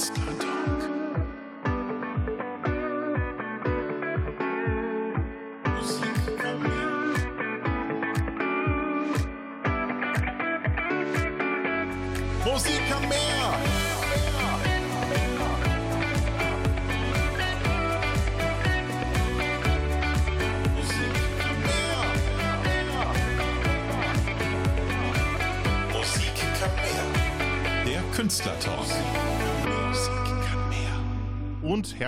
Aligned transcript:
Künstlertalk. 0.00 0.40
Musik 0.40 0.49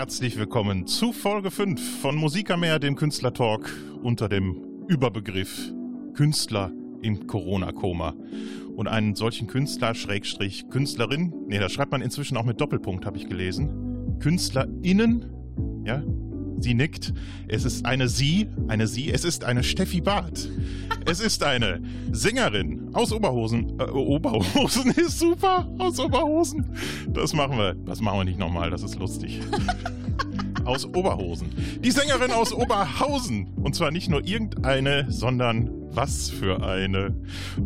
herzlich 0.02 0.37
willkommen 0.37 0.88
zu 0.88 1.12
Folge 1.12 1.52
5 1.52 2.01
von 2.01 2.16
Musikermeer, 2.16 2.80
dem 2.80 2.97
Künstlertalk 2.97 3.73
unter 4.02 4.28
dem 4.28 4.61
Überbegriff 4.88 5.73
Künstler 6.15 6.73
im 7.02 7.28
Corona-Koma. 7.28 8.16
Und 8.75 8.88
einen 8.88 9.15
solchen 9.15 9.47
Künstler, 9.47 9.95
Schrägstrich, 9.95 10.69
Künstlerin, 10.70 11.33
nee, 11.47 11.61
da 11.61 11.69
schreibt 11.69 11.92
man 11.92 12.02
inzwischen 12.02 12.37
auch 12.37 12.45
mit 12.45 12.61
Doppelpunkt, 12.61 13.06
habe 13.06 13.16
ich 13.16 13.28
gelesen. 13.28 14.19
KünstlerInnen, 14.19 15.30
ja, 15.87 16.03
sie 16.59 16.75
nickt. 16.75 17.14
Es 17.47 17.64
ist 17.64 17.87
eine 17.87 18.09
Sie, 18.09 18.48
eine 18.66 18.89
Sie, 18.89 19.09
es 19.09 19.25
ist 19.25 19.45
eine 19.45 19.62
Steffi 19.62 20.00
Barth. 20.00 20.48
Es 21.06 21.20
ist 21.20 21.45
eine 21.45 21.80
Sängerin 22.11 22.72
aus 22.92 23.12
Oberhosen. 23.12 23.78
Äh, 23.78 23.84
Oberhosen 23.84 24.91
ist 24.96 25.19
super, 25.19 25.69
aus 25.78 25.98
Oberhosen. 25.98 26.66
Das 27.09 27.33
machen 27.33 27.59
wir, 27.59 27.74
das 27.74 28.00
machen 28.00 28.20
wir 28.20 28.24
nicht 28.24 28.38
nochmal, 28.38 28.70
das 28.70 28.83
ist 28.83 28.98
lustig. 28.98 29.41
aus 30.64 30.84
Oberhosen. 30.84 31.50
Die 31.83 31.91
Sängerin 31.91 32.30
aus 32.30 32.52
Oberhausen. 32.52 33.48
Und 33.56 33.75
zwar 33.75 33.91
nicht 33.91 34.08
nur 34.08 34.25
irgendeine, 34.25 35.06
sondern 35.08 35.70
was 35.94 36.30
für 36.30 36.64
eine. 36.64 37.14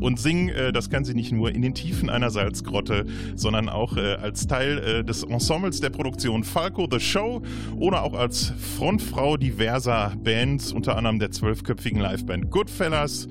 Und 0.00 0.18
singen, 0.18 0.48
äh, 0.48 0.72
das 0.72 0.90
kann 0.90 1.04
sie 1.04 1.14
nicht 1.14 1.32
nur 1.32 1.54
in 1.54 1.62
den 1.62 1.74
Tiefen 1.74 2.10
einer 2.10 2.30
Salzgrotte, 2.30 3.06
sondern 3.34 3.68
auch 3.68 3.96
äh, 3.96 4.14
als 4.14 4.46
Teil 4.46 4.78
äh, 4.78 5.04
des 5.04 5.22
Ensembles 5.22 5.80
der 5.80 5.90
Produktion 5.90 6.42
Falco 6.42 6.88
The 6.90 7.00
Show 7.00 7.42
oder 7.78 8.02
auch 8.02 8.14
als 8.14 8.52
Frontfrau 8.76 9.36
diverser 9.36 10.12
Bands, 10.22 10.72
unter 10.72 10.96
anderem 10.96 11.18
der 11.18 11.30
zwölfköpfigen 11.30 12.00
Liveband 12.00 12.50
Goodfellas 12.50 13.28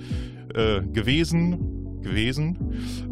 äh, 0.53 0.81
gewesen 0.81 1.84
gewesen. 2.05 2.57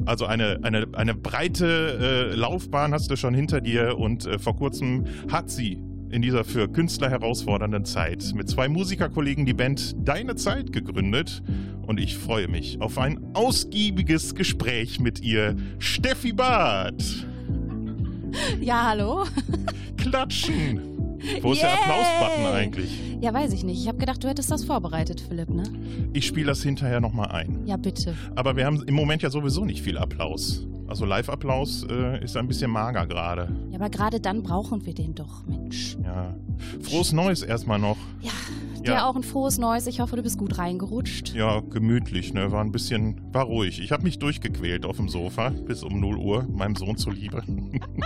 Also 0.05 0.25
eine, 0.25 0.59
eine, 0.63 0.87
eine 0.93 1.13
breite 1.13 2.31
äh, 2.31 2.35
Laufbahn 2.35 2.93
hast 2.93 3.11
du 3.11 3.17
schon 3.17 3.33
hinter 3.33 3.59
dir 3.59 3.97
und 3.97 4.25
äh, 4.25 4.39
vor 4.39 4.55
kurzem 4.55 5.05
hat 5.29 5.49
sie 5.49 5.81
in 6.09 6.21
dieser 6.21 6.43
für 6.43 6.71
Künstler 6.71 7.09
herausfordernden 7.09 7.85
Zeit 7.85 8.33
mit 8.35 8.47
zwei 8.47 8.69
Musikerkollegen 8.69 9.45
die 9.45 9.53
Band 9.53 9.95
Deine 10.07 10.35
Zeit 10.35 10.71
gegründet 10.71 11.41
und 11.87 11.99
ich 11.99 12.17
freue 12.17 12.47
mich 12.47 12.79
auf 12.81 12.97
ein 12.99 13.19
ausgiebiges 13.33 14.35
Gespräch 14.35 14.99
mit 14.99 15.21
ihr, 15.21 15.55
Steffi 15.79 16.31
Barth. 16.31 17.25
Ja, 18.61 18.89
hallo? 18.89 19.25
Klatschen! 19.97 20.92
Wo 21.41 21.53
ist 21.53 21.61
der 21.61 21.69
Yay! 21.69 21.77
Applausbutton 21.79 22.45
eigentlich? 22.53 23.01
Ja, 23.21 23.33
weiß 23.33 23.53
ich 23.53 23.63
nicht. 23.63 23.81
Ich 23.81 23.87
habe 23.87 23.97
gedacht, 23.97 24.23
du 24.23 24.27
hättest 24.27 24.51
das 24.51 24.65
vorbereitet, 24.65 25.21
Philipp, 25.21 25.49
ne? 25.49 25.63
Ich 26.13 26.25
spiele 26.27 26.47
das 26.47 26.61
hinterher 26.61 26.99
nochmal 26.99 27.29
ein. 27.31 27.65
Ja, 27.65 27.77
bitte. 27.77 28.15
Aber 28.35 28.55
wir 28.55 28.65
haben 28.65 28.83
im 28.83 28.95
Moment 28.95 29.21
ja 29.21 29.29
sowieso 29.29 29.63
nicht 29.65 29.81
viel 29.81 29.97
Applaus. 29.97 30.67
Also 30.87 31.05
Live-Applaus 31.05 31.87
äh, 31.89 32.23
ist 32.23 32.35
ein 32.35 32.47
bisschen 32.47 32.69
mager 32.69 33.07
gerade. 33.07 33.49
Ja, 33.71 33.79
aber 33.79 33.89
gerade 33.89 34.19
dann 34.19 34.43
brauchen 34.43 34.85
wir 34.85 34.93
den 34.93 35.15
doch, 35.15 35.45
Mensch. 35.47 35.97
Ja. 36.03 36.35
Frohes 36.81 37.13
Neues 37.13 37.41
erstmal 37.41 37.79
noch. 37.79 37.97
Ja, 38.21 38.31
dir 38.83 38.91
Ja. 38.93 39.07
auch 39.09 39.15
ein 39.15 39.23
frohes 39.23 39.57
Neues. 39.57 39.87
Ich 39.87 39.99
hoffe, 39.99 40.15
du 40.15 40.23
bist 40.23 40.37
gut 40.37 40.57
reingerutscht. 40.57 41.33
Ja, 41.33 41.59
gemütlich, 41.61 42.33
ne? 42.33 42.51
War 42.51 42.61
ein 42.63 42.71
bisschen, 42.71 43.19
war 43.31 43.45
ruhig. 43.45 43.79
Ich 43.81 43.91
habe 43.91 44.03
mich 44.03 44.19
durchgequält 44.19 44.85
auf 44.85 44.97
dem 44.97 45.09
Sofa 45.09 45.49
bis 45.49 45.83
um 45.83 45.99
0 45.99 46.17
Uhr, 46.17 46.47
meinem 46.51 46.75
Sohn 46.75 46.97
zuliebe. 46.97 47.43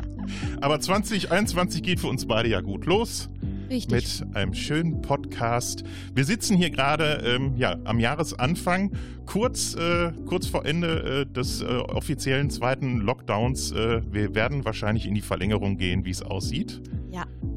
Aber 0.61 0.79
2021 0.79 1.83
geht 1.83 1.99
für 1.99 2.07
uns 2.07 2.25
beide 2.25 2.49
ja 2.49 2.61
gut 2.61 2.85
los 2.85 3.29
Richtig. 3.69 3.91
mit 4.21 4.35
einem 4.35 4.53
schönen 4.53 5.01
Podcast. 5.01 5.83
Wir 6.13 6.25
sitzen 6.25 6.57
hier 6.57 6.69
gerade 6.69 7.23
ähm, 7.25 7.53
ja, 7.57 7.77
am 7.85 7.99
Jahresanfang, 7.99 8.91
kurz, 9.25 9.75
äh, 9.75 10.11
kurz 10.25 10.47
vor 10.47 10.65
Ende 10.65 11.25
äh, 11.29 11.33
des 11.33 11.61
äh, 11.61 11.65
offiziellen 11.65 12.49
zweiten 12.49 12.97
Lockdowns. 12.97 13.71
Äh, 13.71 14.01
wir 14.11 14.35
werden 14.35 14.65
wahrscheinlich 14.65 15.05
in 15.05 15.15
die 15.15 15.21
Verlängerung 15.21 15.77
gehen, 15.77 16.05
wie 16.05 16.11
es 16.11 16.21
aussieht. 16.21 16.81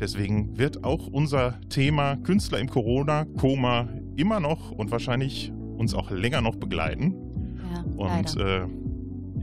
Deswegen 0.00 0.56
wird 0.56 0.82
auch 0.82 1.06
unser 1.08 1.60
Thema 1.68 2.16
Künstler 2.16 2.58
im 2.58 2.70
Corona-Koma 2.70 3.88
immer 4.16 4.40
noch 4.40 4.70
und 4.70 4.90
wahrscheinlich 4.90 5.52
uns 5.76 5.92
auch 5.92 6.10
länger 6.10 6.40
noch 6.40 6.56
begleiten. 6.56 7.14
Ja, 7.72 7.84
Und 7.96 8.36
äh, 8.38 8.66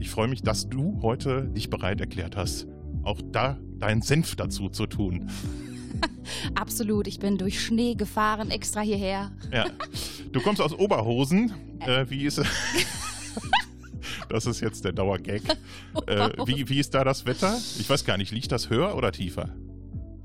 ich 0.00 0.10
freue 0.10 0.26
mich, 0.26 0.42
dass 0.42 0.68
du 0.68 0.98
heute 1.00 1.48
dich 1.48 1.70
bereit 1.70 2.00
erklärt 2.00 2.36
hast, 2.36 2.66
auch 3.04 3.20
da 3.32 3.58
deinen 3.78 4.02
Senf 4.02 4.34
dazu 4.34 4.68
zu 4.68 4.86
tun. 4.86 5.30
Absolut. 6.54 7.06
Ich 7.06 7.20
bin 7.20 7.38
durch 7.38 7.60
Schnee 7.64 7.94
gefahren, 7.94 8.50
extra 8.50 8.80
hierher. 8.80 9.30
Ja. 9.52 9.66
Du 10.32 10.40
kommst 10.40 10.60
aus 10.60 10.74
Oberhosen. 10.76 11.52
Äh, 11.80 12.06
wie 12.08 12.24
ist 12.24 12.42
Das 14.28 14.46
ist 14.46 14.60
jetzt 14.60 14.84
der 14.84 14.92
Dauergag. 14.92 15.42
Äh, 16.06 16.30
wie, 16.46 16.68
wie 16.68 16.78
ist 16.78 16.94
da 16.94 17.02
das 17.02 17.26
Wetter? 17.26 17.58
Ich 17.78 17.90
weiß 17.90 18.04
gar 18.04 18.16
nicht, 18.16 18.30
liegt 18.30 18.52
das 18.52 18.70
höher 18.70 18.96
oder 18.96 19.10
tiefer? 19.10 19.50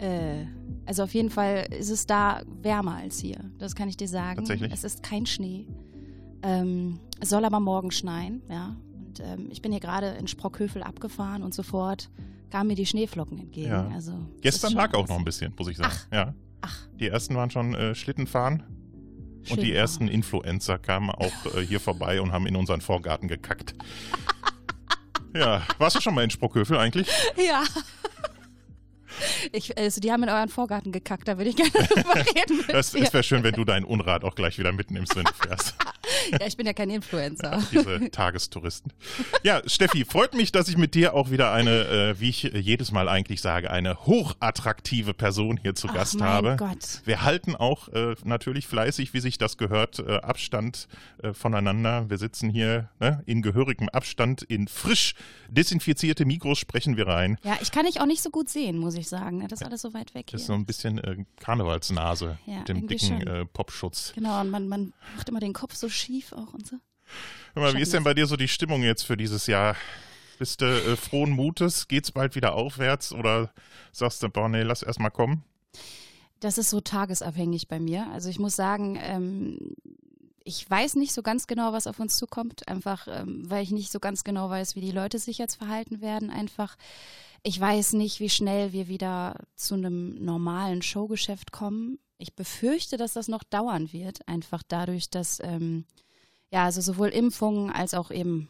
Äh, 0.04 0.46
also 0.86 1.04
auf 1.04 1.14
jeden 1.14 1.30
Fall 1.30 1.66
ist 1.78 1.90
es 1.90 2.06
da 2.06 2.42
wärmer 2.62 2.98
als 2.98 3.20
hier. 3.20 3.40
Das 3.58 3.74
kann 3.74 3.88
ich 3.88 3.96
dir 3.96 4.10
sagen. 4.10 4.38
Tatsächlich? 4.38 4.72
Es 4.74 4.84
ist 4.84 5.02
kein 5.02 5.26
Schnee. 5.26 5.68
Ähm, 6.42 7.00
es 7.22 7.30
soll 7.30 7.46
aber 7.46 7.62
morgen 7.62 7.92
schneien, 7.92 8.42
ja. 8.50 8.76
Und 8.94 9.22
ähm, 9.22 9.48
ich 9.50 9.62
bin 9.62 9.72
hier 9.72 9.80
gerade 9.80 10.08
in 10.10 10.28
Sprockhövel 10.28 10.84
abgefahren 10.84 11.42
und 11.42 11.54
sofort 11.54 12.10
kamen 12.50 12.68
mir 12.68 12.76
die 12.76 12.86
Schneeflocken 12.86 13.40
entgegen. 13.40 13.70
Ja. 13.70 13.88
Also, 13.94 14.12
es 14.36 14.42
Gestern 14.42 14.74
lag 14.74 14.94
auch 14.94 15.08
noch 15.08 15.18
ein 15.18 15.24
bisschen, 15.24 15.54
muss 15.58 15.70
ich 15.70 15.78
sagen. 15.78 15.94
Ja. 16.12 16.34
Ach, 16.62 16.78
Die 17.00 17.08
ersten 17.08 17.36
waren 17.36 17.50
schon 17.50 17.74
äh, 17.74 17.96
Schlittenfahren 17.96 18.64
und 19.50 19.62
die 19.62 19.74
ersten 19.74 20.08
Influencer 20.08 20.80
kamen 20.80 21.10
auch 21.12 21.56
äh, 21.56 21.62
hier 21.66 21.80
vorbei 21.80 22.20
und 22.22 22.32
haben 22.32 22.46
in 22.46 22.56
unseren 22.56 22.82
Vorgarten 22.82 23.28
gekackt. 23.28 23.74
Ja, 25.36 25.64
warst 25.80 25.96
du 25.96 26.00
schon 26.00 26.14
mal 26.14 26.24
in 26.24 26.30
Sprockhövel 26.30 26.78
eigentlich? 26.78 27.08
Ja. 27.44 27.64
Ich, 29.52 29.78
also 29.78 30.02
die 30.02 30.12
haben 30.12 30.24
in 30.24 30.30
euren 30.30 30.50
Vorgarten 30.50 30.92
gekackt, 30.92 31.28
da 31.28 31.38
würde 31.38 31.50
ich 31.50 31.56
gerne 31.56 31.72
drüber 31.72 32.16
reden. 32.16 32.58
Mit 32.58 32.70
Es, 32.70 32.94
wäre 32.94 33.24
schön, 33.24 33.44
wenn 33.44 33.54
du 33.54 33.64
dein 33.66 33.84
Unrat 33.84 34.24
auch 34.24 34.36
gleich 34.36 34.58
wieder 34.58 34.72
mitnimmst, 34.72 35.16
wenn 35.16 35.26
du 35.26 35.34
fährst. 35.34 35.76
ja, 36.32 36.48
ich 36.48 36.58
bin 36.58 36.66
ja 36.66 36.74
kein 36.74 36.90
Influencer. 36.90 37.62
Diese 37.72 38.10
Tagestouristen. 38.12 38.94
Ja, 39.44 39.62
Steffi, 39.66 40.06
freut 40.06 40.34
mich, 40.34 40.52
dass 40.52 40.68
ich 40.68 40.78
mit 40.78 40.96
dir 40.96 41.14
auch 41.14 41.32
wieder 41.32 41.52
eine, 41.52 42.14
äh, 42.16 42.20
wie 42.20 42.30
ich 42.30 42.44
jedes 42.44 42.92
Mal 42.92 43.10
eigentlich 43.10 43.42
sage, 43.42 43.72
eine 43.72 44.06
hochattraktive 44.06 45.14
Person 45.14 45.58
hier 45.58 45.76
zu 45.76 45.88
Ach, 45.90 45.96
Gast 45.96 46.20
mein 46.20 46.30
habe. 46.30 46.56
Gott. 46.58 47.02
Wir 47.06 47.24
halten 47.24 47.56
auch 47.56 47.90
äh, 47.90 48.16
natürlich 48.24 48.68
fleißig, 48.68 49.14
wie 49.14 49.20
sich 49.20 49.38
das 49.38 49.58
gehört, 49.58 50.00
äh, 50.00 50.18
Abstand 50.18 50.88
äh, 51.22 51.34
voneinander. 51.34 52.10
Wir 52.10 52.18
sitzen 52.18 52.50
hier 52.50 52.90
ne, 53.00 53.24
in 53.26 53.42
gehörigem 53.42 53.90
Abstand, 53.90 54.44
in 54.44 54.68
frisch 54.68 55.16
desinfizierte 55.50 56.26
Mikros 56.26 56.60
sprechen 56.60 56.98
wir 56.98 57.08
rein. 57.08 57.38
Ja, 57.44 57.58
ich 57.62 57.72
kann 57.72 57.86
dich 57.86 58.02
auch 58.02 58.06
nicht 58.06 58.22
so 58.24 58.30
gut 58.30 58.50
sehen, 58.50 58.78
muss 58.78 58.96
ich 58.96 59.08
sagen. 59.08 59.13
Das 59.14 59.62
ist 59.62 59.66
alles 59.66 59.82
so 59.82 59.94
weit 59.94 60.14
weg 60.16 60.28
Das 60.32 60.42
ist 60.42 60.48
hier. 60.48 60.56
so 60.56 60.60
ein 60.60 60.66
bisschen 60.66 60.98
äh, 60.98 61.26
Karnevalsnase 61.40 62.38
Ja, 62.46 62.60
mit 62.60 62.70
dem 62.70 62.88
dicken 62.88 63.22
äh, 63.26 63.46
Popschutz. 63.46 64.14
Genau, 64.16 64.42
und 64.42 64.50
man, 64.50 64.68
man 64.68 64.94
macht 65.16 65.30
immer 65.30 65.40
den 65.40 65.54
Kopf 65.54 65.76
so 65.76 65.90
schief 65.90 66.34
auch 66.34 66.54
und 66.54 66.66
so. 66.68 66.78
Hör 67.54 67.64
mal, 67.64 67.74
wie 67.76 67.82
ist 67.82 67.94
denn 67.94 68.04
bei 68.04 68.14
dir 68.14 68.26
so 68.26 68.36
die 68.36 68.48
Stimmung 68.48 68.82
jetzt 68.84 69.04
für 69.04 69.18
dieses 69.18 69.48
Jahr? 69.48 69.76
Bist 70.40 70.62
du 70.62 70.66
äh, 70.66 70.96
frohen 70.96 71.32
Mutes? 71.32 71.88
Geht's 71.88 72.12
bald 72.12 72.36
wieder 72.36 72.54
aufwärts 72.56 73.14
oder 73.14 73.52
sagst 73.92 74.24
du, 74.24 74.30
boah, 74.30 74.50
nee, 74.50 74.64
lass 74.64 74.82
erst 74.84 75.00
mal 75.00 75.10
kommen? 75.12 75.44
Das 76.40 76.58
ist 76.58 76.70
so 76.70 76.82
tagesabhängig 76.82 77.68
bei 77.68 77.80
mir. 77.80 78.08
Also 78.12 78.30
ich 78.30 78.40
muss 78.40 78.56
sagen, 78.56 78.98
ähm, 79.02 79.76
ich 80.44 80.70
weiß 80.70 80.96
nicht 80.96 81.14
so 81.14 81.22
ganz 81.22 81.48
genau, 81.48 81.72
was 81.72 81.88
auf 81.88 82.00
uns 82.00 82.18
zukommt, 82.18 82.68
einfach 82.68 83.08
ähm, 83.08 83.50
weil 83.50 83.64
ich 83.64 83.72
nicht 83.72 83.92
so 83.92 84.00
ganz 84.00 84.24
genau 84.26 84.50
weiß, 84.50 84.76
wie 84.76 84.82
die 84.82 84.92
Leute 84.92 85.20
sich 85.20 85.38
jetzt 85.38 85.56
verhalten 85.56 86.02
werden. 86.02 86.30
Einfach, 86.30 86.76
ich 87.44 87.60
weiß 87.60 87.94
nicht, 87.94 88.20
wie 88.20 88.30
schnell 88.30 88.72
wir 88.72 88.88
wieder 88.88 89.36
zu 89.56 89.76
einem 89.76 90.24
normalen 90.24 90.82
Showgeschäft 90.82 91.52
kommen. 91.52 92.00
Ich 92.18 92.36
befürchte, 92.36 92.96
dass 92.96 93.14
das 93.14 93.28
noch 93.28 93.44
dauern 93.44 93.92
wird, 93.92 94.28
einfach 94.28 94.64
dadurch, 94.66 95.10
dass 95.10 95.40
ähm, 95.44 95.86
ja, 96.52 96.64
also 96.66 96.82
sowohl 96.82 97.10
Impfungen 97.10 97.70
als 97.70 97.94
auch 97.94 98.12
eben 98.12 98.48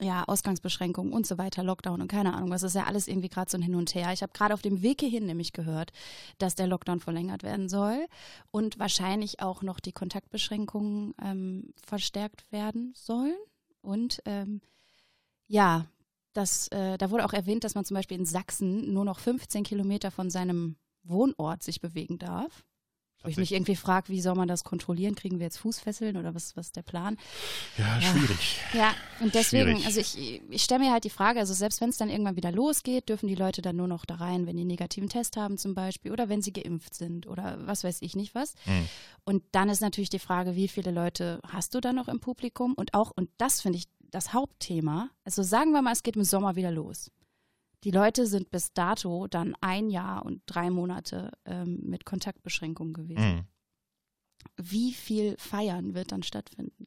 ja, 0.00 0.24
Ausgangsbeschränkungen 0.24 1.12
und 1.12 1.26
so 1.26 1.38
weiter, 1.38 1.64
Lockdown 1.64 2.02
und 2.02 2.08
keine 2.08 2.34
Ahnung, 2.34 2.50
was 2.50 2.62
ist 2.62 2.74
ja 2.74 2.84
alles 2.84 3.08
irgendwie 3.08 3.30
gerade 3.30 3.50
so 3.50 3.56
ein 3.56 3.62
Hin 3.62 3.74
und 3.74 3.94
Her. 3.94 4.12
Ich 4.12 4.22
habe 4.22 4.32
gerade 4.32 4.54
auf 4.54 4.62
dem 4.62 4.82
Weg 4.82 5.00
hierhin 5.00 5.26
nämlich 5.26 5.52
gehört, 5.52 5.92
dass 6.36 6.54
der 6.54 6.66
Lockdown 6.66 7.00
verlängert 7.00 7.42
werden 7.42 7.68
soll 7.68 8.06
und 8.50 8.78
wahrscheinlich 8.78 9.40
auch 9.40 9.62
noch 9.62 9.80
die 9.80 9.92
Kontaktbeschränkungen 9.92 11.14
ähm, 11.24 11.72
verstärkt 11.84 12.44
werden 12.52 12.92
sollen. 12.94 13.36
Und 13.80 14.20
ähm, 14.26 14.60
ja, 15.46 15.86
dass, 16.38 16.68
äh, 16.68 16.96
da 16.96 17.10
wurde 17.10 17.24
auch 17.24 17.32
erwähnt, 17.32 17.64
dass 17.64 17.74
man 17.74 17.84
zum 17.84 17.96
Beispiel 17.96 18.16
in 18.16 18.24
Sachsen 18.24 18.92
nur 18.92 19.04
noch 19.04 19.18
15 19.18 19.64
Kilometer 19.64 20.10
von 20.10 20.30
seinem 20.30 20.76
Wohnort 21.02 21.62
sich 21.62 21.80
bewegen 21.80 22.18
darf. 22.18 22.64
Wo 23.24 23.28
ich 23.28 23.36
mich 23.36 23.50
irgendwie 23.50 23.74
frage, 23.74 24.10
wie 24.10 24.20
soll 24.20 24.36
man 24.36 24.46
das 24.46 24.62
kontrollieren? 24.62 25.16
Kriegen 25.16 25.40
wir 25.40 25.46
jetzt 25.46 25.56
Fußfesseln 25.58 26.16
oder 26.16 26.36
was, 26.36 26.56
was 26.56 26.66
ist 26.66 26.76
der 26.76 26.82
Plan? 26.82 27.16
Ja, 27.76 28.00
schwierig. 28.00 28.60
Ja, 28.72 28.94
und 29.18 29.34
deswegen, 29.34 29.70
Schwierig. 29.70 29.86
also 29.86 29.98
ich, 29.98 30.40
ich 30.48 30.62
stelle 30.62 30.84
mir 30.84 30.92
halt 30.92 31.02
die 31.02 31.10
Frage, 31.10 31.40
also 31.40 31.52
selbst 31.52 31.80
wenn 31.80 31.90
es 31.90 31.96
dann 31.96 32.10
irgendwann 32.10 32.36
wieder 32.36 32.52
losgeht, 32.52 33.08
dürfen 33.08 33.26
die 33.26 33.34
Leute 33.34 33.60
dann 33.60 33.74
nur 33.74 33.88
noch 33.88 34.04
da 34.04 34.14
rein, 34.14 34.46
wenn 34.46 34.56
die 34.56 34.60
einen 34.60 34.68
negativen 34.68 35.08
Test 35.08 35.36
haben 35.36 35.58
zum 35.58 35.74
Beispiel 35.74 36.12
oder 36.12 36.28
wenn 36.28 36.42
sie 36.42 36.52
geimpft 36.52 36.94
sind 36.94 37.26
oder 37.26 37.58
was 37.66 37.82
weiß 37.82 38.02
ich 38.02 38.14
nicht 38.14 38.36
was. 38.36 38.54
Hm. 38.64 38.88
Und 39.24 39.42
dann 39.50 39.68
ist 39.68 39.80
natürlich 39.80 40.10
die 40.10 40.20
Frage, 40.20 40.54
wie 40.54 40.68
viele 40.68 40.92
Leute 40.92 41.40
hast 41.44 41.74
du 41.74 41.80
da 41.80 41.92
noch 41.92 42.06
im 42.06 42.20
Publikum? 42.20 42.74
Und 42.74 42.94
auch, 42.94 43.10
und 43.10 43.30
das 43.36 43.60
finde 43.60 43.78
ich 43.78 43.88
das 44.10 44.32
Hauptthema, 44.32 45.10
also 45.24 45.42
sagen 45.42 45.72
wir 45.72 45.82
mal, 45.82 45.92
es 45.92 46.02
geht 46.02 46.16
im 46.16 46.24
Sommer 46.24 46.56
wieder 46.56 46.70
los. 46.70 47.10
Die 47.84 47.90
Leute 47.92 48.26
sind 48.26 48.50
bis 48.50 48.72
dato 48.72 49.28
dann 49.28 49.54
ein 49.60 49.88
Jahr 49.90 50.24
und 50.26 50.42
drei 50.46 50.68
Monate 50.70 51.30
ähm, 51.44 51.78
mit 51.84 52.04
Kontaktbeschränkungen 52.04 52.92
gewesen 52.94 53.22
Hm. 53.22 53.44
wie 54.56 54.92
viel 54.92 55.36
Feiern 55.38 55.94
wird 55.94 56.12
dann 56.12 56.22
stattfinden? 56.22 56.86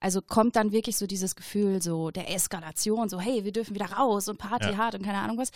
Also 0.00 0.20
kommt 0.20 0.56
dann 0.56 0.72
wirklich 0.72 0.96
so 0.96 1.06
dieses 1.06 1.34
Gefühl 1.36 1.80
so 1.80 2.10
der 2.10 2.30
Eskalation, 2.34 3.08
so 3.08 3.20
hey, 3.20 3.44
wir 3.44 3.52
dürfen 3.52 3.74
wieder 3.74 3.92
raus 3.92 4.28
und 4.28 4.38
Party 4.38 4.70
Ja. 4.70 4.76
hart 4.76 4.94
und 4.96 5.02
keine 5.02 5.18
Ahnung 5.18 5.38
was. 5.38 5.50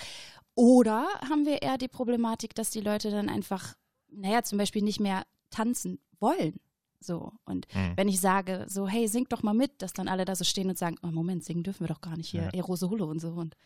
Oder 0.54 1.06
haben 1.28 1.44
wir 1.44 1.60
eher 1.62 1.76
die 1.78 1.88
Problematik, 1.88 2.54
dass 2.54 2.70
die 2.70 2.80
Leute 2.80 3.10
dann 3.10 3.28
einfach, 3.28 3.74
naja, 4.10 4.42
zum 4.42 4.58
Beispiel 4.58 4.82
nicht 4.82 5.00
mehr 5.00 5.24
tanzen 5.50 5.98
wollen. 6.18 6.58
So. 7.00 7.32
Und 7.44 7.66
Hm. 7.72 7.92
wenn 7.96 8.08
ich 8.08 8.20
sage, 8.20 8.66
so, 8.68 8.88
hey, 8.88 9.06
singt 9.08 9.32
doch 9.32 9.42
mal 9.42 9.54
mit, 9.54 9.82
dass 9.82 9.92
dann 9.92 10.08
alle 10.08 10.24
da 10.24 10.34
so 10.34 10.44
stehen 10.44 10.68
und 10.68 10.78
sagen, 10.78 10.96
oh 11.02 11.08
Moment, 11.08 11.44
singen 11.44 11.62
dürfen 11.62 11.80
wir 11.80 11.88
doch 11.88 12.00
gar 12.00 12.16
nicht 12.16 12.28
hier, 12.30 12.42
Ja. 12.44 12.50
Aerosole 12.54 13.04
und 13.04 13.20
so. 13.20 13.28
Und 13.28 13.56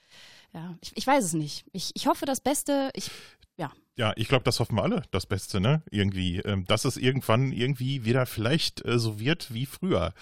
ja, 0.53 0.77
ich, 0.81 0.93
ich 0.97 1.07
weiß 1.07 1.25
es 1.25 1.33
nicht. 1.33 1.65
Ich, 1.73 1.91
ich 1.95 2.07
hoffe 2.07 2.27
das 2.27 2.41
Beste. 2.41 2.91
Ich, 2.95 3.11
ja. 3.57 3.73
Ja, 3.97 4.13
ich 4.17 4.29
glaube, 4.29 4.45
das 4.45 4.61
hoffen 4.61 4.77
wir 4.77 4.83
alle, 4.83 5.03
das 5.11 5.27
Beste, 5.27 5.61
ne? 5.61 5.83
Irgendwie, 5.91 6.39
ähm, 6.39 6.65
dass 6.67 6.85
es 6.85 6.97
irgendwann 6.97 7.53
irgendwie 7.53 8.05
wieder 8.05 8.27
vielleicht 8.27 8.85
äh, 8.85 8.99
so 8.99 9.19
wird 9.21 9.53
wie 9.53 9.67
früher. 9.67 10.13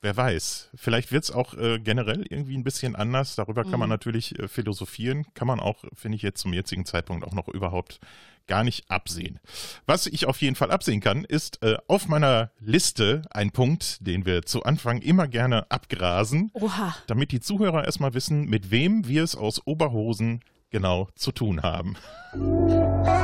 Wer 0.00 0.16
weiß. 0.16 0.70
Vielleicht 0.76 1.10
wird 1.10 1.24
es 1.24 1.32
auch 1.32 1.54
äh, 1.54 1.80
generell 1.80 2.24
irgendwie 2.30 2.56
ein 2.56 2.62
bisschen 2.62 2.94
anders. 2.94 3.34
Darüber 3.34 3.64
kann 3.64 3.80
man 3.80 3.88
Mhm. 3.88 3.94
natürlich 3.94 4.38
äh, 4.38 4.46
philosophieren. 4.46 5.26
Kann 5.34 5.48
man 5.48 5.58
auch, 5.58 5.84
finde 5.92 6.14
ich 6.16 6.22
jetzt 6.22 6.40
zum 6.40 6.52
jetzigen 6.52 6.84
Zeitpunkt 6.84 7.26
auch 7.26 7.32
noch 7.32 7.48
überhaupt 7.48 7.98
gar 8.46 8.62
nicht 8.62 8.88
absehen. 8.90 9.40
Was 9.86 10.06
ich 10.06 10.26
auf 10.26 10.40
jeden 10.40 10.54
Fall 10.54 10.70
absehen 10.70 11.00
kann, 11.00 11.24
ist 11.24 11.62
äh, 11.64 11.76
auf 11.88 12.06
meiner 12.06 12.52
Liste 12.60 13.22
ein 13.30 13.50
Punkt, 13.50 14.06
den 14.06 14.24
wir 14.24 14.42
zu 14.42 14.62
Anfang 14.62 15.02
immer 15.02 15.26
gerne 15.26 15.68
abgrasen, 15.70 16.50
Oha. 16.54 16.94
damit 17.08 17.32
die 17.32 17.40
Zuhörer 17.40 17.84
erstmal 17.84 18.14
wissen, 18.14 18.44
mit 18.48 18.70
wem 18.70 19.08
wir 19.08 19.24
es 19.24 19.34
aus 19.34 19.66
Oberhosen 19.66 20.42
genau 20.70 21.08
zu 21.16 21.32
tun 21.32 21.62
haben. 21.62 21.96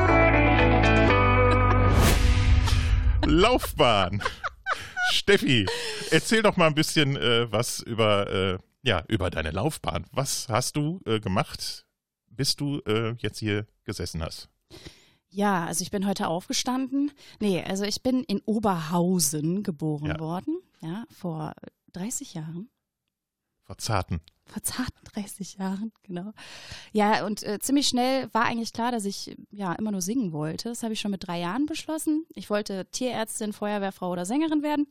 Laufbahn. 3.26 4.22
Steffi, 5.12 5.66
erzähl 6.10 6.42
doch 6.42 6.56
mal 6.56 6.66
ein 6.66 6.74
bisschen 6.74 7.16
äh, 7.16 7.50
was 7.50 7.80
über, 7.80 8.30
äh, 8.30 8.58
ja, 8.82 9.04
über 9.08 9.30
deine 9.30 9.50
Laufbahn. 9.50 10.06
Was 10.12 10.48
hast 10.48 10.76
du 10.76 11.00
äh, 11.06 11.20
gemacht, 11.20 11.86
bis 12.28 12.56
du 12.56 12.80
äh, 12.86 13.12
jetzt 13.18 13.38
hier 13.38 13.66
gesessen 13.84 14.22
hast? 14.22 14.48
Ja, 15.28 15.66
also 15.66 15.82
ich 15.82 15.90
bin 15.90 16.06
heute 16.06 16.28
aufgestanden. 16.28 17.10
Nee, 17.40 17.62
also 17.62 17.84
ich 17.84 18.02
bin 18.02 18.22
in 18.24 18.40
Oberhausen 18.44 19.62
geboren 19.62 20.06
Ja. 20.06 20.18
worden, 20.20 20.60
ja, 20.80 21.04
vor 21.10 21.54
30 21.92 22.34
Jahren. 22.34 22.70
Verzarten. 23.64 24.20
Vor 24.46 24.62
zarten 24.62 25.04
30 25.14 25.56
Jahren, 25.58 25.92
genau. 26.02 26.32
Ja, 26.92 27.24
und 27.24 27.42
äh, 27.42 27.58
ziemlich 27.60 27.88
schnell 27.88 28.28
war 28.32 28.44
eigentlich 28.44 28.72
klar, 28.72 28.92
dass 28.92 29.04
ich 29.04 29.36
ja 29.50 29.72
immer 29.72 29.90
nur 29.90 30.02
singen 30.02 30.32
wollte. 30.32 30.68
Das 30.68 30.82
habe 30.82 30.92
ich 30.92 31.00
schon 31.00 31.10
mit 31.10 31.26
drei 31.26 31.40
Jahren 31.40 31.66
beschlossen. 31.66 32.26
Ich 32.34 32.50
wollte 32.50 32.86
Tierärztin, 32.92 33.52
Feuerwehrfrau 33.52 34.10
oder 34.10 34.26
Sängerin 34.26 34.62
werden. 34.62 34.86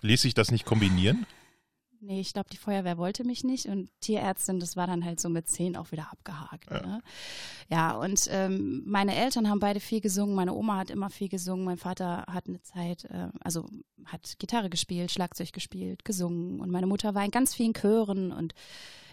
Ließ 0.00 0.22
sich 0.22 0.34
das 0.34 0.50
nicht 0.50 0.64
kombinieren? 0.64 1.26
Nee, 2.06 2.20
ich 2.20 2.34
glaube, 2.34 2.50
die 2.52 2.58
Feuerwehr 2.58 2.98
wollte 2.98 3.24
mich 3.24 3.44
nicht 3.44 3.64
und 3.64 3.88
Tierärztin, 4.00 4.60
das 4.60 4.76
war 4.76 4.86
dann 4.86 5.06
halt 5.06 5.20
so 5.20 5.30
mit 5.30 5.48
zehn 5.48 5.74
auch 5.74 5.90
wieder 5.90 6.12
abgehakt. 6.12 6.70
Ja. 6.70 6.86
Ne? 6.86 7.02
ja 7.70 7.96
und 7.96 8.28
ähm, 8.30 8.82
meine 8.84 9.14
Eltern 9.14 9.48
haben 9.48 9.58
beide 9.58 9.80
viel 9.80 10.02
gesungen, 10.02 10.34
meine 10.34 10.52
Oma 10.52 10.76
hat 10.76 10.90
immer 10.90 11.08
viel 11.08 11.30
gesungen, 11.30 11.64
mein 11.64 11.78
Vater 11.78 12.26
hat 12.28 12.46
eine 12.46 12.60
Zeit, 12.60 13.04
äh, 13.06 13.28
also 13.40 13.66
hat 14.04 14.34
Gitarre 14.38 14.68
gespielt, 14.68 15.12
Schlagzeug 15.12 15.54
gespielt, 15.54 16.04
gesungen 16.04 16.60
und 16.60 16.70
meine 16.70 16.86
Mutter 16.86 17.14
war 17.14 17.24
in 17.24 17.30
ganz 17.30 17.54
vielen 17.54 17.72
Chören 17.72 18.32
und 18.32 18.52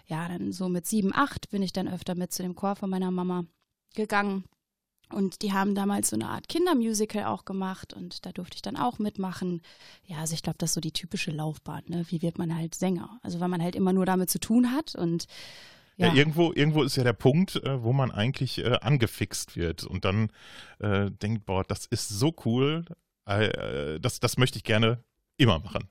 ja, 0.06 0.28
dann 0.28 0.52
so 0.52 0.68
mit 0.68 0.86
sieben, 0.86 1.14
acht 1.14 1.48
bin 1.48 1.62
ich 1.62 1.72
dann 1.72 1.88
öfter 1.88 2.14
mit 2.14 2.32
zu 2.32 2.42
dem 2.42 2.54
Chor 2.54 2.76
von 2.76 2.90
meiner 2.90 3.10
Mama 3.10 3.46
gegangen. 3.94 4.44
Und 5.12 5.42
die 5.42 5.52
haben 5.52 5.74
damals 5.74 6.10
so 6.10 6.16
eine 6.16 6.28
Art 6.28 6.48
Kindermusical 6.48 7.24
auch 7.24 7.44
gemacht 7.44 7.92
und 7.92 8.24
da 8.26 8.32
durfte 8.32 8.56
ich 8.56 8.62
dann 8.62 8.76
auch 8.76 8.98
mitmachen. 8.98 9.62
Ja, 10.06 10.18
also 10.18 10.34
ich 10.34 10.42
glaube, 10.42 10.58
das 10.58 10.70
ist 10.70 10.74
so 10.74 10.80
die 10.80 10.92
typische 10.92 11.30
Laufbahn, 11.30 11.82
ne? 11.86 12.04
Wie 12.08 12.22
wird 12.22 12.38
man 12.38 12.54
halt 12.56 12.74
Sänger? 12.74 13.18
Also 13.22 13.40
weil 13.40 13.48
man 13.48 13.62
halt 13.62 13.76
immer 13.76 13.92
nur 13.92 14.06
damit 14.06 14.30
zu 14.30 14.38
tun 14.40 14.72
hat 14.72 14.94
und 14.94 15.26
Ja. 15.96 16.08
ja, 16.08 16.14
irgendwo, 16.14 16.52
irgendwo 16.52 16.82
ist 16.82 16.96
ja 16.96 17.04
der 17.04 17.12
Punkt, 17.12 17.56
äh, 17.56 17.82
wo 17.82 17.92
man 17.92 18.10
eigentlich 18.10 18.58
äh, 18.58 18.78
angefixt 18.80 19.56
wird 19.56 19.84
und 19.84 20.04
dann 20.04 20.30
äh, 20.80 21.10
denkt, 21.10 21.44
boah, 21.46 21.64
das 21.64 21.86
ist 21.86 22.08
so 22.08 22.34
cool, 22.44 22.84
äh, 23.26 24.00
das, 24.00 24.18
das 24.20 24.38
möchte 24.38 24.56
ich 24.58 24.64
gerne 24.64 25.04
immer 25.36 25.58
machen. 25.58 25.88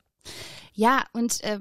ja 0.74 1.06
und 1.14 1.44
äh, 1.44 1.60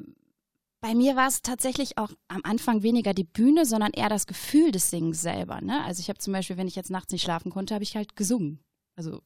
bei 0.81 0.95
mir 0.95 1.15
war 1.15 1.29
es 1.29 1.43
tatsächlich 1.43 1.99
auch 1.99 2.11
am 2.29 2.41
Anfang 2.43 2.83
weniger 2.83 3.13
die 3.13 3.25
Bühne, 3.25 3.67
sondern 3.67 3.93
eher 3.93 4.09
das 4.09 4.27
Gefühl 4.27 4.73
des 4.73 4.91
Singens 4.91 5.21
selber. 5.21 5.61
Ne? 5.61 5.85
Also 5.85 6.01
ich 6.01 6.09
habe 6.09 6.19
zum 6.19 6.33
Beispiel, 6.33 6.57
wenn 6.57 6.69
ich 6.69 6.77
jetzt 6.77 6.91
nachts 6.91 7.13
nicht 7.13 7.23
schlafen 7.23 7.51
konnte, 7.51 7.75
habe 7.75 7.85
ich 7.85 7.97
halt 7.97 8.17
gesungen. 8.17 8.61
Also 8.97 9.21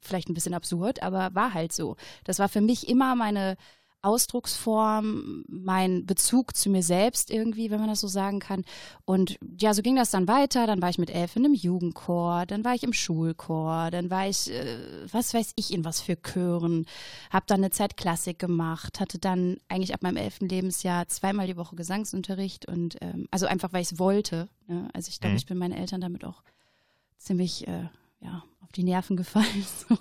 vielleicht 0.00 0.28
ein 0.28 0.34
bisschen 0.34 0.54
absurd, 0.54 1.02
aber 1.02 1.34
war 1.34 1.54
halt 1.54 1.72
so. 1.72 1.96
Das 2.24 2.38
war 2.38 2.48
für 2.48 2.60
mich 2.60 2.88
immer 2.88 3.14
meine 3.14 3.56
Ausdrucksform, 4.02 5.44
mein 5.48 6.04
Bezug 6.06 6.56
zu 6.56 6.70
mir 6.70 6.82
selbst 6.82 7.30
irgendwie, 7.30 7.70
wenn 7.70 7.80
man 7.80 7.88
das 7.88 8.00
so 8.00 8.08
sagen 8.08 8.40
kann. 8.40 8.64
Und 9.04 9.38
ja, 9.60 9.72
so 9.74 9.82
ging 9.82 9.96
das 9.96 10.10
dann 10.10 10.28
weiter. 10.28 10.66
Dann 10.66 10.82
war 10.82 10.90
ich 10.90 10.98
mit 10.98 11.10
elf 11.10 11.36
in 11.36 11.44
einem 11.44 11.54
Jugendchor, 11.54 12.44
dann 12.46 12.64
war 12.64 12.74
ich 12.74 12.82
im 12.82 12.92
Schulchor, 12.92 13.90
dann 13.90 14.10
war 14.10 14.28
ich, 14.28 14.50
äh, 14.50 14.78
was 15.10 15.32
weiß 15.34 15.52
ich, 15.56 15.72
in 15.72 15.84
was 15.84 16.00
für 16.00 16.16
Chören, 16.20 16.86
habe 17.30 17.44
dann 17.46 17.60
eine 17.60 17.70
Zeit 17.70 17.96
Klassik 17.96 18.38
gemacht, 18.38 19.00
hatte 19.00 19.18
dann 19.18 19.58
eigentlich 19.68 19.94
ab 19.94 20.02
meinem 20.02 20.16
elften 20.16 20.48
Lebensjahr 20.48 21.08
zweimal 21.08 21.46
die 21.46 21.56
Woche 21.56 21.76
Gesangsunterricht 21.76 22.66
und 22.66 22.96
ähm, 23.00 23.26
also 23.30 23.46
einfach, 23.46 23.72
weil 23.72 23.82
ich 23.82 23.92
es 23.92 23.98
wollte. 23.98 24.48
Ne? 24.66 24.88
Also 24.92 25.08
ich 25.08 25.20
glaube, 25.20 25.32
Mhm. 25.32 25.38
ich 25.38 25.46
bin 25.46 25.58
meinen 25.58 25.72
Eltern 25.72 26.00
damit 26.00 26.24
auch 26.24 26.42
ziemlich 27.18 27.66
äh, 27.68 27.88
ja, 28.20 28.42
auf 28.60 28.72
die 28.72 28.84
Nerven 28.84 29.16
gefallen. 29.16 29.46
So. 29.88 29.96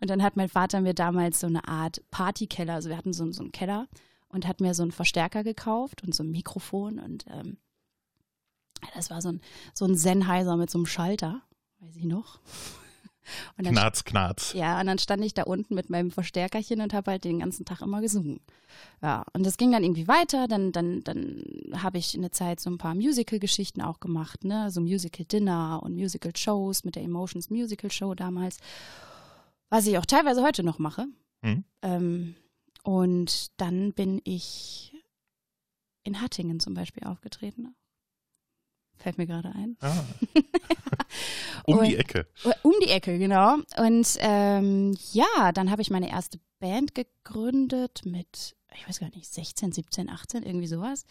Und 0.00 0.10
dann 0.10 0.22
hat 0.22 0.36
mein 0.36 0.48
Vater 0.48 0.80
mir 0.80 0.94
damals 0.94 1.40
so 1.40 1.46
eine 1.46 1.66
Art 1.66 2.02
Partykeller, 2.10 2.74
also 2.74 2.88
wir 2.88 2.96
hatten 2.96 3.12
so, 3.12 3.30
so 3.32 3.42
einen 3.42 3.52
Keller 3.52 3.88
und 4.28 4.46
hat 4.46 4.60
mir 4.60 4.74
so 4.74 4.82
einen 4.82 4.92
Verstärker 4.92 5.42
gekauft 5.44 6.02
und 6.02 6.14
so 6.14 6.22
ein 6.22 6.30
Mikrofon 6.30 6.98
und 6.98 7.26
ähm, 7.28 7.58
das 8.94 9.10
war 9.10 9.20
so 9.20 9.30
ein, 9.30 9.40
so 9.74 9.84
ein 9.84 9.96
Sennheiser 9.96 10.56
mit 10.56 10.70
so 10.70 10.78
einem 10.78 10.86
Schalter, 10.86 11.42
weiß 11.80 11.96
ich 11.96 12.04
noch. 12.04 12.40
Und 13.56 13.66
dann, 13.66 13.74
Knarz, 13.74 14.04
knarz. 14.04 14.52
ja, 14.54 14.80
und 14.80 14.86
dann 14.86 14.98
stand 14.98 15.24
ich 15.24 15.34
da 15.34 15.44
unten 15.44 15.74
mit 15.74 15.90
meinem 15.90 16.10
Verstärkerchen 16.10 16.80
und 16.80 16.92
habe 16.92 17.12
halt 17.12 17.24
den 17.24 17.38
ganzen 17.40 17.64
Tag 17.64 17.80
immer 17.80 18.00
gesungen. 18.00 18.40
Ja, 19.02 19.24
und 19.32 19.44
das 19.44 19.56
ging 19.56 19.72
dann 19.72 19.84
irgendwie 19.84 20.08
weiter. 20.08 20.48
Dann, 20.48 20.72
dann, 20.72 21.04
dann 21.04 21.44
habe 21.76 21.98
ich 21.98 22.16
eine 22.16 22.30
Zeit 22.30 22.60
so 22.60 22.70
ein 22.70 22.78
paar 22.78 22.94
Musical-Geschichten 22.94 23.82
auch 23.82 24.00
gemacht, 24.00 24.44
ne? 24.44 24.70
So 24.70 24.80
Musical-Dinner 24.80 25.80
und 25.82 25.94
Musical-Shows 25.94 26.84
mit 26.84 26.96
der 26.96 27.04
Emotions 27.04 27.50
Musical 27.50 27.90
Show 27.90 28.14
damals. 28.14 28.58
Was 29.70 29.86
ich 29.86 29.96
auch 29.98 30.06
teilweise 30.06 30.42
heute 30.42 30.62
noch 30.62 30.78
mache. 30.78 31.06
Mhm. 31.42 31.64
Ähm, 31.82 32.34
und 32.82 33.48
dann 33.60 33.92
bin 33.92 34.20
ich 34.24 34.92
in 36.02 36.20
Hattingen 36.20 36.60
zum 36.60 36.74
Beispiel 36.74 37.04
aufgetreten. 37.04 37.74
Fällt 38.96 39.16
mir 39.16 39.26
gerade 39.26 39.50
ein. 39.54 39.76
Ah. 39.80 40.04
um 41.64 41.82
die 41.82 41.94
Und- 41.94 42.00
Ecke. 42.00 42.26
Um 42.62 42.72
die 42.82 42.88
Ecke, 42.90 43.18
genau. 43.18 43.54
Und 43.78 44.16
ähm, 44.18 44.94
ja, 45.12 45.52
dann 45.52 45.70
habe 45.70 45.82
ich 45.82 45.90
meine 45.90 46.10
erste 46.10 46.38
Band 46.58 46.94
gegründet 46.94 48.02
mit, 48.04 48.56
ich 48.74 48.86
weiß 48.86 49.00
gar 49.00 49.08
nicht, 49.10 49.32
16, 49.32 49.72
17, 49.72 50.10
18, 50.10 50.42
irgendwie 50.42 50.66
sowas. 50.66 51.04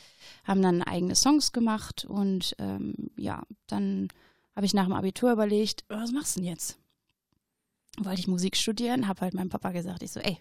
Haben 0.44 0.62
dann 0.62 0.84
eigene 0.84 1.16
Songs 1.16 1.52
gemacht 1.52 2.06
und 2.06 2.56
ähm, 2.60 2.94
ja, 3.18 3.42
dann 3.68 4.10
habe 4.56 4.66
ich 4.66 4.74
nach 4.74 4.84
dem 4.86 4.94
Abitur 4.94 5.32
überlegt, 5.32 5.86
was 5.88 6.12
machst 6.12 6.36
du 6.36 6.42
denn 6.42 6.50
jetzt? 6.50 6.78
Wollte 8.00 8.20
ich 8.20 8.28
Musik 8.28 8.56
studieren, 8.58 9.08
habe 9.08 9.22
halt 9.22 9.34
meinem 9.34 9.50
Papa 9.50 9.72
gesagt, 9.72 10.04
ich 10.04 10.12
so, 10.12 10.20
ey, 10.20 10.38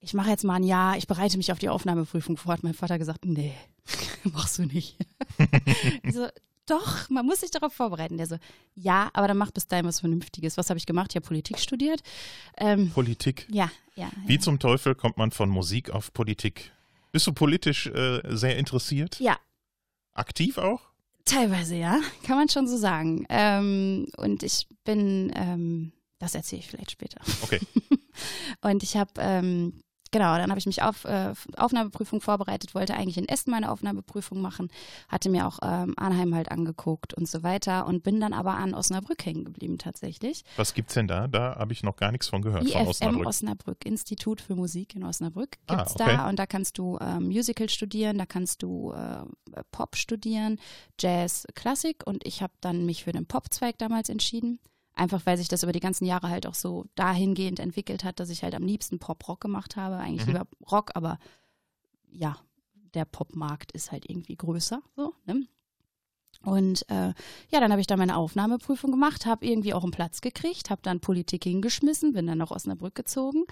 ich 0.00 0.14
mache 0.14 0.30
jetzt 0.30 0.44
mal 0.44 0.54
ein 0.54 0.64
Jahr, 0.64 0.96
ich 0.96 1.06
bereite 1.06 1.36
mich 1.36 1.52
auf 1.52 1.58
die 1.58 1.68
Aufnahmeprüfung 1.68 2.36
vor. 2.36 2.54
Hat 2.54 2.62
mein 2.62 2.74
Vater 2.74 2.98
gesagt, 2.98 3.24
nee, 3.26 3.54
machst 4.24 4.58
du 4.58 4.64
nicht. 4.64 4.96
ich 6.02 6.14
so, 6.14 6.28
doch, 6.66 7.10
man 7.10 7.26
muss 7.26 7.40
sich 7.40 7.50
darauf 7.50 7.72
vorbereiten. 7.72 8.16
Der 8.16 8.26
so, 8.26 8.36
ja, 8.74 9.10
aber 9.12 9.28
dann 9.28 9.36
mach 9.36 9.50
bis 9.50 9.66
dahin 9.66 9.84
was 9.86 10.00
Vernünftiges. 10.00 10.56
Was 10.56 10.70
habe 10.70 10.78
ich 10.78 10.86
gemacht? 10.86 11.10
Ich 11.10 11.16
habe 11.16 11.26
Politik 11.26 11.58
studiert. 11.58 12.00
Ähm, 12.56 12.90
Politik. 12.90 13.46
ja, 13.50 13.70
ja. 13.94 14.10
Wie 14.26 14.34
ja. 14.34 14.40
zum 14.40 14.58
Teufel 14.58 14.94
kommt 14.94 15.18
man 15.18 15.30
von 15.30 15.50
Musik 15.50 15.90
auf 15.90 16.12
Politik? 16.12 16.72
Bist 17.12 17.26
du 17.26 17.32
politisch 17.32 17.86
äh, 17.88 18.20
sehr 18.24 18.56
interessiert? 18.56 19.20
Ja, 19.20 19.36
Aktiv 20.12 20.58
auch? 20.58 20.90
teilweise 21.30 21.76
ja, 21.76 22.00
kann 22.24 22.36
man 22.36 22.48
schon 22.48 22.66
so 22.66 22.76
sagen. 22.76 23.26
Ähm, 23.28 24.06
und 24.16 24.42
ich 24.42 24.66
bin, 24.84 25.32
ähm, 25.34 25.92
das 26.20 26.34
erzähle 26.34 26.60
ich 26.60 26.68
vielleicht 26.68 26.92
später. 26.92 27.20
Okay. 27.42 27.60
Und 28.60 28.82
ich 28.82 28.96
habe, 28.96 29.10
ähm, 29.18 29.72
genau, 30.10 30.36
dann 30.36 30.50
habe 30.50 30.58
ich 30.58 30.66
mich 30.66 30.82
auf 30.82 31.06
äh, 31.06 31.32
Aufnahmeprüfung 31.56 32.20
vorbereitet, 32.20 32.74
wollte 32.74 32.94
eigentlich 32.94 33.16
in 33.16 33.26
Essen 33.26 33.50
meine 33.50 33.70
Aufnahmeprüfung 33.70 34.40
machen, 34.42 34.68
hatte 35.08 35.30
mir 35.30 35.46
auch 35.46 35.60
ähm, 35.62 35.94
Arnheim 35.96 36.34
halt 36.34 36.50
angeguckt 36.50 37.14
und 37.14 37.26
so 37.26 37.42
weiter 37.42 37.86
und 37.86 38.02
bin 38.02 38.20
dann 38.20 38.34
aber 38.34 38.54
an 38.54 38.74
Osnabrück 38.74 39.24
hängen 39.24 39.46
geblieben 39.46 39.78
tatsächlich. 39.78 40.44
Was 40.56 40.74
gibt's 40.74 40.92
denn 40.92 41.08
da? 41.08 41.26
Da 41.26 41.56
habe 41.56 41.72
ich 41.72 41.82
noch 41.82 41.96
gar 41.96 42.12
nichts 42.12 42.28
von 42.28 42.42
gehört, 42.42 42.68
von 42.68 42.70
IFM 42.70 42.88
Osnabrück. 42.88 43.26
Osnabrück. 43.26 43.86
Institut 43.86 44.42
für 44.42 44.54
Musik 44.56 44.94
in 44.94 45.04
Osnabrück 45.04 45.56
Ah, 45.68 45.76
gibt's 45.76 45.94
okay. 45.94 46.04
da 46.16 46.28
und 46.28 46.38
da 46.38 46.44
kannst 46.44 46.76
du 46.76 46.98
ähm, 47.00 47.28
Musical 47.28 47.70
studieren, 47.70 48.18
da 48.18 48.26
kannst 48.26 48.62
du 48.62 48.92
äh, 48.92 49.24
Pop 49.72 49.96
studieren, 49.96 50.58
Jazz, 51.00 51.46
Klassik 51.54 52.02
und 52.04 52.26
ich 52.26 52.42
habe 52.42 52.52
dann 52.60 52.84
mich 52.84 53.04
für 53.04 53.12
den 53.12 53.24
Popzweig 53.24 53.78
damals 53.78 54.10
entschieden. 54.10 54.60
Einfach 54.94 55.24
weil 55.24 55.36
sich 55.38 55.48
das 55.48 55.62
über 55.62 55.72
die 55.72 55.80
ganzen 55.80 56.04
Jahre 56.04 56.28
halt 56.28 56.46
auch 56.46 56.54
so 56.54 56.84
dahingehend 56.94 57.58
entwickelt 57.60 58.04
hat, 58.04 58.20
dass 58.20 58.28
ich 58.30 58.42
halt 58.42 58.54
am 58.54 58.64
liebsten 58.64 58.98
Pop-Rock 58.98 59.40
gemacht 59.40 59.76
habe. 59.76 59.96
Eigentlich 59.96 60.26
Mhm. 60.26 60.32
lieber 60.32 60.46
Rock, 60.70 60.90
aber 60.94 61.18
ja, 62.10 62.36
der 62.94 63.04
Popmarkt 63.04 63.72
ist 63.72 63.92
halt 63.92 64.08
irgendwie 64.08 64.36
größer. 64.36 64.82
So, 64.96 65.14
ne? 65.26 65.46
Und 66.42 66.88
äh, 66.88 67.12
ja, 67.50 67.60
dann 67.60 67.70
habe 67.70 67.80
ich 67.82 67.86
da 67.86 67.96
meine 67.96 68.16
Aufnahmeprüfung 68.16 68.90
gemacht, 68.90 69.26
habe 69.26 69.46
irgendwie 69.46 69.74
auch 69.74 69.82
einen 69.82 69.92
Platz 69.92 70.20
gekriegt, 70.22 70.70
habe 70.70 70.80
dann 70.82 71.00
Politik 71.00 71.44
hingeschmissen, 71.44 72.14
bin 72.14 72.26
dann 72.26 72.38
nach 72.38 72.50
Osnabrück 72.50 72.94
gezogen. 72.94 73.44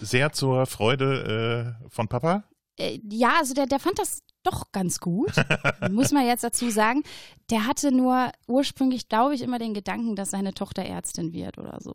Sehr 0.00 0.32
zur 0.32 0.66
Freude 0.66 1.76
äh, 1.84 1.88
von 1.90 2.06
Papa? 2.06 2.44
Äh, 2.78 3.00
ja, 3.10 3.38
also 3.38 3.54
der, 3.54 3.66
der 3.66 3.80
fand 3.80 3.98
das 3.98 4.22
doch 4.50 4.72
ganz 4.72 5.00
gut, 5.00 5.32
muss 5.90 6.12
man 6.12 6.26
jetzt 6.26 6.44
dazu 6.44 6.70
sagen. 6.70 7.02
Der 7.50 7.66
hatte 7.66 7.92
nur 7.92 8.30
ursprünglich, 8.46 9.08
glaube 9.08 9.34
ich, 9.34 9.42
immer 9.42 9.58
den 9.58 9.74
Gedanken, 9.74 10.16
dass 10.16 10.30
seine 10.30 10.54
Tochter 10.54 10.82
Ärztin 10.84 11.32
wird 11.32 11.58
oder 11.58 11.78
so. 11.80 11.94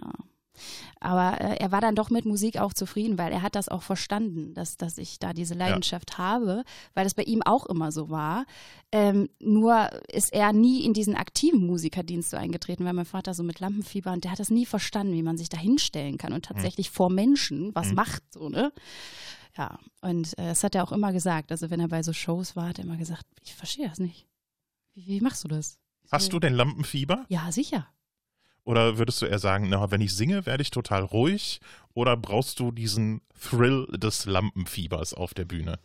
Ja. 0.00 0.10
Aber 1.00 1.40
äh, 1.40 1.56
er 1.56 1.72
war 1.72 1.80
dann 1.80 1.96
doch 1.96 2.10
mit 2.10 2.26
Musik 2.26 2.58
auch 2.58 2.74
zufrieden, 2.74 3.18
weil 3.18 3.32
er 3.32 3.42
hat 3.42 3.54
das 3.56 3.68
auch 3.68 3.82
verstanden, 3.82 4.52
dass, 4.54 4.76
dass 4.76 4.98
ich 4.98 5.18
da 5.18 5.32
diese 5.32 5.54
Leidenschaft 5.54 6.18
habe, 6.18 6.62
weil 6.94 7.04
das 7.04 7.14
bei 7.14 7.22
ihm 7.24 7.42
auch 7.42 7.66
immer 7.66 7.90
so 7.90 8.10
war. 8.10 8.44
Ähm, 8.92 9.28
nur 9.40 9.88
ist 10.12 10.32
er 10.32 10.52
nie 10.52 10.84
in 10.84 10.92
diesen 10.92 11.16
aktiven 11.16 11.66
Musikerdienst 11.66 12.30
so 12.30 12.36
eingetreten, 12.36 12.84
weil 12.84 12.92
mein 12.92 13.06
Vater 13.06 13.34
so 13.34 13.42
mit 13.42 13.58
Lampenfieber 13.60 14.12
und 14.12 14.22
der 14.24 14.30
hat 14.30 14.38
das 14.40 14.50
nie 14.50 14.66
verstanden, 14.66 15.14
wie 15.14 15.22
man 15.22 15.38
sich 15.38 15.48
da 15.48 15.58
hinstellen 15.58 16.18
kann 16.18 16.34
und 16.34 16.44
tatsächlich 16.44 16.90
vor 16.90 17.10
Menschen 17.10 17.74
was 17.74 17.88
Mhm. 17.88 17.94
macht, 17.94 18.22
so, 18.32 18.48
ne? 18.50 18.72
Ja, 19.56 19.78
und 20.00 20.36
äh, 20.38 20.46
das 20.46 20.64
hat 20.64 20.74
er 20.74 20.84
auch 20.84 20.92
immer 20.92 21.12
gesagt. 21.12 21.50
Also 21.50 21.70
wenn 21.70 21.80
er 21.80 21.88
bei 21.88 22.02
so 22.02 22.12
Shows 22.12 22.56
war, 22.56 22.68
hat 22.68 22.78
er 22.78 22.84
immer 22.84 22.96
gesagt, 22.96 23.24
ich 23.42 23.54
verstehe 23.54 23.88
das 23.88 23.98
nicht. 23.98 24.26
Wie, 24.94 25.06
wie 25.06 25.20
machst 25.20 25.44
du 25.44 25.48
das? 25.48 25.78
Ich 26.04 26.12
Hast 26.12 26.26
so, 26.26 26.30
du 26.32 26.40
denn 26.40 26.54
Lampenfieber? 26.54 27.26
Ja, 27.28 27.52
sicher. 27.52 27.88
Oder 28.64 28.96
würdest 28.98 29.20
du 29.20 29.26
eher 29.26 29.38
sagen, 29.38 29.68
na, 29.68 29.90
wenn 29.90 30.00
ich 30.00 30.14
singe, 30.14 30.46
werde 30.46 30.62
ich 30.62 30.70
total 30.70 31.02
ruhig? 31.02 31.60
Oder 31.94 32.16
brauchst 32.16 32.60
du 32.60 32.70
diesen 32.70 33.20
Thrill 33.38 33.86
des 33.88 34.24
Lampenfiebers 34.24 35.14
auf 35.14 35.34
der 35.34 35.44
Bühne? 35.44 35.78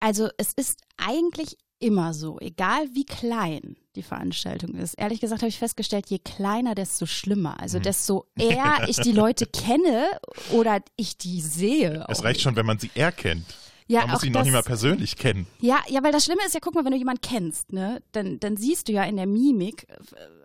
Also 0.00 0.28
es 0.36 0.52
ist 0.52 0.82
eigentlich 0.96 1.56
immer 1.82 2.14
so, 2.14 2.38
egal 2.40 2.86
wie 2.92 3.04
klein 3.04 3.76
die 3.96 4.02
Veranstaltung 4.02 4.74
ist. 4.74 4.94
Ehrlich 4.94 5.20
gesagt 5.20 5.42
habe 5.42 5.48
ich 5.50 5.58
festgestellt, 5.58 6.08
je 6.08 6.18
kleiner, 6.18 6.74
desto 6.74 7.04
schlimmer. 7.06 7.60
Also 7.60 7.78
Mhm. 7.78 7.82
desto 7.82 8.26
eher 8.38 8.88
ich 8.88 8.96
die 9.00 9.12
Leute 9.12 9.44
kenne 9.46 10.06
oder 10.52 10.80
ich 10.96 11.18
die 11.18 11.40
sehe. 11.42 12.06
Es 12.08 12.24
reicht 12.24 12.40
schon, 12.40 12.56
wenn 12.56 12.64
man 12.66 12.78
sie 12.78 12.90
erkennt. 12.94 13.44
ja, 13.88 14.00
man 14.02 14.12
muss 14.12 14.24
ihn 14.24 14.32
noch 14.32 14.42
nicht 14.44 14.52
mal 14.52 14.62
persönlich 14.62 15.16
kennen. 15.16 15.46
Ja, 15.60 15.80
ja, 15.88 16.02
weil 16.02 16.12
das 16.12 16.24
Schlimme 16.24 16.40
ist 16.46 16.54
ja, 16.54 16.60
guck 16.60 16.74
mal, 16.74 16.84
wenn 16.84 16.92
du 16.92 16.98
jemanden 16.98 17.20
kennst, 17.20 17.72
ne, 17.72 18.02
dann, 18.12 18.40
dann 18.40 18.56
siehst 18.56 18.88
du 18.88 18.92
ja 18.92 19.02
in 19.04 19.16
der 19.16 19.26
Mimik 19.26 19.86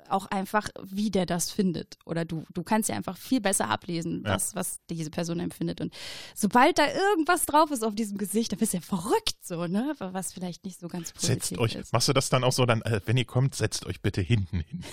auch 0.09 0.25
einfach, 0.27 0.69
wie 0.83 1.09
der 1.11 1.25
das 1.25 1.51
findet. 1.51 1.97
Oder 2.05 2.25
du, 2.25 2.43
du 2.53 2.63
kannst 2.63 2.89
ja 2.89 2.95
einfach 2.95 3.17
viel 3.17 3.41
besser 3.41 3.69
ablesen, 3.69 4.23
Ja. 4.25 4.35
was, 4.35 4.55
was 4.55 4.79
diese 4.89 5.09
Person 5.09 5.39
empfindet. 5.39 5.81
Und 5.81 5.93
sobald 6.35 6.77
da 6.77 6.83
irgendwas 6.87 7.45
drauf 7.45 7.71
ist 7.71 7.83
auf 7.83 7.95
diesem 7.95 8.17
Gesicht, 8.17 8.51
dann 8.51 8.59
bist 8.59 8.73
du 8.73 8.77
ja 8.77 8.81
verrückt 8.81 9.35
so, 9.43 9.67
ne? 9.67 9.95
Was 9.99 10.33
vielleicht 10.33 10.65
nicht 10.65 10.79
so 10.79 10.87
ganz 10.87 11.11
positiv 11.13 11.43
Setzt 11.45 11.57
euch, 11.59 11.75
ist. 11.75 11.93
machst 11.93 12.07
du 12.07 12.13
das 12.13 12.29
dann 12.29 12.43
auch 12.43 12.51
so, 12.53 12.65
dann, 12.65 12.81
äh, 12.83 13.01
wenn 13.05 13.17
ihr 13.17 13.25
kommt, 13.25 13.55
setzt 13.55 13.85
euch 13.85 14.01
bitte 14.01 14.21
hinten 14.21 14.59
hin. 14.61 14.83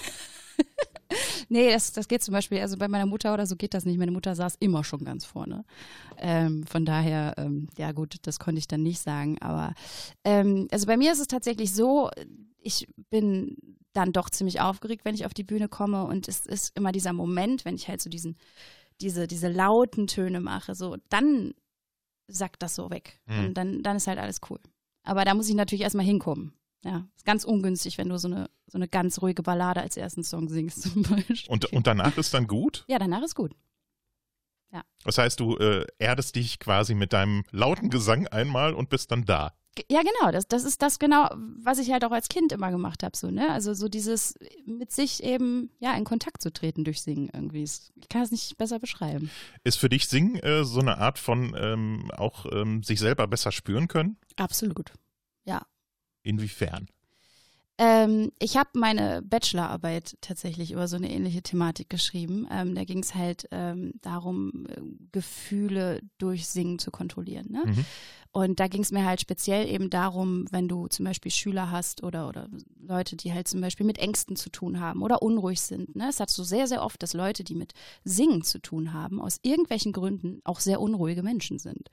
Nee, 1.48 1.70
das, 1.70 1.92
das 1.92 2.08
geht 2.08 2.22
zum 2.22 2.32
Beispiel, 2.32 2.60
also 2.60 2.76
bei 2.76 2.88
meiner 2.88 3.06
Mutter 3.06 3.34
oder 3.34 3.46
so 3.46 3.54
geht 3.54 3.74
das 3.74 3.84
nicht. 3.84 3.98
Meine 3.98 4.10
Mutter 4.10 4.34
saß 4.34 4.56
immer 4.60 4.82
schon 4.82 5.04
ganz 5.04 5.24
vorne. 5.24 5.64
Ähm, 6.16 6.64
von 6.66 6.84
daher, 6.84 7.34
ähm, 7.36 7.68
ja 7.76 7.92
gut, 7.92 8.16
das 8.22 8.38
konnte 8.38 8.58
ich 8.58 8.66
dann 8.66 8.82
nicht 8.82 9.00
sagen. 9.00 9.40
Aber 9.40 9.74
ähm, 10.24 10.66
also 10.72 10.86
bei 10.86 10.96
mir 10.96 11.12
ist 11.12 11.20
es 11.20 11.28
tatsächlich 11.28 11.72
so, 11.72 12.10
ich 12.60 12.88
bin 13.10 13.56
dann 13.94 14.12
doch 14.12 14.28
ziemlich 14.28 14.60
aufgeregt, 14.60 15.04
wenn 15.04 15.14
ich 15.14 15.24
auf 15.24 15.34
die 15.34 15.44
Bühne 15.44 15.68
komme. 15.68 16.04
Und 16.04 16.28
es 16.28 16.44
ist 16.46 16.76
immer 16.76 16.92
dieser 16.92 17.12
Moment, 17.12 17.64
wenn 17.64 17.76
ich 17.76 17.88
halt 17.88 18.02
so 18.02 18.10
diesen, 18.10 18.36
diese, 19.00 19.26
diese 19.26 19.48
lauten 19.48 20.06
Töne 20.06 20.40
mache, 20.40 20.74
so 20.74 20.96
dann 21.08 21.54
sackt 22.28 22.62
das 22.62 22.74
so 22.74 22.90
weg. 22.90 23.20
Hm. 23.26 23.46
Und 23.46 23.54
dann, 23.54 23.82
dann 23.82 23.96
ist 23.96 24.06
halt 24.06 24.18
alles 24.18 24.40
cool. 24.50 24.60
Aber 25.04 25.24
da 25.24 25.34
muss 25.34 25.48
ich 25.48 25.54
natürlich 25.54 25.82
erstmal 25.82 26.06
hinkommen. 26.06 26.54
Ja, 26.84 27.08
ist 27.16 27.24
ganz 27.24 27.44
ungünstig, 27.44 27.96
wenn 27.96 28.10
du 28.10 28.18
so 28.18 28.28
eine, 28.28 28.50
so 28.66 28.76
eine 28.76 28.88
ganz 28.88 29.22
ruhige 29.22 29.42
Ballade 29.42 29.80
als 29.80 29.96
ersten 29.96 30.22
Song 30.22 30.48
singst 30.48 30.82
zum 30.92 31.02
Beispiel. 31.02 31.50
Und, 31.50 31.72
und 31.72 31.86
danach 31.86 32.16
ist 32.18 32.34
dann 32.34 32.46
gut? 32.46 32.84
Ja, 32.88 32.98
danach 32.98 33.22
ist 33.22 33.34
gut. 33.34 33.54
Das 35.04 35.18
heißt, 35.18 35.38
du 35.38 35.56
äh, 35.56 35.86
erdest 35.98 36.34
dich 36.34 36.58
quasi 36.58 36.94
mit 36.94 37.12
deinem 37.12 37.44
lauten 37.52 37.90
Gesang 37.90 38.26
einmal 38.26 38.74
und 38.74 38.88
bist 38.88 39.12
dann 39.12 39.24
da. 39.24 39.54
Ja, 39.90 40.02
genau. 40.02 40.30
Das, 40.32 40.46
das 40.46 40.64
ist 40.64 40.82
das 40.82 40.98
genau, 40.98 41.28
was 41.36 41.78
ich 41.78 41.90
halt 41.90 42.04
auch 42.04 42.12
als 42.12 42.28
Kind 42.28 42.52
immer 42.52 42.70
gemacht 42.70 43.02
habe. 43.02 43.16
So, 43.16 43.30
ne? 43.30 43.50
Also 43.50 43.74
so 43.74 43.88
dieses 43.88 44.34
mit 44.66 44.92
sich 44.92 45.22
eben 45.24 45.70
ja 45.80 45.94
in 45.96 46.04
Kontakt 46.04 46.42
zu 46.42 46.52
treten 46.52 46.84
durch 46.84 47.02
Singen 47.02 47.28
irgendwie. 47.32 47.62
Ist- 47.64 47.92
Ich 47.96 48.08
kann 48.08 48.22
es 48.22 48.30
nicht 48.30 48.56
besser 48.56 48.78
beschreiben. 48.78 49.30
Ist 49.64 49.78
für 49.78 49.88
dich 49.88 50.06
Singen 50.08 50.36
äh, 50.36 50.64
so 50.64 50.80
eine 50.80 50.98
Art 50.98 51.18
von 51.18 51.54
ähm, 51.58 52.10
auch 52.16 52.46
ähm, 52.52 52.82
sich 52.82 53.00
selber 53.00 53.26
besser 53.26 53.50
spüren 53.52 53.88
können? 53.88 54.16
Absolut. 54.36 54.92
Inwiefern? 56.26 56.88
Ähm, 57.76 58.30
ich 58.38 58.56
habe 58.56 58.70
meine 58.74 59.20
Bachelorarbeit 59.22 60.16
tatsächlich 60.20 60.70
über 60.70 60.86
so 60.86 60.96
eine 60.96 61.10
ähnliche 61.10 61.42
Thematik 61.42 61.90
geschrieben. 61.90 62.46
Ähm, 62.50 62.74
da 62.74 62.84
ging 62.84 63.00
es 63.00 63.14
halt 63.14 63.48
ähm, 63.50 63.94
darum, 64.00 64.66
äh, 64.68 64.80
Gefühle 65.10 66.00
durch 66.18 66.46
Singen 66.46 66.78
zu 66.78 66.92
kontrollieren. 66.92 67.50
Ne? 67.50 67.62
Mhm. 67.66 67.84
Und 68.30 68.58
da 68.58 68.66
ging 68.66 68.82
es 68.82 68.90
mir 68.90 69.04
halt 69.04 69.20
speziell 69.20 69.68
eben 69.68 69.90
darum, 69.90 70.46
wenn 70.50 70.66
du 70.66 70.88
zum 70.88 71.04
Beispiel 71.04 71.30
Schüler 71.30 71.70
hast 71.70 72.02
oder, 72.02 72.28
oder 72.28 72.48
Leute, 72.80 73.14
die 73.14 73.32
halt 73.32 73.46
zum 73.46 73.60
Beispiel 73.60 73.86
mit 73.86 73.98
Ängsten 73.98 74.34
zu 74.34 74.50
tun 74.50 74.80
haben 74.80 75.02
oder 75.02 75.22
unruhig 75.22 75.60
sind. 75.60 75.94
Ne? 75.94 76.08
Es 76.08 76.18
hat 76.18 76.30
so 76.30 76.42
sehr, 76.42 76.66
sehr 76.66 76.82
oft, 76.82 77.00
dass 77.00 77.12
Leute, 77.12 77.44
die 77.44 77.54
mit 77.54 77.74
Singen 78.02 78.42
zu 78.42 78.58
tun 78.58 78.92
haben, 78.92 79.20
aus 79.20 79.38
irgendwelchen 79.42 79.92
Gründen 79.92 80.40
auch 80.42 80.58
sehr 80.58 80.80
unruhige 80.80 81.22
Menschen 81.22 81.60
sind. 81.60 81.90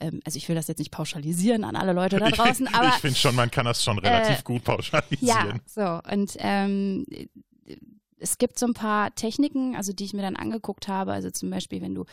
Ähm, 0.00 0.20
also 0.24 0.36
ich 0.36 0.48
will 0.48 0.56
das 0.56 0.68
jetzt 0.68 0.78
nicht 0.78 0.90
pauschalisieren 0.90 1.64
an 1.64 1.76
alle 1.76 1.92
Leute 1.92 2.18
da 2.18 2.28
draußen, 2.30 2.68
aber 2.68 2.88
ich 2.88 2.94
finde 2.94 3.18
schon, 3.18 3.34
man 3.34 3.50
kann 3.50 3.64
das 3.64 3.82
schon 3.82 3.98
relativ 3.98 4.40
äh, 4.40 4.42
gut 4.42 4.64
pauschalisieren. 4.64 5.20
ja, 5.20 5.54
so. 5.66 6.10
Und 6.10 6.36
ähm, 6.38 7.04
es 8.24 8.38
gibt 8.38 8.58
so 8.58 8.66
ein 8.66 8.72
paar 8.72 9.14
Techniken, 9.14 9.76
also 9.76 9.92
die 9.92 10.04
ich 10.04 10.14
mir 10.14 10.22
dann 10.22 10.36
angeguckt 10.36 10.88
habe. 10.88 11.12
Also 11.12 11.30
zum 11.30 11.50
Beispiel, 11.50 11.82
wenn 11.82 11.94
du, 11.94 12.04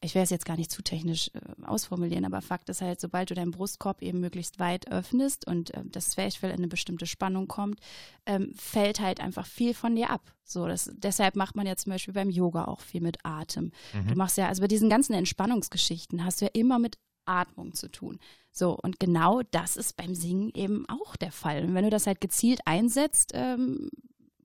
ich 0.00 0.14
will 0.14 0.22
es 0.22 0.30
jetzt 0.30 0.46
gar 0.46 0.56
nicht 0.56 0.70
zu 0.70 0.82
technisch 0.82 1.30
äh, 1.34 1.66
ausformulieren, 1.66 2.24
aber 2.24 2.40
Fakt 2.40 2.70
ist 2.70 2.80
halt, 2.80 3.00
sobald 3.00 3.30
du 3.30 3.34
deinen 3.34 3.50
Brustkorb 3.50 4.00
eben 4.00 4.18
möglichst 4.20 4.58
weit 4.58 4.90
öffnest 4.90 5.46
und 5.46 5.74
äh, 5.74 5.82
das 5.84 6.10
Zwerchfell 6.10 6.50
in 6.50 6.56
eine 6.56 6.68
bestimmte 6.68 7.06
Spannung 7.06 7.48
kommt, 7.48 7.80
ähm, 8.24 8.52
fällt 8.56 9.00
halt 9.00 9.20
einfach 9.20 9.46
viel 9.46 9.74
von 9.74 9.94
dir 9.94 10.10
ab. 10.10 10.32
So, 10.42 10.66
das, 10.66 10.90
deshalb 10.94 11.36
macht 11.36 11.54
man 11.54 11.66
ja 11.66 11.76
zum 11.76 11.92
Beispiel 11.92 12.14
beim 12.14 12.30
Yoga 12.30 12.64
auch 12.64 12.80
viel 12.80 13.02
mit 13.02 13.18
Atem. 13.22 13.70
Du 14.08 14.14
machst 14.14 14.38
ja, 14.38 14.48
also 14.48 14.62
bei 14.62 14.68
diesen 14.68 14.88
ganzen 14.88 15.12
Entspannungsgeschichten 15.12 16.24
hast 16.24 16.40
du 16.40 16.46
ja 16.46 16.50
immer 16.54 16.78
mit 16.78 16.96
Atmung 17.28 17.74
zu 17.74 17.90
tun. 17.90 18.18
So, 18.50 18.76
und 18.76 18.98
genau 18.98 19.42
das 19.50 19.76
ist 19.76 19.96
beim 19.96 20.14
Singen 20.14 20.50
eben 20.54 20.88
auch 20.88 21.16
der 21.16 21.30
Fall. 21.32 21.64
Und 21.64 21.74
wenn 21.74 21.84
du 21.84 21.90
das 21.90 22.06
halt 22.06 22.20
gezielt 22.20 22.60
einsetzt, 22.64 23.32
ähm, 23.34 23.90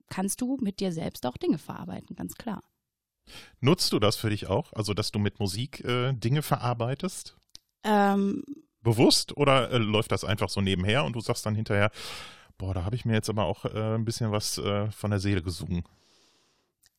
kannst 0.09 0.41
du 0.41 0.57
mit 0.61 0.79
dir 0.79 0.91
selbst 0.91 1.25
auch 1.25 1.37
Dinge 1.37 1.57
verarbeiten, 1.57 2.15
ganz 2.15 2.35
klar. 2.35 2.61
Nutzt 3.61 3.93
du 3.93 3.99
das 3.99 4.15
für 4.17 4.29
dich 4.29 4.47
auch? 4.47 4.73
Also, 4.73 4.93
dass 4.93 5.11
du 5.11 5.19
mit 5.19 5.39
Musik 5.39 5.83
äh, 5.85 6.13
Dinge 6.13 6.41
verarbeitest? 6.41 7.37
Ähm, 7.83 8.43
Bewusst 8.81 9.37
oder 9.37 9.71
äh, 9.71 9.77
läuft 9.77 10.11
das 10.11 10.25
einfach 10.25 10.49
so 10.49 10.61
nebenher 10.61 11.05
und 11.05 11.13
du 11.13 11.21
sagst 11.21 11.45
dann 11.45 11.55
hinterher, 11.55 11.89
boah, 12.57 12.73
da 12.73 12.83
habe 12.83 12.95
ich 12.95 13.05
mir 13.05 13.13
jetzt 13.13 13.29
aber 13.29 13.45
auch 13.45 13.65
äh, 13.65 13.95
ein 13.95 14.05
bisschen 14.05 14.31
was 14.31 14.57
äh, 14.57 14.91
von 14.91 15.09
der 15.09 15.19
Seele 15.19 15.41
gesungen. 15.41 15.83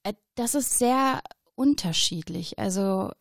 äh, 0.02 0.14
das 0.34 0.54
ist 0.54 0.78
sehr 0.78 1.22
unterschiedlich. 1.54 2.58
Also, 2.58 3.12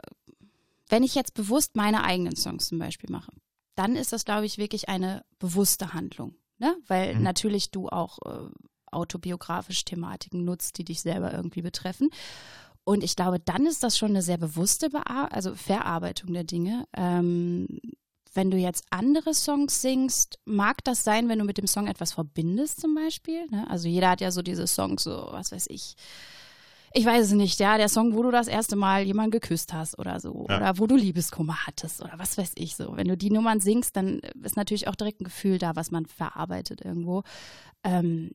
wenn 0.94 1.04
ich 1.04 1.16
jetzt 1.16 1.34
bewusst 1.34 1.76
meine 1.76 2.04
eigenen 2.04 2.36
Songs 2.36 2.68
zum 2.68 2.78
Beispiel 2.78 3.10
mache, 3.12 3.32
dann 3.76 3.96
ist 3.96 4.14
das, 4.14 4.26
glaube 4.26 4.46
ich, 4.46 4.60
wirklich 4.60 4.90
eine 4.90 5.26
bewusste 5.40 5.94
Handlung. 5.94 6.36
Ne? 6.60 6.76
Weil 6.88 7.16
Mhm. 7.16 7.24
natürlich 7.24 7.72
du 7.72 7.90
auch 7.90 8.20
äh, 8.26 8.50
autobiografisch 8.92 9.86
Thematiken 9.86 10.46
nutzt, 10.46 10.78
die 10.78 10.86
dich 10.86 11.02
selber 11.02 11.34
irgendwie 11.34 11.64
betreffen. 11.64 12.10
Und 12.84 13.04
ich 13.04 13.16
glaube, 13.16 13.40
dann 13.40 13.66
ist 13.66 13.82
das 13.84 13.98
schon 13.98 14.12
eine 14.12 14.22
sehr 14.22 14.38
bewusste 14.38 14.90
Bear 14.92 15.32
also 15.32 15.56
Verarbeitung 15.56 16.32
der 16.34 16.44
Dinge. 16.44 16.86
Ähm, 16.96 17.68
wenn 18.36 18.52
du 18.52 18.58
jetzt 18.58 18.86
andere 18.92 19.34
Songs 19.34 19.82
singst, 19.82 20.38
mag 20.46 20.84
das 20.84 21.04
sein, 21.04 21.28
wenn 21.28 21.40
du 21.40 21.46
mit 21.46 21.58
dem 21.58 21.68
Song 21.68 21.88
etwas 21.88 22.14
verbindest 22.14 22.82
zum 22.82 22.94
Beispiel. 22.94 23.48
Ne? 23.48 23.68
Also 23.70 23.88
jeder 23.88 24.10
hat 24.12 24.22
ja 24.22 24.32
so 24.32 24.42
diese 24.42 24.68
Songs, 24.68 25.04
so 25.04 25.28
was 25.32 25.52
weiß 25.52 25.68
ich. 25.70 25.96
Ich 26.96 27.06
weiß 27.06 27.26
es 27.26 27.32
nicht, 27.32 27.60
ja, 27.60 27.78
der 27.78 27.90
Song, 27.90 28.14
wo 28.14 28.22
du 28.22 28.30
das 28.30 28.48
erste 28.48 28.76
Mal 28.76 29.04
jemanden 29.04 29.32
geküsst 29.32 29.74
hast 29.74 29.98
oder 29.98 30.20
so. 30.20 30.46
Ja. 30.48 30.58
Oder 30.58 30.78
wo 30.78 30.86
du 30.86 30.96
Liebeskummer 30.96 31.66
hattest 31.66 32.04
oder 32.04 32.14
was 32.18 32.38
weiß 32.38 32.52
ich 32.56 32.76
so. 32.76 32.96
Wenn 32.96 33.08
du 33.08 33.18
die 33.18 33.32
Nummern 33.32 33.60
singst, 33.60 33.96
dann 33.96 34.20
ist 34.20 34.56
natürlich 34.56 34.88
auch 34.88 34.96
direkt 34.96 35.20
ein 35.20 35.26
Gefühl 35.26 35.58
da, 35.58 35.76
was 35.76 35.90
man 35.90 36.06
verarbeitet 36.06 36.82
irgendwo. 36.82 37.24
Ähm, 37.84 38.32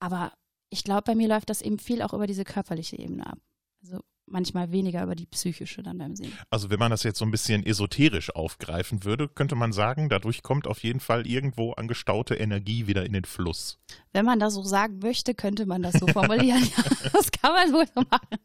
aber 0.00 0.32
ich 0.70 0.84
glaube, 0.84 1.02
bei 1.02 1.14
mir 1.14 1.28
läuft 1.28 1.50
das 1.50 1.60
eben 1.60 1.78
viel 1.78 2.00
auch 2.00 2.14
über 2.14 2.26
diese 2.26 2.44
körperliche 2.44 2.98
Ebene 2.98 3.26
ab. 3.26 3.38
Also 3.82 4.00
manchmal 4.26 4.72
weniger 4.72 5.02
über 5.02 5.14
die 5.14 5.26
psychische 5.26 5.82
dann 5.82 5.98
beim 5.98 6.16
Singen. 6.16 6.32
Also 6.50 6.70
wenn 6.70 6.78
man 6.78 6.90
das 6.90 7.02
jetzt 7.02 7.18
so 7.18 7.24
ein 7.24 7.30
bisschen 7.30 7.64
esoterisch 7.64 8.34
aufgreifen 8.34 9.04
würde, 9.04 9.28
könnte 9.28 9.54
man 9.54 9.72
sagen, 9.72 10.08
dadurch 10.08 10.42
kommt 10.42 10.66
auf 10.66 10.82
jeden 10.82 11.00
Fall 11.00 11.26
irgendwo 11.26 11.72
angestaute 11.72 12.34
Energie 12.34 12.86
wieder 12.86 13.04
in 13.04 13.12
den 13.12 13.24
Fluss. 13.24 13.78
Wenn 14.12 14.24
man 14.24 14.38
das 14.38 14.54
so 14.54 14.62
sagen 14.62 14.98
möchte, 15.00 15.34
könnte 15.34 15.66
man 15.66 15.82
das 15.82 15.94
so 15.94 16.06
formulieren. 16.06 16.62
ja, 16.76 17.10
das 17.12 17.30
kann 17.30 17.52
man 17.52 17.72
wohl 17.72 17.86
so 17.94 18.02
machen. 18.10 18.38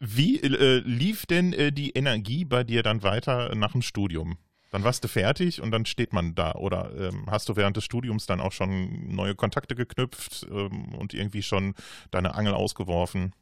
Wie 0.00 0.40
äh, 0.40 0.78
lief 0.84 1.26
denn 1.26 1.52
äh, 1.52 1.72
die 1.72 1.90
Energie 1.90 2.44
bei 2.44 2.62
dir 2.64 2.82
dann 2.82 3.02
weiter 3.02 3.54
nach 3.54 3.72
dem 3.72 3.82
Studium? 3.82 4.38
Dann 4.70 4.84
warst 4.84 5.02
du 5.02 5.08
fertig 5.08 5.62
und 5.62 5.70
dann 5.70 5.86
steht 5.86 6.12
man 6.12 6.34
da. 6.34 6.52
Oder 6.52 6.92
ähm, 6.96 7.24
hast 7.28 7.48
du 7.48 7.56
während 7.56 7.76
des 7.76 7.84
Studiums 7.84 8.26
dann 8.26 8.40
auch 8.40 8.52
schon 8.52 9.14
neue 9.14 9.34
Kontakte 9.34 9.74
geknüpft 9.74 10.46
ähm, 10.50 10.94
und 10.94 11.14
irgendwie 11.14 11.42
schon 11.42 11.74
deine 12.10 12.34
Angel 12.34 12.54
ausgeworfen? 12.54 13.32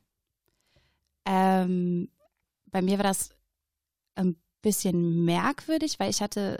Ähm, 1.26 2.08
bei 2.70 2.82
mir 2.82 2.98
war 2.98 3.04
das 3.04 3.30
ein 4.14 4.36
bisschen 4.62 5.24
merkwürdig, 5.24 6.00
weil 6.00 6.10
ich 6.10 6.20
hatte 6.20 6.56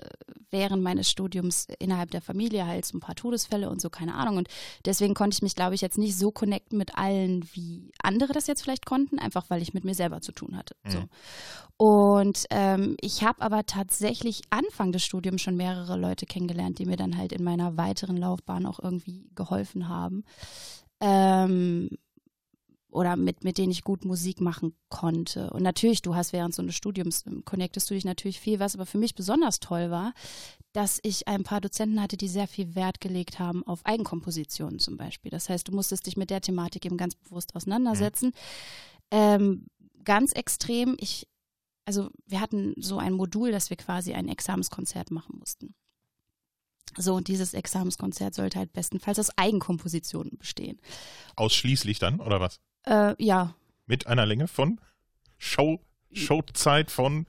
während 0.51 0.81
meines 0.81 1.11
Studiums 1.11 1.67
innerhalb 1.81 2.13
der 2.13 2.23
Familie 2.23 2.65
halt 2.65 2.85
so 2.85 2.97
ein 2.97 3.01
paar 3.01 3.17
Todesfälle 3.17 3.69
und 3.69 3.81
so, 3.81 3.91
keine 3.91 4.15
Ahnung. 4.15 4.37
Und 4.37 4.49
deswegen 4.85 5.15
konnte 5.15 5.35
ich 5.35 5.43
mich, 5.43 5.57
glaube 5.57 5.75
ich, 5.75 5.81
jetzt 5.81 5.99
nicht 5.99 6.17
so 6.17 6.31
connecten 6.31 6.79
mit 6.79 6.97
allen, 6.97 7.45
wie 7.53 7.91
andere 8.01 8.33
das 8.33 8.47
jetzt 8.47 8.63
vielleicht 8.63 8.87
konnten, 8.87 9.19
einfach 9.19 9.51
weil 9.51 9.61
ich 9.61 9.75
mit 9.75 9.85
mir 9.85 9.95
selber 9.95 10.21
zu 10.21 10.31
tun 10.31 10.57
hatte. 10.57 10.77
Mhm. 10.85 10.91
So. 10.91 11.05
Und 11.79 12.45
ähm, 12.51 12.97
ich 13.01 13.25
habe 13.25 13.43
aber 13.43 13.67
tatsächlich 13.67 14.43
Anfang 14.51 14.93
des 14.93 15.05
Studiums 15.05 15.43
schon 15.43 15.57
mehrere 15.57 15.97
Leute 15.97 16.27
kennengelernt, 16.27 16.79
die 16.79 16.87
mir 16.87 16.97
dann 16.97 17.17
halt 17.17 17.33
in 17.33 17.43
meiner 17.43 17.77
weiteren 17.77 18.17
Laufbahn 18.17 18.67
auch 18.67 18.79
irgendwie 18.79 19.29
geholfen 19.35 19.89
haben. 19.89 20.23
Ähm, 21.01 21.91
oder 22.91 23.17
mit, 23.17 23.45
mit 23.45 23.59
denen 23.59 23.73
ich 23.73 23.83
gut 23.83 24.05
Musik 24.05 24.41
machen 24.41 24.75
konnte. 24.89 25.51
Und 25.51 25.63
natürlich, 25.63 26.03
du 26.03 26.15
hast 26.15 26.33
während 26.33 26.55
so 26.55 26.63
eines 26.63 26.75
Studiums, 26.75 27.25
ähm, 27.27 27.45
connectest 27.45 27.91
du 27.91 27.95
dich 27.95 28.05
natürlich 28.05 28.41
viel, 28.41 28.59
was 28.59 28.75
aber 28.75 28.87
für 28.87 28.99
mich 28.99 29.15
besonders 29.15 29.61
toll 29.61 29.91
war, 29.91 30.15
dass 30.73 30.99
ich 31.03 31.29
ein 31.29 31.43
paar 31.43 31.61
Dozenten 31.61 32.01
hatte, 32.01 32.17
die 32.17 32.29
sehr 32.29 32.49
viel 32.49 32.75
Wert 32.75 33.01
gelegt 33.01 33.39
haben 33.39 33.67
auf 33.67 33.85
Eigenkompositionen 33.85 34.79
zum 34.79 34.97
Beispiel. 34.97 35.31
Das 35.31 35.49
heißt, 35.49 35.69
du 35.69 35.73
musstest 35.73 36.07
dich 36.07 36.17
mit 36.17 36.31
der 36.31 36.41
Thematik 36.41 36.85
eben 36.85 36.97
ganz 36.97 37.15
bewusst 37.15 37.55
auseinandersetzen. 37.55 38.33
Ähm, 39.11 39.67
ganz 40.05 40.33
extrem, 40.33 40.97
ich, 40.99 41.27
also 41.85 42.11
wir 42.27 42.41
hatten 42.41 42.75
so 42.79 42.99
ein 42.99 43.13
Modul, 43.13 43.53
dass 43.53 43.71
wir 43.71 43.77
quasi 43.77 44.15
ein 44.15 44.29
Examenskonzert 44.29 45.11
machen 45.11 45.39
mussten. 45.39 45.75
So, 46.97 47.15
und 47.15 47.29
dieses 47.29 47.55
Examenskonzert 47.55 48.35
sollte 48.35 48.59
halt 48.59 48.73
bestenfalls 48.73 49.19
aus 49.19 49.31
Eigenkompositionen 49.37 50.39
bestehen. 50.39 50.81
Ausschließlich 51.37 51.99
dann, 51.99 52.21
oder 52.21 52.41
was? 52.41 52.61
Äh, 52.87 53.15
ja, 53.23 53.55
Mit 53.87 54.07
einer 54.07 54.27
Länge 54.27 54.49
von 54.49 54.81
Show, 55.39 55.81
Showzeit 56.13 56.91
von 56.91 57.27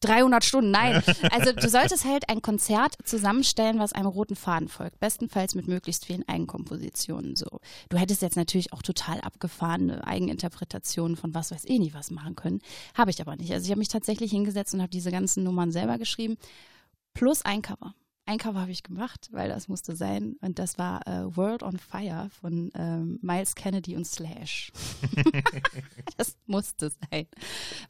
300 0.00 0.44
Stunden, 0.44 0.70
nein. 0.70 1.02
Also 1.30 1.52
du 1.52 1.68
solltest 1.68 2.04
halt 2.04 2.28
ein 2.28 2.42
Konzert 2.42 2.94
zusammenstellen, 3.04 3.78
was 3.78 3.92
einem 3.92 4.06
roten 4.06 4.36
Faden 4.36 4.68
folgt. 4.68 5.00
Bestenfalls 5.00 5.54
mit 5.54 5.68
möglichst 5.68 6.06
vielen 6.06 6.26
Eigenkompositionen. 6.28 7.36
So, 7.36 7.60
du 7.88 7.98
hättest 7.98 8.22
jetzt 8.22 8.36
natürlich 8.36 8.72
auch 8.72 8.82
total 8.82 9.20
abgefahrene 9.20 10.06
Eigeninterpretationen 10.06 11.16
von 11.16 11.34
was 11.34 11.50
weiß 11.50 11.64
ich 11.64 11.78
nicht 11.78 11.94
was 11.94 12.10
machen 12.10 12.36
können. 12.36 12.60
Habe 12.94 13.10
ich 13.10 13.20
aber 13.20 13.36
nicht. 13.36 13.52
Also 13.52 13.64
ich 13.64 13.70
habe 13.70 13.78
mich 13.78 13.88
tatsächlich 13.88 14.30
hingesetzt 14.30 14.74
und 14.74 14.80
habe 14.80 14.90
diese 14.90 15.10
ganzen 15.10 15.44
Nummern 15.44 15.72
selber 15.72 15.98
geschrieben. 15.98 16.36
Plus 17.14 17.42
ein 17.42 17.62
Cover. 17.62 17.94
Ein 18.28 18.38
Cover 18.38 18.60
habe 18.60 18.72
ich 18.72 18.82
gemacht, 18.82 19.28
weil 19.30 19.48
das 19.48 19.68
musste 19.68 19.94
sein. 19.94 20.34
Und 20.40 20.58
das 20.58 20.78
war 20.78 21.06
äh, 21.06 21.36
World 21.36 21.62
on 21.62 21.78
Fire 21.78 22.28
von 22.28 22.72
ähm, 22.74 23.20
Miles 23.22 23.54
Kennedy 23.54 23.94
und 23.94 24.04
Slash. 24.04 24.72
das 26.16 26.36
musste 26.46 26.90
sein. 26.90 27.28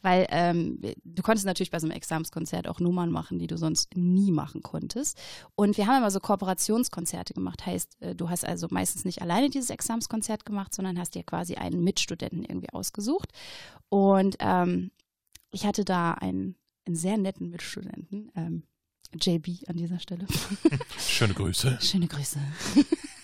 Weil 0.03 0.27
ähm, 0.29 0.79
du 1.05 1.23
konntest 1.23 1.47
natürlich 1.47 1.71
bei 1.71 1.81
so 1.81 1.87
einem 1.87 1.97
Examenskonzert 1.97 2.69
auch 2.69 2.81
Nummern 2.81 3.11
machen, 3.11 3.39
die 3.39 3.47
du 3.47 3.57
sonst 3.57 3.97
nie 3.97 4.31
machen 4.31 4.63
konntest. 4.63 5.19
Und 5.55 5.79
wir 5.79 5.87
haben 5.87 5.97
immer 5.97 6.11
so 6.11 6.21
Kooperationskonzerte 6.21 7.33
gemacht. 7.33 7.65
Heißt, 7.65 7.97
äh, 8.03 8.15
du 8.15 8.29
hast 8.29 8.45
also 8.45 8.69
meistens 8.71 9.07
nicht 9.07 9.23
alleine 9.23 9.49
dieses 9.49 9.71
Examenskonzert 9.71 10.45
gemacht, 10.45 10.75
sondern 10.75 10.99
hast 10.99 11.15
dir 11.15 11.25
quasi 11.25 11.55
einen 11.55 11.83
Mitstudenten 11.83 12.45
irgendwie 12.45 12.75
ausgesucht. 12.75 13.33
Und 13.89 14.37
ähm, 14.41 14.91
ich 15.51 15.65
hatte 15.65 15.87
da 15.87 16.13
einen, 16.13 16.57
einen 16.85 16.97
sehr 16.97 17.17
netten 17.17 17.49
Mitstudenten. 17.49 18.31
JB 19.15 19.69
an 19.69 19.77
dieser 19.77 19.99
Stelle. 19.99 20.27
Schöne 20.99 21.35
Grüße. 21.35 21.79
Schöne 21.81 22.07
Grüße. 22.07 22.39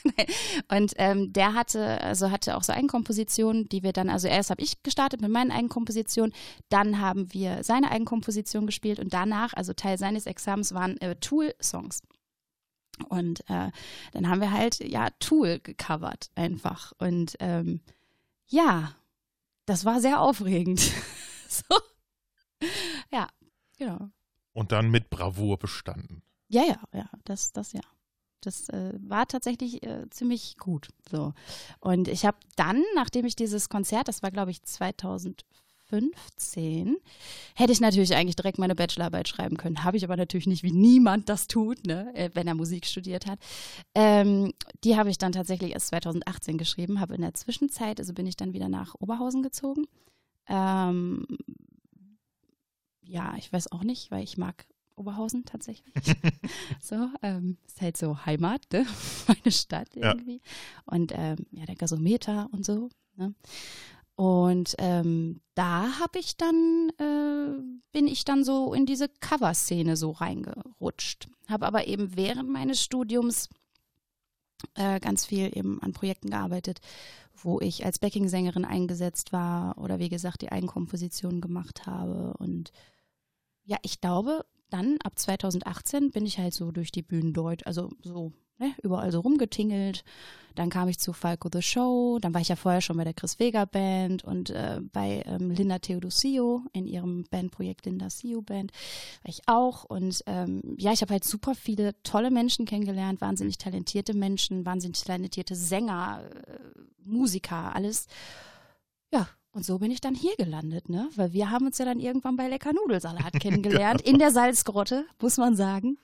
Und 0.69 0.93
ähm, 0.97 1.33
der 1.33 1.55
hatte, 1.55 2.01
also 2.01 2.31
hatte 2.31 2.57
auch 2.57 2.63
so 2.63 2.73
Eigenkompositionen, 2.73 3.69
die 3.69 3.83
wir 3.83 3.93
dann, 3.93 4.11
also 4.11 4.29
erst 4.29 4.51
habe 4.51 4.63
ich 4.63 4.83
gestartet 4.83 5.21
mit 5.21 5.31
meinen 5.31 5.51
Eigenkompositionen, 5.51 6.35
dann 6.69 7.01
haben 7.01 7.33
wir 7.33 7.63
seine 7.63 7.91
Eigenkomposition 7.91 8.67
gespielt 8.67 8.99
und 8.99 9.13
danach, 9.13 9.55
also 9.55 9.73
Teil 9.73 9.99
seines 9.99 10.27
Examens 10.27 10.75
waren 10.75 11.01
äh, 11.01 11.17
Tool-Songs. 11.17 12.03
Und 13.09 13.41
äh, 13.49 13.71
dann 14.13 14.29
haben 14.29 14.41
wir 14.41 14.51
halt, 14.51 14.81
ja, 14.81 15.11
Tool 15.19 15.61
gecovert 15.61 16.31
einfach. 16.35 16.93
Und 16.99 17.37
ähm, 17.41 17.81
ja, 18.47 18.95
das 19.67 19.85
war 19.85 20.01
sehr 20.01 20.21
aufregend. 20.21 20.81
so. 21.49 21.77
Ja, 23.11 23.29
genau. 23.79 24.11
Und 24.53 24.73
dann 24.73 24.91
mit 24.91 25.11
Bravour 25.11 25.59
bestanden. 25.59 26.23
Ja, 26.49 26.65
ja, 26.65 26.81
ja, 26.93 27.09
das, 27.25 27.53
das 27.53 27.73
ja. 27.73 27.81
Das 28.43 28.69
äh, 28.71 28.93
war 29.01 29.27
tatsächlich 29.27 29.83
äh, 29.85 30.09
ziemlich 30.11 30.57
gut. 30.59 30.89
So. 31.09 31.33
Und 31.81 32.09
ich 32.09 32.27
habe 32.27 32.37
dann, 32.57 32.83
nachdem 32.95 33.25
ich 33.25 33.37
dieses 33.37 33.69
Konzert, 33.69 34.09
das 34.09 34.23
war 34.23 34.33
glaube 34.33 34.51
ich 34.51 34.63
2015, 34.63 36.97
hätte 37.55 37.73
ich 37.73 37.81
natürlich 37.81 38.15
eigentlich 38.15 38.37
direkt 38.37 38.59
meine 38.59 38.75
Bachelorarbeit 38.75 39.29
schreiben 39.29 39.57
können. 39.57 39.85
Habe 39.85 39.97
ich 39.97 40.05
aber 40.05 40.17
natürlich 40.17 40.49
nicht, 40.49 40.65
wie 40.65 40.73
niemand 40.73 41.29
das 41.29 41.47
tut, 41.47 41.87
ne, 41.87 42.13
äh, 42.15 42.31
wenn 42.35 42.49
er 42.49 42.55
Musik 42.55 42.85
studiert 42.85 43.27
hat. 43.27 43.39
Ähm, 43.95 44.53
die 44.83 44.97
habe 44.97 45.11
ich 45.11 45.19
dann 45.19 45.33
tatsächlich 45.33 45.73
erst 45.73 45.89
2018 45.89 46.59
geschrieben, 46.59 46.99
habe 46.99 47.15
in 47.15 47.23
der 47.23 47.35
Zwischenzeit, 47.35 48.01
also 48.01 48.13
bin 48.13 48.27
ich 48.27 48.37
dann 48.37 48.55
wieder 48.55 48.69
nach 48.69 48.97
Oberhausen 48.99 49.45
gezogen. 49.45 49.87
Ähm, 50.49 51.27
ja, 53.03 53.35
ich 53.37 53.53
weiß 53.53 53.73
auch 53.73 53.83
nicht, 53.85 54.11
weil 54.11 54.23
ich 54.25 54.37
mag 54.39 54.67
Oberhausen 54.97 55.45
tatsächlich. 55.45 55.95
so, 56.81 57.09
ähm, 57.23 57.57
ist 57.67 57.81
halt 57.81 57.97
so 57.97 58.25
Heimat, 58.27 58.63
ne? 58.73 58.87
meine 59.27 59.53
Stadt 59.53 59.89
Ja. 59.97 60.13
irgendwie. 60.13 60.41
Und 60.85 61.13
ähm, 61.15 61.47
ja, 61.51 61.65
der 61.67 61.77
Gasometer 61.77 62.49
und 62.53 62.65
so. 62.65 62.91
Ne? 63.17 63.35
Und 64.15 64.75
ähm, 64.79 65.41
da 65.55 65.99
habe 65.99 66.19
ich 66.19 66.37
dann, 66.37 66.91
äh, 66.99 67.63
bin 67.93 68.07
ich 68.07 68.25
dann 68.25 68.45
so 68.45 68.75
in 68.75 68.87
diese 68.87 69.09
Cover-Szene 69.09 69.97
so 69.97 70.11
reingerutscht. 70.11 71.29
Habe 71.49 71.67
aber 71.67 71.87
eben 71.87 72.15
während 72.15 72.49
meines 72.49 72.83
Studiums 72.83 73.49
äh, 74.75 75.01
ganz 75.01 75.27
viel 75.27 75.57
eben 75.57 75.83
an 75.83 75.93
Projekten 75.93 76.31
gearbeitet, 76.31 76.81
wo 77.45 77.61
ich 77.61 77.85
als 77.85 77.99
Backing-Sängerin 77.99 78.65
eingesetzt 78.65 79.33
war 79.33 79.79
oder 79.79 79.99
wie 79.99 80.09
gesagt 80.09 80.43
die 80.43 80.53
Eigenkompositionen 80.53 81.41
gemacht 81.41 81.87
habe. 81.87 82.35
Und 82.39 82.73
ja, 83.65 83.77
ich 83.83 84.01
glaube, 84.01 84.45
dann 84.73 84.99
ab 85.03 85.19
2018 85.19 86.11
bin 86.11 86.27
ich 86.27 86.39
halt 86.39 86.55
so 86.55 86.71
durch 86.73 86.91
die 86.91 87.03
Bühnen 87.03 87.33
dort, 87.33 87.67
also 87.67 87.91
so 88.03 88.33
ne, 88.59 88.75
überall 88.83 89.13
so 89.13 89.21
rumgetingelt. 89.21 90.05
Dann 90.55 90.69
kam 90.69 90.89
ich 90.89 90.99
zu 90.99 91.15
Falco 91.15 91.49
the 91.51 91.63
Show, 91.63 92.19
dann 92.21 92.35
war 92.35 92.41
ich 92.43 92.49
ja 92.49 92.57
vorher 92.57 92.83
schon 92.83 92.99
bei 92.99 93.05
der 93.05 93.15
Chris 93.15 93.39
Vega 93.39 93.65
Band 93.65 94.23
und 94.23 94.51
äh, 94.51 94.81
bei 94.93 95.23
ähm, 95.27 95.51
Linda 95.51 95.79
Theodosio 95.79 96.63
in 96.75 96.87
ihrem 96.87 97.25
Bandprojekt 97.31 97.87
Linda 97.87 98.11
Sio 98.11 98.43
Band 98.43 98.71
war 99.23 99.31
ich 99.31 99.41
auch. 99.47 99.85
Und 99.85 100.23
ähm, 100.27 100.77
ja, 100.79 100.93
ich 100.93 101.01
habe 101.01 101.15
halt 101.15 101.25
super 101.25 101.55
viele 101.55 101.95
tolle 102.03 102.31
Menschen 102.31 102.67
kennengelernt, 102.67 103.21
wahnsinnig 103.23 103.57
talentierte 103.57 104.15
Menschen, 104.15 104.67
wahnsinnig 104.67 105.03
talentierte 105.03 105.55
Sänger, 105.55 106.23
äh, 106.47 106.59
Musiker, 107.05 107.75
alles. 107.75 108.07
Ja, 109.11 109.29
und 109.53 109.65
so 109.65 109.79
bin 109.79 109.91
ich 109.91 110.01
dann 110.01 110.15
hier 110.15 110.35
gelandet, 110.37 110.89
ne? 110.89 111.09
Weil 111.15 111.33
wir 111.33 111.51
haben 111.51 111.67
uns 111.67 111.79
ja 111.79 111.85
dann 111.85 112.01
irgendwann 112.01 112.37
bei 112.37 112.49
Lecker 112.49 112.73
Nudelsalat 112.73 113.33
kennengelernt, 113.41 114.01
in 114.01 114.19
der 114.19 114.31
Salzgrotte, 114.31 115.05
muss 115.21 115.37
man 115.37 115.57
sagen. 115.57 115.99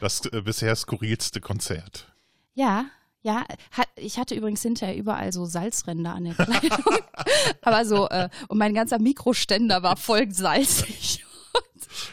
Das 0.00 0.24
äh, 0.26 0.42
bisher 0.42 0.74
skurrilste 0.74 1.40
Konzert. 1.40 2.12
Ja, 2.54 2.86
ja. 3.22 3.44
Hat, 3.70 3.88
ich 3.96 4.18
hatte 4.18 4.34
übrigens 4.34 4.62
hinterher 4.62 4.96
überall 4.96 5.32
so 5.32 5.46
Salzränder 5.46 6.14
an 6.14 6.24
der 6.24 6.34
Kleidung. 6.34 6.98
Aber 7.62 7.84
so, 7.84 8.08
äh, 8.08 8.28
und 8.48 8.58
mein 8.58 8.74
ganzer 8.74 8.98
Mikroständer 8.98 9.82
war 9.82 9.96
voll 9.96 10.30
salzig. 10.30 11.24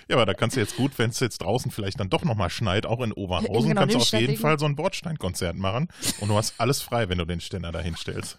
Ja, 0.07 0.15
aber 0.15 0.27
da 0.27 0.35
kannst 0.35 0.55
du 0.55 0.59
jetzt 0.59 0.75
gut, 0.75 0.99
wenn 0.99 1.09
es 1.09 1.19
jetzt 1.19 1.41
draußen 1.41 1.71
vielleicht 1.71 1.99
dann 1.99 2.09
doch 2.09 2.23
nochmal 2.23 2.51
schneit, 2.51 2.85
auch 2.85 3.01
in 3.01 3.11
Oberhausen, 3.11 3.69
Genau, 3.69 3.81
kannst 3.81 3.95
du 3.95 3.99
auf 3.99 4.21
jeden. 4.21 4.37
Fall 4.37 4.59
so 4.59 4.65
ein 4.65 4.75
Bordsteinkonzert 4.75 5.57
machen 5.57 5.87
und 6.19 6.27
du 6.27 6.35
hast 6.35 6.53
alles 6.59 6.83
frei, 6.83 7.09
wenn 7.09 7.17
du 7.17 7.25
den 7.25 7.41
Ständer 7.41 7.71
da 7.71 7.79
hinstellst. 7.79 8.37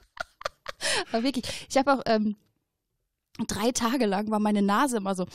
Aber 1.13 1.23
wirklich, 1.23 1.45
ich 1.69 1.77
habe 1.77 1.93
auch 1.93 2.03
ähm, 2.07 2.37
drei 3.47 3.73
Tage 3.73 4.07
lang 4.07 4.31
war 4.31 4.41
meine 4.41 4.63
Nase 4.63 4.99
immer 4.99 5.15
so, 5.15 5.27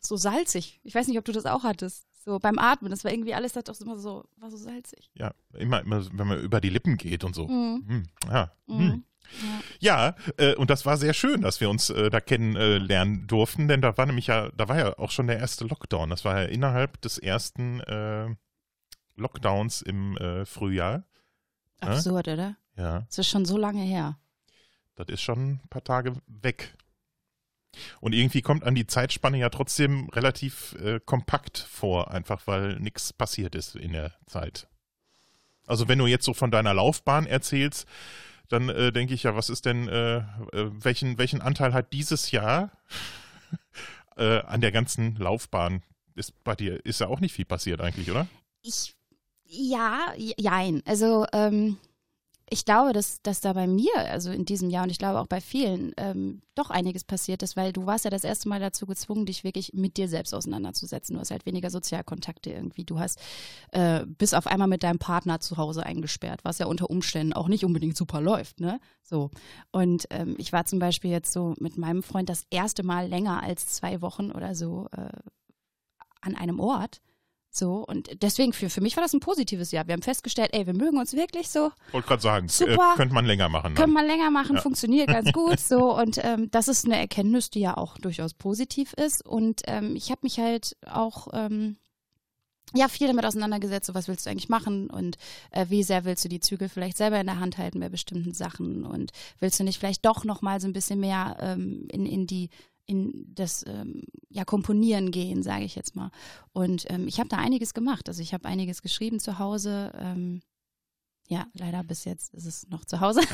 so 0.00 0.16
salzig. 0.16 0.80
Ich 0.84 0.94
weiß 0.94 1.08
nicht, 1.08 1.18
ob 1.18 1.24
du 1.24 1.32
das 1.32 1.46
auch 1.46 1.62
hattest. 1.64 2.06
So 2.24 2.38
beim 2.38 2.58
Atmen, 2.58 2.90
das 2.90 3.04
war 3.04 3.12
irgendwie 3.12 3.34
alles, 3.34 3.52
das 3.52 3.64
doch 3.64 3.80
immer 3.80 3.98
so, 3.98 4.24
war 4.36 4.50
so 4.50 4.56
salzig. 4.56 5.10
Ja, 5.14 5.32
immer, 5.54 5.80
immer, 5.80 6.04
wenn 6.12 6.26
man 6.26 6.40
über 6.40 6.60
die 6.60 6.70
Lippen 6.70 6.96
geht 6.96 7.22
und 7.22 7.34
so. 7.34 7.46
Mhm. 7.46 7.84
Hm, 7.86 8.02
ja. 8.28 8.52
Mhm. 8.66 8.78
Hm. 8.78 9.04
Ja, 9.80 10.14
äh, 10.36 10.54
und 10.54 10.70
das 10.70 10.86
war 10.86 10.96
sehr 10.96 11.12
schön, 11.14 11.42
dass 11.42 11.60
wir 11.60 11.68
uns 11.68 11.90
äh, 11.90 12.10
da 12.10 12.20
kennenlernen 12.20 13.26
durften, 13.26 13.66
denn 13.68 13.80
da 13.80 13.96
war 13.96 14.06
nämlich 14.06 14.28
ja, 14.28 14.50
da 14.50 14.68
war 14.68 14.78
ja 14.78 14.98
auch 14.98 15.10
schon 15.10 15.26
der 15.26 15.38
erste 15.38 15.64
Lockdown. 15.66 16.10
Das 16.10 16.24
war 16.24 16.42
ja 16.42 16.48
innerhalb 16.48 17.00
des 17.00 17.18
ersten 17.18 17.80
äh, 17.80 18.28
Lockdowns 19.16 19.82
im 19.82 20.16
äh, 20.16 20.44
Frühjahr. 20.44 21.04
Ja? 21.82 21.88
Absurd, 21.88 22.28
oder? 22.28 22.56
Ja, 22.76 23.00
Das 23.08 23.18
ist 23.18 23.28
schon 23.28 23.44
so 23.44 23.56
lange 23.56 23.82
her. 23.82 24.18
Das 24.96 25.08
ist 25.08 25.22
schon 25.22 25.52
ein 25.52 25.68
paar 25.70 25.84
Tage 25.84 26.14
weg. 26.26 26.74
Und 28.00 28.14
irgendwie 28.14 28.42
kommt 28.42 28.64
an 28.64 28.74
die 28.74 28.86
Zeitspanne 28.86 29.38
ja 29.38 29.50
trotzdem 29.50 30.08
relativ 30.08 30.74
äh, 30.80 30.98
kompakt 31.04 31.58
vor, 31.58 32.10
einfach 32.10 32.46
weil 32.46 32.80
nichts 32.80 33.12
passiert 33.12 33.54
ist 33.54 33.76
in 33.76 33.92
der 33.92 34.12
Zeit. 34.26 34.66
Also 35.66 35.88
wenn 35.88 35.98
du 35.98 36.06
jetzt 36.06 36.24
so 36.24 36.32
von 36.32 36.50
deiner 36.50 36.74
Laufbahn 36.74 37.26
erzählst, 37.26 37.86
dann 38.48 38.68
äh, 38.68 38.92
denke 38.92 39.14
ich 39.14 39.24
ja, 39.24 39.36
was 39.36 39.50
ist 39.50 39.66
denn, 39.66 39.88
äh, 39.88 40.18
äh, 40.18 40.24
welchen, 40.52 41.18
welchen 41.18 41.42
Anteil 41.42 41.74
hat 41.74 41.92
dieses 41.92 42.30
Jahr 42.30 42.70
äh, 44.16 44.40
an 44.40 44.60
der 44.60 44.72
ganzen 44.72 45.16
Laufbahn? 45.16 45.82
Ist 46.14 46.42
bei 46.44 46.54
dir 46.54 46.84
ist 46.86 47.00
ja 47.00 47.08
auch 47.08 47.20
nicht 47.20 47.34
viel 47.34 47.44
passiert 47.44 47.80
eigentlich, 47.80 48.10
oder? 48.10 48.26
Ich, 48.62 48.94
ja, 49.44 50.14
jein. 50.16 50.82
Also, 50.86 51.26
ähm, 51.32 51.76
ich 52.48 52.64
glaube, 52.64 52.92
dass, 52.92 53.20
dass 53.22 53.40
da 53.40 53.52
bei 53.54 53.66
mir, 53.66 53.90
also 53.96 54.30
in 54.30 54.44
diesem 54.44 54.70
Jahr 54.70 54.84
und 54.84 54.90
ich 54.90 54.98
glaube 54.98 55.18
auch 55.18 55.26
bei 55.26 55.40
vielen, 55.40 55.92
ähm, 55.96 56.42
doch 56.54 56.70
einiges 56.70 57.02
passiert 57.02 57.42
ist, 57.42 57.56
weil 57.56 57.72
du 57.72 57.86
warst 57.86 58.04
ja 58.04 58.10
das 58.10 58.22
erste 58.22 58.48
Mal 58.48 58.60
dazu 58.60 58.86
gezwungen, 58.86 59.26
dich 59.26 59.42
wirklich 59.42 59.72
mit 59.72 59.96
dir 59.96 60.08
selbst 60.08 60.32
auseinanderzusetzen. 60.32 61.14
Du 61.14 61.20
hast 61.20 61.32
halt 61.32 61.44
weniger 61.44 61.70
Sozialkontakte 61.70 62.50
irgendwie. 62.50 62.84
Du 62.84 63.00
hast 63.00 63.20
äh, 63.72 64.06
bis 64.06 64.32
auf 64.32 64.46
einmal 64.46 64.68
mit 64.68 64.84
deinem 64.84 65.00
Partner 65.00 65.40
zu 65.40 65.56
Hause 65.56 65.84
eingesperrt, 65.84 66.40
was 66.44 66.58
ja 66.58 66.66
unter 66.66 66.88
Umständen 66.88 67.32
auch 67.32 67.48
nicht 67.48 67.64
unbedingt 67.64 67.96
super 67.96 68.20
läuft, 68.20 68.60
ne? 68.60 68.78
So. 69.02 69.30
Und 69.72 70.06
ähm, 70.10 70.36
ich 70.38 70.52
war 70.52 70.66
zum 70.66 70.78
Beispiel 70.78 71.10
jetzt 71.10 71.32
so 71.32 71.54
mit 71.58 71.76
meinem 71.78 72.04
Freund 72.04 72.28
das 72.28 72.44
erste 72.50 72.84
Mal 72.84 73.08
länger 73.08 73.42
als 73.42 73.66
zwei 73.66 74.00
Wochen 74.02 74.30
oder 74.30 74.54
so 74.54 74.88
äh, 74.92 75.08
an 76.20 76.36
einem 76.36 76.60
Ort. 76.60 77.00
So, 77.56 77.84
und 77.86 78.22
deswegen 78.22 78.52
für, 78.52 78.68
für 78.68 78.82
mich 78.82 78.96
war 78.96 79.02
das 79.02 79.14
ein 79.14 79.20
positives 79.20 79.70
Jahr. 79.70 79.86
Wir 79.86 79.94
haben 79.94 80.02
festgestellt, 80.02 80.50
ey, 80.52 80.66
wir 80.66 80.74
mögen 80.74 80.98
uns 80.98 81.14
wirklich 81.14 81.48
so, 81.48 81.70
Wollte 81.92 82.06
gerade 82.08 82.22
sagen, 82.22 82.48
Super. 82.48 82.92
Äh, 82.92 82.96
könnte 82.96 83.14
man 83.14 83.24
länger 83.24 83.48
machen. 83.48 83.74
können 83.74 83.94
Dann. 83.94 84.04
wir 84.04 84.06
länger 84.14 84.30
machen, 84.30 84.56
Ja. 84.56 84.60
funktioniert 84.62 85.08
ganz 85.08 85.32
gut. 85.32 85.58
So, 85.58 85.96
und 85.98 86.18
ähm, 86.22 86.50
das 86.50 86.68
ist 86.68 86.84
eine 86.84 86.98
Erkenntnis, 86.98 87.48
die 87.48 87.60
ja 87.60 87.76
auch 87.78 87.96
durchaus 87.96 88.34
positiv 88.34 88.92
ist. 88.92 89.24
Und 89.24 89.62
ähm, 89.68 89.96
ich 89.96 90.10
habe 90.10 90.20
mich 90.22 90.38
halt 90.38 90.76
auch 90.86 91.28
ähm, 91.32 91.76
ja 92.74 92.88
viel 92.88 93.06
damit 93.06 93.24
auseinandergesetzt, 93.24 93.86
so 93.86 93.94
was 93.94 94.06
willst 94.06 94.26
du 94.26 94.30
eigentlich 94.30 94.50
machen 94.50 94.90
und 94.90 95.16
äh, 95.50 95.64
wie 95.70 95.82
sehr 95.82 96.04
willst 96.04 96.24
du 96.24 96.28
die 96.28 96.40
Zügel 96.40 96.68
vielleicht 96.68 96.98
selber 96.98 97.18
in 97.18 97.26
der 97.26 97.40
Hand 97.40 97.56
halten 97.56 97.80
bei 97.80 97.88
bestimmten 97.88 98.34
Sachen 98.34 98.84
und 98.84 99.12
willst 99.38 99.58
du 99.58 99.64
nicht 99.64 99.78
vielleicht 99.78 100.04
doch 100.04 100.24
noch 100.24 100.42
mal 100.42 100.60
so 100.60 100.66
ein 100.66 100.74
bisschen 100.74 101.00
mehr 101.00 101.36
ähm, 101.40 101.88
in, 101.90 102.04
in 102.04 102.26
die 102.26 102.50
in 102.86 103.26
das 103.34 103.64
ähm, 103.66 104.02
ja 104.28 104.44
Komponieren 104.44 105.10
gehen, 105.10 105.42
sage 105.42 105.64
ich 105.64 105.74
jetzt 105.74 105.96
mal. 105.96 106.10
Und 106.52 106.86
ähm, 106.88 107.08
ich 107.08 107.18
habe 107.18 107.28
da 107.28 107.36
einiges 107.36 107.74
gemacht. 107.74 108.08
Also 108.08 108.22
ich 108.22 108.32
habe 108.32 108.46
einiges 108.46 108.82
geschrieben 108.82 109.20
zu 109.20 109.38
Hause. 109.38 109.92
Ähm, 109.98 110.40
ja, 111.28 111.46
leider 111.54 111.82
bis 111.82 112.04
jetzt 112.04 112.32
ist 112.34 112.46
es 112.46 112.68
noch 112.68 112.84
zu 112.84 113.00
Hause. 113.00 113.20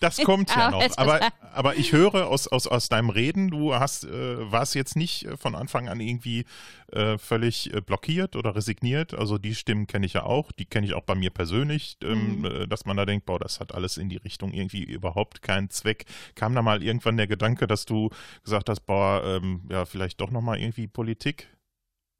Das 0.00 0.16
kommt 0.18 0.48
ja 0.54 0.70
noch. 0.70 0.96
Aber- 0.96 1.20
Aber, 1.52 1.74
ich 1.74 1.90
höre 1.90 2.28
aus, 2.28 2.46
aus, 2.46 2.68
aus 2.68 2.88
deinem 2.88 3.10
Reden, 3.10 3.50
du 3.50 3.74
hast, 3.74 4.04
äh, 4.04 4.52
warst 4.52 4.76
jetzt 4.76 4.94
nicht 4.94 5.24
äh, 5.24 5.36
von 5.36 5.56
Anfang 5.56 5.88
an 5.88 5.98
irgendwie 5.98 6.44
äh, 6.92 7.18
völlig 7.18 7.74
äh, 7.74 7.80
blockiert 7.80 8.36
oder 8.36 8.54
resigniert. 8.54 9.12
Also 9.12 9.38
die 9.38 9.56
Stimmen 9.56 9.88
kenne 9.88 10.06
ich 10.06 10.12
ja 10.12 10.22
auch, 10.22 10.52
die 10.52 10.66
kenne 10.66 10.86
ich 10.86 10.94
auch 10.94 11.02
bei 11.02 11.16
mir 11.16 11.30
persönlich, 11.30 11.96
ähm, 12.04 12.38
Mhm. 12.38 12.44
äh, 12.44 12.66
dass 12.68 12.84
man 12.84 12.96
da 12.96 13.06
denkt, 13.06 13.26
boah, 13.26 13.40
das 13.40 13.58
hat 13.58 13.74
alles 13.74 13.96
in 13.96 14.08
die 14.08 14.18
Richtung 14.18 14.52
irgendwie 14.52 14.84
überhaupt 14.84 15.42
keinen 15.42 15.68
Zweck. 15.68 16.04
Kam 16.36 16.54
da 16.54 16.62
mal 16.62 16.80
irgendwann 16.80 17.16
der 17.16 17.26
Gedanke, 17.26 17.66
dass 17.66 17.84
du 17.84 18.10
gesagt 18.44 18.68
hast, 18.68 18.82
boah, 18.86 19.20
ähm, 19.24 19.62
ja, 19.68 19.84
vielleicht 19.84 20.20
doch 20.20 20.30
nochmal 20.30 20.60
irgendwie 20.60 20.86
Politik, 20.86 21.48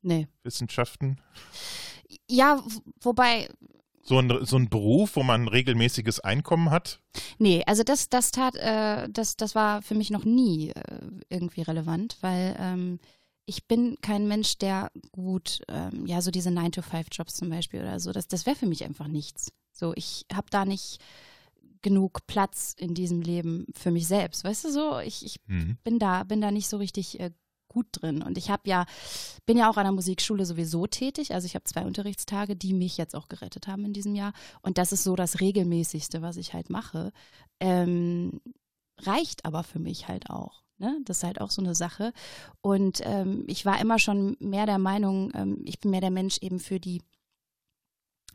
nee. 0.03 0.27
Wissenschaften? 0.43 1.21
Ja, 2.29 2.61
wobei, 3.03 3.49
So 4.03 4.19
ein, 4.19 4.45
so 4.45 4.57
ein 4.57 4.69
Beruf, 4.69 5.17
wo 5.17 5.23
man 5.23 5.43
ein 5.43 5.49
regelmäßiges 5.49 6.21
Einkommen 6.21 6.71
hat? 6.71 7.01
nee, 7.39 7.63
also 7.67 7.83
das, 7.83 8.09
das 8.09 8.31
tat, 8.31 8.55
äh, 8.57 9.09
das, 9.11 9.37
das 9.37 9.55
war 9.55 9.83
für 9.83 9.95
mich 9.95 10.11
noch 10.11 10.25
nie 10.25 10.71
äh, 10.71 11.01
irgendwie 11.29 11.63
relevant, 11.63 12.17
weil 12.21 12.57
ähm, 12.59 13.01
ich 13.45 13.67
bin 13.67 13.97
kein 14.03 14.29
Mensch, 14.29 14.59
der 14.59 14.91
gut, 15.13 15.63
ähm, 15.69 16.07
ja, 16.07 16.21
so 16.21 16.31
diese 16.31 16.51
9-to-5-Jobs 16.51 17.35
zum 17.35 17.49
Beispiel 17.49 17.81
oder 17.81 17.99
so, 17.99 18.13
das, 18.13 18.29
das 18.29 18.47
wäre 18.47 18.57
für 18.57 18.67
mich 18.67 18.85
einfach 18.85 19.09
nichts. 19.09 19.53
So, 19.73 19.93
ich 19.95 20.27
habe 20.33 20.49
da 20.51 20.65
nicht 20.65 21.01
genug 21.83 22.27
Platz 22.27 22.75
in 22.77 22.95
diesem 22.95 23.23
Leben 23.23 23.67
für 23.75 23.91
mich 23.91 24.07
selbst. 24.07 24.45
Weißt 24.45 24.65
du 24.65 24.71
so, 24.71 24.99
ich, 24.99 25.25
ich 25.25 25.41
Hm. 25.47 25.79
bin 25.85 25.99
da, 25.99 26.25
bin 26.25 26.41
da 26.41 26.51
nicht 26.51 26.69
so 26.69 26.77
richtig 26.77 27.21
äh, 27.21 27.31
gut 27.69 27.87
drin. 27.93 28.23
Und 28.23 28.39
ich 28.39 28.51
habe 28.51 28.63
ja, 28.67 28.87
bin 29.47 29.57
ja 29.57 29.71
auch 29.71 29.77
an 29.77 29.85
der 29.85 29.93
Musikschule 29.93 30.45
sowieso 30.45 30.87
tätig. 30.87 31.35
Also 31.35 31.47
ich 31.47 31.55
habe 31.55 31.65
zwei 31.65 31.85
Unterrichtstage, 31.85 32.57
die 32.57 32.75
mich 32.75 32.97
jetzt 32.97 33.15
auch 33.15 33.29
gerettet 33.29 33.67
haben 33.67 33.85
in 33.85 33.93
diesem 33.93 34.15
Jahr. 34.15 34.33
Und 34.63 34.79
das 34.79 34.93
ist 34.93 35.05
so 35.05 35.17
das 35.17 35.41
regelmäßigste, 35.41 36.23
was 36.23 36.37
ich 36.37 36.55
halt 36.55 36.71
mache. 36.71 37.13
Ähm, 37.61 38.41
reicht 39.01 39.45
aber 39.45 39.63
für 39.63 39.79
mich 39.79 40.09
halt 40.09 40.31
auch. 40.31 40.63
Ne? 40.79 40.99
Das 41.05 41.19
ist 41.19 41.25
halt 41.25 41.41
auch 41.41 41.51
so 41.51 41.63
eine 41.63 41.75
Sache. 41.75 42.13
Und 42.61 43.01
ähm, 43.05 43.45
ich 43.47 43.67
war 43.67 43.81
immer 43.81 43.99
schon 43.99 44.37
mehr 44.41 44.67
der 44.67 44.79
Meinung, 44.79 45.33
ähm, 45.35 45.63
ich 45.65 45.81
bin 45.81 45.91
mehr 45.91 46.01
der 46.01 46.11
Mensch 46.11 46.39
eben 46.41 46.61
für 46.61 46.81
die 46.81 47.03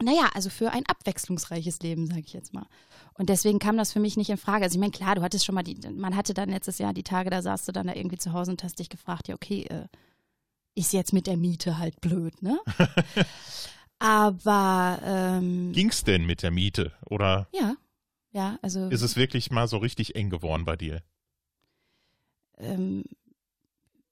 naja, 0.04 0.30
also 0.34 0.50
für 0.50 0.72
ein 0.72 0.86
abwechslungsreiches 0.86 1.80
Leben, 1.82 2.08
sage 2.08 2.22
ich 2.26 2.34
jetzt 2.34 2.54
mal. 2.54 2.68
Und 3.16 3.30
deswegen 3.30 3.60
kam 3.60 3.78
das 3.78 3.92
für 3.92 4.00
mich 4.00 4.18
nicht 4.18 4.30
in 4.30 4.38
Frage. 4.38 4.64
Also 4.64 4.76
ich 4.76 4.80
meine, 4.80 4.92
klar, 4.92 5.16
du 5.16 5.22
hattest 5.22 5.46
schon 5.46 5.56
mal 5.56 5.64
die, 5.64 5.78
man 5.90 6.16
hatte 6.16 6.34
dann 6.34 6.50
letztes 6.50 6.78
Jahr 6.80 6.94
die 6.94 7.04
Tage, 7.04 7.30
da 7.30 7.42
saßt 7.42 7.68
du 7.68 7.72
dann 7.72 7.88
da 7.88 7.94
irgendwie 7.94 8.18
zu 8.18 8.34
Hause 8.34 8.52
und 8.52 8.64
hast 8.64 8.80
dich 8.80 8.90
gefragt, 8.90 9.28
ja, 9.28 9.36
okay, 9.36 9.64
äh, 9.64 9.88
ist 10.76 10.94
jetzt 10.94 11.14
mit 11.14 11.28
der 11.28 11.38
Miete 11.38 11.78
halt 11.78 12.02
blöd, 12.02 12.42
ne? 12.42 12.60
Aber 14.00 15.00
ähm, 15.04 15.72
Ging's 15.72 16.04
denn 16.04 16.26
mit 16.26 16.42
der 16.42 16.52
Miete? 16.52 16.92
Oder 17.06 17.48
ja, 17.54 17.76
ja, 18.32 18.58
also 18.62 18.90
ist 18.90 19.04
es 19.04 19.16
wirklich 19.16 19.52
mal 19.52 19.68
so 19.68 19.78
richtig 19.78 20.16
eng 20.16 20.30
geworden 20.30 20.66
bei 20.66 20.76
dir? 20.76 21.04
ähm, 22.58 23.04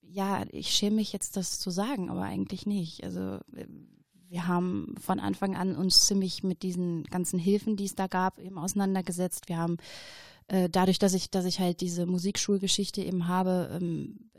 ja, 0.02 0.46
ich 0.52 0.72
schäme 0.72 0.98
mich 0.98 1.14
jetzt, 1.14 1.38
das 1.38 1.60
zu 1.60 1.70
sagen, 1.70 2.10
aber 2.10 2.24
eigentlich 2.24 2.66
nicht. 2.66 3.04
Also 3.04 3.40
äh, 3.56 3.68
wir 4.32 4.48
haben 4.48 4.96
von 4.98 5.20
Anfang 5.20 5.58
an 5.58 5.76
uns 5.76 6.06
ziemlich 6.06 6.42
mit 6.42 6.64
diesen 6.64 7.04
ganzen 7.04 7.38
Hilfen, 7.38 7.76
die 7.76 7.84
es 7.84 7.96
da 7.96 8.08
gab, 8.08 8.40
eben 8.40 8.58
auseinandergesetzt. 8.58 9.50
Wir 9.50 9.58
haben 9.58 9.76
äh, 10.48 10.70
dadurch, 10.70 11.00
dass 11.00 11.14
ich, 11.14 11.30
dass 11.30 11.44
ich 11.44 11.60
halt 11.60 11.82
diese 11.82 12.06
Musikschulgeschichte 12.06 13.04
eben 13.04 13.28
habe, 13.28 13.70
ähm, 13.74 14.32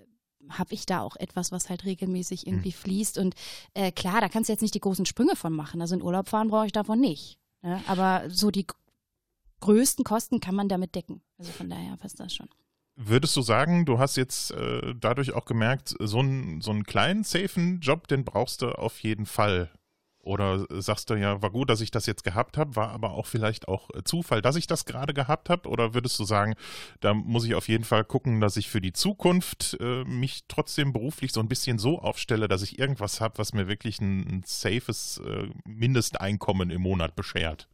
habe 0.48 0.72
ich 0.72 0.86
da 0.86 1.02
auch 1.02 1.16
etwas, 1.16 1.52
was 1.52 1.68
halt 1.68 1.84
regelmäßig 1.84 2.46
irgendwie 2.46 2.72
fließt. 2.72 3.18
Und 3.18 3.34
äh, 3.74 3.92
klar, 3.92 4.22
da 4.22 4.30
kannst 4.30 4.48
du 4.48 4.54
jetzt 4.54 4.62
nicht 4.62 4.74
die 4.74 4.80
großen 4.80 5.04
Sprünge 5.04 5.36
von 5.36 5.52
machen. 5.52 5.82
Also 5.82 5.94
in 5.94 6.02
Urlaub 6.02 6.26
fahren 6.30 6.48
brauche 6.48 6.66
ich 6.66 6.72
davon 6.72 6.98
nicht. 6.98 7.38
Ne? 7.60 7.78
Aber 7.86 8.30
so 8.30 8.50
die 8.50 8.66
größten 9.60 10.06
Kosten 10.06 10.40
kann 10.40 10.54
man 10.54 10.68
damit 10.68 10.94
decken. 10.94 11.20
Also 11.36 11.52
von 11.52 11.68
daher 11.68 11.98
passt 11.98 12.18
das 12.18 12.34
schon. 12.34 12.48
Würdest 12.96 13.36
du 13.36 13.42
sagen, 13.42 13.84
du 13.84 13.98
hast 13.98 14.16
jetzt 14.16 14.52
äh, 14.52 14.94
dadurch 14.98 15.34
auch 15.34 15.44
gemerkt, 15.44 15.94
so 15.98 16.20
einen, 16.20 16.62
so 16.62 16.70
einen 16.70 16.84
kleinen, 16.84 17.24
safen 17.24 17.80
Job, 17.80 18.08
den 18.08 18.24
brauchst 18.24 18.62
du 18.62 18.70
auf 18.70 18.98
jeden 19.00 19.26
Fall? 19.26 19.70
Oder 20.22 20.66
sagst 20.80 21.10
du 21.10 21.14
ja, 21.14 21.42
war 21.42 21.50
gut, 21.50 21.68
dass 21.68 21.80
ich 21.80 21.90
das 21.90 22.06
jetzt 22.06 22.22
gehabt 22.22 22.56
habe, 22.56 22.76
war 22.76 22.90
aber 22.90 23.12
auch 23.12 23.26
vielleicht 23.26 23.66
auch 23.66 23.90
äh, 23.90 24.04
Zufall, 24.04 24.40
dass 24.40 24.54
ich 24.54 24.68
das 24.68 24.84
gerade 24.84 25.14
gehabt 25.14 25.50
habe? 25.50 25.68
Oder 25.68 25.94
würdest 25.94 26.16
du 26.20 26.24
sagen, 26.24 26.54
da 27.00 27.12
muss 27.12 27.44
ich 27.44 27.56
auf 27.56 27.66
jeden 27.66 27.82
Fall 27.82 28.04
gucken, 28.04 28.40
dass 28.40 28.56
ich 28.56 28.68
für 28.68 28.80
die 28.80 28.92
Zukunft 28.92 29.76
äh, 29.80 30.04
mich 30.04 30.44
trotzdem 30.46 30.92
beruflich 30.92 31.32
so 31.32 31.40
ein 31.40 31.48
bisschen 31.48 31.78
so 31.78 31.98
aufstelle, 31.98 32.46
dass 32.46 32.62
ich 32.62 32.78
irgendwas 32.78 33.20
habe, 33.20 33.38
was 33.38 33.52
mir 33.52 33.66
wirklich 33.66 34.00
ein, 34.00 34.20
ein 34.20 34.42
safes 34.46 35.20
äh, 35.26 35.48
Mindesteinkommen 35.64 36.70
im 36.70 36.82
Monat 36.82 37.16
beschert? 37.16 37.66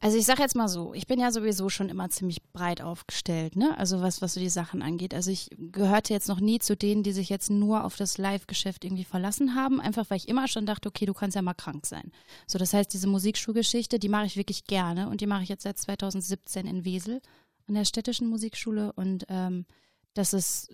Also 0.00 0.18
ich 0.18 0.26
sag 0.26 0.38
jetzt 0.38 0.54
mal 0.54 0.68
so, 0.68 0.92
ich 0.92 1.06
bin 1.06 1.18
ja 1.18 1.32
sowieso 1.32 1.70
schon 1.70 1.88
immer 1.88 2.10
ziemlich 2.10 2.42
breit 2.52 2.82
aufgestellt, 2.82 3.56
ne? 3.56 3.74
Also 3.78 4.02
was, 4.02 4.20
was 4.20 4.34
so 4.34 4.40
die 4.40 4.50
Sachen 4.50 4.82
angeht. 4.82 5.14
Also 5.14 5.30
ich 5.30 5.48
gehörte 5.58 6.12
jetzt 6.12 6.28
noch 6.28 6.40
nie 6.40 6.58
zu 6.58 6.76
denen, 6.76 7.02
die 7.02 7.12
sich 7.12 7.30
jetzt 7.30 7.48
nur 7.48 7.84
auf 7.84 7.96
das 7.96 8.18
Live-Geschäft 8.18 8.84
irgendwie 8.84 9.04
verlassen 9.04 9.54
haben, 9.54 9.80
einfach 9.80 10.10
weil 10.10 10.18
ich 10.18 10.28
immer 10.28 10.46
schon 10.46 10.66
dachte, 10.66 10.90
okay, 10.90 11.06
du 11.06 11.14
kannst 11.14 11.34
ja 11.34 11.40
mal 11.40 11.54
krank 11.54 11.85
sein. 11.88 12.12
So, 12.46 12.58
das 12.58 12.72
heißt, 12.72 12.92
diese 12.92 13.06
Musikschulgeschichte, 13.08 13.98
die 13.98 14.08
mache 14.08 14.26
ich 14.26 14.36
wirklich 14.36 14.64
gerne 14.64 15.08
und 15.08 15.20
die 15.20 15.26
mache 15.26 15.42
ich 15.42 15.48
jetzt 15.48 15.62
seit 15.62 15.78
2017 15.78 16.66
in 16.66 16.84
Wesel 16.84 17.20
an 17.68 17.74
der 17.74 17.84
städtischen 17.84 18.28
Musikschule 18.28 18.92
und 18.92 19.26
ähm, 19.28 19.66
das 20.14 20.32
ist 20.32 20.70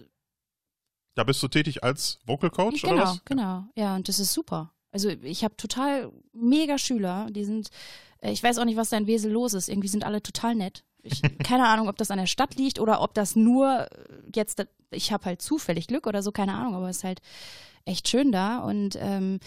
Da 1.14 1.24
bist 1.24 1.42
du 1.42 1.48
tätig 1.48 1.82
als 1.82 2.18
Vocal 2.26 2.50
Coach 2.50 2.82
genau, 2.82 2.94
oder 2.94 3.04
was? 3.04 3.24
genau. 3.24 3.64
Ja, 3.76 3.96
und 3.96 4.08
das 4.08 4.18
ist 4.18 4.32
super. 4.32 4.72
Also 4.92 5.08
ich 5.08 5.42
habe 5.42 5.56
total 5.56 6.12
mega 6.32 6.76
Schüler, 6.76 7.28
die 7.30 7.44
sind, 7.44 7.70
äh, 8.20 8.30
ich 8.30 8.42
weiß 8.42 8.58
auch 8.58 8.64
nicht, 8.66 8.76
was 8.76 8.90
da 8.90 8.98
in 8.98 9.06
Wesel 9.06 9.32
los 9.32 9.54
ist. 9.54 9.68
Irgendwie 9.68 9.88
sind 9.88 10.04
alle 10.04 10.22
total 10.22 10.54
nett. 10.54 10.84
Ich, 11.02 11.22
keine 11.44 11.66
Ahnung, 11.66 11.88
ob 11.88 11.96
das 11.96 12.10
an 12.10 12.18
der 12.18 12.26
Stadt 12.26 12.56
liegt 12.56 12.78
oder 12.78 13.00
ob 13.00 13.14
das 13.14 13.34
nur 13.34 13.88
jetzt, 14.34 14.64
ich 14.90 15.12
habe 15.12 15.24
halt 15.24 15.40
zufällig 15.40 15.86
Glück 15.86 16.06
oder 16.06 16.22
so, 16.22 16.30
keine 16.30 16.54
Ahnung, 16.54 16.74
aber 16.74 16.90
es 16.90 16.98
ist 16.98 17.04
halt 17.04 17.22
echt 17.84 18.08
schön 18.08 18.32
da. 18.32 18.58
Und 18.58 18.96
ähm, 19.00 19.40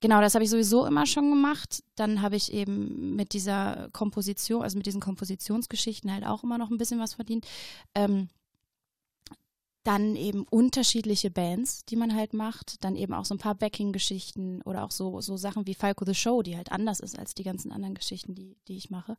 genau, 0.00 0.20
das 0.20 0.34
habe 0.34 0.44
ich 0.44 0.50
sowieso 0.50 0.86
immer 0.86 1.06
schon 1.06 1.30
gemacht. 1.30 1.82
Dann 1.94 2.22
habe 2.22 2.36
ich 2.36 2.52
eben 2.52 3.16
mit 3.16 3.32
dieser 3.32 3.88
Komposition, 3.92 4.62
also 4.62 4.76
mit 4.76 4.86
diesen 4.86 5.00
Kompositionsgeschichten 5.00 6.12
halt 6.12 6.24
auch 6.24 6.44
immer 6.44 6.58
noch 6.58 6.70
ein 6.70 6.78
bisschen 6.78 7.00
was 7.00 7.14
verdient. 7.14 7.46
Ähm, 7.94 8.28
dann 9.84 10.16
eben 10.16 10.44
unterschiedliche 10.50 11.30
Bands, 11.30 11.84
die 11.86 11.96
man 11.96 12.14
halt 12.14 12.34
macht, 12.34 12.84
dann 12.84 12.94
eben 12.94 13.14
auch 13.14 13.24
so 13.24 13.34
ein 13.34 13.38
paar 13.38 13.54
Backing-Geschichten 13.54 14.60
oder 14.62 14.84
auch 14.84 14.90
so, 14.90 15.22
so 15.22 15.38
Sachen 15.38 15.66
wie 15.66 15.74
Falco 15.74 16.04
the 16.04 16.14
Show, 16.14 16.42
die 16.42 16.56
halt 16.56 16.70
anders 16.72 17.00
ist 17.00 17.18
als 17.18 17.34
die 17.34 17.42
ganzen 17.42 17.72
anderen 17.72 17.94
Geschichten, 17.94 18.34
die, 18.34 18.58
die 18.68 18.76
ich 18.76 18.90
mache. 18.90 19.16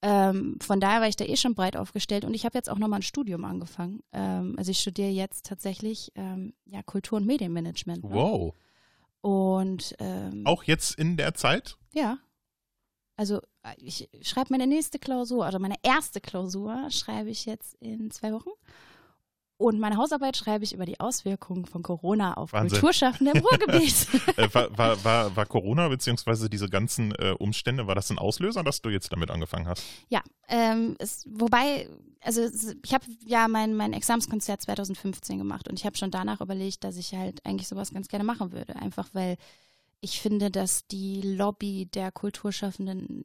Ähm, 0.00 0.56
von 0.60 0.78
daher 0.78 1.00
war 1.00 1.08
ich 1.08 1.16
da 1.16 1.24
eh 1.24 1.36
schon 1.36 1.54
breit 1.54 1.76
aufgestellt 1.76 2.24
und 2.24 2.34
ich 2.34 2.44
habe 2.44 2.56
jetzt 2.56 2.70
auch 2.70 2.78
nochmal 2.78 3.00
ein 3.00 3.04
Studium 3.04 3.44
angefangen. 3.44 4.02
Ähm, 4.12 4.54
also 4.56 4.70
ich 4.70 4.78
studiere 4.78 5.10
jetzt 5.10 5.46
tatsächlich 5.46 6.12
ähm, 6.14 6.52
ja, 6.64 6.82
Kultur- 6.82 7.18
und 7.18 7.26
Medienmanagement. 7.26 8.04
Ne? 8.04 8.10
Wow. 8.14 8.54
Und 9.22 9.94
ähm, 9.98 10.42
Auch 10.44 10.64
jetzt 10.64 10.98
in 10.98 11.16
der 11.16 11.34
Zeit? 11.34 11.78
ja. 11.94 12.18
Also 13.14 13.40
ich 13.76 14.08
schreibe 14.22 14.48
meine 14.50 14.66
nächste 14.66 14.98
Klausur, 14.98 15.44
also 15.44 15.58
meine 15.58 15.76
erste 15.82 16.20
Klausur 16.20 16.90
schreibe 16.90 17.30
ich 17.30 17.44
jetzt 17.44 17.74
in 17.74 18.10
zwei 18.10 18.32
Wochen. 18.32 18.48
Und 19.62 19.78
meine 19.78 19.96
Hausarbeit 19.96 20.36
schreibe 20.36 20.64
ich 20.64 20.72
über 20.72 20.86
die 20.86 20.98
Auswirkungen 20.98 21.66
von 21.66 21.84
Corona 21.84 22.34
auf 22.34 22.52
Wahnsinn. 22.52 22.80
Kulturschaffende 22.80 23.30
im 23.32 23.42
Ruhrgebiet. 23.42 24.08
äh, 24.36 24.52
war, 24.52 24.76
war, 24.76 25.04
war, 25.04 25.36
war 25.36 25.46
Corona 25.46 25.88
beziehungsweise 25.88 26.50
diese 26.50 26.68
ganzen 26.68 27.12
äh, 27.12 27.36
Umstände, 27.38 27.86
war 27.86 27.94
das 27.94 28.10
ein 28.10 28.18
Auslöser, 28.18 28.64
dass 28.64 28.82
du 28.82 28.90
jetzt 28.90 29.12
damit 29.12 29.30
angefangen 29.30 29.68
hast? 29.68 29.84
ja, 30.08 30.20
ähm, 30.48 30.96
es, 30.98 31.24
wobei, 31.30 31.88
also 32.20 32.42
ich 32.84 32.92
habe 32.92 33.04
ja 33.24 33.46
mein, 33.46 33.76
mein 33.76 33.92
Examenskonzert 33.92 34.62
2015 34.62 35.38
gemacht 35.38 35.68
und 35.68 35.78
ich 35.78 35.86
habe 35.86 35.96
schon 35.96 36.10
danach 36.10 36.40
überlegt, 36.40 36.82
dass 36.82 36.96
ich 36.96 37.14
halt 37.14 37.46
eigentlich 37.46 37.68
sowas 37.68 37.92
ganz 37.92 38.08
gerne 38.08 38.24
machen 38.24 38.50
würde. 38.50 38.74
Einfach 38.74 39.10
weil 39.12 39.36
ich 40.00 40.20
finde, 40.20 40.50
dass 40.50 40.88
die 40.88 41.20
Lobby 41.22 41.86
der 41.86 42.10
Kulturschaffenden 42.10 43.24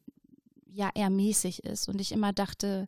ja 0.68 0.92
eher 0.94 1.10
mäßig 1.10 1.64
ist 1.64 1.90
und 1.90 2.00
ich 2.00 2.12
immer 2.12 2.32
dachte, 2.32 2.88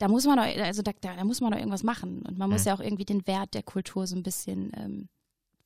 da 0.00 0.08
muss 0.08 0.24
man 0.24 0.38
doch, 0.38 0.64
also 0.64 0.80
da, 0.80 0.92
da 1.00 1.24
muss 1.24 1.42
man 1.42 1.52
doch 1.52 1.58
irgendwas 1.58 1.82
machen 1.82 2.22
und 2.22 2.38
man 2.38 2.48
muss 2.48 2.62
Mhm. 2.62 2.68
ja 2.68 2.74
auch 2.74 2.80
irgendwie 2.80 3.04
den 3.04 3.26
Wert 3.26 3.52
der 3.52 3.62
Kultur 3.62 4.06
so 4.06 4.16
ein 4.16 4.22
bisschen 4.22 4.72
ähm, 4.74 5.08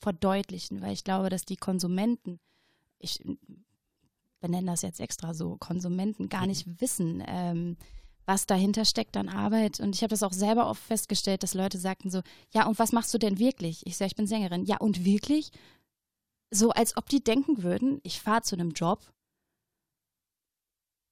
verdeutlichen, 0.01 0.83
weil 0.83 0.93
ich 0.93 1.05
glaube, 1.05 1.31
dass 1.31 1.45
die 1.45 1.57
Konsumenten, 1.57 2.41
ich 2.99 3.23
benenne 4.41 4.73
das 4.73 4.83
jetzt 4.83 4.99
extra 4.99 5.35
so, 5.35 5.57
Konsumenten 5.59 6.29
gar 6.29 6.47
nicht 6.47 6.81
wissen, 6.81 7.23
ähm, 7.29 7.77
was 8.27 8.47
dahinter 8.47 8.85
steckt 8.85 9.17
an 9.17 9.29
Arbeit. 9.29 9.79
Und 9.79 9.95
ich 9.95 10.03
habe 10.03 10.11
das 10.11 10.25
auch 10.25 10.33
selber 10.33 10.69
oft 10.69 10.83
festgestellt, 10.83 11.45
dass 11.45 11.55
Leute 11.55 11.79
sagten 11.79 12.11
so, 12.11 12.21
ja, 12.53 12.67
und 12.67 12.79
was 12.81 12.91
machst 12.91 13.15
du 13.15 13.19
denn 13.19 13.39
wirklich? 13.39 13.87
Ich 13.87 13.97
sage, 13.97 14.09
ich 14.09 14.17
bin 14.17 14.27
Sängerin. 14.27 14.65
Ja, 14.65 14.79
und 14.79 15.05
wirklich? 15.05 15.53
So, 16.51 16.71
als 16.71 16.97
ob 16.97 17.09
die 17.09 17.23
denken 17.23 17.63
würden, 17.63 18.01
ich 18.03 18.21
fahre 18.21 18.43
zu 18.43 18.57
einem 18.57 18.73
Job 18.73 19.01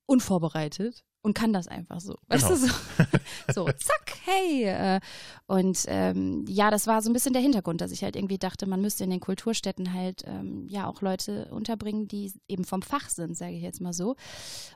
unvorbereitet 0.06 1.04
und 1.22 1.34
kann 1.34 1.52
das 1.52 1.68
einfach 1.68 2.00
so. 2.00 2.18
Weißt 2.28 2.48
Genau. 2.48 2.60
du, 2.60 2.66
so, 2.66 2.72
so 3.54 3.64
zack, 3.66 4.16
hey. 4.24 4.64
äh, 4.64 5.00
Und 5.46 5.84
ähm, 5.86 6.44
ja, 6.48 6.70
das 6.70 6.86
war 6.86 7.00
so 7.02 7.10
ein 7.10 7.12
bisschen 7.12 7.32
der 7.32 7.42
Hintergrund, 7.42 7.80
dass 7.80 7.92
ich 7.92 8.02
halt 8.02 8.16
irgendwie 8.16 8.38
dachte, 8.38 8.66
man 8.66 8.80
müsste 8.80 9.04
in 9.04 9.10
den 9.10 9.20
Kulturstädten 9.20 9.92
halt 9.92 10.22
ähm, 10.26 10.66
ja 10.68 10.86
auch 10.88 11.00
Leute 11.02 11.46
unterbringen, 11.52 12.08
die 12.08 12.32
eben 12.48 12.64
vom 12.64 12.82
Fach 12.82 13.08
sind, 13.08 13.36
sage 13.36 13.52
ich 13.52 13.62
jetzt 13.62 13.80
mal 13.80 13.92
so. 13.92 14.16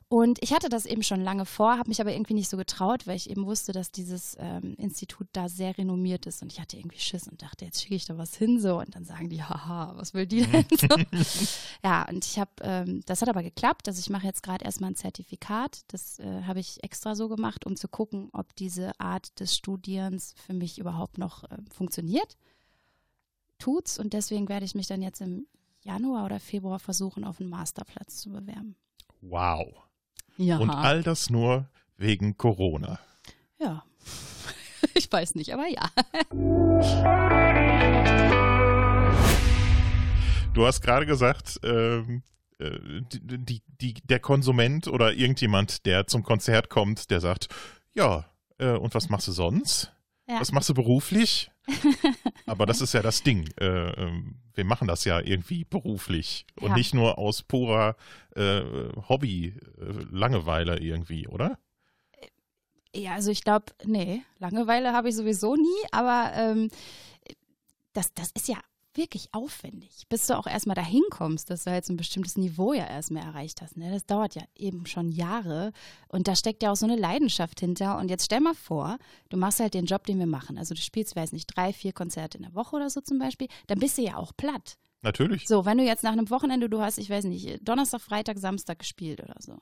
Und 0.08 0.38
ich 0.42 0.52
hatte 0.52 0.68
das 0.68 0.86
eben 0.86 1.02
schon 1.02 1.20
lange 1.20 1.46
vor, 1.46 1.78
habe 1.78 1.88
mich 1.88 2.00
aber 2.00 2.12
irgendwie 2.12 2.34
nicht 2.34 2.48
so 2.48 2.56
getraut, 2.56 3.06
weil 3.08 3.16
ich 3.16 3.28
eben 3.28 3.44
wusste, 3.46 3.72
dass 3.72 3.90
dieses 3.90 4.36
ähm, 4.38 4.74
Institut 4.78 5.26
da 5.32 5.48
sehr 5.48 5.76
renommiert 5.76 6.26
ist 6.26 6.42
und 6.42 6.52
ich 6.52 6.60
hatte 6.60 6.76
irgendwie 6.76 7.00
Schiss 7.00 7.26
und 7.26 7.42
dachte, 7.42 7.64
jetzt 7.64 7.82
schicke 7.82 7.96
ich 7.96 8.04
da 8.04 8.16
was 8.16 8.36
hin 8.36 8.60
so 8.60 8.78
und 8.78 8.94
dann 8.94 9.04
sagen 9.04 9.28
die, 9.30 9.42
haha, 9.42 9.94
was 9.96 10.14
will 10.14 10.26
die 10.26 10.42
denn 10.46 10.64
so? 10.70 10.86
ja, 11.84 12.06
und 12.08 12.24
ich 12.24 12.38
habe, 12.38 12.50
ähm, 12.60 13.02
das 13.06 13.20
hat 13.22 13.28
aber 13.28 13.42
geklappt, 13.42 13.88
also 13.88 13.98
ich 13.98 14.10
mache 14.10 14.26
jetzt 14.26 14.44
gerade 14.44 14.64
erstmal 14.64 14.90
ein 14.90 14.96
Zertifikat, 14.96 15.80
das 15.88 16.20
äh, 16.20 16.35
habe 16.44 16.60
ich 16.60 16.82
extra 16.82 17.14
so 17.14 17.28
gemacht, 17.28 17.66
um 17.66 17.76
zu 17.76 17.88
gucken, 17.88 18.28
ob 18.32 18.54
diese 18.56 18.98
Art 18.98 19.38
des 19.40 19.56
Studierens 19.56 20.34
für 20.36 20.54
mich 20.54 20.78
überhaupt 20.78 21.18
noch 21.18 21.44
äh, 21.44 21.56
funktioniert. 21.70 22.36
Tut's 23.58 23.98
und 23.98 24.12
deswegen 24.12 24.48
werde 24.48 24.66
ich 24.66 24.74
mich 24.74 24.86
dann 24.86 25.02
jetzt 25.02 25.20
im 25.20 25.46
Januar 25.82 26.24
oder 26.24 26.40
Februar 26.40 26.78
versuchen, 26.78 27.24
auf 27.24 27.40
einen 27.40 27.48
Masterplatz 27.48 28.18
zu 28.18 28.30
bewerben. 28.30 28.76
Wow. 29.20 29.68
Ja. 30.36 30.58
Und 30.58 30.70
all 30.70 31.02
das 31.02 31.30
nur 31.30 31.68
wegen 31.96 32.36
Corona. 32.36 32.98
Ja. 33.58 33.84
Ich 34.94 35.10
weiß 35.12 35.34
nicht, 35.34 35.52
aber 35.52 35.66
ja. 35.66 35.90
Du 40.54 40.64
hast 40.64 40.80
gerade 40.80 41.04
gesagt, 41.04 41.60
ähm, 41.64 42.22
äh, 42.22 42.35
die, 42.58 43.38
die, 43.38 43.62
die, 43.80 43.94
der 43.94 44.20
Konsument 44.20 44.88
oder 44.88 45.12
irgendjemand, 45.12 45.86
der 45.86 46.06
zum 46.06 46.22
Konzert 46.22 46.70
kommt, 46.70 47.10
der 47.10 47.20
sagt, 47.20 47.48
ja, 47.94 48.24
äh, 48.58 48.70
und 48.70 48.94
was 48.94 49.08
machst 49.08 49.28
du 49.28 49.32
sonst? 49.32 49.92
Ja. 50.28 50.40
Was 50.40 50.52
machst 50.52 50.68
du 50.68 50.74
beruflich? 50.74 51.50
Aber 52.46 52.66
das 52.66 52.80
ist 52.80 52.94
ja 52.94 53.02
das 53.02 53.22
Ding. 53.22 53.48
Äh, 53.60 53.66
ähm, 53.66 54.36
wir 54.54 54.64
machen 54.64 54.88
das 54.88 55.04
ja 55.04 55.20
irgendwie 55.20 55.64
beruflich 55.64 56.46
und 56.60 56.70
Ja. 56.70 56.76
nicht 56.76 56.94
nur 56.94 57.18
aus 57.18 57.42
purer 57.42 57.96
äh, 58.34 58.62
Hobby, 59.08 59.54
äh, 59.78 60.84
irgendwie, 60.84 61.28
oder? 61.28 61.58
Ja, 62.94 63.12
also 63.12 63.30
ich 63.30 63.44
glaube, 63.44 63.66
nee, 63.84 64.22
Langeweile 64.38 64.92
habe 64.92 65.10
ich 65.10 65.16
sowieso 65.16 65.54
nie, 65.54 65.86
aber 65.92 66.32
ähm, 66.34 66.70
das, 67.92 68.12
das 68.14 68.30
ist 68.32 68.48
ja 68.48 68.58
wirklich 68.96 69.28
aufwendig, 69.32 70.04
bis 70.08 70.26
du 70.26 70.36
auch 70.36 70.46
erstmal 70.46 70.74
dahin 70.74 71.02
kommst, 71.10 71.50
dass 71.50 71.64
du 71.64 71.70
halt 71.70 71.84
so 71.84 71.92
ein 71.92 71.96
bestimmtes 71.96 72.36
Niveau 72.36 72.72
ja 72.72 72.86
erstmal 72.86 73.24
erreicht 73.24 73.62
hast. 73.62 73.76
Ne? 73.76 73.90
Das 73.90 74.06
dauert 74.06 74.34
ja 74.34 74.42
eben 74.56 74.86
schon 74.86 75.10
Jahre 75.12 75.72
und 76.08 76.28
da 76.28 76.36
steckt 76.36 76.62
ja 76.62 76.72
auch 76.72 76.76
so 76.76 76.86
eine 76.86 76.96
Leidenschaft 76.96 77.60
hinter. 77.60 77.98
Und 77.98 78.08
jetzt 78.08 78.24
stell 78.24 78.40
mal 78.40 78.54
vor, 78.54 78.98
du 79.28 79.36
machst 79.36 79.60
halt 79.60 79.74
den 79.74 79.86
Job, 79.86 80.06
den 80.06 80.18
wir 80.18 80.26
machen. 80.26 80.58
Also 80.58 80.74
du 80.74 80.80
spielst, 80.80 81.16
weiß 81.16 81.32
nicht, 81.32 81.46
drei, 81.46 81.72
vier 81.72 81.92
Konzerte 81.92 82.38
in 82.38 82.44
der 82.44 82.54
Woche 82.54 82.76
oder 82.76 82.90
so 82.90 83.00
zum 83.00 83.18
Beispiel, 83.18 83.48
dann 83.66 83.78
bist 83.78 83.98
du 83.98 84.02
ja 84.02 84.16
auch 84.16 84.32
platt. 84.36 84.76
Natürlich. 85.02 85.46
So, 85.46 85.64
wenn 85.64 85.78
du 85.78 85.84
jetzt 85.84 86.02
nach 86.02 86.12
einem 86.12 86.30
Wochenende, 86.30 86.68
du 86.68 86.80
hast, 86.80 86.98
ich 86.98 87.10
weiß 87.10 87.24
nicht, 87.24 87.60
Donnerstag, 87.66 88.00
Freitag, 88.00 88.38
Samstag 88.38 88.78
gespielt 88.80 89.22
oder 89.22 89.36
so. 89.38 89.58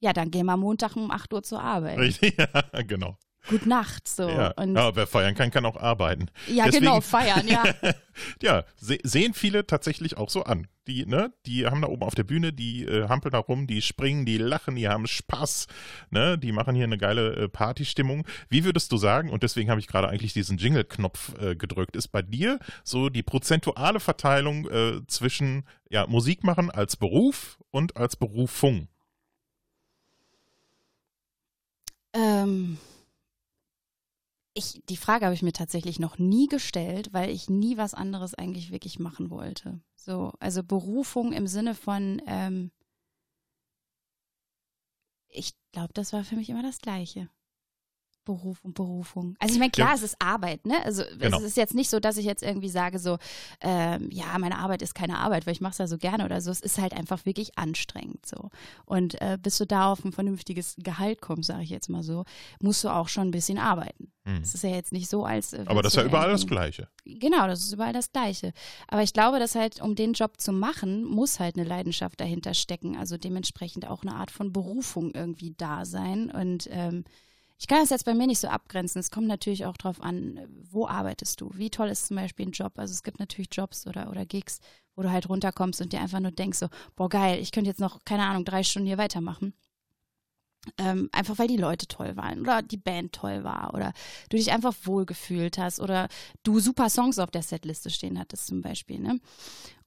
Ja, 0.00 0.12
dann 0.12 0.30
geh 0.30 0.44
mal 0.44 0.56
Montag 0.56 0.94
um 0.96 1.10
8 1.10 1.32
Uhr 1.32 1.42
zur 1.42 1.60
Arbeit. 1.60 1.98
Richtig, 1.98 2.36
ja, 2.38 2.82
genau. 2.82 3.16
Gut 3.48 3.66
Nacht, 3.66 4.06
so. 4.06 4.28
Ja. 4.28 4.50
Und, 4.52 4.76
ja, 4.76 4.94
wer 4.94 5.06
feiern 5.06 5.34
kann, 5.34 5.50
kann 5.50 5.64
auch 5.64 5.76
arbeiten. 5.76 6.26
ja 6.46 6.66
deswegen- 6.66 6.84
genau, 6.84 7.00
feiern, 7.00 7.48
ja. 7.48 7.64
ja, 8.42 8.64
se 8.76 8.98
sehen 9.02 9.32
viele 9.32 9.66
tatsächlich 9.66 10.16
auch 10.16 10.28
so 10.30 10.44
an. 10.44 10.66
Die, 10.86 11.04
ne, 11.06 11.32
die 11.46 11.66
haben 11.66 11.82
da 11.82 11.88
oben 11.88 12.02
auf 12.02 12.14
der 12.14 12.24
Bühne, 12.24 12.52
die 12.52 12.84
äh, 12.84 13.08
hampeln 13.08 13.32
da 13.32 13.38
rum, 13.38 13.66
die 13.66 13.82
springen, 13.82 14.24
die 14.24 14.38
lachen, 14.38 14.76
die 14.76 14.88
haben 14.88 15.06
Spaß, 15.06 15.66
ne, 16.10 16.38
die 16.38 16.52
machen 16.52 16.74
hier 16.74 16.84
eine 16.84 16.98
geile 16.98 17.36
äh, 17.36 17.48
Partystimmung. 17.48 18.26
Wie 18.48 18.64
würdest 18.64 18.92
du 18.92 18.96
sagen, 18.96 19.30
und 19.30 19.42
deswegen 19.42 19.70
habe 19.70 19.80
ich 19.80 19.86
gerade 19.86 20.08
eigentlich 20.08 20.32
diesen 20.32 20.56
Jingle-Knopf 20.58 21.38
äh, 21.40 21.56
gedrückt, 21.56 21.96
ist 21.96 22.08
bei 22.08 22.22
dir 22.22 22.58
so 22.84 23.08
die 23.08 23.22
prozentuale 23.22 24.00
Verteilung 24.00 24.68
äh, 24.68 25.00
zwischen 25.06 25.64
ja, 25.90 26.06
Musik 26.06 26.44
machen 26.44 26.70
als 26.70 26.96
Beruf 26.96 27.58
und 27.70 27.96
als 27.96 28.16
Berufung? 28.16 28.88
Ähm, 32.14 32.78
ich, 34.58 34.82
die 34.88 34.96
Frage 34.96 35.24
habe 35.24 35.34
ich 35.34 35.42
mir 35.42 35.52
tatsächlich 35.52 36.00
noch 36.00 36.18
nie 36.18 36.48
gestellt, 36.48 37.12
weil 37.12 37.30
ich 37.30 37.48
nie 37.48 37.76
was 37.76 37.94
anderes 37.94 38.34
eigentlich 38.34 38.72
wirklich 38.72 38.98
machen 38.98 39.30
wollte. 39.30 39.80
So, 39.94 40.32
also 40.40 40.64
Berufung 40.64 41.32
im 41.32 41.46
Sinne 41.46 41.74
von, 41.74 42.20
ähm, 42.26 42.72
ich 45.28 45.54
glaube, 45.72 45.92
das 45.94 46.12
war 46.12 46.24
für 46.24 46.34
mich 46.34 46.50
immer 46.50 46.62
das 46.62 46.80
Gleiche. 46.80 47.28
Beruf 48.28 48.58
und 48.62 48.74
Berufung. 48.74 49.36
Also 49.38 49.54
ich 49.54 49.58
meine, 49.58 49.70
klar, 49.70 49.88
Ja. 49.88 49.94
es 49.94 50.02
ist 50.02 50.16
Arbeit, 50.20 50.66
ne? 50.66 50.74
Also 50.84 51.02
Genau. 51.18 51.38
es 51.38 51.44
ist 51.44 51.56
jetzt 51.56 51.74
nicht 51.74 51.88
so, 51.88 51.98
dass 51.98 52.18
ich 52.18 52.26
jetzt 52.26 52.42
irgendwie 52.42 52.68
sage 52.68 52.98
so, 52.98 53.16
ähm, 53.62 54.10
ja, 54.12 54.36
meine 54.38 54.58
Arbeit 54.58 54.82
ist 54.82 54.94
keine 54.94 55.16
Arbeit, 55.18 55.46
weil 55.46 55.54
ich 55.54 55.62
mache 55.62 55.72
es 55.72 55.78
ja 55.78 55.86
so 55.86 55.96
gerne 55.96 56.26
oder 56.26 56.42
so. 56.42 56.50
Es 56.50 56.60
ist 56.60 56.78
halt 56.78 56.92
einfach 56.92 57.24
wirklich 57.24 57.56
anstrengend 57.58 58.26
so. 58.26 58.50
Und 58.84 59.18
äh, 59.22 59.38
bis 59.42 59.56
du 59.56 59.66
da 59.66 59.90
auf 59.90 60.04
ein 60.04 60.12
vernünftiges 60.12 60.76
Gehalt 60.78 61.22
kommst, 61.22 61.46
sage 61.48 61.62
ich 61.62 61.70
jetzt 61.70 61.88
mal 61.88 62.02
so, 62.02 62.24
musst 62.60 62.84
du 62.84 62.90
auch 62.90 63.08
schon 63.08 63.28
ein 63.28 63.30
bisschen 63.30 63.56
arbeiten. 63.58 64.12
Hm. 64.24 64.42
Es 64.42 64.52
ist 64.54 64.62
ja 64.62 64.70
jetzt 64.70 64.92
nicht 64.92 65.08
so, 65.08 65.24
als 65.24 65.54
äh, 65.54 65.64
Aber 65.66 65.82
das 65.82 65.94
ist 65.94 65.96
ja 65.96 66.04
überall 66.04 66.30
das 66.30 66.46
Gleiche. 66.46 66.88
Genau, 67.06 67.46
das 67.46 67.60
ist 67.60 67.72
überall 67.72 67.94
das 67.94 68.12
Gleiche. 68.12 68.52
Aber 68.88 69.02
ich 69.02 69.14
glaube, 69.14 69.38
dass 69.38 69.54
halt, 69.54 69.80
um 69.80 69.94
den 69.94 70.12
Job 70.12 70.38
zu 70.38 70.52
machen, 70.52 71.02
muss 71.04 71.40
halt 71.40 71.56
eine 71.56 71.66
Leidenschaft 71.66 72.20
dahinter 72.20 72.52
stecken. 72.52 72.94
Also 72.98 73.16
dementsprechend 73.16 73.88
auch 73.88 74.02
eine 74.02 74.14
Art 74.14 74.30
von 74.30 74.52
Berufung 74.52 75.12
irgendwie 75.14 75.54
da 75.56 75.86
sein. 75.86 76.30
Und 76.30 76.68
ähm, 76.70 77.04
Ich 77.60 77.66
kann 77.66 77.80
das 77.80 77.90
jetzt 77.90 78.04
bei 78.04 78.14
mir 78.14 78.28
nicht 78.28 78.38
so 78.38 78.48
abgrenzen. 78.48 79.00
Es 79.00 79.10
kommt 79.10 79.26
natürlich 79.26 79.66
auch 79.66 79.76
drauf 79.76 80.00
an, 80.00 80.40
wo 80.70 80.86
arbeitest 80.86 81.40
du? 81.40 81.50
Wie 81.54 81.70
toll 81.70 81.88
ist 81.88 82.06
zum 82.06 82.16
Beispiel 82.16 82.46
ein 82.46 82.52
Job? 82.52 82.72
Also 82.76 82.92
es 82.92 83.02
gibt 83.02 83.18
natürlich 83.18 83.48
Jobs 83.52 83.86
oder, 83.88 84.10
oder 84.10 84.24
Gigs, 84.24 84.60
wo 84.94 85.02
du 85.02 85.10
halt 85.10 85.28
runterkommst 85.28 85.80
und 85.80 85.92
dir 85.92 86.00
einfach 86.00 86.20
nur 86.20 86.30
denkst 86.30 86.58
so, 86.58 86.68
boah 86.94 87.08
geil, 87.08 87.40
ich 87.40 87.50
könnte 87.50 87.68
jetzt 87.68 87.80
noch, 87.80 88.04
keine 88.04 88.26
Ahnung, 88.26 88.44
drei 88.44 88.62
Stunden 88.62 88.86
hier 88.86 88.98
weitermachen. 88.98 89.54
Ähm, 90.76 91.08
einfach 91.12 91.38
weil 91.38 91.48
die 91.48 91.56
Leute 91.56 91.86
toll 91.86 92.16
waren 92.16 92.40
oder 92.40 92.62
die 92.62 92.76
Band 92.76 93.12
toll 93.12 93.42
war 93.42 93.72
oder 93.74 93.92
du 94.28 94.36
dich 94.36 94.52
einfach 94.52 94.74
wohlgefühlt 94.82 95.56
hast 95.56 95.80
oder 95.80 96.08
du 96.42 96.60
super 96.60 96.90
Songs 96.90 97.18
auf 97.18 97.30
der 97.30 97.42
Setliste 97.42 97.90
stehen 97.90 98.18
hattest 98.18 98.48
zum 98.48 98.60
Beispiel. 98.60 98.98
Ne? 98.98 99.18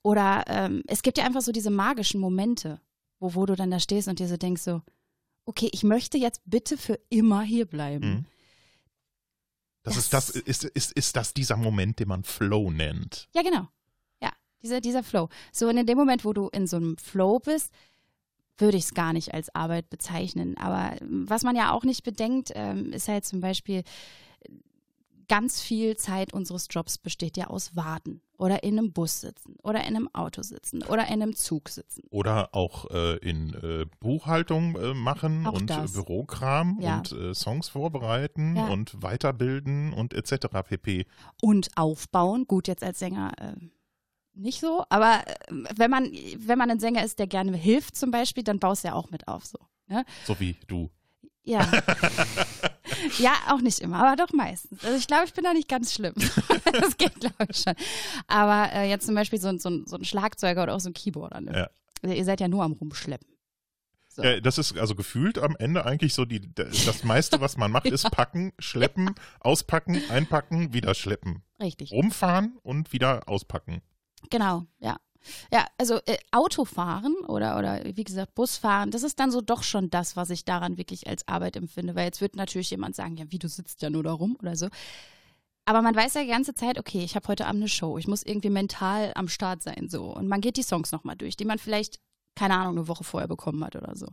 Oder 0.02 0.44
ähm, 0.48 0.82
es 0.88 1.04
gibt 1.04 1.18
ja 1.18 1.26
einfach 1.26 1.42
so 1.42 1.52
diese 1.52 1.70
magischen 1.70 2.20
Momente, 2.20 2.82
wo, 3.20 3.36
wo 3.36 3.46
du 3.46 3.56
dann 3.56 3.72
da 3.72 3.80
stehst 3.80 4.08
und 4.08 4.20
dir 4.20 4.28
so 4.28 4.38
denkst 4.38 4.62
so, 4.62 4.82
okay, 5.46 5.70
ich 5.72 5.84
möchte 5.84 6.18
jetzt 6.18 6.42
bitte 6.46 6.78
für 6.78 7.00
immer 7.10 7.42
hier 7.42 7.66
bleiben. 7.66 8.10
Mhm. 8.10 8.26
Das, 9.84 9.96
Das- 9.96 10.04
ist 10.04 10.14
das, 10.14 10.30
ist, 10.30 10.64
ist, 10.66 10.92
ist 10.92 11.16
das 11.16 11.34
dieser 11.34 11.58
Moment, 11.58 12.00
den 12.00 12.08
man 12.08 12.24
Flow 12.24 12.70
nennt. 12.72 13.28
Ja, 13.34 13.42
genau. 13.42 13.68
Ja, 14.22 14.32
dieser, 14.62 14.80
dieser 14.82 15.04
Flow. 15.04 15.30
So, 15.52 15.68
und 15.70 15.78
in 15.78 15.86
dem 15.88 15.98
Moment, 15.98 16.24
wo 16.24 16.34
du 16.34 16.50
in 16.50 16.68
so 16.68 16.78
einem 16.78 16.98
Flow 16.98 17.40
bist, 17.40 17.72
würde 18.58 18.78
ich 18.78 18.84
es 18.84 18.94
gar 18.94 19.12
nicht 19.14 19.34
als 19.34 19.54
Arbeit 19.56 19.90
bezeichnen. 19.90 20.56
Aber 20.58 21.02
ähm, 21.02 21.28
was 21.28 21.42
man 21.44 21.56
ja 21.56 21.72
auch 21.72 21.84
nicht 21.84 22.04
bedenkt, 22.04 22.52
ähm, 22.54 22.94
ist 22.94 23.08
halt 23.08 23.26
zum 23.26 23.42
Beispiel, 23.42 23.84
ganz 25.28 25.62
viel 25.62 25.96
Zeit 25.98 26.34
unseres 26.34 26.68
Jobs 26.70 26.98
besteht 26.98 27.38
ja 27.38 27.48
aus 27.48 27.76
Warten 27.76 28.22
oder 28.38 28.64
in 28.64 28.78
einem 28.78 28.92
Bus 28.94 29.22
sitzen 29.22 29.56
oder 29.64 29.82
in 29.82 29.96
einem 29.96 30.10
Auto 30.14 30.42
sitzen 30.42 30.82
oder 30.84 31.06
in 31.08 31.22
einem 31.22 31.36
Zug 31.36 31.70
sitzen. 31.70 32.04
Oder 32.10 32.56
auch 32.56 32.90
äh, 32.92 33.18
in 33.18 33.54
äh, 33.54 33.86
Buchhaltung 34.00 34.76
äh, 34.78 34.94
machen 34.94 35.46
Auch 35.46 35.54
und 35.54 35.70
äh, 35.70 35.76
das. 35.76 35.94
Bürokram 35.94 36.80
Ja. 36.82 36.98
und 36.98 37.12
äh, 37.12 37.34
Songs 37.34 37.70
vorbereiten 37.70 38.56
Ja. 38.56 38.68
und 38.68 39.02
weiterbilden 39.02 39.94
und 39.94 40.14
etc. 40.14 40.48
pp. 40.68 41.06
und 41.42 41.70
aufbauen. 41.76 42.46
Gut, 42.48 42.68
jetzt 42.68 42.84
als 42.84 43.00
Sänger 43.00 43.32
äh, 43.38 43.54
nicht 44.34 44.60
so, 44.62 44.86
aber 44.90 45.24
wenn 45.50 45.92
man, 45.92 46.10
wenn 46.38 46.58
man 46.58 46.72
ein 46.72 46.80
Sänger 46.80 47.04
ist, 47.04 47.20
der 47.20 47.28
gerne 47.28 47.56
hilft 47.58 47.96
zum 47.96 48.12
Beispiel, 48.12 48.44
dann 48.44 48.60
baust 48.60 48.84
du 48.84 48.88
ja 48.88 48.94
auch 48.96 49.12
mit 49.12 49.28
auf 49.28 49.46
so. 49.46 49.60
Ne? 49.88 50.06
So 50.26 50.40
wie 50.40 50.56
du. 50.68 50.90
Ja. 51.44 51.70
ja, 53.20 53.34
auch 53.50 53.62
nicht 53.62 53.80
immer, 53.80 54.06
aber 54.06 54.16
doch 54.16 54.34
meistens. 54.34 54.84
Also 54.84 54.98
ich 54.98 55.08
glaube, 55.08 55.26
ich 55.26 55.34
bin 55.34 55.44
da 55.44 55.54
nicht 55.54 55.68
ganz 55.68 55.94
schlimm. 55.94 56.14
das 56.80 56.98
geht, 56.98 57.20
glaube 57.20 57.48
ich 57.50 57.58
schon. 57.58 57.74
Aber 58.28 58.72
äh, 58.74 58.90
jetzt 58.90 59.06
zum 59.06 59.16
Beispiel 59.16 59.40
so, 59.40 59.48
ein- 59.50 59.60
so, 59.60 59.86
so 59.86 59.96
ein 59.98 60.04
Schlagzeuger 60.06 60.64
oder 60.64 60.76
auch 60.76 60.80
so 60.80 60.90
ein 60.90 60.94
Keyboarder. 60.94 61.42
Ne? 61.42 61.52
Ja. 61.56 61.70
Also 62.02 62.16
Ihr 62.16 62.26
seid 62.26 62.40
ja 62.42 62.48
nur 62.48 62.64
am 62.64 62.74
Rumschleppen. 62.74 63.28
So. 64.10 64.24
Ja, 64.24 64.42
das 64.42 64.58
ist 64.58 64.78
also 64.78 64.94
gefühlt 64.96 65.38
am 65.40 65.56
Ende 65.58 65.86
eigentlich 65.86 66.14
so 66.14 66.26
die, 66.26 66.42
das 66.54 67.04
meiste, 67.06 67.40
was 67.40 67.56
man 67.56 67.72
macht, 67.72 67.86
ist 67.90 68.10
packen, 68.12 68.52
schleppen, 68.60 69.16
auspacken, 69.40 70.02
einpacken, 70.10 70.74
wieder 70.74 70.94
schleppen. 70.96 71.44
Richtig. 71.62 71.92
Rumfahren 71.92 72.58
und 72.62 72.92
wieder 72.92 73.30
auspacken. 73.30 73.82
Genau, 74.30 74.66
ja. 74.80 74.98
Ja, 75.52 75.66
also 75.78 75.96
äh, 76.06 76.18
Autofahren 76.32 77.16
oder, 77.28 77.58
oder 77.58 77.82
wie 77.96 78.04
gesagt 78.04 78.36
Busfahren, 78.36 78.92
das 78.92 79.04
ist 79.04 79.20
dann 79.20 79.32
so 79.32 79.42
doch 79.42 79.64
schon 79.64 79.90
das, 79.90 80.16
was 80.16 80.30
ich 80.30 80.46
daran 80.46 80.78
wirklich 80.78 81.08
als 81.08 81.28
Arbeit 81.28 81.56
empfinde. 81.56 81.96
Weil 81.96 82.06
jetzt 82.06 82.22
wird 82.22 82.36
natürlich 82.36 82.72
jemand 82.72 82.96
sagen, 82.96 83.18
ja, 83.18 83.26
wie 83.30 83.40
du 83.40 83.48
sitzt 83.48 83.82
ja 83.82 83.90
nur 83.90 84.04
da 84.04 84.12
rum 84.12 84.38
oder 84.42 84.56
so. 84.56 84.68
Aber 85.66 85.82
man 85.82 85.96
weiß 85.96 86.16
ja 86.16 86.22
die 86.22 86.28
ganze 86.28 86.54
Zeit, 86.54 86.80
okay, 86.80 87.04
ich 87.04 87.16
habe 87.16 87.28
heute 87.28 87.46
Abend 87.46 87.62
eine 87.62 87.70
Show, 87.70 87.98
ich 87.98 88.08
muss 88.08 88.24
irgendwie 88.24 88.50
mental 88.50 89.12
am 89.16 89.28
Start 89.28 89.64
sein 89.64 89.88
so. 89.90 90.06
Und 90.06 90.28
man 90.28 90.42
geht 90.42 90.58
die 90.58 90.64
Songs 90.64 90.92
nochmal 90.92 91.16
durch, 91.16 91.38
die 91.38 91.46
man 91.46 91.60
vielleicht, 91.60 92.00
keine 92.36 92.56
Ahnung, 92.56 92.78
eine 92.78 92.88
Woche 92.88 93.04
vorher 93.04 93.28
bekommen 93.28 93.64
hat 93.64 93.76
oder 93.76 93.96
so. 93.96 94.08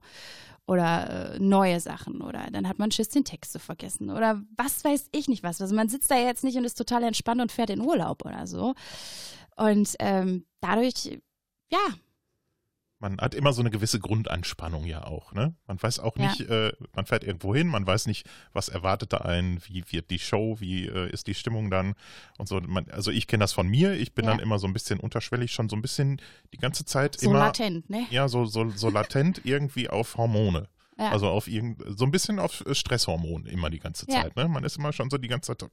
Oder 0.67 1.35
äh, 1.35 1.39
neue 1.39 1.81
Sachen. 1.81 2.21
Oder 2.21 2.47
dann 2.53 2.69
hat 2.69 2.79
man 2.79 2.91
Schiss, 2.91 3.09
den 3.09 3.25
Text 3.25 3.53
zu 3.53 3.59
vergessen. 3.59 4.11
Oder 4.11 4.43
was 4.57 4.85
weiß 4.85 5.09
ich 5.13 5.27
nicht 5.27 5.43
was. 5.43 5.63
Also 5.63 5.75
man 5.75 5.89
sitzt 5.89 6.11
da 6.11 6.17
jetzt 6.17 6.45
nicht 6.45 6.59
und 6.59 6.65
ist 6.65 6.77
total 6.77 7.05
entspannt 7.05 7.41
und 7.41 7.51
fährt 7.51 7.71
in 7.71 7.81
Urlaub 7.81 8.27
oder 8.27 8.47
so. 8.47 8.75
Und 9.59 9.95
ähm, 9.99 10.47
dadurch, 10.61 11.19
ja, 11.71 11.79
Man 13.01 13.21
hat 13.21 13.33
immer 13.35 13.53
so 13.53 13.61
eine 13.63 13.71
gewisse 13.71 14.01
Grundanspannung 14.01 14.85
ja 14.85 15.05
auch, 15.05 15.33
ne? 15.33 15.55
Man 15.69 15.81
weiß 15.81 16.01
auch 16.01 16.17
Ja. 16.17 16.25
nicht, 16.25 16.41
äh, 16.41 16.73
man 16.97 17.07
fährt 17.07 17.23
irgendwo 17.23 17.55
hin, 17.55 17.69
man 17.69 17.87
weiß 17.87 18.07
nicht, 18.09 18.27
was 18.53 18.69
erwartet 18.69 19.13
da 19.13 19.19
einen, 19.19 19.61
wie 19.69 19.85
wird 19.93 20.11
die 20.11 20.19
Show, 20.19 20.57
wie 20.59 20.87
äh, 20.87 21.09
ist 21.13 21.29
die 21.29 21.35
Stimmung 21.35 21.71
dann 21.71 21.95
und 22.39 22.49
so. 22.49 22.61
Man, 22.61 22.91
also 22.91 23.13
ich 23.13 23.29
kenne 23.29 23.43
das 23.45 23.53
von 23.53 23.69
mir, 23.69 23.93
ich 23.93 24.15
bin 24.15 24.25
Ja. 24.25 24.33
dann 24.33 24.41
immer 24.41 24.59
so 24.59 24.67
ein 24.67 24.73
bisschen 24.73 24.99
unterschwellig, 24.99 25.53
schon 25.53 25.69
so 25.69 25.77
ein 25.77 25.83
bisschen 25.83 26.21
die 26.53 26.59
ganze 26.59 26.85
Zeit 26.85 27.21
so 27.21 27.31
immer, 27.31 27.39
latent, 27.47 27.89
ne? 27.89 28.05
ja, 28.11 28.27
so, 28.29 28.47
so, 28.47 28.69
so 28.71 28.89
latent 28.91 29.43
irgendwie 29.45 29.89
auf 29.89 30.17
Hormone. 30.17 30.69
Ja. 30.99 31.11
Also 31.13 31.29
auf 31.29 31.47
irgend, 31.47 31.81
so 31.97 32.05
ein 32.05 32.11
bisschen 32.11 32.41
auf 32.41 32.65
Stresshormon 32.73 33.47
immer 33.47 33.71
die 33.71 33.79
ganze. 33.79 34.09
Zeit, 34.09 34.35
ne? 34.35 34.49
Man 34.49 34.65
ist 34.65 34.77
immer 34.77 34.93
schon 34.93 35.09
so 35.11 35.19
die 35.19 35.29
ganze 35.29 35.57
Zeit 35.57 35.71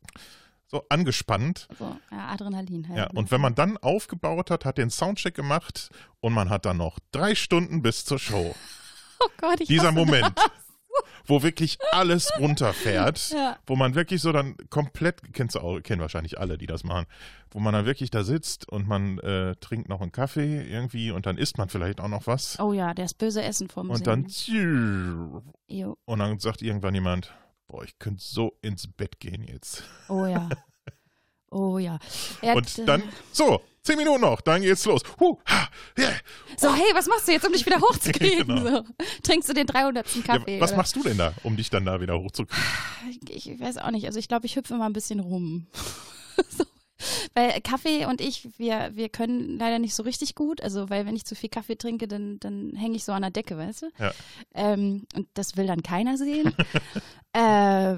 so 0.67 0.83
angespannt. 0.89 1.67
So, 1.77 1.95
ja, 2.11 2.27
Adrenalin 2.29 2.87
halt. 2.87 2.97
Ja, 2.97 3.05
ne? 3.05 3.11
und 3.13 3.31
wenn 3.31 3.41
man 3.41 3.55
dann 3.55 3.77
aufgebaut 3.77 4.49
hat, 4.51 4.65
hat 4.65 4.77
den 4.77 4.89
Soundcheck 4.89 5.35
gemacht 5.35 5.89
und 6.19 6.33
man 6.33 6.49
hat 6.49 6.65
dann 6.65 6.77
noch 6.77 6.99
drei 7.11 7.35
Stunden 7.35 7.81
bis 7.81 8.05
zur 8.05 8.19
Show. 8.19 8.55
oh 9.19 9.27
Gott, 9.37 9.61
ich 9.61 9.67
Dieser 9.67 9.91
Moment, 9.91 10.33
wo 11.27 11.43
wirklich 11.43 11.77
alles 11.91 12.31
runterfährt, 12.39 13.29
Ja. 13.35 13.57
wo 13.67 13.75
man 13.75 13.95
wirklich 13.95 14.21
so 14.21 14.31
dann 14.31 14.55
komplett, 14.69 15.21
kennst 15.33 15.55
du 15.55 15.59
auch, 15.59 15.79
kennen 15.81 16.01
wahrscheinlich 16.01 16.39
alle, 16.39 16.57
die 16.57 16.67
das 16.67 16.83
machen, 16.83 17.05
wo 17.51 17.59
man 17.59 17.73
dann 17.73 17.85
wirklich 17.85 18.09
da 18.11 18.23
sitzt 18.23 18.67
und 18.67 18.87
man 18.87 19.19
äh, 19.19 19.55
trinkt 19.57 19.87
noch 19.89 20.01
einen 20.01 20.11
Kaffee 20.11 20.61
irgendwie 20.63 21.11
und 21.11 21.25
dann 21.25 21.37
isst 21.37 21.57
man 21.57 21.69
vielleicht 21.69 22.01
auch 22.01 22.07
noch 22.07 22.27
was. 22.27 22.59
Oh 22.59 22.73
ja, 22.73 22.93
das 22.93 23.13
böse 23.13 23.43
Essen 23.43 23.69
vom 23.69 23.89
und 23.89 24.07
dann 24.07 24.27
Singen. 24.27 25.41
Jo. 25.67 25.97
und 26.05 26.19
dann 26.19 26.39
sagt 26.39 26.61
irgendwann 26.61 26.95
jemand, 26.95 27.33
boah, 27.67 27.83
ich 27.83 27.97
könnte 27.99 28.23
so 28.23 28.57
ins 28.61 28.87
Bett 28.87 29.19
gehen 29.19 29.43
jetzt. 29.43 29.83
Oh 30.09 30.25
ja. 30.25 30.49
Oh 31.51 31.77
ja. 31.77 31.99
ja 32.41 32.53
Und 32.53 32.77
d- 32.77 32.83
dann, 32.85 33.01
so, 33.31 33.61
zehn 33.81 33.97
Minuten 33.97 34.19
noch, 34.21 34.41
dann 34.41 34.61
geht's 34.61 34.83
los. 34.83 35.01
Huh, 35.21 35.37
ha, 35.45 35.69
yeah. 35.97 36.11
So, 36.57 36.73
hey, 36.73 36.93
was 36.93 37.07
machst 37.07 37.29
du 37.29 37.31
jetzt, 37.31 37.45
um 37.47 37.53
dich 37.53 37.65
wieder 37.65 37.79
hochzukriegen? 37.81 38.47
Genau. 38.47 38.77
so. 38.77 38.83
Trinkst 39.23 39.47
du 39.47 39.53
den 39.53 39.65
300. 39.65 40.05
Kaffee? 40.25 40.55
Ja, 40.55 40.59
was 40.61 40.71
oder? 40.71 40.77
machst 40.77 40.95
du 40.97 41.03
denn 41.03 41.17
da, 41.17 41.33
um 41.43 41.55
dich 41.55 41.69
dann 41.69 41.85
da 41.85 42.01
wieder 42.01 42.19
hochzukriegen? 42.19 42.65
Ich, 43.29 43.49
ich 43.49 43.59
weiß 43.59 43.77
auch 43.77 43.91
nicht. 43.91 44.05
Also 44.05 44.19
ich 44.19 44.27
glaube, 44.27 44.47
ich 44.47 44.57
hüpfe 44.57 44.73
immer 44.73 44.85
ein 44.85 44.91
bisschen 44.93 45.21
rum. 45.21 45.67
so. 46.49 46.65
Weil 47.35 47.61
Kaffee 47.61 48.05
und 48.05 48.19
ich, 48.19 48.57
wir, 48.57 48.91
wir 48.93 49.09
können 49.09 49.57
leider 49.57 49.79
nicht 49.79 49.95
so 49.95 50.03
richtig 50.03 50.33
gut. 50.35 50.61
Also, 50.61 50.89
weil 50.89 51.05
wenn 51.05 51.15
ich 51.15 51.25
zu 51.25 51.35
viel 51.35 51.49
Kaffee 51.49 51.75
trinke, 51.75 52.07
dann, 52.07 52.39
dann 52.39 52.73
hänge 52.75 52.95
ich 52.95 53.03
so 53.05 53.11
an 53.11 53.21
der 53.21 53.31
Decke, 53.31 53.57
weißt 53.57 53.83
du? 53.83 53.89
Ja. 53.99 54.11
Ähm, 54.53 55.05
und 55.13 55.27
das 55.35 55.55
will 55.55 55.67
dann 55.67 55.83
keiner 55.83 56.17
sehen. 56.17 56.53
Äh, 57.35 57.97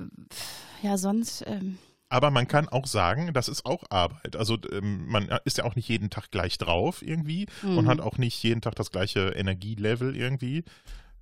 ja, 0.84 0.97
sonst, 0.97 1.43
ähm, 1.47 1.78
Aber 2.10 2.32
man 2.32 2.47
kann 2.47 2.69
auch 2.69 2.88
sagen, 2.88 3.34
das 3.34 3.50
ist 3.50 3.65
auch 3.65 3.84
Arbeit. 3.89 4.36
Also 4.38 4.58
ähm, 4.71 5.08
man 5.08 5.28
ist 5.45 5.58
ja 5.58 5.65
auch 5.65 5.76
nicht 5.76 5.89
jeden 5.89 6.10
Tag 6.10 6.32
gleich 6.32 6.58
drauf 6.58 7.02
irgendwie 7.02 7.47
und 7.76 7.86
Mhm. 7.86 7.88
hat 7.88 8.00
auch 8.00 8.17
nicht 8.17 8.41
jeden 8.43 8.62
Tag 8.62 8.76
das 8.76 8.91
gleiche 8.91 9.30
Energielevel 9.30 10.15
irgendwie, 10.15 10.63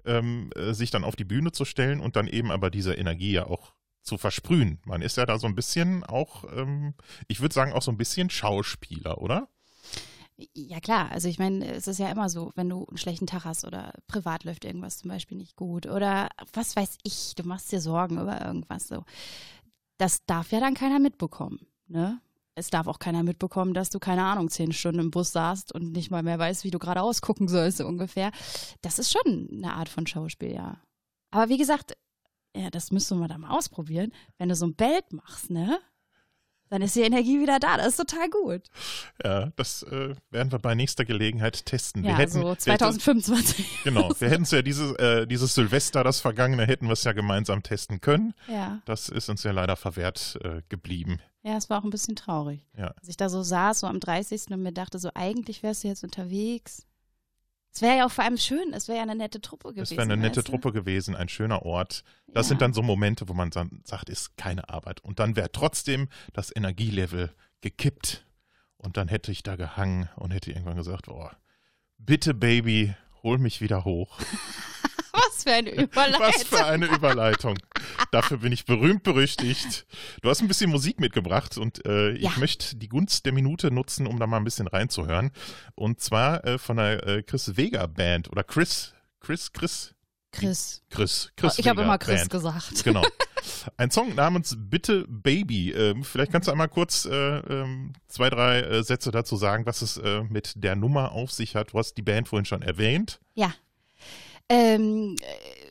ähm, 0.05 0.51
äh, 0.55 0.73
sich 0.73 0.91
dann 0.91 1.03
auf 1.03 1.15
die 1.15 1.25
Bühne 1.25 1.51
zu 1.51 1.65
stellen 1.65 1.99
und 2.01 2.15
dann 2.15 2.27
eben 2.27 2.51
aber 2.51 2.69
diese 2.69 2.93
Energie 2.93 3.31
ja 3.31 3.47
auch 3.47 3.73
zu 4.03 4.17
versprühen. 4.19 4.79
Man 4.85 5.01
ist 5.01 5.17
ja 5.17 5.25
da 5.25 5.39
so 5.39 5.47
ein 5.47 5.55
bisschen 5.55 6.03
auch, 6.03 6.43
ähm, 6.55 6.93
ich 7.27 7.41
würde 7.41 7.55
sagen, 7.55 7.73
auch 7.73 7.81
so 7.81 7.91
ein 7.91 7.97
bisschen 7.97 8.29
Schauspieler, 8.29 9.19
oder? 9.19 9.47
Ja 10.37 10.81
klar, 10.81 11.11
also 11.11 11.29
ich 11.29 11.39
meine, 11.39 11.65
es 11.65 11.87
ist 11.87 11.97
ja 11.97 12.09
immer 12.09 12.27
so, 12.27 12.51
wenn 12.55 12.67
du 12.67 12.85
einen 12.85 12.97
schlechten 12.97 13.25
Tag 13.25 13.45
hast 13.45 13.63
oder 13.63 13.93
privat 14.07 14.43
läuft 14.43 14.65
irgendwas 14.65 14.97
zum 14.97 15.09
Beispiel 15.09 15.37
nicht 15.37 15.55
gut 15.55 15.85
oder 15.85 16.27
was 16.51 16.75
weiß 16.75 16.97
ich, 17.03 17.35
du 17.35 17.43
machst 17.43 17.71
dir 17.71 17.79
Sorgen 17.79 18.19
über 18.19 18.45
irgendwas 18.45 18.89
so. 18.89 19.05
Das 19.97 20.25
darf 20.25 20.51
ja 20.51 20.59
dann 20.59 20.73
keiner 20.73 20.99
mitbekommen, 20.99 21.67
ne? 21.87 22.19
Es 22.57 22.69
darf 22.69 22.87
auch 22.87 22.99
keiner 22.99 23.23
mitbekommen, 23.23 23.73
dass 23.73 23.89
du, 23.89 23.99
keine 23.99 24.23
Ahnung, 24.23 24.49
zehn 24.49 24.71
Stunden 24.71 25.01
im 25.01 25.11
Bus 25.11 25.33
saßt 25.33 25.73
und 25.73 25.91
nicht 25.91 26.09
mal 26.09 26.23
mehr 26.23 26.39
weißt, 26.39 26.63
wie 26.63 26.71
du 26.71 26.79
gerade 26.79 27.01
ausgucken 27.01 27.49
sollst, 27.49 27.77
so 27.77 27.85
ungefähr. 27.85 28.31
Das 28.81 28.97
ist 28.97 29.11
schon 29.11 29.49
eine 29.51 29.73
Art 29.73 29.89
von 29.89 30.07
Schauspiel, 30.07 30.53
ja. 30.53 30.77
Aber 31.31 31.49
wie 31.49 31.57
gesagt, 31.57 31.97
ja, 32.55 32.69
das 32.69 32.91
müsste 32.91 33.15
man 33.15 33.27
da 33.27 33.37
mal 33.37 33.51
ausprobieren. 33.51 34.13
Wenn 34.37 34.47
du 34.47 34.55
so 34.55 34.65
ein 34.65 34.75
Bild 34.75 35.11
machst, 35.11 35.49
ne? 35.49 35.79
Dann 36.69 36.81
ist 36.81 36.95
die 36.95 37.01
Energie 37.01 37.39
wieder 37.39 37.59
da. 37.59 37.77
Das 37.77 37.87
ist 37.87 37.97
total 37.97 38.29
gut. 38.29 38.63
Ja, 39.23 39.51
das 39.55 39.83
äh, 39.83 40.15
werden 40.31 40.51
wir 40.51 40.59
bei 40.59 40.73
nächster 40.75 41.05
Gelegenheit 41.05 41.65
testen. 41.65 42.03
Ja, 42.03 42.11
wir 42.11 42.17
hätten, 42.17 42.41
so 42.41 42.55
2025. 42.55 43.83
Genau, 43.83 44.11
wir 44.17 44.29
hätten 44.29 44.43
es 44.43 44.51
ja 44.51 44.61
dieses, 44.61 44.93
äh, 44.93 45.27
dieses 45.27 45.53
Silvester, 45.53 46.03
das 46.03 46.19
vergangene, 46.19 46.65
hätten 46.65 46.87
wir 46.87 46.93
es 46.93 47.03
ja 47.03 47.13
gemeinsam 47.13 47.61
testen 47.63 48.01
können. 48.01 48.33
Ja. 48.47 48.81
Das 48.85 49.09
ist 49.09 49.29
uns 49.29 49.43
ja 49.43 49.51
leider 49.51 49.75
verwehrt 49.75 50.39
äh, 50.43 50.61
geblieben. 50.69 51.19
Ja, 51.43 51.57
es 51.57 51.69
war 51.69 51.79
auch 51.79 51.83
ein 51.83 51.91
bisschen 51.91 52.15
traurig. 52.15 52.65
Ja. 52.75 52.87
Als 52.87 53.07
ich 53.07 53.17
da 53.17 53.29
so 53.29 53.43
saß, 53.43 53.81
so 53.81 53.87
am 53.87 53.99
30. 53.99 54.47
und 54.49 54.63
mir 54.63 54.73
dachte, 54.73 54.97
so 54.97 55.11
eigentlich 55.13 55.61
wärst 55.61 55.83
du 55.83 55.87
jetzt 55.87 56.03
unterwegs. 56.03 56.87
Es 57.75 57.81
wäre 57.81 57.97
ja 57.97 58.05
auch 58.05 58.11
vor 58.11 58.23
allem 58.23 58.37
schön, 58.37 58.71
es 58.73 58.87
wäre 58.87 58.97
ja 58.99 59.03
eine 59.03 59.15
nette 59.15 59.41
Truppe 59.41 59.67
gewesen. 59.73 59.81
Das 59.81 59.91
wäre 59.91 60.01
eine 60.03 60.15
nette 60.15 60.37
weißt 60.37 60.47
du? 60.47 60.51
Truppe 60.53 60.71
gewesen, 60.71 61.13
ein 61.13 61.27
schöner 61.27 61.63
Ort. 61.63 62.03
Das 62.27 62.45
Ja. 62.45 62.49
sind 62.49 62.61
dann 62.61 62.71
so 62.71 62.81
Momente, 62.81 63.27
wo 63.27 63.33
man 63.33 63.51
sagt, 63.51 64.07
ist 64.09 64.37
keine 64.37 64.69
Arbeit. 64.69 65.01
Und 65.03 65.19
dann 65.19 65.35
wäre 65.35 65.51
trotzdem 65.51 66.07
das 66.31 66.55
Energielevel 66.55 67.33
gekippt. 67.59 68.25
Und 68.77 68.95
dann 68.95 69.09
hätte 69.09 69.31
ich 69.33 69.43
da 69.43 69.57
gehangen 69.57 70.07
und 70.15 70.31
hätte 70.31 70.51
irgendwann 70.51 70.77
gesagt, 70.77 71.09
oh, 71.09 71.29
bitte 71.97 72.33
Baby, 72.33 72.95
hol 73.23 73.39
mich 73.39 73.59
wieder 73.59 73.83
hoch. 73.83 74.19
Was 75.45 75.53
für 75.53 75.53
eine 75.53 75.71
Überleitung. 75.71 76.19
Was 76.21 76.43
für 76.43 76.65
eine 76.65 76.85
Überleitung. 76.87 77.57
Dafür 78.11 78.37
bin 78.37 78.51
ich 78.51 78.65
berühmt 78.65 79.03
berüchtigt. 79.03 79.85
Du 80.21 80.29
hast 80.29 80.41
ein 80.41 80.47
bisschen 80.47 80.69
Musik 80.71 80.99
mitgebracht 80.99 81.57
und 81.57 81.85
äh, 81.85 82.11
Ja. 82.17 82.29
ich 82.31 82.37
möchte 82.37 82.75
die 82.75 82.89
Gunst 82.89 83.25
der 83.25 83.33
Minute 83.33 83.71
nutzen, 83.71 84.07
um 84.07 84.19
da 84.19 84.27
mal 84.27 84.37
ein 84.37 84.43
bisschen 84.43 84.67
reinzuhören. 84.67 85.31
Und 85.75 86.01
zwar 86.01 86.43
äh, 86.45 86.57
von 86.57 86.77
der 86.77 87.05
äh, 87.07 87.23
Chris 87.23 87.55
Vega 87.57 87.85
Band 87.87 88.29
oder 88.31 88.43
Chris, 88.43 88.93
Chris, 89.19 89.51
Chris, 89.53 89.93
Chris. 90.31 90.81
Chris, 90.89 91.31
Chris 91.37 91.59
ich 91.59 91.67
habe 91.67 91.81
immer 91.83 91.97
Chris 91.97 92.21
Band. 92.21 92.29
gesagt. 92.31 92.83
Genau. 92.83 93.03
Ein 93.77 93.91
Song 93.91 94.15
namens 94.15 94.55
Bitte 94.57 95.05
Baby. 95.07 95.71
Ähm, 95.71 96.03
vielleicht 96.03 96.31
kannst 96.31 96.47
du 96.47 96.51
einmal 96.51 96.67
kurz 96.67 97.05
äh, 97.05 97.37
ähm, 97.37 97.93
zwei, 98.07 98.29
drei 98.29 98.61
äh, 98.61 98.83
Sätze 98.83 99.11
dazu 99.11 99.35
sagen, 99.37 99.65
was 99.65 99.81
es 99.81 99.97
äh, 99.97 100.23
mit 100.23 100.53
der 100.55 100.75
Nummer 100.75 101.11
auf 101.11 101.31
sich 101.31 101.55
hat. 101.55 101.71
Du 101.73 101.77
hast 101.79 101.93
die 101.95 102.01
Band 102.01 102.27
vorhin 102.27 102.45
schon 102.45 102.61
erwähnt. 102.63 103.19
Ja. 103.35 103.53
Ähm, 104.49 105.15
äh, 105.21 105.65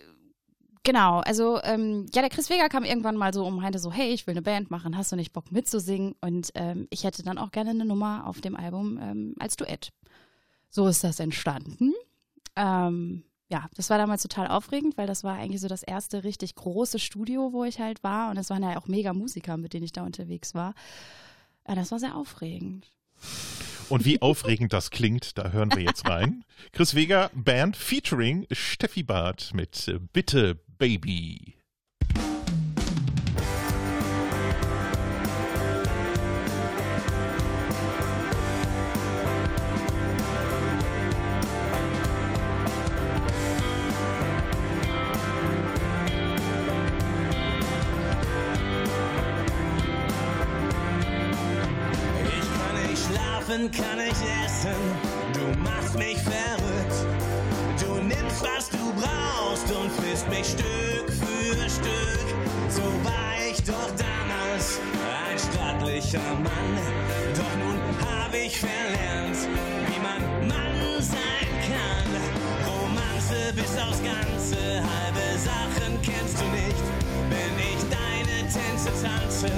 genau, 0.82 1.20
also 1.20 1.60
ähm, 1.62 2.06
ja, 2.12 2.22
der 2.22 2.30
Chris 2.30 2.50
Vega 2.50 2.68
kam 2.68 2.84
irgendwann 2.84 3.16
mal 3.16 3.32
so 3.32 3.46
und 3.46 3.56
meinte 3.56 3.78
so, 3.78 3.92
hey, 3.92 4.12
ich 4.12 4.26
will 4.26 4.32
eine 4.32 4.42
Band 4.42 4.70
machen, 4.70 4.96
hast 4.96 5.12
du 5.12 5.16
nicht 5.16 5.32
Bock 5.32 5.52
mitzusingen? 5.52 6.14
Und 6.20 6.50
ähm, 6.54 6.86
ich 6.90 7.04
hätte 7.04 7.22
dann 7.22 7.38
auch 7.38 7.52
gerne 7.52 7.70
eine 7.70 7.84
Nummer 7.84 8.26
auf 8.26 8.40
dem 8.40 8.56
Album 8.56 8.98
ähm, 9.00 9.34
als 9.38 9.56
Duett. 9.56 9.92
So 10.70 10.86
ist 10.88 11.04
das 11.04 11.20
entstanden. 11.20 11.92
Ähm, 12.56 13.24
ja, 13.48 13.68
das 13.76 13.90
war 13.90 13.98
damals 13.98 14.22
total 14.22 14.48
aufregend, 14.48 14.96
weil 14.96 15.06
das 15.06 15.22
war 15.22 15.34
eigentlich 15.36 15.60
so 15.60 15.68
das 15.68 15.82
erste 15.82 16.24
richtig 16.24 16.54
große 16.56 16.98
Studio, 16.98 17.52
wo 17.52 17.64
ich 17.64 17.78
halt 17.78 18.02
war. 18.02 18.30
Und 18.30 18.38
es 18.38 18.50
waren 18.50 18.62
ja 18.62 18.76
auch 18.78 18.88
mega 18.88 19.12
Musiker, 19.12 19.56
mit 19.56 19.72
denen 19.72 19.84
ich 19.84 19.92
da 19.92 20.04
unterwegs 20.04 20.54
war. 20.54 20.74
Ja, 21.68 21.74
das 21.74 21.92
war 21.92 21.98
sehr 21.98 22.16
aufregend. 22.16 22.90
Und 23.88 24.04
wie 24.04 24.22
aufregend 24.22 24.72
das 24.72 24.90
klingt, 24.90 25.38
da 25.38 25.50
hören 25.50 25.70
wir 25.74 25.82
jetzt 25.82 26.08
rein. 26.08 26.44
Chris 26.72 26.94
Vega 26.94 27.30
Band 27.34 27.76
featuring 27.76 28.46
Steffi 28.50 29.02
Barth 29.02 29.52
mit 29.54 29.94
Bitte 30.12 30.60
Baby. 30.78 31.54
Nicht 54.14 54.30
essen. 54.44 54.74
Du 55.32 55.58
machst 55.60 55.94
mich 55.94 56.18
verrückt. 56.18 56.96
Du 57.80 57.94
nimmst, 58.02 58.42
was 58.42 58.68
du 58.70 58.92
brauchst 58.94 59.70
und 59.72 59.90
frisst 59.92 60.28
mich 60.28 60.46
Stück 60.46 61.10
für 61.10 61.56
Stück. 61.68 62.26
So 62.68 62.82
war 63.04 63.34
ich 63.50 63.62
doch 63.64 63.90
damals 63.96 64.80
ein 65.28 65.38
stattlicher 65.38 66.34
Mann. 66.42 66.78
Doch 67.34 67.56
nun 67.58 67.78
habe 68.08 68.36
ich 68.38 68.58
verlernt, 68.58 69.36
wie 69.86 70.00
man 70.00 70.48
Mann 70.48 71.00
sein 71.00 71.48
kann. 71.68 72.10
Romanze 72.66 73.52
bis 73.54 73.76
aufs 73.78 74.02
Ganze, 74.02 74.82
halbe 74.82 75.38
Sachen 75.38 76.00
kennst 76.02 76.40
du 76.40 76.46
nicht. 76.50 76.84
Wenn 77.30 77.54
ich 77.58 77.82
deine 77.90 78.48
Tänze 78.48 78.90
tanze, 79.02 79.50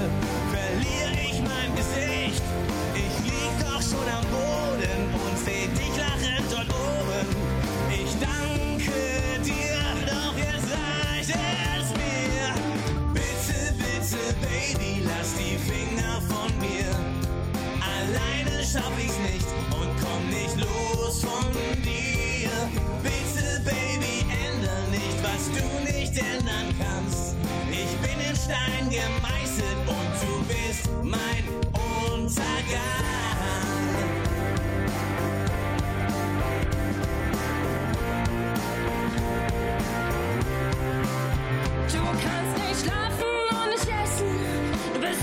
verliere 0.51 1.13
ich 1.29 1.41
mein 1.41 1.75
Gesicht. 1.75 2.41
Am 4.07 4.23
Boden 4.31 4.99
und 5.13 5.37
seh 5.37 5.67
dich 5.67 5.95
lachend 5.97 6.47
dort 6.51 6.69
oben. 6.69 7.27
Ich 7.91 8.11
danke 8.19 9.41
dir, 9.43 9.79
doch 10.05 10.35
jetzt 10.37 10.69
reicht 10.71 11.29
es 11.29 11.89
mir. 12.01 12.47
Bitte, 13.13 13.73
bitte, 13.77 14.21
Baby, 14.41 15.03
lass 15.05 15.33
die 15.35 15.57
Finger 15.57 16.21
von 16.27 16.51
mir. 16.59 16.89
Alleine 17.81 18.63
schaff 18.63 18.91
ich's 18.97 19.19
nicht 19.19 19.47
und 19.71 19.89
komm 20.01 20.29
nicht 20.29 20.55
los 20.57 21.21
von 21.21 21.45
dir. 21.83 22.51
Bitte, 23.03 23.61
Baby, 23.65 24.25
änder 24.31 24.79
nicht, 24.91 25.19
was 25.23 25.49
du 25.51 25.91
nicht 25.91 26.17
ändern 26.17 26.73
kannst. 26.79 27.35
Ich 27.71 27.91
bin 27.99 28.19
in 28.19 28.35
Stein 28.35 28.89
gemeißelt 28.89 29.79
und 29.85 30.13
du 30.21 30.43
bist 30.47 30.89
mein 31.03 31.43
Untergang. 31.73 33.36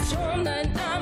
Du 0.04 0.10
bist 0.10 0.22
schon 0.22 0.93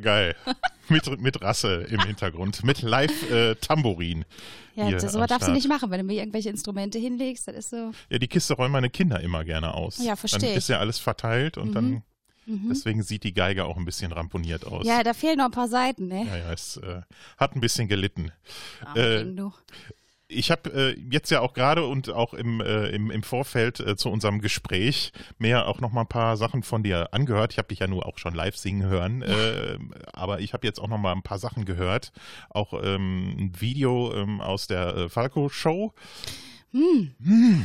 geil. 0.00 0.34
mit, 0.88 1.20
mit 1.20 1.42
Rasse 1.42 1.86
im 1.88 2.00
Hintergrund, 2.00 2.64
mit 2.64 2.82
Live-Tambourin. 2.82 4.24
Ja, 4.74 4.90
das 4.90 5.14
am 5.14 5.20
aber 5.20 5.26
darfst 5.26 5.48
du 5.48 5.52
nicht 5.52 5.68
machen, 5.68 5.90
wenn 5.90 5.98
du 5.98 6.04
mir 6.04 6.14
irgendwelche 6.20 6.48
Instrumente 6.48 6.98
hinlegst, 6.98 7.48
das 7.48 7.56
ist 7.56 7.70
so. 7.70 7.92
Ja, 8.08 8.18
die 8.18 8.28
Kiste 8.28 8.54
räumen 8.54 8.72
meine 8.72 8.90
Kinder 8.90 9.20
immer 9.20 9.44
gerne 9.44 9.74
aus. 9.74 9.98
Ja, 10.02 10.16
versteh 10.16 10.40
Dann 10.40 10.56
ist 10.56 10.68
ja 10.68 10.78
alles 10.78 10.98
verteilt 10.98 11.58
und 11.58 11.74
dann, 11.74 12.02
Mhm. 12.46 12.68
deswegen 12.68 13.02
sieht 13.02 13.22
die 13.22 13.34
Geige 13.34 13.64
auch 13.64 13.76
ein 13.76 13.84
bisschen 13.84 14.10
ramponiert 14.10 14.66
aus. 14.66 14.84
Ja, 14.84 15.04
da 15.04 15.14
fehlen 15.14 15.38
noch 15.38 15.44
ein 15.44 15.50
paar 15.52 15.68
Seiten, 15.68 16.08
ne? 16.08 16.26
ja, 16.26 16.36
ja 16.36 16.52
es 16.52 16.78
äh, 16.78 17.02
hat 17.36 17.54
ein 17.54 17.60
bisschen 17.60 17.86
gelitten. 17.86 18.32
Arme 18.84 19.00
äh. 19.00 19.50
Ich 20.30 20.50
habe 20.50 20.70
äh, 20.70 21.00
jetzt 21.10 21.30
ja 21.30 21.40
auch 21.40 21.52
gerade 21.52 21.84
und 21.84 22.10
auch 22.10 22.34
im, 22.34 22.60
äh, 22.60 22.88
im, 22.88 23.10
im 23.10 23.22
Vorfeld 23.22 23.80
äh, 23.80 23.96
zu 23.96 24.10
unserem 24.10 24.40
Gespräch 24.40 25.12
mehr 25.38 25.66
auch 25.66 25.80
noch 25.80 25.92
mal 25.92 26.02
ein 26.02 26.06
paar 26.06 26.36
Sachen 26.36 26.62
von 26.62 26.82
dir 26.82 27.12
angehört. 27.12 27.52
Ich 27.52 27.58
habe 27.58 27.68
dich 27.68 27.80
ja 27.80 27.88
nur 27.88 28.06
auch 28.06 28.18
schon 28.18 28.34
live 28.34 28.56
singen 28.56 28.88
hören, 28.88 29.22
äh, 29.22 29.78
aber 30.12 30.40
ich 30.40 30.52
habe 30.52 30.66
jetzt 30.66 30.78
auch 30.80 30.88
noch 30.88 30.98
mal 30.98 31.12
ein 31.12 31.22
paar 31.22 31.38
Sachen 31.38 31.64
gehört. 31.64 32.12
Auch 32.48 32.72
ähm, 32.82 33.36
ein 33.38 33.60
Video 33.60 34.14
ähm, 34.14 34.40
aus 34.40 34.66
der 34.66 34.96
äh, 34.96 35.08
Falco-Show. 35.08 35.92
Hm. 36.72 37.64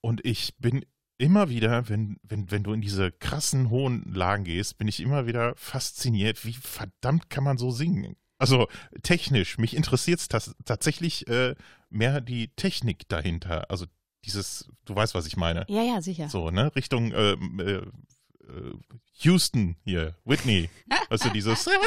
Und 0.00 0.24
ich 0.24 0.56
bin 0.58 0.84
immer 1.18 1.48
wieder, 1.48 1.88
wenn, 1.88 2.18
wenn, 2.22 2.50
wenn 2.50 2.62
du 2.62 2.72
in 2.72 2.80
diese 2.80 3.12
krassen 3.12 3.70
hohen 3.70 4.12
Lagen 4.12 4.44
gehst, 4.44 4.78
bin 4.78 4.88
ich 4.88 5.00
immer 5.00 5.26
wieder 5.26 5.54
fasziniert, 5.56 6.44
wie 6.44 6.54
verdammt 6.54 7.30
kann 7.30 7.44
man 7.44 7.58
so 7.58 7.70
singen. 7.70 8.16
Also 8.38 8.68
technisch, 9.02 9.58
mich 9.58 9.76
interessiert 9.76 10.20
es 10.20 10.54
tatsächlich 10.64 11.28
äh, 11.28 11.54
mehr 11.90 12.20
die 12.20 12.48
Technik 12.48 13.08
dahinter. 13.08 13.70
Also 13.70 13.86
dieses, 14.24 14.68
du 14.84 14.94
weißt, 14.94 15.14
was 15.14 15.26
ich 15.26 15.36
meine. 15.36 15.64
Ja, 15.68 15.82
ja, 15.82 16.00
sicher. 16.00 16.28
So, 16.28 16.50
ne? 16.50 16.74
Richtung 16.74 17.12
ähm, 17.14 17.60
äh, 17.60 17.72
äh, 17.72 18.72
Houston 19.20 19.76
hier, 19.84 20.16
Whitney. 20.24 20.70
Also 21.10 21.28
dieses 21.30 21.68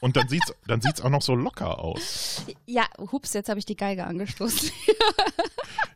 Und 0.00 0.16
dann 0.16 0.28
sieht's, 0.28 0.52
dann 0.66 0.80
sieht's 0.80 1.00
auch 1.00 1.08
noch 1.08 1.22
so 1.22 1.34
locker 1.34 1.78
aus. 1.78 2.44
Ja, 2.66 2.86
hups, 2.98 3.32
jetzt 3.32 3.48
habe 3.48 3.58
ich 3.58 3.66
die 3.66 3.76
Geige 3.76 4.04
angestoßen. 4.04 4.70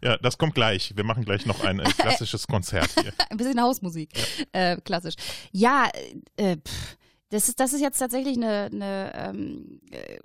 Ja, 0.03 0.17
das 0.17 0.39
kommt 0.39 0.55
gleich. 0.55 0.97
Wir 0.97 1.05
machen 1.05 1.27
gleich 1.27 1.45
noch 1.45 1.63
ein 1.63 1.79
äh, 1.79 1.85
klassisches 1.85 2.47
Konzert 2.47 2.91
hier. 2.95 3.13
Ein 3.29 3.37
bisschen 3.37 3.61
Hausmusik. 3.61 4.09
Äh, 4.53 4.81
klassisch. 4.81 5.15
Ja, 5.53 5.91
äh, 6.37 6.57
pff, 6.57 6.97
das, 7.31 7.49
ist, 7.49 7.61
das 7.61 7.73
ist 7.73 7.81
jetzt 7.81 7.99
tatsächlich 7.99 8.37
eine, 8.37 8.71
eine 8.73 9.13
ähm, 9.15 9.81
äh, 9.91 10.19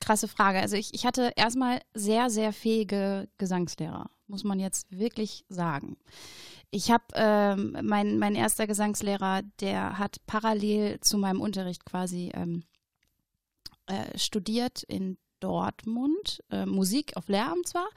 krasse 0.00 0.28
Frage. 0.28 0.60
Also 0.60 0.76
ich, 0.76 0.94
ich 0.94 1.06
hatte 1.06 1.32
erstmal 1.36 1.80
sehr, 1.94 2.30
sehr 2.30 2.52
fähige 2.52 3.28
Gesangslehrer, 3.38 4.10
muss 4.26 4.44
man 4.44 4.58
jetzt 4.60 4.90
wirklich 4.90 5.44
sagen. 5.48 5.96
Ich 6.70 6.90
habe 6.90 7.04
ähm, 7.14 7.76
mein, 7.82 8.18
mein 8.18 8.34
erster 8.34 8.66
Gesangslehrer, 8.66 9.42
der 9.60 9.98
hat 9.98 10.18
parallel 10.26 11.00
zu 11.00 11.18
meinem 11.18 11.40
Unterricht 11.40 11.84
quasi 11.84 12.30
ähm, 12.34 12.64
äh, 13.86 14.18
studiert 14.18 14.82
in 14.82 15.16
Dortmund, 15.40 16.42
äh, 16.50 16.66
Musik 16.66 17.16
auf 17.16 17.28
Lehramt 17.28 17.66
zwar, 17.68 17.88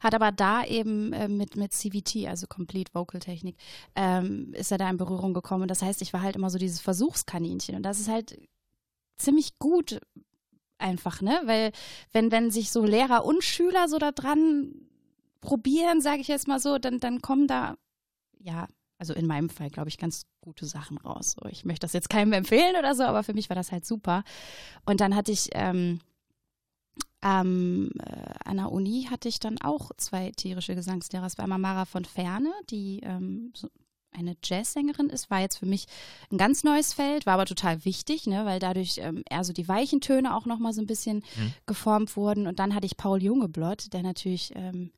hat 0.00 0.14
aber 0.14 0.32
da 0.32 0.64
eben 0.64 1.12
äh, 1.12 1.28
mit, 1.28 1.56
mit 1.56 1.72
CVT, 1.72 2.26
also 2.26 2.46
Complete 2.46 2.92
Vocal 2.94 3.20
Technik, 3.20 3.56
ähm, 3.94 4.52
ist 4.54 4.72
er 4.72 4.78
da 4.78 4.88
in 4.88 4.96
Berührung 4.96 5.34
gekommen. 5.34 5.68
Das 5.68 5.82
heißt, 5.82 6.02
ich 6.02 6.12
war 6.12 6.22
halt 6.22 6.36
immer 6.36 6.50
so 6.50 6.58
dieses 6.58 6.80
Versuchskaninchen. 6.80 7.76
Und 7.76 7.82
das 7.82 8.00
ist 8.00 8.08
halt 8.08 8.38
ziemlich 9.18 9.58
gut 9.58 10.00
einfach, 10.78 11.20
ne? 11.22 11.40
Weil 11.44 11.72
wenn, 12.12 12.30
wenn 12.30 12.50
sich 12.50 12.70
so 12.70 12.84
Lehrer 12.84 13.24
und 13.24 13.42
Schüler 13.42 13.88
so 13.88 13.98
da 13.98 14.12
dran 14.12 14.74
probieren, 15.40 16.00
sage 16.00 16.20
ich 16.20 16.28
jetzt 16.28 16.48
mal 16.48 16.60
so, 16.60 16.78
dann, 16.78 16.98
dann 16.98 17.22
kommen 17.22 17.46
da, 17.46 17.76
ja, 18.38 18.68
also 18.98 19.12
in 19.12 19.26
meinem 19.26 19.50
Fall, 19.50 19.70
glaube 19.70 19.88
ich, 19.88 19.98
ganz 19.98 20.26
gute 20.40 20.66
Sachen 20.66 20.98
raus. 20.98 21.36
So, 21.38 21.48
ich 21.48 21.64
möchte 21.64 21.84
das 21.84 21.92
jetzt 21.92 22.08
keinem 22.08 22.32
empfehlen 22.32 22.76
oder 22.76 22.94
so, 22.94 23.04
aber 23.04 23.22
für 23.22 23.34
mich 23.34 23.50
war 23.50 23.56
das 23.56 23.72
halt 23.72 23.84
super. 23.86 24.24
Und 24.84 25.00
dann 25.00 25.14
hatte 25.14 25.32
ich 25.32 25.50
ähm, 25.52 26.00
ähm, 27.26 27.90
äh, 27.98 28.34
an 28.44 28.58
der 28.58 28.70
Uni 28.70 29.08
hatte 29.10 29.28
ich 29.28 29.40
dann 29.40 29.58
auch 29.60 29.90
zwei 29.96 30.30
tierische 30.30 30.74
Gesangslehrer. 30.74 31.26
Es 31.26 31.38
war 31.38 31.44
einmal 31.44 31.58
Mara 31.58 31.84
von 31.84 32.04
Ferne, 32.04 32.52
die 32.70 33.00
ähm, 33.02 33.52
so 33.54 33.68
eine 34.12 34.34
Jazzsängerin 34.42 35.10
ist, 35.10 35.28
war 35.30 35.40
jetzt 35.40 35.58
für 35.58 35.66
mich 35.66 35.86
ein 36.32 36.38
ganz 36.38 36.64
neues 36.64 36.94
Feld, 36.94 37.26
war 37.26 37.34
aber 37.34 37.44
total 37.44 37.84
wichtig, 37.84 38.26
ne, 38.26 38.46
weil 38.46 38.58
dadurch 38.60 38.96
ähm, 38.98 39.22
eher 39.28 39.44
so 39.44 39.52
die 39.52 39.68
weichen 39.68 40.00
Töne 40.00 40.34
auch 40.34 40.46
nochmal 40.46 40.72
so 40.72 40.80
ein 40.80 40.86
bisschen 40.86 41.18
Mhm. 41.36 41.52
geformt 41.66 42.16
wurden. 42.16 42.46
Und 42.46 42.58
dann 42.58 42.74
hatte 42.74 42.86
ich 42.86 42.96
Paul 42.96 43.22
Jungeblott, 43.22 43.92
der 43.92 44.02
natürlich 44.02 44.52
ähm, 44.54 44.90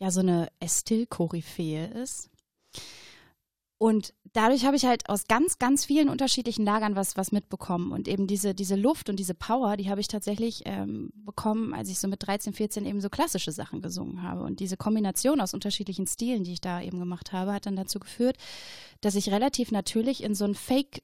ja 0.00 0.10
so 0.10 0.20
eine 0.20 0.48
Estil-Koryphäe 0.60 1.86
ist. 2.02 2.28
Und 3.84 4.14
dadurch 4.32 4.64
habe 4.64 4.76
ich 4.76 4.86
halt 4.86 5.10
aus 5.10 5.26
ganz, 5.28 5.58
ganz 5.58 5.84
vielen 5.84 6.08
unterschiedlichen 6.08 6.64
Lagern 6.64 6.96
was, 6.96 7.18
was 7.18 7.32
mitbekommen. 7.32 7.92
Und 7.92 8.08
eben 8.08 8.26
diese, 8.26 8.54
diese 8.54 8.76
Luft 8.76 9.10
und 9.10 9.16
diese 9.16 9.34
Power, 9.34 9.76
die 9.76 9.90
habe 9.90 10.00
ich 10.00 10.08
tatsächlich 10.08 10.62
ähm, 10.64 11.10
bekommen, 11.16 11.74
als 11.74 11.90
ich 11.90 11.98
so 11.98 12.08
mit 12.08 12.26
13, 12.26 12.54
14 12.54 12.86
eben 12.86 13.02
so 13.02 13.10
klassische 13.10 13.52
Sachen 13.52 13.82
gesungen 13.82 14.22
habe. 14.22 14.42
Und 14.42 14.60
diese 14.60 14.78
Kombination 14.78 15.38
aus 15.38 15.52
unterschiedlichen 15.52 16.06
Stilen, 16.06 16.44
die 16.44 16.54
ich 16.54 16.62
da 16.62 16.80
eben 16.80 16.98
gemacht 16.98 17.34
habe, 17.34 17.52
hat 17.52 17.66
dann 17.66 17.76
dazu 17.76 18.00
geführt, 18.00 18.38
dass 19.02 19.16
ich 19.16 19.30
relativ 19.30 19.70
natürlich 19.70 20.22
in 20.22 20.34
so 20.34 20.46
ein 20.46 20.54
Fake 20.54 21.02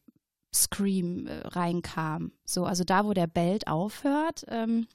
Scream 0.54 1.26
äh, 1.26 1.48
reinkam. 1.48 2.32
So, 2.46 2.64
also 2.64 2.84
da, 2.84 3.04
wo 3.04 3.12
der 3.12 3.26
bellt 3.26 3.68
aufhört, 3.68 4.46
ähm, 4.48 4.86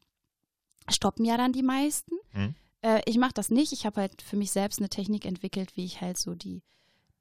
stoppen 0.89 1.23
ja 1.23 1.37
dann 1.37 1.53
die 1.53 1.61
meisten. 1.61 2.15
Mhm. 2.33 2.55
Äh, 2.81 3.01
ich 3.05 3.19
mache 3.19 3.33
das 3.35 3.51
nicht. 3.51 3.73
Ich 3.73 3.85
habe 3.85 4.01
halt 4.01 4.23
für 4.23 4.37
mich 4.37 4.49
selbst 4.49 4.79
eine 4.79 4.89
Technik 4.89 5.23
entwickelt, 5.25 5.77
wie 5.77 5.85
ich 5.85 6.01
halt 6.01 6.17
so 6.17 6.33
die, 6.33 6.63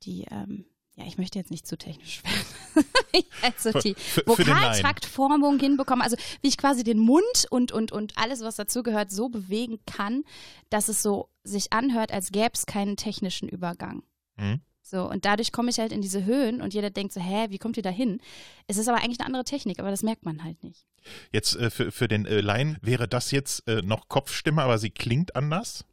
die, 0.05 0.27
ähm, 0.31 0.67
ja, 0.97 1.07
ich 1.07 1.19
möchte 1.19 1.39
jetzt 1.39 1.51
nicht 1.51 1.67
zu 1.67 1.77
technisch 1.77 2.23
werden. 2.23 2.87
also 3.43 3.73
die. 3.81 3.97
Vokaltraktformung 4.27 5.59
hinbekommen. 5.59 6.03
Also 6.03 6.17
wie 6.41 6.49
ich 6.49 6.57
quasi 6.57 6.85
den 6.85 6.99
Mund 6.99 7.47
und, 7.51 7.73
und, 7.73 7.91
und 7.91 8.17
alles, 8.17 8.43
was 8.43 8.57
dazugehört, 8.57 9.11
so 9.11 9.29
bewegen 9.29 9.81
kann, 9.87 10.23
dass 10.71 10.89
es 10.89 11.03
so 11.03 11.29
sich 11.43 11.73
anhört, 11.73 12.13
als 12.13 12.31
gäbe 12.31 12.53
es 12.55 12.67
keinen 12.67 12.97
technischen 12.97 13.49
Übergang. 13.49 14.05
Mhm. 14.37 14.61
So, 14.87 15.09
und 15.09 15.25
dadurch 15.25 15.51
komme 15.51 15.71
ich 15.71 15.79
halt 15.79 15.93
in 15.93 16.03
diese 16.03 16.25
Höhen 16.27 16.61
und 16.61 16.75
jeder 16.75 16.91
denkt 16.91 17.15
so, 17.15 17.21
hä, 17.21 17.47
wie 17.49 17.59
kommt 17.59 17.79
ihr 17.79 17.83
da 17.83 17.91
hin? 17.91 18.21
Es 18.67 18.77
ist 18.77 18.87
aber 18.87 18.99
eigentlich 18.99 19.19
eine 19.19 19.27
andere 19.27 19.45
Technik, 19.45 19.81
aber 19.81 19.91
das 19.91 20.03
merkt 20.03 20.27
man 20.27 20.45
halt 20.45 20.63
nicht. 20.63 20.87
Jetzt 21.33 21.57
äh, 21.57 21.71
für, 21.71 21.91
für 21.91 22.07
den 22.07 22.27
äh, 22.27 22.41
Laien 22.41 22.77
wäre 22.83 23.09
das 23.09 23.31
jetzt 23.31 23.67
äh, 23.67 23.81
noch 23.83 24.09
Kopfstimme, 24.09 24.63
aber 24.63 24.79
sie 24.79 24.91
klingt 24.91 25.37
anders? 25.37 25.87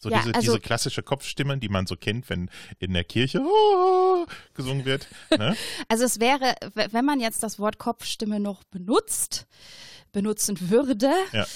So 0.00 0.10
Ja, 0.10 0.18
diese, 0.18 0.34
also- 0.34 0.52
diese 0.52 0.60
klassische 0.60 1.02
Kopfstimme, 1.02 1.58
die 1.58 1.68
man 1.68 1.86
so 1.86 1.96
kennt, 1.96 2.28
wenn 2.30 2.50
in 2.78 2.92
der 2.92 3.04
Kirche 3.04 3.40
oh, 3.40 4.26
gesungen 4.54 4.84
wird. 4.84 5.08
Ne? 5.30 5.56
Also 5.88 6.04
es 6.04 6.20
wäre, 6.20 6.54
wenn 6.74 7.04
man 7.04 7.20
jetzt 7.20 7.42
das 7.42 7.58
Wort 7.58 7.78
Kopfstimme 7.78 8.38
noch 8.40 8.62
benutzt, 8.64 9.46
benutzen 10.12 10.70
würde, 10.70 11.10
Ja. 11.32 11.46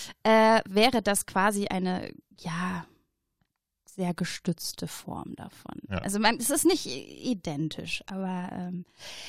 äh, 0.57 0.61
wäre 0.68 1.03
das 1.03 1.26
quasi 1.26 1.66
eine, 1.68 2.12
ja, 2.38 2.84
sehr 3.95 4.14
gestützte 4.14 4.88
Form 4.88 5.34
davon. 5.36 5.74
Ja. 5.90 5.99
Also 5.99 6.18
man, 6.18 6.36
es 6.36 6.51
ist 6.51 6.64
nicht 6.64 6.86
identisch, 6.86 8.03
aber 8.07 8.49
ähm, 8.53 8.84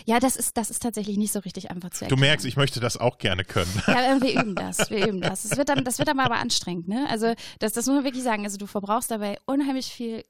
ja, 0.05 0.19
das 0.19 0.35
ist, 0.35 0.55
das 0.57 0.69
ist 0.69 0.81
tatsächlich 0.81 1.17
nicht 1.17 1.33
so 1.33 1.39
richtig 1.39 1.69
einfach 1.69 1.89
zu 1.89 1.99
Du 1.99 2.05
erklären. 2.05 2.19
merkst, 2.21 2.45
ich 2.45 2.55
möchte 2.55 2.79
das 2.79 2.97
auch 2.97 3.17
gerne 3.17 3.43
können. 3.43 3.71
Ja, 3.87 4.17
wir 4.21 4.41
üben 4.41 4.55
das, 4.55 4.89
wir 4.89 5.07
üben 5.07 5.21
das. 5.21 5.43
Das 5.43 5.57
wird 5.57 5.69
dann, 5.69 5.83
das 5.83 5.99
wird 5.99 6.07
dann 6.07 6.19
aber 6.19 6.35
anstrengend, 6.35 6.87
ne? 6.87 7.07
Also 7.09 7.33
das, 7.59 7.73
das 7.73 7.85
muss 7.87 7.95
man 7.95 8.03
wirklich 8.05 8.23
sagen. 8.23 8.45
Also 8.45 8.57
du 8.57 8.65
verbrauchst 8.67 9.11
dabei 9.11 9.37
unheimlich 9.45 9.87
viel 9.87 10.23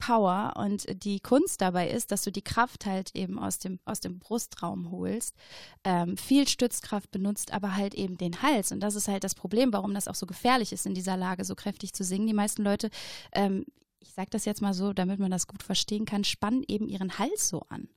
Power 0.00 0.54
und 0.56 0.86
die 1.04 1.20
Kunst 1.20 1.60
dabei 1.60 1.88
ist, 1.88 2.10
dass 2.10 2.22
du 2.22 2.32
die 2.32 2.42
Kraft 2.42 2.86
halt 2.86 3.14
eben 3.14 3.38
aus 3.38 3.58
dem, 3.58 3.78
aus 3.84 4.00
dem 4.00 4.18
Brustraum 4.18 4.90
holst, 4.90 5.36
ähm, 5.84 6.16
viel 6.16 6.48
Stützkraft 6.48 7.12
benutzt, 7.12 7.52
aber 7.52 7.76
halt 7.76 7.94
eben 7.94 8.18
den 8.18 8.42
Hals. 8.42 8.72
Und 8.72 8.80
das 8.80 8.96
ist 8.96 9.06
halt 9.06 9.22
das 9.22 9.36
Problem, 9.36 9.72
warum 9.72 9.94
das 9.94 10.08
auch 10.08 10.16
so 10.16 10.26
gefährlich 10.26 10.72
ist, 10.72 10.86
in 10.86 10.94
dieser 10.94 11.16
Lage 11.16 11.44
so 11.44 11.54
kräftig 11.54 11.92
zu 11.92 12.02
singen. 12.02 12.26
Die 12.26 12.34
meisten 12.34 12.64
Leute, 12.64 12.90
ähm, 13.32 13.64
ich 14.00 14.12
sage 14.12 14.30
das 14.30 14.44
jetzt 14.44 14.62
mal 14.62 14.74
so, 14.74 14.92
damit 14.92 15.20
man 15.20 15.30
das 15.30 15.46
gut 15.46 15.62
verstehen 15.62 16.06
kann, 16.06 16.24
spannen 16.24 16.64
eben 16.66 16.88
ihren 16.88 17.18
Hals 17.18 17.48
so 17.48 17.60
an. 17.68 17.88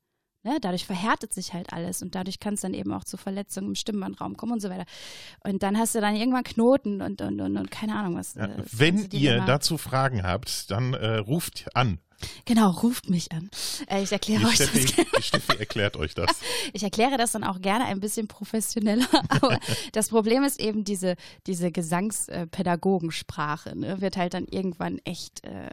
Ne? 0.43 0.57
Dadurch 0.61 0.85
verhärtet 0.85 1.33
sich 1.33 1.53
halt 1.53 1.71
alles 1.73 2.01
und 2.01 2.15
dadurch 2.15 2.39
kann 2.39 2.53
es 2.55 2.61
dann 2.61 2.73
eben 2.73 2.91
auch 2.93 3.03
zu 3.05 3.17
Verletzungen 3.17 3.67
im 3.69 3.75
Stimmbandraum 3.75 4.35
kommen 4.37 4.53
und 4.53 4.61
so 4.61 4.69
weiter. 4.69 4.85
Und 5.43 5.63
dann 5.63 5.77
hast 5.77 5.95
du 5.95 6.01
dann 6.01 6.15
irgendwann 6.15 6.43
Knoten 6.43 7.01
und, 7.01 7.21
und, 7.21 7.39
und, 7.41 7.57
und 7.57 7.71
keine 7.71 7.95
Ahnung 7.95 8.15
was. 8.17 8.33
Ja, 8.35 8.45
äh, 8.45 8.57
das 8.57 8.79
wenn 8.79 9.09
ihr 9.11 9.35
immer- 9.37 9.45
dazu 9.45 9.77
Fragen 9.77 10.23
habt, 10.23 10.69
dann 10.71 10.93
äh, 10.93 11.17
ruft 11.17 11.65
an. 11.75 11.99
Genau, 12.45 12.69
ruft 12.71 13.09
mich 13.09 13.31
an. 13.33 13.49
Äh, 13.87 14.03
ich 14.03 14.11
erkläre 14.13 14.39
Die 14.41 14.45
euch 14.47 14.57
das 14.57 14.69
Steffi, 14.69 15.05
die 15.17 15.21
Steffi 15.23 15.57
erklärt 15.57 15.97
euch 15.97 16.13
das. 16.15 16.31
Ich 16.71 16.81
erkläre 16.83 17.17
das 17.17 17.33
dann 17.33 17.43
auch 17.43 17.59
gerne 17.61 17.83
ein 17.85 17.99
bisschen 17.99 18.27
professioneller. 18.29 19.05
Aber 19.29 19.59
das 19.91 20.07
Problem 20.09 20.43
ist 20.43 20.57
eben 20.59 20.83
diese, 20.85 21.15
diese 21.47 21.71
Gesangspädagogensprache, 21.71 23.77
ne, 23.77 23.99
wird 24.01 24.15
halt 24.17 24.33
dann 24.33 24.45
irgendwann 24.45 24.99
echt, 25.03 25.43
äh, 25.45 25.69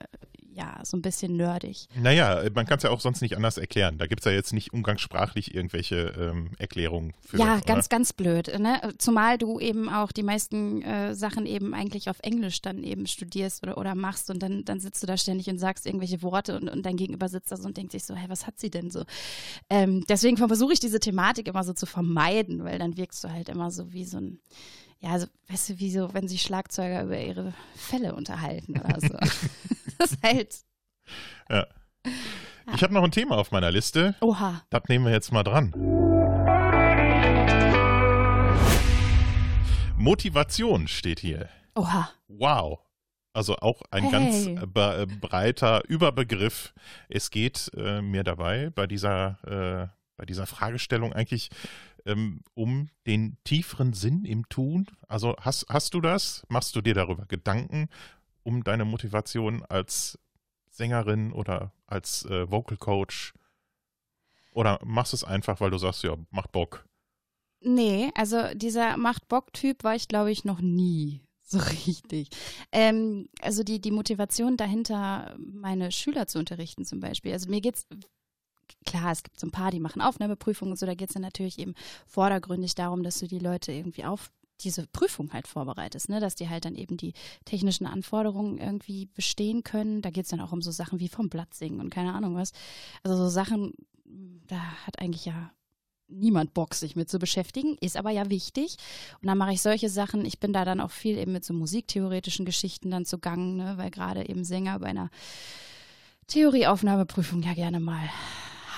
ja, 0.53 0.81
so 0.85 0.97
ein 0.97 1.03
bisschen 1.03 1.37
nerdig. 1.37 1.87
Naja, 1.95 2.43
man 2.55 2.67
kann 2.67 2.79
es 2.79 2.83
ja 2.83 2.91
auch 2.91 3.01
sonst 3.01 3.21
nicht 3.21 3.37
anders 3.37 3.57
erklären. 3.59 3.99
Da 3.99 4.07
gibt 4.07 4.21
es 4.21 4.25
ja 4.25 4.33
jetzt 4.33 4.53
nicht 4.53 4.73
umgangssprachlich 4.73 5.55
irgendwelche 5.55 6.13
ähm, 6.19 6.51
Erklärungen 6.59 7.13
für. 7.21 7.39
Ja, 7.39 7.57
oder? 7.57 7.61
ganz, 7.61 7.89
ganz 7.89 8.13
blöd. 8.13 8.59
Ne? 8.59 8.81
Zumal 8.99 9.39
du 9.39 9.61
eben 9.61 9.89
auch 9.89 10.13
die 10.13 10.23
meisten 10.23 10.83
äh, 10.83 11.15
Sachen 11.15 11.47
eben 11.47 11.75
eigentlich 11.75 12.11
auf 12.11 12.19
Englisch 12.23 12.63
dann 12.63 12.83
eben 12.83 13.07
studierst 13.07 13.63
oder, 13.63 13.79
oder 13.79 13.95
machst 13.95 14.31
und 14.31 14.43
dann, 14.43 14.65
dann 14.65 14.81
sitzt 14.81 15.03
du 15.03 15.07
da 15.07 15.17
ständig 15.17 15.49
und 15.49 15.59
sagst 15.59 15.87
irgendwelche 15.87 16.23
Worte 16.23 16.57
und, 16.57 16.69
und 16.69 16.85
dein 16.85 16.97
Gegenüber 16.97 17.29
sitzt 17.29 17.53
da 17.53 17.57
so 17.57 17.67
und 17.67 17.77
denkt 17.77 17.93
sich 17.93 18.05
so, 18.05 18.15
hä, 18.15 18.25
was 18.29 18.47
hat 18.47 18.59
sie 18.59 18.71
denn 18.71 18.91
so? 18.91 19.05
Ähm, 19.69 20.05
deswegen 20.09 20.37
versuche 20.37 20.73
ich 20.73 20.81
diese 20.81 21.01
Thematik 21.01 21.47
immer 21.49 21.65
so 21.65 21.73
zu 21.73 21.87
vermeiden, 21.87 22.65
weil 22.65 22.79
dann 22.79 22.97
wirkst 22.97 23.23
du 23.23 23.31
halt 23.31 23.49
immer 23.49 23.71
so 23.71 23.93
wie 23.93 24.05
so 24.05 24.19
ein, 24.19 24.41
ja, 25.01 25.19
so, 25.19 25.27
weißt 25.49 25.71
du, 25.71 25.79
wie 25.79 25.91
so, 25.91 26.13
wenn 26.15 26.29
sich 26.29 26.43
Schlagzeuger 26.43 27.03
über 27.05 27.19
ihre 27.19 27.55
Fälle 27.75 28.15
unterhalten 28.15 28.79
oder 28.79 29.01
so. 29.01 29.09
das 29.99 30.13
ist 30.13 30.23
halt, 30.23 30.55
Ja. 31.49 31.67
Ich 32.75 32.83
habe 32.83 32.95
noch 32.95 33.03
ein 33.03 33.11
Thema 33.11 33.37
auf 33.37 33.51
meiner 33.51 33.71
Liste. 33.71 34.15
oha. 34.21 34.63
Das 34.71 34.83
nehmen 34.89 35.05
wir 35.07 35.13
jetzt 35.13 35.33
mal 35.33 35.43
dran. 35.43 35.73
Motivation 39.97 40.89
steht 40.89 41.21
hier. 41.21 41.49
Oha. 41.75 42.11
Wow. 42.29 42.81
Also 43.33 43.57
auch 43.57 43.83
ein 43.91 44.05
Hey. 44.05 44.13
ganz 44.13 44.47
äh, 44.47 45.03
äh, 45.03 45.07
breiter 45.07 45.83
Überbegriff. 45.89 46.75
Es 47.09 47.31
geht 47.31 47.71
äh, 47.77 48.01
mir 48.03 48.25
dabei 48.25 48.71
bei 48.71 48.87
dieser, 48.87 49.39
äh, 49.93 49.97
bei 50.17 50.25
dieser 50.27 50.47
Fragestellung 50.47 51.13
eigentlich 51.13 51.51
ähm, 52.07 52.43
um 52.55 52.89
den 53.07 53.37
tieferen 53.45 53.93
Sinn 53.93 54.25
im 54.25 54.49
Tun. 54.49 54.87
Also 55.09 55.37
hast, 55.41 55.67
hast 55.69 55.95
du 55.95 56.01
das? 56.01 56.45
Machst 56.49 56.75
du 56.77 56.81
dir 56.81 56.95
darüber 56.95 57.27
Gedanken 57.27 57.89
um 58.43 58.65
deine 58.65 58.85
Motivation 58.85 59.63
als 59.69 60.19
Sängerin 60.71 61.33
oder 61.33 61.73
als 61.87 62.25
äh, 62.27 62.51
Vocal 62.51 62.77
Coach? 62.77 63.35
Oder 64.53 64.81
machst 64.85 65.13
du 65.13 65.17
es 65.17 65.25
einfach, 65.25 65.61
weil 65.61 65.71
du 65.71 65.79
sagst, 65.79 66.03
ja, 66.03 66.17
macht 66.31 66.53
Bock? 66.53 66.85
Nee, 67.63 68.11
also 68.15 68.55
dieser 68.55 68.97
Macht-Bock-Typ 68.97 69.85
war 69.85 69.95
ich, 69.95 70.09
glaube 70.09 70.33
ich, 70.33 70.45
noch 70.45 70.61
nie 70.61 71.21
so 71.51 71.59
richtig. 71.87 72.29
Ähm, 72.73 73.29
also 73.41 73.63
die, 73.63 73.81
die 73.81 73.91
Motivation 73.91 74.57
dahinter, 74.57 75.37
meine 75.39 75.93
Schüler 75.93 76.27
zu 76.27 76.39
unterrichten 76.39 76.85
zum 76.85 77.01
Beispiel. 77.01 77.33
Also 77.33 77.51
mir 77.51 77.61
geht's, 77.61 77.87
klar, 78.87 79.13
es 79.13 79.23
gibt 79.23 79.39
so 79.39 79.47
ein 79.47 79.53
paar, 79.53 79.71
die 79.71 79.81
machen 79.81 80.03
Aufnahmeprüfungen 80.03 80.73
und 80.73 80.79
so, 80.79 80.87
da 80.87 80.95
geht's 80.95 81.15
dann 81.15 81.23
natürlich 81.23 81.59
eben 81.59 81.75
vordergründig 82.07 82.75
darum, 82.75 83.03
dass 83.03 83.19
du 83.19 83.27
die 83.27 83.39
Leute 83.39 83.73
irgendwie 83.73 84.05
auf 84.05 84.31
diese 84.61 84.87
Prüfung 84.87 85.33
halt 85.33 85.47
vorbereitest, 85.47 86.09
ne? 86.09 86.21
dass 86.21 86.35
die 86.35 86.49
halt 86.49 86.65
dann 86.65 86.75
eben 86.75 86.97
die 86.97 87.15
technischen 87.45 87.87
Anforderungen 87.87 88.59
irgendwie 88.59 89.07
bestehen 89.07 89.63
können. 89.63 90.03
Da 90.03 90.11
geht's 90.11 90.31
dann 90.31 90.41
auch 90.41 90.53
um 90.53 90.63
so 90.63 90.71
Sachen 90.71 91.01
wie 91.01 91.09
vom 91.09 91.29
Blatt 91.29 91.55
singen 91.55 91.81
und 91.81 91.91
keine 91.91 92.13
Ahnung 92.13 92.37
was. 92.37 92.53
Also 93.03 93.17
so 93.17 93.29
Sachen, 93.29 93.73
da 94.47 94.59
hat 94.87 94.99
eigentlich 94.99 95.25
ja 95.25 95.51
niemand 96.09 96.55
Bock, 96.55 96.75
sich 96.75 96.97
mit 96.97 97.09
zu 97.09 97.19
beschäftigen, 97.19 97.77
ist 97.81 97.97
aber 97.97 98.11
ja 98.11 98.29
wichtig. 98.29 98.77
Und 99.23 99.29
dann 99.29 99.39
mache 99.39 99.53
ich 99.53 99.63
solche 99.63 99.89
Sachen. 99.89 100.25
Ich 100.25 100.41
bin 100.41 100.53
da 100.53 100.65
dann 100.65 100.81
auch 100.81 100.91
viel 100.91 101.17
eben 101.17 101.33
mit 101.33 101.45
so 101.45 101.55
musiktheoretischen 101.55 102.45
Geschichten 102.45 102.91
dann 102.91 103.07
zugange, 103.07 103.55
ne? 103.55 103.79
weil 103.79 103.91
gerade 103.91 104.29
eben 104.29 104.45
Sänger 104.45 104.79
bei 104.81 104.89
einer 104.89 105.11
Theorieaufnahmeprüfung 106.27 107.43
ja 107.43 107.55
gerne 107.55 107.81
mal 107.81 108.09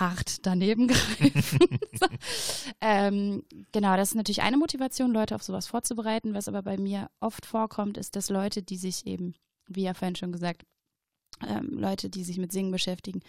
hart 0.03 0.45
daneben 0.47 0.89
greifen. 0.89 1.59
ähm, 2.81 3.43
genau, 3.73 3.97
das 3.97 4.11
ist 4.11 4.15
natürlich 4.15 4.43
eine 4.43 4.57
Motivation, 4.57 5.13
Leute 5.13 5.35
auf 5.35 5.43
sowas 5.43 5.67
vorzubereiten. 5.67 6.35
Was 6.35 6.49
aber 6.49 6.63
bei 6.63 6.77
mir 6.77 7.11
oft 7.21 7.47
vorkommt, 7.47 7.97
ist, 7.97 8.17
dass 8.17 8.29
Leute, 8.29 8.63
die 8.63 8.77
sich 8.77 9.07
eben, 9.07 9.35
wie 9.69 9.85
ja 9.85 9.95
vorhin 9.95 10.17
schon 10.17 10.33
gesagt, 10.33 10.65
ähm, 11.47 11.79
Leute, 11.79 12.11
die 12.11 12.25
sich 12.25 12.39
mit 12.39 12.53
Singen 12.53 12.73
beschäftigen 12.73 13.21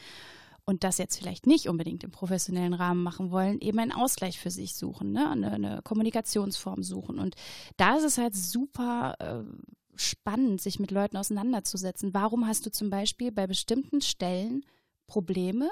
und 0.66 0.84
das 0.84 0.98
jetzt 0.98 1.18
vielleicht 1.18 1.46
nicht 1.46 1.68
unbedingt 1.68 2.04
im 2.04 2.12
professionellen 2.12 2.74
Rahmen 2.74 3.04
machen 3.04 3.32
wollen, 3.32 3.60
eben 3.60 3.80
einen 3.80 3.92
Ausgleich 3.92 4.40
für 4.40 4.52
sich 4.52 4.76
suchen, 4.76 5.12
ne? 5.12 5.30
eine, 5.30 5.52
eine 5.52 5.82
Kommunikationsform 5.84 6.84
suchen. 6.84 7.20
Und 7.20 7.36
da 7.78 7.98
ist 7.98 8.04
es 8.04 8.18
halt 8.18 8.36
super 8.36 9.16
äh, 9.20 9.44
spannend, 9.96 10.62
sich 10.62 10.80
mit 10.80 10.92
Leuten 10.92 11.18
auseinanderzusetzen. 11.18 12.14
Warum 12.14 12.48
hast 12.48 12.66
du 12.66 12.72
zum 12.72 12.90
Beispiel 12.90 13.32
bei 13.32 13.46
bestimmten 13.46 14.02
Stellen 14.02 14.66
Probleme, 15.08 15.70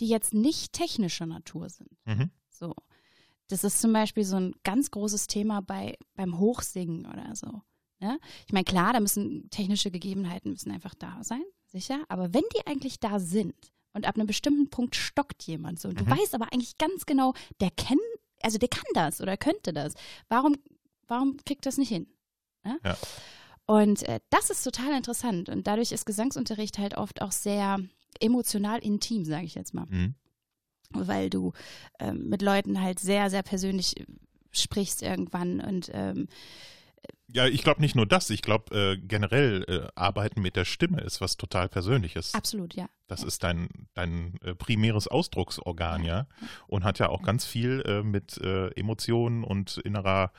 die 0.00 0.08
jetzt 0.08 0.34
nicht 0.34 0.72
technischer 0.72 1.26
Natur 1.26 1.68
sind? 1.68 1.90
Mhm. 2.06 2.30
So. 2.48 2.74
Das 3.48 3.64
ist 3.64 3.80
zum 3.80 3.92
Beispiel 3.92 4.24
so 4.24 4.36
ein 4.36 4.54
ganz 4.64 4.90
großes 4.90 5.26
Thema 5.26 5.60
bei, 5.60 5.96
beim 6.14 6.38
Hochsingen 6.38 7.06
oder 7.06 7.34
so. 7.34 7.62
Ne? 7.98 8.18
Ich 8.46 8.52
meine, 8.52 8.64
klar, 8.64 8.92
da 8.92 9.00
müssen 9.00 9.50
technische 9.50 9.90
Gegebenheiten 9.90 10.50
müssen 10.52 10.70
einfach 10.70 10.94
da 10.94 11.18
sein, 11.22 11.42
sicher. 11.66 12.04
Aber 12.08 12.32
wenn 12.32 12.44
die 12.56 12.66
eigentlich 12.66 13.00
da 13.00 13.18
sind 13.18 13.54
und 13.92 14.06
ab 14.06 14.14
einem 14.14 14.26
bestimmten 14.26 14.70
Punkt 14.70 14.94
stockt 14.96 15.42
jemand 15.42 15.80
so 15.80 15.88
und 15.88 16.00
du 16.00 16.04
Mhm. 16.04 16.10
weißt 16.10 16.34
aber 16.34 16.52
eigentlich 16.52 16.78
ganz 16.78 17.06
genau, 17.06 17.34
der 17.60 17.70
kennt, 17.72 18.00
also 18.42 18.56
der 18.56 18.68
kann 18.68 18.84
das 18.94 19.20
oder 19.20 19.36
könnte 19.36 19.72
das. 19.72 19.94
Warum, 20.28 20.56
warum 21.08 21.36
kriegt 21.44 21.66
das 21.66 21.76
nicht 21.76 21.88
hin? 21.90 22.06
Ne? 22.64 22.78
Ja. 22.84 22.96
Und 23.66 24.02
äh, 24.04 24.20
das 24.30 24.50
ist 24.50 24.62
total 24.64 24.96
interessant. 24.96 25.48
Und 25.48 25.66
dadurch 25.66 25.92
ist 25.92 26.06
Gesangsunterricht 26.06 26.78
halt 26.78 26.96
oft 26.96 27.20
auch 27.20 27.32
sehr 27.32 27.78
emotional 28.20 28.80
intim, 28.80 29.24
sage 29.24 29.44
ich 29.44 29.54
jetzt 29.54 29.74
mal 29.74 29.86
Mhm. 29.88 30.14
weil 30.92 31.30
du 31.30 31.52
ähm, 32.00 32.28
mit 32.28 32.42
Leuten 32.42 32.80
halt 32.80 32.98
sehr, 32.98 33.30
sehr 33.30 33.42
persönlich 33.44 34.00
äh, 34.00 34.06
sprichst 34.50 35.02
irgendwann 35.02 35.60
und 35.60 35.90
ähm, 35.94 36.26
Ja, 37.32 37.46
ich 37.46 37.62
glaube 37.62 37.80
nicht 37.80 37.94
nur 37.94 38.06
das. 38.06 38.28
Ich 38.30 38.42
glaube 38.42 38.74
äh, 38.76 38.96
generell 38.98 39.64
äh, 39.68 39.88
Arbeiten 39.94 40.40
mit 40.42 40.56
der 40.56 40.64
Stimme 40.64 41.00
ist 41.00 41.20
was 41.20 41.36
total 41.36 41.68
Persönliches. 41.68 42.34
absolut, 42.34 42.74
ja. 42.74 42.88
Das 43.06 43.22
ist 43.22 43.44
dein, 43.44 43.68
dein 43.94 44.34
äh, 44.42 44.54
primäres 44.56 45.06
Ausdrucksorgan, 45.06 46.04
ja. 46.04 46.26
Und 46.66 46.82
hat 46.84 46.98
ja 46.98 47.08
auch 47.08 47.22
ganz 47.22 47.44
viel 47.46 47.82
äh, 47.86 48.02
mit 48.02 48.36
äh, 48.38 48.68
Emotionen 48.72 49.44
und 49.44 49.78
innerer 49.78 50.32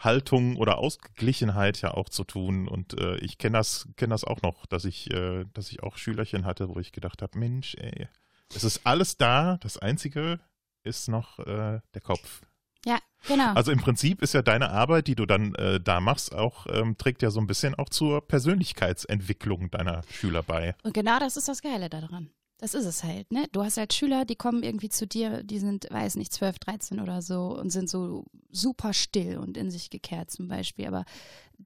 Haltung 0.00 0.56
oder 0.56 0.78
Ausgeglichenheit 0.78 1.80
ja 1.82 1.92
auch 1.92 2.08
zu 2.08 2.24
tun. 2.24 2.68
Und 2.68 2.98
äh, 3.00 3.16
ich 3.18 3.38
kenne 3.38 3.58
das, 3.58 3.88
kenn 3.96 4.10
das 4.10 4.24
auch 4.24 4.42
noch, 4.42 4.66
dass 4.66 4.84
ich, 4.84 5.10
äh, 5.12 5.44
dass 5.52 5.70
ich 5.70 5.82
auch 5.82 5.96
Schülerchen 5.96 6.44
hatte, 6.44 6.68
wo 6.68 6.80
ich 6.80 6.92
gedacht 6.92 7.22
habe, 7.22 7.38
Mensch, 7.38 7.76
ey, 7.78 8.08
es 8.54 8.64
ist 8.64 8.80
alles 8.84 9.16
da. 9.16 9.58
Das 9.58 9.78
Einzige 9.78 10.40
ist 10.82 11.08
noch 11.08 11.38
äh, 11.40 11.80
der 11.94 12.00
Kopf. 12.02 12.42
Ja, 12.86 12.98
genau. 13.28 13.52
Also 13.52 13.72
im 13.72 13.80
Prinzip 13.80 14.22
ist 14.22 14.32
ja 14.32 14.40
deine 14.40 14.70
Arbeit, 14.70 15.06
die 15.06 15.14
du 15.14 15.26
dann 15.26 15.54
äh, 15.56 15.78
da 15.80 16.00
machst, 16.00 16.34
auch 16.34 16.66
ähm, 16.70 16.96
trägt 16.96 17.20
ja 17.20 17.30
so 17.30 17.38
ein 17.38 17.46
bisschen 17.46 17.74
auch 17.74 17.90
zur 17.90 18.26
Persönlichkeitsentwicklung 18.26 19.70
deiner 19.70 20.02
Schüler 20.10 20.42
bei. 20.42 20.74
und 20.82 20.94
genau 20.94 21.18
das 21.18 21.36
ist 21.36 21.48
das 21.48 21.60
Geile 21.60 21.90
daran. 21.90 22.30
Das 22.60 22.74
ist 22.74 22.84
es 22.84 23.02
halt, 23.04 23.32
ne? 23.32 23.46
Du 23.52 23.62
hast 23.62 23.78
halt 23.78 23.94
Schüler, 23.94 24.26
die 24.26 24.36
kommen 24.36 24.62
irgendwie 24.62 24.90
zu 24.90 25.06
dir, 25.06 25.42
die 25.42 25.58
sind, 25.58 25.86
weiß 25.90 26.16
nicht, 26.16 26.30
12, 26.30 26.58
13 26.58 27.00
oder 27.00 27.22
so 27.22 27.58
und 27.58 27.70
sind 27.70 27.88
so 27.88 28.26
super 28.50 28.92
still 28.92 29.38
und 29.38 29.56
in 29.56 29.70
sich 29.70 29.88
gekehrt 29.88 30.30
zum 30.30 30.46
Beispiel. 30.46 30.86
Aber 30.86 31.06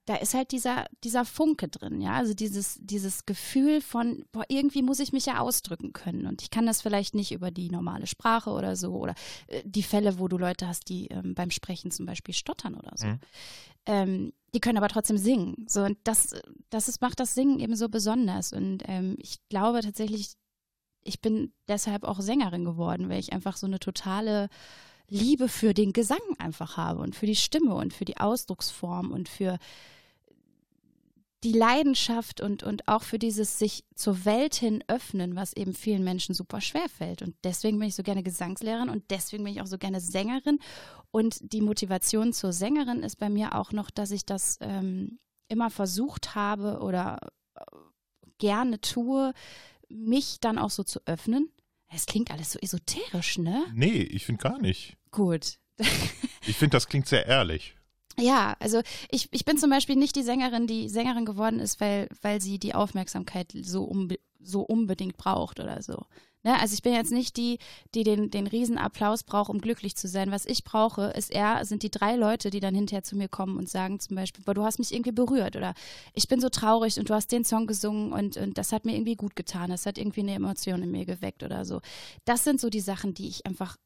da 0.04 0.14
ist 0.14 0.34
halt 0.34 0.52
dieser, 0.52 0.86
dieser 1.02 1.24
Funke 1.24 1.66
drin, 1.66 2.00
ja. 2.00 2.12
Also 2.12 2.32
dieses, 2.32 2.78
dieses 2.80 3.26
Gefühl 3.26 3.80
von, 3.80 4.24
boah, 4.30 4.44
irgendwie 4.46 4.82
muss 4.82 5.00
ich 5.00 5.12
mich 5.12 5.26
ja 5.26 5.40
ausdrücken 5.40 5.92
können. 5.92 6.26
Und 6.26 6.42
ich 6.42 6.50
kann 6.50 6.64
das 6.64 6.80
vielleicht 6.80 7.16
nicht 7.16 7.32
über 7.32 7.50
die 7.50 7.70
normale 7.70 8.06
Sprache 8.06 8.50
oder 8.50 8.76
so. 8.76 8.92
Oder 8.92 9.16
äh, 9.48 9.62
die 9.64 9.82
Fälle, 9.82 10.20
wo 10.20 10.28
du 10.28 10.38
Leute 10.38 10.68
hast, 10.68 10.88
die 10.88 11.08
ähm, 11.08 11.34
beim 11.34 11.50
Sprechen 11.50 11.90
zum 11.90 12.06
Beispiel 12.06 12.34
stottern 12.34 12.76
oder 12.76 12.92
so. 12.94 13.08
Mhm. 13.08 13.18
Ähm, 13.86 14.32
die 14.54 14.60
können 14.60 14.78
aber 14.78 14.88
trotzdem 14.88 15.18
singen. 15.18 15.66
So, 15.68 15.82
und 15.82 15.98
das, 16.04 16.36
das 16.70 16.88
ist, 16.88 17.00
macht 17.00 17.18
das 17.18 17.34
Singen 17.34 17.58
eben 17.58 17.74
so 17.74 17.88
besonders. 17.88 18.52
Und 18.52 18.84
ähm, 18.86 19.16
ich 19.18 19.40
glaube 19.48 19.80
tatsächlich, 19.80 20.34
ich 21.04 21.20
bin 21.20 21.52
deshalb 21.68 22.04
auch 22.04 22.20
Sängerin 22.20 22.64
geworden, 22.64 23.08
weil 23.08 23.20
ich 23.20 23.32
einfach 23.32 23.56
so 23.56 23.66
eine 23.66 23.78
totale 23.78 24.48
Liebe 25.08 25.48
für 25.48 25.74
den 25.74 25.92
Gesang 25.92 26.18
einfach 26.38 26.76
habe 26.76 27.00
und 27.00 27.14
für 27.14 27.26
die 27.26 27.36
Stimme 27.36 27.74
und 27.74 27.92
für 27.92 28.04
die 28.04 28.16
Ausdrucksform 28.16 29.12
und 29.12 29.28
für 29.28 29.58
die 31.44 31.52
Leidenschaft 31.52 32.40
und, 32.40 32.62
und 32.62 32.88
auch 32.88 33.02
für 33.02 33.18
dieses 33.18 33.58
sich 33.58 33.84
zur 33.94 34.24
Welt 34.24 34.54
hin 34.54 34.82
öffnen, 34.88 35.36
was 35.36 35.52
eben 35.52 35.74
vielen 35.74 36.02
Menschen 36.02 36.34
super 36.34 36.62
schwer 36.62 36.88
fällt. 36.88 37.20
Und 37.20 37.34
deswegen 37.44 37.78
bin 37.78 37.88
ich 37.88 37.94
so 37.94 38.02
gerne 38.02 38.22
Gesangslehrerin 38.22 38.88
und 38.88 39.04
deswegen 39.10 39.44
bin 39.44 39.52
ich 39.52 39.60
auch 39.60 39.66
so 39.66 39.76
gerne 39.76 40.00
Sängerin. 40.00 40.58
Und 41.10 41.52
die 41.52 41.60
Motivation 41.60 42.32
zur 42.32 42.54
Sängerin 42.54 43.02
ist 43.02 43.16
bei 43.16 43.28
mir 43.28 43.54
auch 43.54 43.72
noch, 43.72 43.90
dass 43.90 44.10
ich 44.10 44.24
das 44.24 44.56
ähm, 44.62 45.18
immer 45.48 45.68
versucht 45.68 46.34
habe 46.34 46.78
oder 46.80 47.18
äh, 47.54 47.60
gerne 48.38 48.80
tue, 48.80 49.34
mich 49.88 50.40
dann 50.40 50.58
auch 50.58 50.70
so 50.70 50.82
zu 50.82 51.00
öffnen. 51.06 51.50
Es 51.88 52.06
klingt 52.06 52.30
alles 52.30 52.52
so 52.52 52.58
esoterisch, 52.60 53.38
ne? 53.38 53.64
Nee, 53.72 54.02
ich 54.02 54.26
finde 54.26 54.42
gar 54.42 54.60
nicht. 54.60 54.96
Gut. 55.10 55.58
Ich 56.46 56.56
finde, 56.58 56.76
das 56.76 56.88
klingt 56.88 57.08
sehr 57.08 57.24
ehrlich. 57.24 57.74
Ja, 58.18 58.54
also 58.60 58.82
ich, 59.10 59.28
ich 59.32 59.46
bin 59.46 59.56
zum 59.56 59.70
Beispiel 59.70 59.96
nicht 59.96 60.14
die 60.14 60.22
Sängerin, 60.22 60.66
die 60.66 60.88
Sängerin 60.88 61.24
geworden 61.24 61.58
ist, 61.58 61.80
weil, 61.80 62.08
weil 62.20 62.40
sie 62.40 62.58
die 62.58 62.74
Aufmerksamkeit 62.74 63.52
so, 63.62 63.84
unbe 63.84 64.18
so 64.44 64.62
unbedingt 64.62 65.16
braucht 65.16 65.60
oder 65.60 65.82
so. 65.82 66.06
Ne? 66.44 66.60
Also 66.60 66.74
ich 66.74 66.82
bin 66.82 66.92
jetzt 66.92 67.10
nicht 67.10 67.36
die, 67.36 67.58
die 67.94 68.04
den, 68.04 68.30
den 68.30 68.46
Riesenapplaus 68.46 69.24
braucht, 69.24 69.48
um 69.50 69.60
glücklich 69.60 69.96
zu 69.96 70.06
sein. 70.06 70.30
Was 70.30 70.46
ich 70.46 70.62
brauche, 70.62 71.06
ist 71.06 71.32
eher, 71.32 71.64
sind 71.64 71.82
die 71.82 71.90
drei 71.90 72.16
Leute, 72.16 72.50
die 72.50 72.60
dann 72.60 72.74
hinterher 72.74 73.02
zu 73.02 73.16
mir 73.16 73.28
kommen 73.28 73.56
und 73.56 73.68
sagen 73.68 73.98
zum 73.98 74.14
Beispiel, 74.14 74.44
boah, 74.44 74.54
du 74.54 74.62
hast 74.62 74.78
mich 74.78 74.92
irgendwie 74.92 75.12
berührt 75.12 75.56
oder 75.56 75.74
ich 76.12 76.28
bin 76.28 76.40
so 76.40 76.50
traurig 76.50 76.98
und 76.98 77.08
du 77.08 77.14
hast 77.14 77.32
den 77.32 77.44
Song 77.44 77.66
gesungen 77.66 78.12
und, 78.12 78.36
und 78.36 78.58
das 78.58 78.72
hat 78.72 78.84
mir 78.84 78.94
irgendwie 78.94 79.16
gut 79.16 79.34
getan. 79.34 79.70
Das 79.70 79.86
hat 79.86 79.98
irgendwie 79.98 80.20
eine 80.20 80.34
Emotion 80.34 80.82
in 80.82 80.90
mir 80.90 81.06
geweckt 81.06 81.42
oder 81.42 81.64
so. 81.64 81.80
Das 82.26 82.44
sind 82.44 82.60
so 82.60 82.68
die 82.68 82.80
Sachen, 82.80 83.14
die 83.14 83.28
ich 83.28 83.46
einfach 83.46 83.76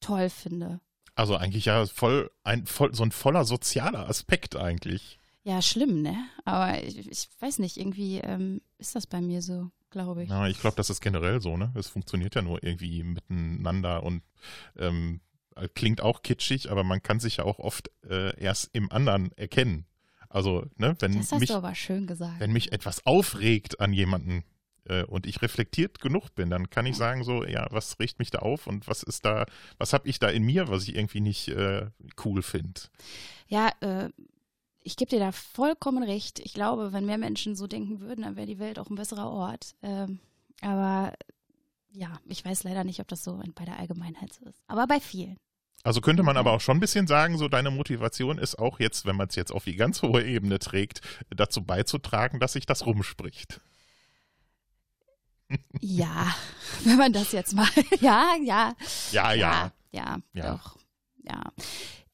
toll 0.00 0.30
finde. 0.30 0.80
Also 1.16 1.34
eigentlich 1.34 1.64
ja 1.64 1.84
voll 1.86 2.30
ein 2.44 2.66
voll, 2.66 2.94
so 2.94 3.02
ein 3.02 3.10
voller 3.10 3.44
sozialer 3.44 4.08
Aspekt 4.08 4.54
eigentlich. 4.54 5.17
Ja, 5.48 5.62
schlimm, 5.62 6.02
ne? 6.02 6.28
Aber 6.44 6.84
ich, 6.84 7.08
ich 7.10 7.28
weiß 7.40 7.58
nicht, 7.60 7.78
irgendwie 7.78 8.18
ähm, 8.18 8.60
ist 8.76 8.94
das 8.94 9.06
bei 9.06 9.22
mir 9.22 9.40
so, 9.40 9.70
glaube 9.88 10.24
ich. 10.24 10.28
Ja, 10.28 10.46
ich 10.46 10.60
glaube, 10.60 10.76
das 10.76 10.90
ist 10.90 11.00
generell 11.00 11.40
so, 11.40 11.56
ne? 11.56 11.72
Es 11.74 11.88
funktioniert 11.88 12.34
ja 12.34 12.42
nur 12.42 12.62
irgendwie 12.62 13.02
miteinander 13.02 14.02
und 14.02 14.22
ähm, 14.76 15.22
klingt 15.74 16.02
auch 16.02 16.20
kitschig, 16.20 16.70
aber 16.70 16.84
man 16.84 17.02
kann 17.02 17.18
sich 17.18 17.38
ja 17.38 17.44
auch 17.44 17.60
oft 17.60 17.90
äh, 18.06 18.38
erst 18.38 18.68
im 18.74 18.92
anderen 18.92 19.32
erkennen. 19.38 19.86
Also, 20.28 20.66
ne, 20.76 20.94
wenn 20.98 21.16
Das 21.16 21.32
hast 21.32 21.40
mich, 21.40 21.48
du 21.48 21.54
aber 21.54 21.74
schön 21.74 22.06
gesagt. 22.06 22.40
wenn 22.40 22.52
mich 22.52 22.72
etwas 22.72 23.06
aufregt 23.06 23.80
an 23.80 23.94
jemanden 23.94 24.44
äh, 24.84 25.04
und 25.04 25.24
ich 25.24 25.40
reflektiert 25.40 25.98
genug 25.98 26.34
bin, 26.34 26.50
dann 26.50 26.68
kann 26.68 26.84
ich 26.84 26.96
sagen 26.96 27.24
so, 27.24 27.46
ja, 27.46 27.66
was 27.70 27.98
regt 27.98 28.18
mich 28.18 28.30
da 28.30 28.40
auf 28.40 28.66
und 28.66 28.86
was 28.86 29.02
ist 29.02 29.24
da, 29.24 29.46
was 29.78 29.94
habe 29.94 30.06
ich 30.10 30.18
da 30.18 30.28
in 30.28 30.42
mir, 30.42 30.68
was 30.68 30.82
ich 30.82 30.94
irgendwie 30.94 31.22
nicht 31.22 31.48
äh, 31.48 31.86
cool 32.22 32.42
finde. 32.42 32.82
Ja, 33.48 33.72
äh, 33.80 34.10
ich 34.88 34.96
gebe 34.96 35.10
dir 35.10 35.18
da 35.20 35.32
vollkommen 35.32 36.02
recht. 36.02 36.38
Ich 36.38 36.54
glaube, 36.54 36.94
wenn 36.94 37.04
mehr 37.04 37.18
Menschen 37.18 37.54
so 37.54 37.66
denken 37.66 38.00
würden, 38.00 38.22
dann 38.22 38.36
wäre 38.36 38.46
die 38.46 38.58
Welt 38.58 38.78
auch 38.78 38.88
ein 38.88 38.94
besserer 38.94 39.30
Ort. 39.30 39.74
Ähm, 39.82 40.18
aber 40.62 41.12
ja, 41.92 42.18
ich 42.24 42.42
weiß 42.42 42.64
leider 42.64 42.84
nicht, 42.84 42.98
ob 43.00 43.06
das 43.08 43.22
so 43.22 43.38
bei 43.54 43.66
der 43.66 43.78
Allgemeinheit 43.78 44.32
so 44.32 44.46
ist. 44.46 44.62
Aber 44.66 44.86
bei 44.86 44.98
vielen. 44.98 45.36
Also 45.82 46.00
könnte 46.00 46.22
man 46.22 46.38
aber 46.38 46.52
auch 46.52 46.62
schon 46.62 46.78
ein 46.78 46.80
bisschen 46.80 47.06
sagen, 47.06 47.36
so 47.36 47.48
deine 47.48 47.70
Motivation 47.70 48.38
ist 48.38 48.58
auch 48.58 48.80
jetzt, 48.80 49.04
wenn 49.04 49.14
man 49.14 49.28
es 49.28 49.36
jetzt 49.36 49.52
auf 49.52 49.64
die 49.64 49.76
ganz 49.76 50.00
hohe 50.00 50.24
Ebene 50.24 50.58
trägt, 50.58 51.02
dazu 51.28 51.62
beizutragen, 51.62 52.40
dass 52.40 52.54
sich 52.54 52.64
das 52.64 52.86
rumspricht. 52.86 53.60
Ja, 55.80 56.34
wenn 56.84 56.96
man 56.96 57.12
das 57.12 57.32
jetzt 57.32 57.54
mal. 57.54 57.68
ja, 58.00 58.36
ja. 58.42 58.74
Ja, 59.12 59.32
ja. 59.34 59.72
Ja, 59.92 60.18
Ja. 60.32 60.52
doch. 60.52 60.78
Ja. 61.24 61.52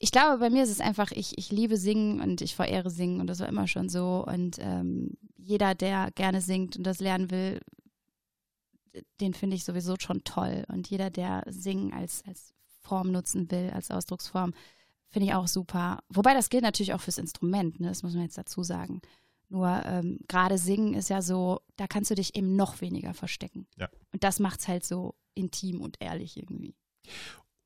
Ich 0.05 0.13
glaube, 0.13 0.37
bei 0.37 0.51
mir 0.51 0.63
ist 0.65 0.71
es 0.71 0.83
einfach, 0.83 1.13
ich, 1.13 1.39
ich 1.39 1.51
liebe 1.51 1.79
Singen 1.79 2.21
und 2.21 2.43
ich 2.43 2.55
verehre 2.55 2.91
Singen 2.91 3.23
und 3.23 3.27
das 3.27 3.41
war 3.41 3.49
immer 3.49 3.67
schon 3.67 3.89
so. 3.89 4.23
Und 4.29 4.59
ähm, 4.61 5.17
jeder, 5.39 5.75
der 5.75 6.11
gerne 6.15 6.43
singt 6.43 6.77
und 6.77 6.85
das 6.85 7.01
lernen 7.01 7.31
will, 7.31 7.63
den 9.23 9.33
finde 9.33 9.57
ich 9.57 9.65
sowieso 9.65 9.97
schon 9.99 10.23
toll. 10.23 10.67
Und 10.69 10.91
jeder, 10.91 11.09
der 11.09 11.45
Singen 11.47 11.95
als, 11.95 12.23
als 12.27 12.53
Form 12.83 13.13
nutzen 13.13 13.51
will, 13.51 13.71
als 13.71 13.91
Ausdrucksform, 13.91 14.53
finde 15.09 15.29
ich 15.29 15.35
auch 15.35 15.49
super. 15.49 16.01
Wobei 16.11 16.35
das 16.35 16.51
gilt 16.51 16.65
natürlich 16.65 16.93
auch 16.93 17.01
fürs 17.01 17.17
Instrument, 17.17 17.81
ne? 17.81 17.89
das 17.89 18.03
muss 18.03 18.13
man 18.13 18.25
jetzt 18.25 18.37
dazu 18.37 18.63
sagen. 18.63 19.01
Nur 19.49 19.87
ähm, 19.87 20.19
gerade 20.29 20.59
Singen 20.59 20.93
ist 20.93 21.09
ja 21.09 21.23
so, 21.23 21.63
da 21.77 21.87
kannst 21.87 22.11
du 22.11 22.15
dich 22.15 22.37
eben 22.37 22.57
noch 22.57 22.83
weniger 22.83 23.15
verstecken. 23.15 23.67
Ja. 23.79 23.89
Und 24.13 24.23
das 24.23 24.39
macht 24.39 24.61
es 24.61 24.69
halt 24.69 24.85
so 24.85 25.15
intim 25.35 25.81
und 25.81 25.97
ehrlich 25.99 26.37
irgendwie. 26.37 26.75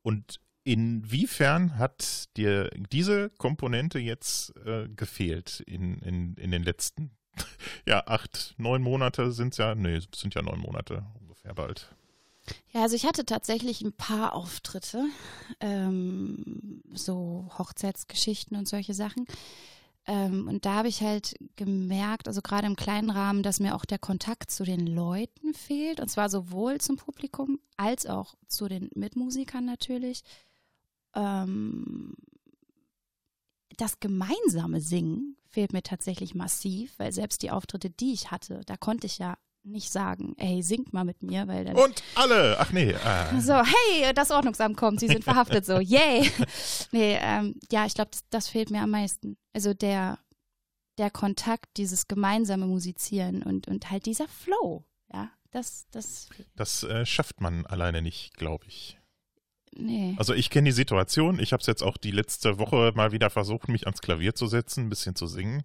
Und 0.03 0.39
inwiefern 0.69 1.79
hat 1.79 2.29
dir 2.37 2.69
diese 2.93 3.31
Komponente 3.31 3.99
jetzt 3.99 4.55
äh, 4.67 4.87
gefehlt 4.89 5.61
in, 5.61 5.99
in, 6.01 6.35
in 6.35 6.51
den 6.51 6.63
letzten, 6.63 7.11
ja, 7.87 8.07
acht, 8.07 8.55
neun 8.59 8.83
Monate 8.83 9.33
sind 9.33 9.55
es 9.55 9.59
ja, 9.59 9.75
nee, 9.75 9.99
sind 10.15 10.35
ja 10.35 10.43
neun 10.43 10.61
Monate 10.61 11.07
ungefähr 11.21 11.55
bald. 11.55 11.89
Ja, 12.73 12.83
also 12.83 12.97
ich 12.97 13.07
hatte 13.07 13.25
tatsächlich 13.25 13.81
ein 13.81 13.95
paar 13.95 14.35
Auftritte, 14.35 15.07
ähm, 15.61 16.83
so 16.93 17.49
Hochzeitsgeschichten 17.57 18.57
und 18.57 18.69
solche 18.69 18.93
Sachen. 18.93 19.27
Ähm, 20.07 20.49
und 20.49 20.67
da 20.67 20.75
habe 20.75 20.89
ich 20.89 21.03
halt 21.03 21.35
gemerkt, 21.57 22.29
also 22.29 22.43
gerade 22.43 22.67
im 22.67 22.77
kleinen 22.77 23.11
Rahmen, 23.11 23.43
dass 23.43 23.61
mir 23.61 23.75
auch 23.75 23.87
der 23.87 23.99
Kontakt 23.99 24.51
zu 24.51 24.65
den 24.65 24.87
Leuten 24.87 25.55
fehlt. 25.55 26.01
Und 26.01 26.09
zwar 26.09 26.29
sowohl 26.29 26.79
zum 26.79 26.97
Publikum 26.97 27.59
als 27.79 28.05
auch 28.07 28.35
zu 28.49 28.69
den 28.69 28.91
Mitmusikern 28.95 29.65
natürlich. 29.65 30.25
Ähm, 31.15 32.15
das 33.77 34.01
gemeinsame 34.01 34.81
Singen 34.81 35.37
fehlt 35.47 35.73
mir 35.73 35.83
tatsächlich 35.83 36.35
massiv, 36.35 36.99
weil 36.99 37.13
selbst 37.13 37.43
die 37.43 37.51
Auftritte, 37.51 37.91
die 37.91 38.13
ich 38.13 38.31
hatte, 38.31 38.63
da 38.67 38.77
konnte 38.77 39.07
ich 39.07 39.19
ja 39.19 39.37
nicht 39.63 39.91
sagen, 39.91 40.35
ey, 40.39 40.63
singt 40.63 40.93
mal 40.93 41.05
mit 41.05 41.23
mir, 41.23 41.47
weil 41.47 41.65
dann 41.65 41.77
Und 41.77 42.03
alle, 42.15 42.59
ach 42.59 42.73
nee, 42.73 42.91
äh, 42.91 43.41
so, 43.41 43.55
hey, 43.55 44.13
das 44.15 44.31
Ordnungsamt 44.31 44.77
kommt, 44.77 45.01
Sie 45.01 45.09
sind 45.09 45.25
verhaftet, 45.25 45.65
so, 45.67 45.79
yay. 45.79 46.31
Nee, 46.93 47.19
ähm, 47.21 47.55
ja, 47.71 47.85
ich 47.85 47.95
glaube, 47.95 48.11
das, 48.11 48.23
das 48.31 48.49
fehlt 48.49 48.71
mir 48.71 48.83
am 48.83 48.91
meisten. 48.91 49.37
Also 49.53 49.75
der, 49.75 50.19
der 50.97 51.11
Kontakt, 51.11 51.67
dieses 51.77 52.09
gemeinsame 52.09 52.67
Musizieren 52.67 53.43
und, 53.43 53.69
und 53.69 53.91
halt 53.91 54.07
dieser 54.07 54.29
Flow, 54.29 54.85
ja, 55.13 55.31
das, 55.51 55.87
das, 55.91 56.29
das 56.57 56.83
äh, 56.85 57.05
schafft 57.05 57.41
man 57.41 57.67
alleine 57.67 58.03
nicht, 58.03 58.35
glaube 58.35 58.67
ich. 58.67 58.98
Nee. 59.79 60.15
Also 60.19 60.35
ich 60.35 60.51
kenne 60.51 60.67
die 60.67 60.73
Situation. 60.73 61.39
Ich 61.41 61.53
habe 61.53 61.61
es 61.61 61.67
jetzt 61.67 61.83
auch 61.83 61.97
die 61.97 62.11
letzte 62.11 62.59
Woche 62.59 62.93
mal 62.95 63.13
wieder 63.13 63.31
versucht, 63.31 63.69
mich 63.69 63.87
ans 63.87 64.01
Klavier 64.01 64.35
zu 64.35 64.47
setzen, 64.47 64.87
ein 64.87 64.89
bisschen 64.91 65.15
zu 65.15 65.27
singen. 65.27 65.63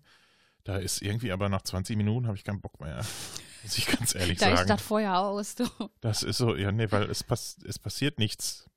Da 0.63 0.77
ist 0.77 1.01
irgendwie 1.01 1.31
aber 1.31 1.49
nach 1.49 1.61
20 1.61 1.97
Minuten 1.97 2.27
habe 2.27 2.37
ich 2.37 2.43
keinen 2.43 2.61
Bock 2.61 2.79
mehr. 2.79 3.05
Muss 3.63 3.77
ich 3.77 3.87
ganz 3.87 4.13
ehrlich 4.15 4.39
da 4.39 4.49
ist 4.49 4.59
sagen. 4.59 4.69
das 4.69 4.81
Feuer 4.81 5.17
aus, 5.17 5.55
du. 5.55 5.65
Das 6.01 6.23
ist 6.23 6.37
so, 6.37 6.55
ja, 6.55 6.71
nee, 6.71 6.91
weil 6.91 7.03
es, 7.09 7.23
pass 7.23 7.57
es 7.65 7.79
passiert 7.79 8.19
nichts 8.19 8.69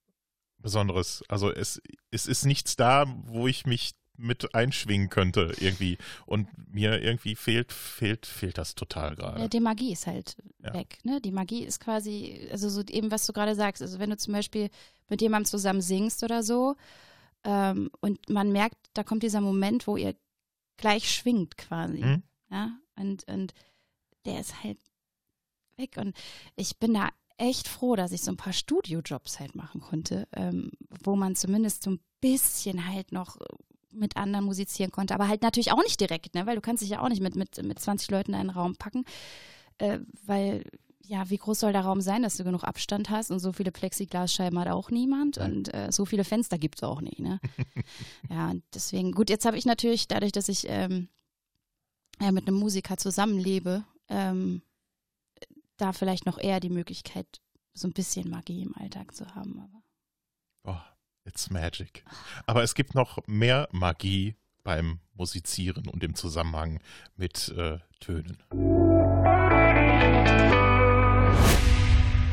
Besonderes. 0.59 1.25
Also 1.29 1.53
es, 1.53 1.81
es 2.11 2.27
ist 2.27 2.45
nichts 2.45 2.77
da, 2.77 3.05
wo 3.25 3.47
ich 3.47 3.67
mich 3.67 3.95
mit 4.19 4.55
einschwingen 4.55 5.09
könnte 5.11 5.53
irgendwie. 5.61 5.99
Und 6.27 6.49
mir 6.73 7.01
irgendwie 7.03 7.35
fehlt, 7.37 7.73
fehlt, 7.73 8.27
fehlt 8.27 8.59
das 8.59 8.75
total 8.75 9.11
Ja, 9.11 9.15
gerade. 9.15 9.49
die 9.49 9.61
Magie 9.61 9.93
ist 9.93 10.07
halt 10.07 10.37
Ja. 10.63 10.75
weg, 10.75 10.99
ne? 11.05 11.21
Die 11.21 11.33
Magie 11.33 11.65
ist 11.65 11.81
quasi, 11.81 12.49
also 12.51 12.69
so 12.69 12.83
eben, 12.83 13.11
was 13.11 13.27
du 13.27 13.33
gerade 13.33 13.55
sagst, 13.55 13.83
also 13.83 13.99
wenn 13.99 14.11
du 14.11 14.17
zum 14.17 14.33
Beispiel 14.33 14.71
mit 15.09 15.21
jemandem 15.23 15.47
zusammen 15.49 15.81
singst 15.81 16.23
oder 16.23 16.43
so 16.43 16.77
ähm, 17.45 17.91
und 18.01 18.29
man 18.29 18.53
merkt, 18.53 18.77
da 18.95 19.05
kommt 19.05 19.23
dieser 19.23 19.41
Moment, 19.41 19.87
wo 19.87 19.97
ihr 19.97 20.15
gleich 20.77 21.11
schwingt 21.11 21.57
quasi. 21.57 22.03
Mhm. 22.05 22.23
Ja, 22.51 22.79
und, 22.97 23.25
und 23.29 23.55
der 24.25 24.41
ist 24.41 24.63
halt 24.63 24.79
weg. 25.77 25.97
Und 25.97 26.17
ich 26.57 26.79
bin 26.79 26.95
da 26.95 27.11
echt 27.39 27.69
froh, 27.69 27.97
dass 27.97 28.13
ich 28.13 28.23
so 28.23 28.31
ein 28.31 28.37
paar 28.37 28.53
Studiojobs 28.53 29.41
halt 29.41 29.55
machen 29.55 29.81
konnte, 29.81 30.27
ähm, 30.33 30.71
wo 31.05 31.17
man 31.17 31.37
zumindest 31.37 31.83
so 31.83 31.91
ein 31.91 32.01
bisschen 32.21 32.89
halt 32.89 33.13
noch 33.13 33.37
mit 33.97 34.17
anderen 34.17 34.45
musizieren 34.45 34.93
konnte, 34.93 35.15
aber 35.15 35.29
halt 35.29 35.43
natürlich 35.43 35.73
auch 35.73 35.83
nicht 35.83 36.01
direkt, 36.01 36.35
ne? 36.35 36.47
weil 36.47 36.57
du 36.57 36.61
kannst 36.61 36.83
dich 36.83 36.91
ja 36.91 37.01
auch 37.01 37.09
nicht 37.09 37.23
mit, 37.23 37.37
mit, 37.37 37.63
mit 37.63 37.79
20 37.79 38.11
Leuten 38.11 38.33
in 38.33 38.41
einen 38.41 38.51
Raum 38.51 38.77
packen, 38.77 39.05
äh, 39.79 39.99
weil 40.25 40.65
ja, 41.09 41.31
wie 41.31 41.39
groß 41.39 41.61
soll 41.61 41.73
der 41.73 41.83
Raum 41.83 42.01
sein, 42.01 42.23
dass 42.23 42.37
du 42.37 42.45
genug 42.45 42.65
Abstand 42.65 43.11
hast 43.11 43.31
und 43.31 43.39
so 43.39 43.53
viele 43.53 43.71
Plexiglasscheiben 43.71 44.59
hat 44.59 44.69
auch 44.69 44.91
niemand 44.91 45.39
und 45.39 45.73
äh, 45.73 45.93
so 45.93 46.05
viele 46.05 46.25
Fenster 46.25 46.59
gibt 46.59 46.79
es 46.79 46.83
auch 46.83 47.01
nicht. 47.01 47.21
Ne? 47.21 47.41
ja, 48.31 48.51
und 48.51 48.65
deswegen, 48.75 49.13
gut, 49.13 49.31
jetzt 49.31 49.45
habe 49.45 49.57
ich 49.57 49.67
natürlich, 49.67 50.09
dadurch, 50.09 50.33
dass 50.33 50.49
ich 50.49 50.67
ähm, 50.69 51.09
ja, 52.21 52.33
mit 52.33 52.49
einem 52.49 52.59
Musiker 52.59 52.97
zusammenlebe, 52.97 53.85
ähm, 54.09 54.63
da 55.77 55.93
vielleicht 55.93 56.27
noch 56.27 56.39
eher 56.39 56.61
die 56.61 56.71
Möglichkeit, 56.71 57.27
so 57.75 57.87
ein 57.87 57.93
bisschen 57.93 58.31
Magie 58.31 58.63
im 58.63 58.75
Alltag 58.77 59.15
zu 59.15 59.35
haben. 59.35 59.61
Aber 59.61 59.83
it's 61.27 61.51
magic. 61.51 62.05
Aber 62.47 62.63
es 62.63 62.75
gibt 62.75 62.95
noch 62.95 63.19
mehr 63.27 63.69
Magie 63.73 64.37
beim 64.65 65.01
Musizieren 65.15 65.89
und 65.89 66.03
im 66.03 66.15
Zusammenhang 66.15 66.81
mit 67.17 67.49
äh, 67.57 67.79
Tönen. 68.01 68.39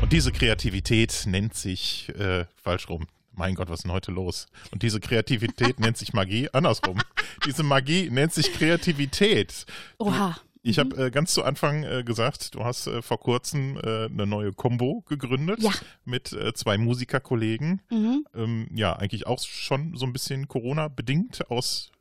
Und 0.02 0.12
diese 0.12 0.32
Kreativität 0.32 1.24
nennt 1.26 1.54
sich, 1.54 2.10
äh, 2.10 2.44
falsch 2.56 2.88
rum, 2.88 3.06
mein 3.32 3.54
Gott, 3.54 3.68
was 3.68 3.80
ist 3.80 3.84
denn 3.84 3.92
heute 3.92 4.12
los? 4.12 4.46
Und 4.70 4.82
diese 4.82 5.00
Kreativität 5.00 5.80
nennt 5.80 5.96
sich 5.96 6.12
Magie, 6.12 6.48
andersrum. 6.52 7.00
Diese 7.46 7.62
Magie 7.62 8.10
nennt 8.10 8.32
sich 8.32 8.52
Kreativität. 8.52 9.66
Oha. 9.98 10.36
Ich 10.66 10.78
habe 10.78 10.96
äh, 10.96 11.10
ganz 11.10 11.34
zu 11.34 11.44
Anfang 11.44 11.82
äh, 11.84 12.02
gesagt, 12.04 12.54
du 12.54 12.64
hast 12.64 12.86
äh, 12.86 13.02
vor 13.02 13.20
kurzem 13.20 13.76
äh, 13.76 14.06
eine 14.06 14.26
neue 14.26 14.50
Combo 14.54 15.02
gegründet 15.02 15.60
Ja. 15.62 15.72
mit 16.06 16.32
äh, 16.32 16.54
zwei 16.54 16.78
Musikerkollegen. 16.78 17.82
Mhm. 17.90 18.26
Ähm, 18.34 18.68
ja, 18.74 18.94
eigentlich 18.96 19.26
auch 19.26 19.38
schon 19.40 19.94
so 19.94 20.06
ein 20.06 20.14
bisschen 20.14 20.48
Corona-bedingt 20.48 21.50
aus 21.50 21.92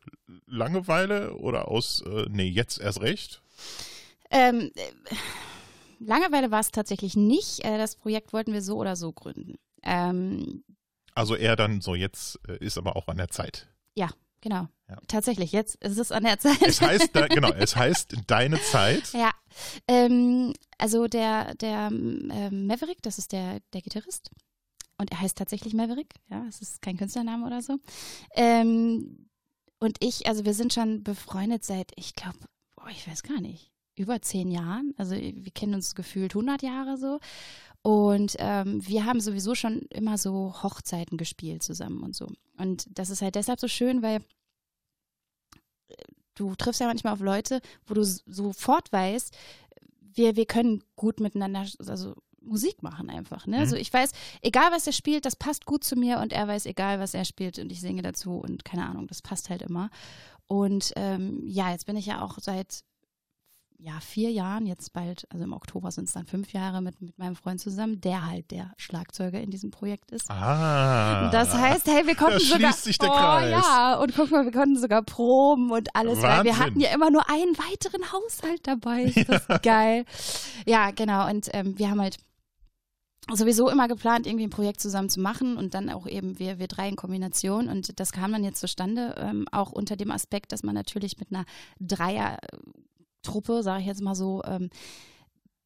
Langeweile 0.47 1.35
oder 1.35 1.67
aus, 1.67 2.03
äh, 2.07 2.25
nee, 2.29 2.47
jetzt 2.47 2.79
erst 2.79 3.01
recht. 3.01 3.41
Ähm, 4.31 4.71
äh, 4.75 5.15
Langeweile 5.99 6.49
war 6.49 6.61
es 6.61 6.71
tatsächlich 6.71 7.17
nicht. 7.17 7.65
Das 7.65 7.97
Projekt 7.97 8.31
wollten 8.31 8.53
wir 8.53 8.61
so 8.61 8.77
oder 8.77 8.95
so 8.95 9.11
gründen. 9.11 9.55
Ähm, 9.83 10.63
Also 11.15 11.35
eher 11.35 11.57
dann 11.57 11.81
so, 11.81 11.95
jetzt 11.95 12.37
ist 12.59 12.77
aber 12.77 12.95
auch 12.95 13.07
an 13.09 13.17
der 13.17 13.27
Zeit. 13.29 13.67
genau. 14.41 14.67
Ja. 14.93 15.01
Tatsächlich, 15.07 15.51
jetzt 15.51 15.75
ist 15.83 15.97
es 15.97 16.11
an 16.11 16.23
der 16.23 16.37
Zeit. 16.37 16.61
Es 16.61 16.79
heißt, 16.81 17.09
da, 17.13 17.27
genau, 17.27 17.51
es 17.57 17.75
heißt 17.75 18.15
deine 18.27 18.61
Zeit. 18.61 19.11
Ja, 19.13 19.31
Ähm, 19.87 20.53
also 20.77 21.07
der, 21.07 21.55
der 21.55 21.89
ähm, 21.91 22.67
Maverick, 22.67 23.01
das 23.01 23.17
ist 23.17 23.31
der, 23.31 23.59
der 23.73 23.81
Gitarrist. 23.81 24.29
Und 24.97 25.11
er 25.11 25.21
heißt 25.21 25.37
tatsächlich 25.37 25.73
Maverick, 25.73 26.13
ja, 26.29 26.45
es 26.47 26.61
ist 26.61 26.81
kein 26.81 26.97
Künstlername 26.97 27.45
oder 27.45 27.61
so. 27.61 27.79
Ähm, 28.35 29.29
und 29.79 29.97
ich, 29.99 30.27
also 30.27 30.45
wir 30.45 30.53
sind 30.53 30.73
schon 30.73 31.03
befreundet 31.03 31.65
seit, 31.65 31.91
ich 31.95 32.13
glaube, 32.15 32.37
ich 32.91 33.07
weiß 33.07 33.23
gar 33.23 33.41
nicht, 33.41 33.71
über 33.95 34.21
zehn 34.21 34.51
Jahren. 34.51 34.93
Also 34.97 35.15
wir 35.15 35.51
kennen 35.51 35.73
uns 35.73 35.95
gefühlt 35.95 36.35
100 36.35 36.61
Jahre 36.61 36.97
so. 36.97 37.19
Und 37.81 38.35
ähm, 38.39 38.85
wir 38.87 39.05
haben 39.05 39.19
sowieso 39.19 39.55
schon 39.55 39.81
immer 39.89 40.17
so 40.17 40.53
Hochzeiten 40.63 41.17
gespielt 41.17 41.63
zusammen 41.63 42.01
und 42.01 42.15
so. 42.15 42.27
Und 42.57 42.87
das 42.97 43.09
ist 43.09 43.21
halt 43.21 43.35
deshalb 43.35 43.59
so 43.59 43.67
schön, 43.67 44.01
weil 44.01 44.23
du 46.35 46.55
triffst 46.55 46.81
ja 46.81 46.87
manchmal 46.87 47.13
auf 47.13 47.19
Leute, 47.19 47.61
wo 47.85 47.93
du 47.93 48.03
sofort 48.03 48.91
weißt, 48.91 49.35
wir, 50.15 50.35
wir 50.35 50.45
können 50.45 50.83
gut 50.95 51.19
miteinander, 51.19 51.65
also 51.87 52.15
Musik 52.41 52.83
machen 52.83 53.09
einfach. 53.09 53.47
Ne? 53.47 53.57
Mhm. 53.57 53.61
Also 53.61 53.75
ich 53.75 53.91
weiß, 53.91 54.11
egal 54.41 54.71
was 54.71 54.85
er 54.85 54.93
spielt, 54.93 55.25
das 55.25 55.35
passt 55.35 55.65
gut 55.65 55.83
zu 55.83 55.95
mir 55.95 56.19
und 56.19 56.33
er 56.33 56.47
weiß, 56.47 56.65
egal 56.65 56.99
was 56.99 57.13
er 57.13 57.25
spielt 57.25 57.57
und 57.59 57.71
ich 57.71 57.81
singe 57.81 58.01
dazu 58.01 58.37
und 58.37 58.65
keine 58.65 58.85
Ahnung, 58.85 59.07
das 59.07 59.21
passt 59.21 59.49
halt 59.49 59.61
immer. 59.61 59.89
Und 60.47 60.91
ähm, 60.95 61.41
ja, 61.45 61.71
jetzt 61.71 61.85
bin 61.85 61.95
ich 61.95 62.05
ja 62.05 62.21
auch 62.21 62.37
seit 62.39 62.83
ja, 63.83 63.99
vier 63.99 64.31
Jahren, 64.31 64.65
jetzt 64.65 64.93
bald, 64.93 65.27
also 65.29 65.43
im 65.43 65.51
Oktober 65.51 65.91
sind 65.91 66.05
es 66.05 66.13
dann 66.13 66.25
fünf 66.25 66.53
Jahre 66.53 66.81
mit, 66.81 67.01
mit 67.01 67.17
meinem 67.19 67.35
Freund 67.35 67.59
zusammen, 67.59 67.99
der 67.99 68.25
halt 68.25 68.49
der 68.51 68.71
Schlagzeuger 68.77 69.41
in 69.41 69.51
diesem 69.51 69.71
Projekt 69.71 70.11
ist. 70.11 70.31
Ah. 70.31 71.29
Das 71.31 71.53
heißt, 71.53 71.87
hey, 71.87 72.07
wir 72.07 72.15
konnten 72.15 72.39
sogar. 72.39 72.71
sich 72.71 72.97
der 72.97 73.09
oh, 73.09 73.13
Kreis. 73.13 73.51
ja, 73.51 73.95
und 73.95 74.15
guck 74.15 74.31
mal, 74.31 74.45
wir 74.45 74.53
konnten 74.53 74.77
sogar 74.77 75.01
proben 75.01 75.69
und 75.71 75.93
alles, 75.95 76.21
weil 76.21 76.45
wir 76.45 76.51
Wahnsinn. 76.51 76.59
hatten 76.59 76.79
ja 76.79 76.93
immer 76.93 77.11
nur 77.11 77.29
einen 77.29 77.57
weiteren 77.57 78.09
Haushalt 78.13 78.65
dabei. 78.65 79.03
Ist 79.03 79.27
das 79.27 79.61
geil. 79.61 80.05
Ja, 80.65 80.91
genau. 80.91 81.29
Und 81.29 81.49
ähm, 81.51 81.77
wir 81.77 81.89
haben 81.89 81.99
halt 81.99 82.17
sowieso 83.33 83.69
immer 83.69 83.89
geplant, 83.89 84.27
irgendwie 84.27 84.45
ein 84.45 84.49
Projekt 84.49 84.79
zusammen 84.79 85.09
zu 85.09 85.19
machen 85.19 85.57
und 85.57 85.73
dann 85.73 85.89
auch 85.89 86.07
eben 86.07 86.39
wir, 86.39 86.57
wir 86.57 86.67
drei 86.67 86.87
in 86.87 86.95
Kombination. 86.95 87.67
Und 87.67 87.99
das 87.99 88.13
kam 88.13 88.31
dann 88.31 88.45
jetzt 88.45 88.61
zustande, 88.61 89.15
ähm, 89.17 89.45
auch 89.51 89.73
unter 89.73 89.97
dem 89.97 90.11
Aspekt, 90.11 90.53
dass 90.53 90.63
man 90.63 90.75
natürlich 90.75 91.17
mit 91.19 91.31
einer 91.31 91.45
Dreier-Truppe, 93.23 93.63
sage 93.63 93.81
ich 93.81 93.87
jetzt 93.87 94.01
mal 94.01 94.15
so, 94.15 94.41
ähm, 94.45 94.69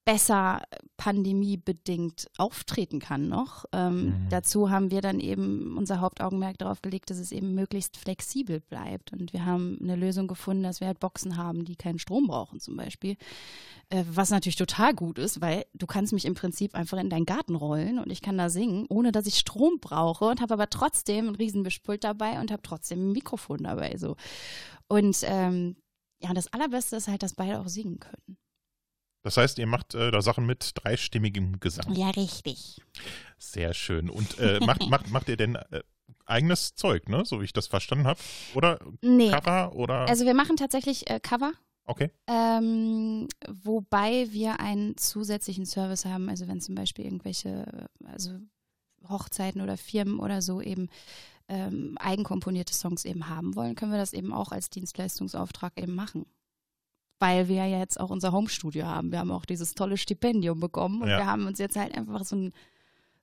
besser 0.05 0.61
pandemiebedingt 0.95 2.29
auftreten 2.37 2.99
kann 2.99 3.27
noch. 3.27 3.65
Ähm, 3.73 4.05
Mhm. 4.05 4.29
Dazu 4.29 4.69
haben 4.69 4.89
wir 4.89 5.01
dann 5.01 5.19
eben 5.19 5.75
unser 5.77 5.99
Hauptaugenmerk 5.99 6.57
darauf 6.57 6.81
gelegt, 6.81 7.09
dass 7.09 7.17
es 7.17 7.33
eben 7.33 7.53
möglichst 7.53 7.97
flexibel 7.97 8.61
bleibt. 8.61 9.11
Und 9.11 9.33
wir 9.33 9.45
haben 9.45 9.77
eine 9.81 9.97
Lösung 9.97 10.27
gefunden, 10.27 10.63
dass 10.63 10.79
wir 10.79 10.87
halt 10.87 11.01
Boxen 11.01 11.35
haben, 11.35 11.65
die 11.65 11.75
keinen 11.75 11.99
Strom 11.99 12.27
brauchen 12.27 12.61
zum 12.61 12.77
Beispiel. 12.77 13.17
Äh, 13.89 14.05
was 14.09 14.29
natürlich 14.29 14.55
total 14.55 14.93
gut 14.93 15.19
ist, 15.19 15.41
weil 15.41 15.65
du 15.73 15.85
kannst 15.87 16.13
mich 16.13 16.23
im 16.23 16.35
Prinzip 16.35 16.73
einfach 16.73 16.99
in 16.99 17.09
deinen 17.09 17.25
Garten 17.25 17.55
rollen 17.55 17.99
und 17.99 18.09
ich 18.09 18.21
kann 18.21 18.37
da 18.37 18.49
singen, 18.49 18.85
ohne 18.87 19.11
dass 19.11 19.27
ich 19.27 19.35
Strom 19.37 19.79
brauche 19.81 20.23
und 20.23 20.39
habe 20.39 20.53
aber 20.53 20.69
trotzdem 20.69 21.27
ein 21.27 21.35
Riesenmischpult 21.35 22.05
dabei 22.05 22.39
und 22.39 22.49
habe 22.49 22.61
trotzdem 22.61 23.09
ein 23.09 23.11
Mikrofon 23.11 23.63
dabei. 23.63 23.97
So. 23.97 24.15
Und 24.87 25.17
ähm, 25.23 25.75
ja, 26.19 26.33
das 26.33 26.51
Allerbeste 26.53 26.95
ist 26.95 27.07
halt, 27.07 27.23
dass 27.23 27.33
beide 27.33 27.59
auch 27.59 27.67
singen 27.67 27.99
können. 27.99 28.37
Das 29.23 29.37
heißt, 29.37 29.59
ihr 29.59 29.67
macht 29.67 29.93
äh, 29.93 30.09
da 30.11 30.21
Sachen 30.21 30.45
mit 30.45 30.71
dreistimmigem 30.75 31.59
Gesang. 31.59 31.93
Ja, 31.93 32.11
richtig. 32.11 32.81
Sehr 33.37 33.73
schön. 33.73 34.09
Und 34.09 34.39
äh, 34.39 34.59
macht, 34.65 34.87
macht, 34.89 35.09
macht 35.11 35.27
ihr 35.29 35.37
denn 35.37 35.55
äh, 35.55 35.81
eigenes 36.25 36.75
Zeug, 36.75 37.09
ne? 37.09 37.25
So 37.25 37.41
wie 37.41 37.45
ich 37.45 37.53
das 37.53 37.67
verstanden 37.67 38.07
habe? 38.07 38.19
Oder 38.53 38.79
Nee. 39.01 39.29
Cover 39.29 39.75
oder 39.75 40.07
Also 40.07 40.25
wir 40.25 40.33
machen 40.33 40.55
tatsächlich 40.55 41.09
äh, 41.09 41.19
Cover, 41.19 41.51
okay. 41.85 42.11
ähm, 42.27 43.27
wobei 43.47 44.27
wir 44.31 44.59
einen 44.59 44.97
zusätzlichen 44.97 45.65
Service 45.65 46.05
haben. 46.05 46.29
Also 46.29 46.47
wenn 46.47 46.61
zum 46.61 46.75
Beispiel 46.75 47.05
irgendwelche, 47.05 47.89
äh, 48.03 48.07
also 48.11 48.31
Hochzeiten 49.09 49.61
oder 49.61 49.77
Firmen 49.77 50.19
oder 50.19 50.41
so 50.41 50.61
eben 50.61 50.89
ähm, 51.49 51.97
eigenkomponierte 51.99 52.73
Songs 52.73 53.05
eben 53.05 53.29
haben 53.29 53.55
wollen, 53.55 53.75
können 53.75 53.91
wir 53.91 53.99
das 53.99 54.13
eben 54.13 54.33
auch 54.33 54.51
als 54.51 54.69
Dienstleistungsauftrag 54.69 55.73
eben 55.77 55.95
machen. 55.95 56.25
Weil 57.19 57.47
wir 57.47 57.65
ja 57.65 57.79
jetzt 57.79 57.99
auch 57.99 58.09
unser 58.11 58.31
Homestudio 58.31 58.85
haben. 58.85 59.11
Wir 59.11 59.19
haben 59.19 59.31
auch 59.31 59.45
dieses 59.45 59.73
tolle 59.73 59.97
Stipendium 59.97 60.59
bekommen 60.59 61.01
und 61.01 61.09
Ja. 61.09 61.17
wir 61.17 61.25
haben 61.25 61.47
uns 61.47 61.57
jetzt 61.57 61.75
halt 61.75 61.95
einfach 61.97 62.23
so 62.25 62.35
ein, 62.35 62.53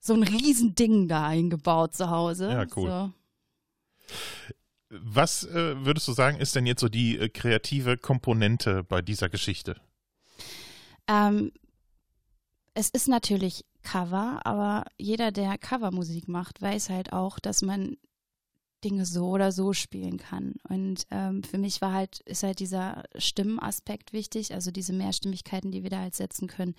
so 0.01 0.15
ein 0.15 0.23
Riesending 0.23 1.07
da 1.07 1.27
eingebaut 1.27 1.95
zu 1.95 2.11
Hause. 2.11 2.51
Ja, 2.51 2.67
cool. 2.77 2.89
So. 2.89 3.13
Was 4.91 5.45
äh, 5.45 5.85
würdest 5.85 6.09
du 6.09 6.13
sagen, 6.13 6.39
ist 6.39 6.55
denn 6.55 6.67
jetzt 6.67 6.81
so 6.81 6.89
die 6.89 7.19
äh, 7.19 7.29
kreative 7.29 7.97
Komponente 7.97 8.85
bei 8.85 9.03
dieser 9.03 9.29
Geschichte? 9.29 9.77
Ähm, 11.09 11.53
es 12.75 12.91
ist 12.91 13.09
natürlich 13.09 13.65
Cover, 13.83 14.41
aber 14.45 14.85
jeder, 14.99 15.31
der 15.31 15.59
Covermusik 15.59 16.29
macht, 16.29 16.61
weiß 16.63 16.91
halt 16.91 17.13
auch, 17.13 17.39
dass 17.39 17.63
man 17.63 17.97
Dinge 18.85 19.07
so 19.07 19.29
oder 19.29 19.51
so 19.51 19.73
spielen 19.73 20.19
kann. 20.19 20.55
Und 20.69 21.07
ähm, 21.11 21.43
für 21.43 21.59
mich 21.59 21.81
war 21.81 21.93
halt, 21.93 22.21
ist 22.21 22.43
halt 22.43 22.61
dieser 22.61 23.05
Stimmenaspekt 23.17 24.13
wichtig, 24.13 24.53
also 24.53 24.71
diese 24.71 24.93
Mehrstimmigkeiten, 24.93 25.71
die 25.73 25.83
wir 25.83 25.91
da 25.91 26.01
halt 26.01 26.15
setzen 26.15 26.49
können. 26.49 26.75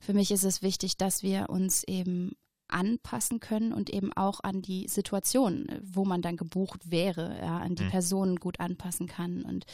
Für 0.00 0.14
mich 0.14 0.30
ist 0.30 0.44
es 0.44 0.62
wichtig, 0.62 0.96
dass 0.96 1.22
wir 1.22 1.48
uns 1.48 1.84
eben 1.84 2.32
anpassen 2.68 3.40
können 3.40 3.72
und 3.72 3.90
eben 3.90 4.12
auch 4.14 4.40
an 4.40 4.62
die 4.62 4.88
Situation, 4.88 5.66
wo 5.82 6.04
man 6.04 6.22
dann 6.22 6.36
gebucht 6.36 6.90
wäre, 6.90 7.38
ja, 7.38 7.58
an 7.58 7.74
die 7.74 7.84
Mhm. 7.84 7.90
Personen 7.90 8.36
gut 8.36 8.58
anpassen 8.58 9.06
kann 9.06 9.42
und 9.42 9.64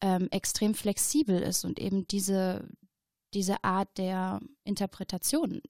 ähm, 0.00 0.28
extrem 0.30 0.74
flexibel 0.74 1.40
ist 1.40 1.64
und 1.64 1.78
eben 1.80 2.06
diese, 2.06 2.68
diese 3.32 3.64
Art 3.64 3.88
der 3.96 4.40
Interpretation 4.62 5.62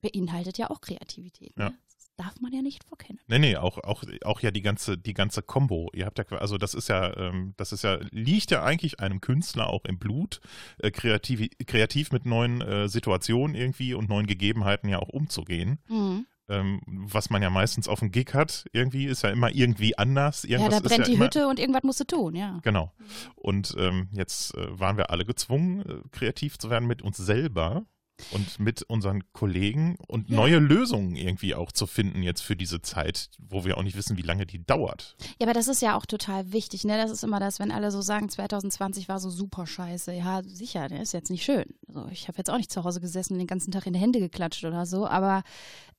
beinhaltet 0.00 0.58
ja 0.58 0.70
auch 0.70 0.80
Kreativität. 0.80 1.52
Ja. 1.58 1.70
Ne? 1.70 1.78
Darf 2.16 2.40
man 2.40 2.50
ja 2.52 2.62
nicht 2.62 2.82
vorkennen. 2.84 3.20
Nee, 3.26 3.38
nee, 3.38 3.56
auch, 3.56 3.76
auch, 3.78 4.02
auch 4.24 4.40
ja 4.40 4.50
die 4.50 4.62
ganze, 4.62 4.96
die 4.96 5.12
ganze 5.12 5.42
Combo. 5.42 5.90
Ihr 5.92 6.06
habt 6.06 6.18
ja, 6.18 6.24
also 6.38 6.56
das 6.56 6.72
ist 6.72 6.88
ja, 6.88 7.14
ähm, 7.14 7.52
das 7.58 7.72
ist 7.72 7.84
ja, 7.84 7.98
liegt 8.10 8.50
ja 8.50 8.62
eigentlich 8.62 9.00
einem 9.00 9.20
Künstler 9.20 9.68
auch 9.68 9.84
im 9.84 9.98
Blut, 9.98 10.40
äh, 10.78 10.90
kreativ, 10.90 11.46
kreativ 11.66 12.12
mit 12.12 12.24
neuen 12.24 12.62
äh, 12.62 12.88
Situationen 12.88 13.54
irgendwie 13.54 13.92
und 13.92 14.08
neuen 14.08 14.26
Gegebenheiten 14.26 14.88
ja 14.88 14.98
auch 14.98 15.10
umzugehen. 15.10 15.78
Mhm. 15.88 16.26
Ähm, 16.48 16.80
was 16.86 17.28
man 17.28 17.42
ja 17.42 17.50
meistens 17.50 17.88
auf 17.88 17.98
dem 17.98 18.12
Gig 18.12 18.32
hat, 18.32 18.66
irgendwie, 18.72 19.06
ist 19.06 19.22
ja 19.22 19.30
immer 19.30 19.50
irgendwie 19.50 19.98
anders. 19.98 20.44
Ja, 20.44 20.58
Irgendwas 20.58 20.70
da 20.70 20.76
ist 20.76 20.82
brennt 20.84 20.98
ja 21.00 21.04
die 21.04 21.16
immer, 21.16 21.24
Hütte 21.26 21.48
und 21.48 21.58
irgendwas 21.58 21.82
musst 21.82 22.00
du 22.00 22.04
tun, 22.04 22.36
ja. 22.36 22.60
Genau. 22.62 22.92
Und 23.34 23.74
ähm, 23.78 24.08
jetzt 24.12 24.54
äh, 24.54 24.78
waren 24.78 24.96
wir 24.96 25.10
alle 25.10 25.24
gezwungen, 25.24 25.80
äh, 25.80 26.08
kreativ 26.12 26.58
zu 26.58 26.70
werden 26.70 26.86
mit 26.86 27.02
uns 27.02 27.16
selber 27.16 27.84
und 28.32 28.58
mit 28.58 28.82
unseren 28.82 29.30
Kollegen 29.32 29.96
und 30.08 30.30
Ja. 30.30 30.36
neue 30.36 30.58
Lösungen 30.58 31.16
irgendwie 31.16 31.54
auch 31.54 31.70
zu 31.70 31.86
finden 31.86 32.22
jetzt 32.22 32.40
für 32.42 32.56
diese 32.56 32.80
Zeit, 32.82 33.28
wo 33.38 33.64
wir 33.64 33.76
auch 33.76 33.82
nicht 33.82 33.96
wissen, 33.96 34.16
wie 34.16 34.22
lange 34.22 34.46
die 34.46 34.64
dauert. 34.64 35.16
Ja, 35.40 35.46
aber 35.46 35.52
das 35.52 35.68
ist 35.68 35.82
ja 35.82 35.96
auch 35.96 36.06
total 36.06 36.52
wichtig, 36.52 36.84
ne? 36.84 36.96
Das 36.96 37.10
ist 37.10 37.24
immer 37.24 37.40
das, 37.40 37.58
wenn 37.58 37.70
alle 37.70 37.90
so 37.90 38.00
sagen, 38.00 38.28
2020 38.28 39.08
war 39.08 39.20
so 39.20 39.28
super 39.30 39.66
scheiße. 39.66 40.12
Ja, 40.12 40.42
sicher, 40.44 40.88
ne? 40.88 41.02
Ist 41.02 41.12
jetzt 41.12 41.30
nicht 41.30 41.44
schön. 41.44 41.66
Also 41.88 42.08
ich 42.10 42.28
habe 42.28 42.38
jetzt 42.38 42.50
auch 42.50 42.56
nicht 42.56 42.72
zu 42.72 42.84
Hause 42.84 43.00
gesessen 43.00 43.34
und 43.34 43.38
den 43.38 43.46
ganzen 43.46 43.70
Tag 43.70 43.86
in 43.86 43.92
die 43.92 44.00
Hände 44.00 44.18
geklatscht 44.20 44.64
oder 44.64 44.86
so. 44.86 45.06
Aber 45.06 45.42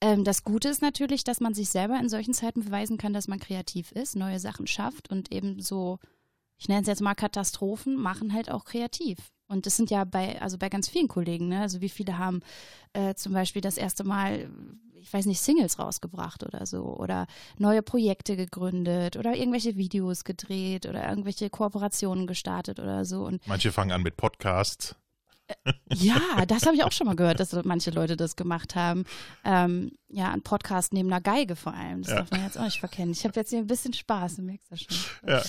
ähm, 0.02 0.24
das 0.24 0.44
Gute 0.44 0.70
ist 0.70 0.82
natürlich, 0.82 1.24
dass 1.24 1.40
man 1.40 1.54
sich 1.54 1.70
selber 1.70 2.00
in 2.00 2.10
solchen 2.10 2.34
Zeiten 2.34 2.64
beweisen 2.64 2.98
kann, 2.98 3.14
dass 3.14 3.28
man 3.28 3.40
kreativ 3.40 3.92
ist, 3.92 4.16
neue 4.16 4.40
Sachen 4.40 4.68
schafft 4.68 5.10
und 5.12 5.32
eben 5.32 5.60
so, 5.62 6.00
ich 6.58 6.68
nenne 6.68 6.82
es 6.82 6.88
jetzt 6.88 7.02
mal 7.02 7.14
Katastrophen, 7.16 7.96
machen 7.96 8.34
halt 8.34 8.50
auch 8.50 8.66
kreativ. 8.66 9.18
Und 9.48 9.66
das 9.66 9.78
sind 9.78 9.90
ja 9.90 10.04
bei, 10.04 10.42
also 10.42 10.58
bei 10.58 10.70
ganz 10.70 10.90
vielen 10.90 11.08
Kollegen, 11.08 11.48
ne? 11.48 11.62
Also 11.62 11.82
wie 11.82 11.90
viele 11.90 12.18
haben 12.18 12.42
äh, 12.94 13.16
zum 13.16 13.34
Beispiel 13.34 13.62
das 13.62 13.78
erste 13.78 14.04
Mal, 14.04 14.50
ich 15.00 15.12
weiß 15.12 15.26
nicht, 15.26 15.40
Singles 15.40 15.80
rausgebracht 15.80 16.44
oder 16.44 16.66
so 16.66 16.84
oder 16.84 17.28
neue 17.58 17.82
Projekte 17.82 18.36
gegründet 18.36 19.16
oder 19.16 19.36
irgendwelche 19.36 19.78
Videos 19.78 20.26
gedreht 20.26 20.86
oder 20.86 21.08
irgendwelche 21.08 21.50
Kooperationen 21.50 22.28
gestartet 22.28 22.80
oder 22.80 23.06
so. 23.06 23.26
Und 23.26 23.46
Manche 23.48 23.72
fangen 23.72 23.92
an 23.92 24.04
mit 24.04 24.18
Podcasts. 24.18 24.96
Ja, 25.94 26.20
das 26.48 26.66
habe 26.66 26.76
ich 26.76 26.84
auch 26.84 26.92
schon 26.92 27.08
mal 27.08 27.16
gehört, 27.16 27.40
dass 27.40 27.54
manche 27.64 27.92
Leute 27.92 28.18
das 28.18 28.36
gemacht 28.36 28.76
haben. 28.76 29.06
Ähm, 29.46 29.92
ja, 30.10 30.32
ein 30.32 30.42
Podcast 30.42 30.94
neben 30.94 31.12
einer 31.12 31.22
Geige 31.22 31.56
vor 31.56 31.74
allem. 31.74 32.02
Das 32.02 32.12
Ja. 32.12 32.18
darf 32.20 32.32
man 32.32 32.44
jetzt 32.44 32.58
auch 32.58 32.64
nicht 32.64 32.80
verkennen. 32.80 33.12
Ich 33.12 33.24
habe 33.26 33.38
jetzt 33.40 33.50
hier 33.50 33.60
ein 33.60 33.68
bisschen 33.68 33.94
Spaß, 33.94 34.38
du 34.38 34.42
merkst 34.42 34.72
das 34.72 34.82
schon. 34.82 34.96
Ja. 35.28 35.42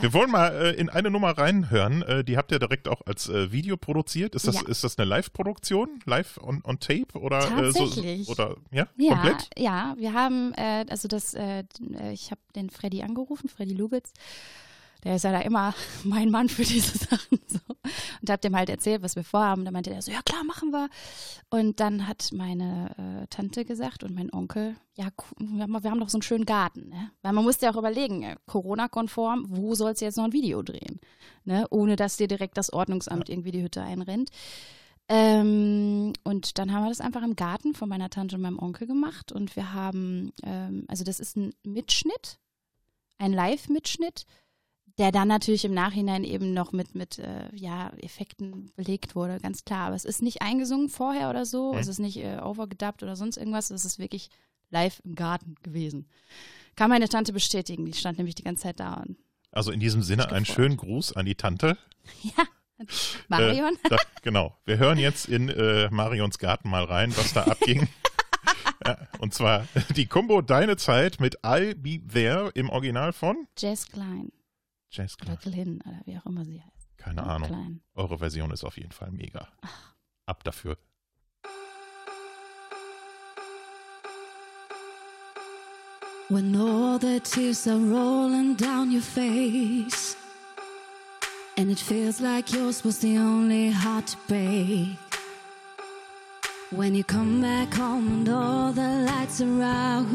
Wir 0.00 0.12
wollen 0.12 0.30
mal 0.30 0.48
äh, 0.52 0.70
in 0.72 0.88
eine 0.88 1.10
Nummer 1.10 1.30
reinhören. 1.36 2.02
Äh, 2.02 2.24
die 2.24 2.36
habt 2.36 2.50
ihr 2.52 2.58
direkt 2.58 2.88
auch 2.88 3.02
als 3.06 3.28
äh, 3.28 3.52
Video 3.52 3.76
produziert. 3.76 4.34
Ist 4.34 4.46
das, 4.48 4.56
Ja. 4.56 4.68
ist 4.68 4.84
das 4.84 4.98
eine 4.98 5.06
Live-Produktion? 5.08 6.00
Live 6.04 6.38
on, 6.42 6.62
on 6.64 6.78
Tape? 6.80 7.18
Oder, 7.18 7.38
Äh, 7.46 7.48
Tatsächlich. 7.72 8.26
so, 8.26 8.32
oder 8.32 8.56
ja, 8.70 8.86
Ja, 8.96 9.14
komplett? 9.14 9.50
ja, 9.58 9.94
wir 9.98 10.12
haben, 10.14 10.52
äh, 10.54 10.84
also 10.88 11.08
das, 11.08 11.34
äh, 11.34 11.64
ich 12.12 12.30
habe 12.30 12.40
den 12.56 12.70
Freddy 12.70 13.02
angerufen, 13.02 13.48
Freddy 13.48 13.74
Lubitz. 13.74 14.12
Der 15.04 15.16
ist 15.16 15.24
ja 15.24 15.32
da 15.32 15.40
immer 15.40 15.74
mein 16.04 16.30
Mann 16.30 16.48
für 16.48 16.64
diese 16.64 16.98
Sachen. 16.98 17.40
So. 17.46 17.58
Und 18.20 18.30
hab 18.30 18.40
dem 18.40 18.56
halt 18.56 18.70
erzählt, 18.70 19.02
was 19.02 19.16
wir 19.16 19.24
vorhaben. 19.24 19.64
Da 19.64 19.70
meinte 19.70 19.90
er 19.90 20.02
so, 20.02 20.12
ja 20.12 20.22
klar, 20.22 20.44
machen 20.44 20.70
wir. 20.70 20.88
Und 21.50 21.80
dann 21.80 22.06
hat 22.06 22.30
meine 22.32 23.22
äh, 23.22 23.26
Tante 23.28 23.64
gesagt 23.64 24.04
und 24.04 24.14
mein 24.14 24.32
Onkel, 24.32 24.76
ja, 24.94 25.08
wir 25.38 25.62
haben, 25.62 25.82
wir 25.82 25.90
haben 25.90 26.00
doch 26.00 26.08
so 26.08 26.18
einen 26.18 26.22
schönen 26.22 26.46
Garten. 26.46 26.88
Ne? 26.88 27.10
Weil 27.22 27.32
man 27.32 27.44
musste 27.44 27.66
ja 27.66 27.72
auch 27.72 27.78
überlegen, 27.78 28.22
äh, 28.22 28.36
Corona-konform, 28.46 29.46
wo 29.48 29.74
sollst 29.74 30.00
du 30.00 30.04
jetzt 30.04 30.16
noch 30.16 30.24
ein 30.24 30.32
Video 30.32 30.62
drehen? 30.62 31.00
Ne? 31.44 31.66
Ohne 31.70 31.96
dass 31.96 32.16
dir 32.16 32.28
direkt 32.28 32.56
das 32.56 32.72
Ordnungsamt 32.72 33.28
irgendwie 33.28 33.50
die 33.50 33.62
Hütte 33.62 33.82
einrennt. 33.82 34.30
Ähm, 35.08 36.12
und 36.24 36.58
dann 36.58 36.72
haben 36.72 36.84
wir 36.84 36.88
das 36.88 37.00
einfach 37.00 37.22
im 37.22 37.36
Garten 37.36 37.74
von 37.74 37.88
meiner 37.88 38.08
Tante 38.08 38.36
und 38.36 38.42
meinem 38.42 38.58
Onkel 38.58 38.86
gemacht. 38.86 39.32
Und 39.32 39.56
wir 39.56 39.72
haben, 39.72 40.32
ähm, 40.42 40.84
also 40.88 41.04
das 41.04 41.20
ist 41.20 41.36
ein 41.36 41.52
Mitschnitt, 41.64 42.38
ein 43.18 43.32
Live-Mitschnitt, 43.32 44.26
der 44.98 45.10
dann 45.12 45.28
natürlich 45.28 45.64
im 45.64 45.74
Nachhinein 45.74 46.22
eben 46.24 46.52
noch 46.52 46.72
mit, 46.72 46.94
mit 46.94 47.18
äh, 47.18 47.48
ja, 47.54 47.90
Effekten 48.00 48.70
belegt 48.76 49.14
wurde, 49.14 49.38
ganz 49.40 49.64
klar. 49.64 49.86
Aber 49.86 49.96
es 49.96 50.04
ist 50.04 50.22
nicht 50.22 50.42
eingesungen 50.42 50.88
vorher 50.88 51.30
oder 51.30 51.46
so, 51.46 51.72
Mhm. 51.72 51.78
es 51.78 51.88
ist 51.88 51.98
nicht 51.98 52.18
äh, 52.18 52.38
overgedubbt 52.42 53.02
oder 53.02 53.16
sonst 53.16 53.36
irgendwas, 53.36 53.70
es 53.70 53.84
ist 53.84 53.98
wirklich 53.98 54.28
live 54.70 55.00
im 55.04 55.14
Garten 55.14 55.54
gewesen. 55.62 56.08
Kann 56.76 56.90
meine 56.90 57.08
Tante 57.08 57.32
bestätigen, 57.32 57.84
die 57.86 57.92
stand 57.94 58.18
nämlich 58.18 58.34
die 58.34 58.44
ganze 58.44 58.64
Zeit 58.64 58.80
da. 58.80 58.94
Und, 58.94 59.16
Also 59.50 59.70
in 59.72 59.80
diesem 59.80 60.02
Sinne 60.02 60.30
einen 60.30 60.46
schönen 60.46 60.76
Gruß 60.76 61.14
an 61.16 61.26
die 61.26 61.34
Tante. 61.34 61.76
ja, 62.22 62.44
Marion, 63.28 63.74
Äh, 63.84 63.88
da, 63.90 63.96
genau. 64.22 64.56
Wir 64.64 64.78
hören 64.78 64.98
jetzt 64.98 65.26
in 65.28 65.48
äh, 65.48 65.88
Marions 65.90 66.38
Garten 66.38 66.68
mal 66.68 66.84
rein, 66.84 67.16
was 67.16 67.32
da 67.32 67.44
abging. 67.44 67.88
ja, 68.86 68.98
und 69.20 69.32
zwar 69.34 69.66
die 69.96 70.06
Combo 70.06 70.42
Deine 70.42 70.76
Zeit 70.76 71.20
mit 71.20 71.40
I'll 71.44 71.74
Be 71.76 72.00
There 72.06 72.50
im 72.54 72.68
Original 72.70 73.12
von 73.12 73.46
Jess 73.58 73.86
Klein 73.88 74.30
Jazz 74.92 75.16
oder 75.20 75.36
Club. 75.36 75.54
Glyn 75.54 75.80
oder 75.86 76.00
wie 76.04 76.18
auch 76.18 76.26
immer 76.26 76.44
sie 76.44 76.62
heißt. 76.62 76.98
Keine 76.98 77.22
Ahnung. 77.24 77.48
Klein. 77.48 77.80
Eure 77.94 78.18
Version 78.18 78.50
ist 78.50 78.62
auf 78.64 78.76
jeden 78.76 78.92
Fall 78.92 79.10
mega. 79.10 79.48
Ab 80.26 80.44
dafür. 80.44 80.76
When 86.28 86.54
all 86.56 86.98
the 86.98 87.20
tears 87.20 87.66
are 87.66 87.76
rolling 87.76 88.56
down 88.56 88.90
your 88.90 89.02
face, 89.02 90.16
and 91.58 91.70
it 91.70 91.78
feels 91.78 92.20
like 92.20 92.52
yours 92.52 92.84
was 92.84 93.00
the 93.00 93.18
only 93.18 93.70
heart 93.70 94.06
to 94.08 94.16
break. 94.28 94.96
When 96.70 96.94
you 96.94 97.04
come 97.04 97.42
back 97.42 97.74
home 97.74 98.08
and 98.08 98.28
all 98.30 98.72
the 98.72 99.04
lights 99.04 99.42
are 99.42 99.62
out, 99.62 100.06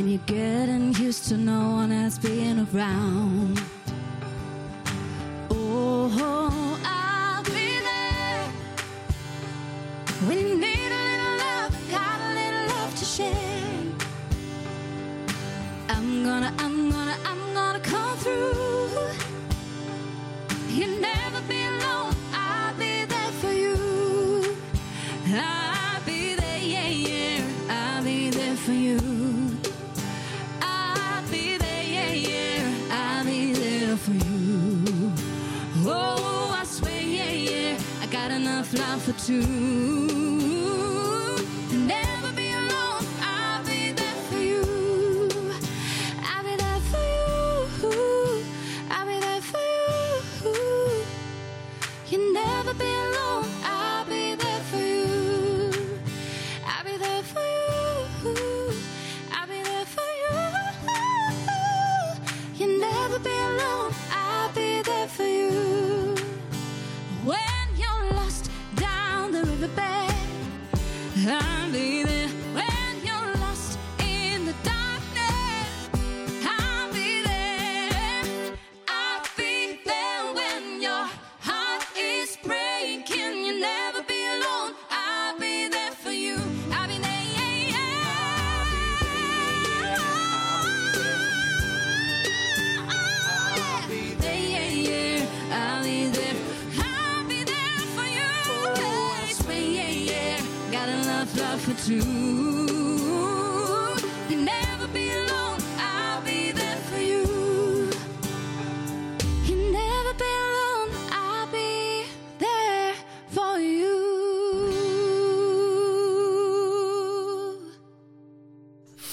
and 0.00 0.10
you're 0.10 0.20
getting 0.24 0.94
used 0.94 1.28
to 1.28 1.36
no 1.36 1.72
one 1.72 1.92
else 1.92 2.16
being 2.16 2.66
around. 2.72 3.60
Oh, 5.50 6.80
I'll 6.82 7.44
be 7.44 7.78
there 7.90 8.48
when 10.26 10.38
you 10.38 10.58
need 10.58 10.79
to 39.30 39.99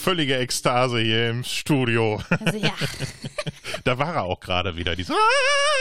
Völlige 0.07 0.37
Ekstase 0.37 1.01
hier 1.01 1.29
im 1.31 1.43
Studio. 1.43 2.21
Also 2.29 2.57
ja. 2.57 2.71
da 3.83 3.97
war 3.97 4.15
er 4.15 4.23
auch 4.23 4.39
gerade 4.39 4.77
wieder. 4.77 4.95
Diese 4.95 5.13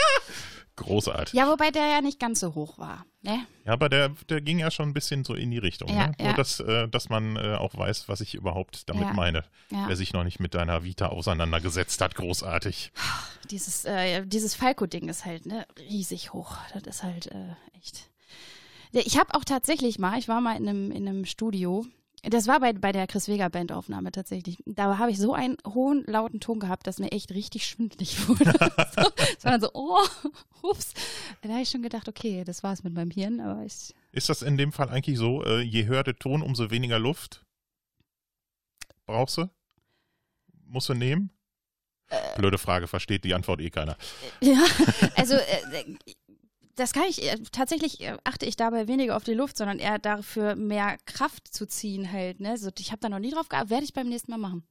Großartig. 0.75 1.33
ja, 1.33 1.47
wobei 1.47 1.71
der 1.71 1.87
ja 1.87 2.01
nicht 2.01 2.19
ganz 2.19 2.41
so 2.41 2.57
hoch 2.57 2.77
war. 2.77 3.07
Ne? 3.23 3.47
Ja, 3.65 3.75
aber 3.75 3.89
der, 3.89 4.09
der 4.29 4.41
ging 4.41 4.59
ja 4.59 4.73
schon 4.73 4.89
ein 4.89 4.95
bisschen 4.95 5.23
so 5.23 5.35
in 5.35 5.53
die 5.53 5.59
Richtung. 5.59 5.89
Ja, 5.91 6.09
ne? 6.09 6.15
ja. 6.19 6.25
Nur, 6.25 6.35
dass, 6.35 6.59
äh, 6.59 6.89
dass 6.89 7.09
man 7.09 7.37
äh, 7.37 7.55
auch 7.55 7.79
weiß, 7.79 8.09
was 8.09 8.21
ich 8.21 8.35
überhaupt 8.35 8.91
damit 8.91 9.05
Ja. 9.05 9.13
meine. 9.13 9.45
Ja. 9.71 9.85
Wer 9.87 9.95
sich 9.95 10.13
noch 10.13 10.25
nicht 10.25 10.41
mit 10.41 10.55
deiner 10.55 10.83
Vita 10.83 11.07
auseinandergesetzt 11.07 12.01
hat, 12.01 12.17
großartig. 12.17 12.91
Dieses, 13.53 13.85
äh, 13.85 14.27
dieses 14.27 14.57
Falco-Ding 14.57 15.09
ist 15.09 15.25
halt 15.25 15.47
ne, 15.47 15.69
riesig 15.79 16.33
hoch. 16.33 16.57
Das 16.75 16.83
ist 16.83 17.05
halt 17.05 17.29
äh, 17.29 17.55
echt. 17.79 18.11
Ich 18.91 19.21
habe 19.21 19.35
auch 19.35 19.45
tatsächlich 19.45 20.01
mal, 20.01 20.19
ich 20.19 20.27
war 20.27 20.41
mal 20.41 20.57
in 20.57 20.69
einem, 20.69 20.91
in 20.91 21.09
einem 21.09 21.25
Studio. 21.27 21.87
Das 22.29 22.49
war 22.49 22.59
bei, 22.61 22.73
bei 22.73 22.93
der 22.93 23.07
Chris 23.07 23.29
Vega 23.29 23.49
Bandaufnahme 23.49 24.11
tatsächlich. 24.11 24.59
Da 24.67 24.99
habe 24.99 25.11
ich 25.11 25.19
so 25.19 25.33
einen 25.33 25.57
hohen, 25.67 26.05
lauten 26.07 26.41
Ton 26.41 26.59
gehabt, 26.59 26.87
dass 26.87 26.99
mir 26.99 27.13
echt 27.13 27.31
richtig 27.33 27.67
schwindelig 27.67 28.29
wurde. 28.29 28.45
so, 28.45 29.11
es 29.39 29.45
war 29.45 29.53
dann 29.53 29.61
so, 29.61 29.71
oh, 29.75 30.05
ups. 30.63 30.93
Da 31.43 31.51
habe 31.51 31.63
ich 31.63 31.71
schon 31.71 31.83
gedacht, 31.83 32.09
okay, 32.09 32.43
das 32.45 32.63
war's 32.63 32.83
mit 32.83 32.95
meinem 32.95 33.11
Hirn, 33.11 33.41
aber 33.41 33.65
ich. 33.65 33.95
Ist 34.13 34.29
das 34.29 34.43
in 34.43 34.57
dem 34.57 34.73
Fall 34.73 34.89
eigentlich 34.89 35.19
so, 35.19 35.45
äh, 35.45 35.61
je 35.61 35.87
höher 35.87 36.03
der 36.03 36.19
Ton, 36.19 36.43
umso 36.43 36.71
weniger 36.71 36.99
Luft 36.99 37.45
brauchst 39.07 39.39
du? 39.39 39.49
Musst 40.67 40.89
du 40.89 40.95
nehmen? 40.95 41.31
Äh. 42.09 42.37
Blöde 42.37 42.59
Frage, 42.59 42.87
versteht 42.87 43.25
die 43.25 43.35
Antwort 43.35 43.61
eh 43.61 43.71
keiner. 43.71 43.97
Ja, 44.41 44.65
also 45.17 45.35
äh, 45.35 45.97
das 46.77 46.93
kann 46.93 47.05
ich, 47.09 47.23
äh, 47.31 47.37
tatsächlich 47.53 48.01
äh, 48.03 48.17
achte 48.25 48.47
ich 48.47 48.57
dabei 48.57 48.87
weniger 48.89 49.17
auf 49.17 49.25
die 49.25 49.35
Luft, 49.35 49.57
sondern 49.57 49.79
eher 49.79 49.99
dafür 49.99 50.55
mehr 50.57 50.97
Kraft 51.07 51.53
zu 51.53 51.67
ziehen 51.67 52.11
halt. 52.13 52.41
Ne? 52.41 52.57
So, 52.59 52.71
ich 52.79 52.93
habe 52.93 53.01
da 53.01 53.09
noch 53.09 53.19
nie 53.19 53.31
drauf 53.31 53.49
geachtet, 53.49 53.71
werde 53.71 53.85
ich 53.85 53.93
beim 53.93 54.09
nächsten 54.09 54.31
Mal 54.31 54.39
machen. 54.39 54.63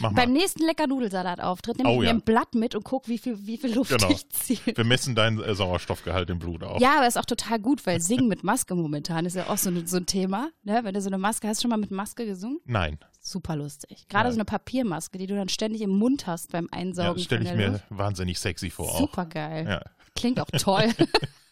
Mach 0.00 0.10
mal. 0.10 0.22
Beim 0.22 0.32
nächsten 0.32 0.64
lecker 0.66 0.88
Nudelsalat-Auftritt 0.88 1.78
nehme 1.78 1.90
Oh, 1.90 1.92
ich 1.94 1.98
mir 2.00 2.04
ja. 2.06 2.10
ein 2.10 2.22
Blatt 2.22 2.54
mit 2.56 2.74
und 2.74 2.82
guck, 2.84 3.06
wie 3.06 3.18
viel, 3.18 3.46
wie 3.46 3.56
viel 3.56 3.72
Luft 3.72 3.90
Genau. 3.92 4.10
ich 4.10 4.28
ziehe. 4.30 4.58
Wir 4.64 4.84
messen 4.84 5.14
deinen 5.14 5.40
äh, 5.40 5.54
Sauerstoffgehalt 5.54 6.28
im 6.30 6.40
Blut 6.40 6.64
auch. 6.64 6.80
Ja, 6.80 6.96
aber 6.98 7.06
ist 7.06 7.16
auch 7.16 7.24
total 7.24 7.60
gut, 7.60 7.86
weil 7.86 8.00
Singen 8.00 8.26
mit 8.26 8.42
Maske 8.42 8.74
momentan 8.74 9.26
ist 9.26 9.36
ja 9.36 9.48
auch 9.48 9.58
so, 9.58 9.70
ne, 9.70 9.86
so 9.86 9.98
ein 9.98 10.06
Thema. 10.06 10.50
Ne? 10.64 10.80
Wenn 10.82 10.94
du 10.94 11.00
so 11.00 11.08
eine 11.08 11.18
Maske 11.18 11.46
hast, 11.46 11.62
schon 11.62 11.68
mal 11.70 11.76
mit 11.76 11.92
Maske 11.92 12.26
gesungen? 12.26 12.58
Nein, 12.64 12.98
Super 13.22 13.54
lustig. 13.54 14.06
Gerade 14.08 14.28
Ja. 14.28 14.32
so 14.32 14.38
eine 14.38 14.46
Papiermaske, 14.46 15.18
die 15.18 15.26
du 15.26 15.36
dann 15.36 15.50
ständig 15.50 15.82
im 15.82 15.90
Mund 15.90 16.26
hast 16.26 16.50
beim 16.52 16.68
ja, 16.72 16.78
Einsaugen 16.80 17.22
stelle 17.22 17.44
von 17.50 17.60
ich 17.60 17.66
mir 17.68 17.82
wahnsinnig 17.90 18.38
sexy 18.40 18.70
vor. 18.70 18.96
Super 18.96 19.26
geil. 19.26 19.66
Ja. 19.68 19.82
Klingt 20.16 20.40
auch 20.40 20.46
toll. 20.58 20.88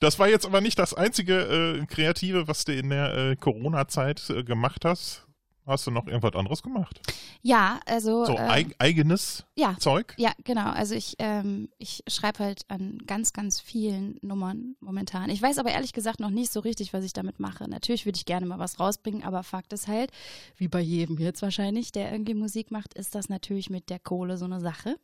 Das 0.00 0.18
war 0.18 0.28
jetzt 0.28 0.46
aber 0.46 0.60
nicht 0.62 0.78
das 0.78 0.94
einzige 0.94 1.82
äh, 1.82 1.86
Kreative, 1.86 2.48
was 2.48 2.64
du 2.64 2.74
in 2.74 2.88
der 2.88 3.14
äh, 3.14 3.36
Corona-Zeit 3.36 4.30
äh, 4.30 4.42
gemacht 4.44 4.84
hast. 4.84 5.26
hast 5.66 5.86
du 5.86 5.90
noch 5.90 6.06
irgendwas 6.06 6.34
anderes 6.34 6.62
gemacht? 6.62 7.00
Ja, 7.42 7.80
also. 7.86 8.24
So 8.24 8.36
ähm, 8.36 8.50
eig 8.50 8.74
eigenes 8.78 9.44
ja, 9.56 9.76
Zeug? 9.78 10.14
Ja, 10.16 10.32
genau. 10.44 10.70
Also 10.70 10.94
ich, 10.94 11.16
ähm, 11.18 11.68
ich 11.78 12.02
schreibe 12.08 12.40
halt 12.40 12.62
an 12.68 12.98
ganz, 13.06 13.32
ganz 13.32 13.60
vielen 13.60 14.18
Nummern 14.22 14.76
momentan. 14.80 15.30
Ich 15.30 15.40
weiß 15.40 15.58
aber 15.58 15.70
ehrlich 15.70 15.92
gesagt 15.92 16.18
noch 16.18 16.30
nicht 16.30 16.50
so 16.50 16.60
richtig, 16.60 16.92
was 16.92 17.04
ich 17.04 17.12
damit 17.12 17.38
mache. 17.38 17.68
Natürlich 17.68 18.06
würde 18.06 18.16
ich 18.16 18.24
gerne 18.24 18.46
mal 18.46 18.58
was 18.58 18.80
rausbringen, 18.80 19.22
aber 19.22 19.42
Fakt 19.42 19.72
ist 19.72 19.86
halt, 19.86 20.10
wie 20.56 20.68
bei 20.68 20.80
jedem 20.80 21.18
jetzt 21.18 21.42
wahrscheinlich, 21.42 21.92
der 21.92 22.10
irgendwie 22.10 22.34
Musik 22.34 22.70
macht, 22.70 22.94
ist 22.94 23.14
das 23.14 23.28
natürlich 23.28 23.70
mit 23.70 23.90
der 23.90 23.98
Kohle 23.98 24.38
so 24.38 24.46
eine 24.46 24.60
Sache. 24.60 24.96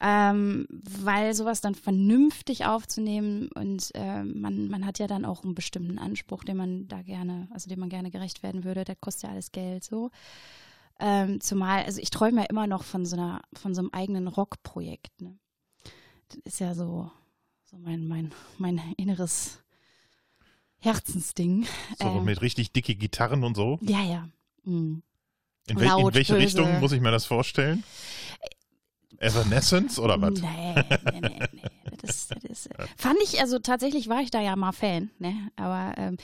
Ähm, 0.00 0.66
weil 0.70 1.34
sowas 1.34 1.60
dann 1.60 1.74
vernünftig 1.74 2.66
aufzunehmen 2.66 3.48
und 3.54 3.90
ähm, 3.94 4.40
man, 4.40 4.68
man 4.68 4.86
hat 4.86 5.00
ja 5.00 5.08
dann 5.08 5.24
auch 5.24 5.42
einen 5.42 5.56
bestimmten 5.56 5.98
Anspruch, 5.98 6.44
den 6.44 6.56
man 6.56 6.86
da 6.86 7.02
gerne, 7.02 7.48
also 7.50 7.68
dem 7.68 7.80
man 7.80 7.88
gerne 7.88 8.12
gerecht 8.12 8.44
werden 8.44 8.62
würde, 8.62 8.84
der 8.84 8.94
kostet 8.94 9.24
ja 9.24 9.30
alles 9.30 9.50
Geld 9.50 9.82
so. 9.82 10.10
Ähm, 11.00 11.40
zumal, 11.40 11.84
also 11.84 12.00
ich 12.00 12.10
träume 12.10 12.42
ja 12.42 12.46
immer 12.48 12.68
noch 12.68 12.84
von 12.84 13.06
so 13.06 13.16
einer, 13.16 13.42
von 13.54 13.74
so 13.74 13.80
einem 13.80 13.90
eigenen 13.92 14.28
Rockprojekt. 14.28 15.20
Ne? 15.20 15.36
Das 16.28 16.38
ist 16.44 16.60
ja 16.60 16.74
so, 16.74 17.10
so 17.64 17.76
mein, 17.78 18.06
mein, 18.06 18.32
mein 18.58 18.80
inneres 18.96 19.60
Herzensding. 20.78 21.66
So 22.00 22.08
Ähm, 22.08 22.24
mit 22.24 22.40
richtig 22.40 22.72
dicke 22.72 22.94
Gitarren 22.94 23.42
und 23.42 23.56
so? 23.56 23.78
ja, 23.82 24.02
ja. 24.04 24.28
Mhm. 24.64 25.02
In, 25.66 25.76
wel 25.76 25.86
laut, 25.86 26.08
in 26.08 26.14
welche 26.14 26.32
böse. 26.34 26.44
Richtung 26.44 26.80
muss 26.80 26.92
ich 26.92 27.00
mir 27.00 27.10
das 27.10 27.26
vorstellen? 27.26 27.84
Evanescence 29.18 29.98
oder 29.98 30.20
was? 30.20 30.40
Nee, 30.40 30.74
nee, 31.12 31.20
nee, 31.20 31.38
nee. 31.52 31.62
Das, 32.00 32.28
das 32.46 32.68
fand 32.96 33.16
ich, 33.24 33.40
also 33.40 33.58
tatsächlich 33.58 34.08
war 34.08 34.20
ich 34.20 34.30
da 34.30 34.40
ja 34.40 34.54
mal 34.56 34.72
Fan, 34.72 35.10
ne? 35.18 35.50
Aber 35.56 35.94
ähm, 35.98 36.16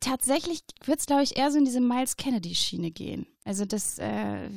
tatsächlich 0.00 0.62
wird 0.84 0.98
es, 0.98 1.06
glaube 1.06 1.22
ich, 1.22 1.36
eher 1.36 1.50
so 1.52 1.58
in 1.58 1.64
diese 1.64 1.80
Miles 1.80 2.16
Kennedy-Schiene 2.16 2.90
gehen. 2.90 3.26
Also 3.44 3.64
das 3.64 3.98
äh, 3.98 4.48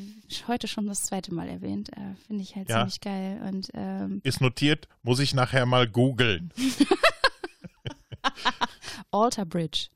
heute 0.47 0.67
schon 0.67 0.87
das 0.87 1.03
zweite 1.03 1.33
Mal 1.33 1.47
erwähnt, 1.47 1.89
äh, 1.93 2.15
finde 2.27 2.43
ich 2.43 2.55
halt 2.55 2.69
Ja. 2.69 2.77
ziemlich 2.79 3.01
geil. 3.01 3.41
Und 3.47 3.69
ähm, 3.73 4.21
Ist 4.23 4.41
notiert, 4.41 4.87
muss 5.03 5.19
ich 5.19 5.33
nachher 5.33 5.65
mal 5.65 5.87
googeln. 5.87 6.51
Alter 9.11 9.45
Bridge. 9.45 9.87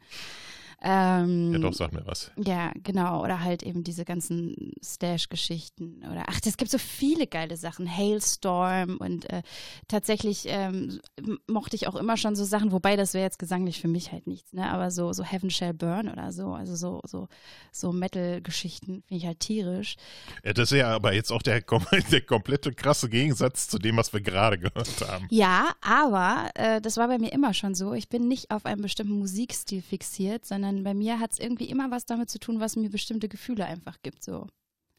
Ähm, 0.81 1.53
Ja, 1.53 1.59
doch, 1.59 1.73
sag 1.73 1.91
mir 1.91 2.05
was. 2.05 2.31
Ja, 2.37 2.71
genau. 2.83 3.23
Oder 3.23 3.41
halt 3.43 3.63
eben 3.63 3.83
diese 3.83 4.05
ganzen 4.05 4.73
Stash-Geschichten. 4.83 6.03
Oder 6.09 6.25
ach, 6.27 6.39
es 6.45 6.57
gibt 6.57 6.69
so 6.69 6.77
viele 6.77 7.25
geile 7.25 7.57
Sachen. 7.57 7.87
Hailstorm 7.89 8.97
und 8.97 9.27
äh, 9.31 9.41
tatsächlich 9.87 10.45
ähm, 10.47 10.99
mochte 11.47 11.75
ich 11.75 11.87
auch 11.87 11.95
immer 11.95 12.15
schon 12.17 12.35
so 12.35 12.45
Sachen, 12.45 12.71
wobei 12.71 12.95
das 12.95 13.13
wäre 13.13 13.23
jetzt 13.23 13.39
gesanglich 13.39 13.81
für 13.81 13.87
mich 13.87 14.11
halt 14.11 14.27
nichts, 14.27 14.53
ne? 14.53 14.69
Aber 14.69 14.91
so, 14.91 15.13
so 15.13 15.23
Heaven 15.23 15.49
Shall 15.49 15.73
Burn 15.73 16.09
oder 16.09 16.31
so, 16.31 16.53
also 16.53 16.75
so, 16.75 17.01
so, 17.05 17.27
so 17.71 17.91
Metal-Geschichten 17.91 19.03
finde 19.07 19.21
ich 19.21 19.25
halt 19.25 19.39
tierisch. 19.39 19.95
Ja, 20.43 20.53
das 20.53 20.71
ist 20.71 20.77
ja 20.77 20.93
aber 20.93 21.13
jetzt 21.13 21.31
auch 21.31 21.41
der, 21.41 21.61
der 22.11 22.21
komplette 22.21 22.71
krasse 22.71 23.09
Gegensatz 23.09 23.67
zu 23.67 23.79
dem, 23.79 23.97
was 23.97 24.13
wir 24.13 24.21
gerade 24.21 24.59
gehört 24.59 25.01
haben. 25.07 25.25
Ja, 25.31 25.71
aber 25.81 26.49
äh, 26.55 26.81
das 26.81 26.97
war 26.97 27.07
bei 27.07 27.17
mir 27.17 27.31
immer 27.33 27.53
schon 27.53 27.73
so. 27.73 27.93
Ich 27.93 28.09
bin 28.09 28.27
nicht 28.27 28.51
auf 28.51 28.65
einen 28.65 28.81
bestimmten 28.81 29.17
Musikstil 29.17 29.81
fixiert, 29.81 30.45
sondern 30.45 30.66
bei 30.83 30.93
mir 30.93 31.19
hat 31.19 31.33
es 31.33 31.39
irgendwie 31.39 31.69
immer 31.69 31.91
was 31.91 32.05
damit 32.05 32.29
zu 32.29 32.39
tun, 32.39 32.59
was 32.59 32.75
mir 32.75 32.89
bestimmte 32.89 33.29
Gefühle 33.29 33.65
einfach 33.65 34.01
gibt. 34.01 34.23
So. 34.23 34.47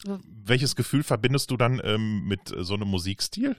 Welches 0.05 0.77
Gefühl 0.77 1.03
verbindest 1.03 1.51
du 1.51 1.57
dann 1.57 1.81
ähm, 1.85 2.25
mit 2.25 2.53
äh, 2.53 2.65
so 2.65 2.75
einem 2.75 2.89
Musikstil? 2.89 3.57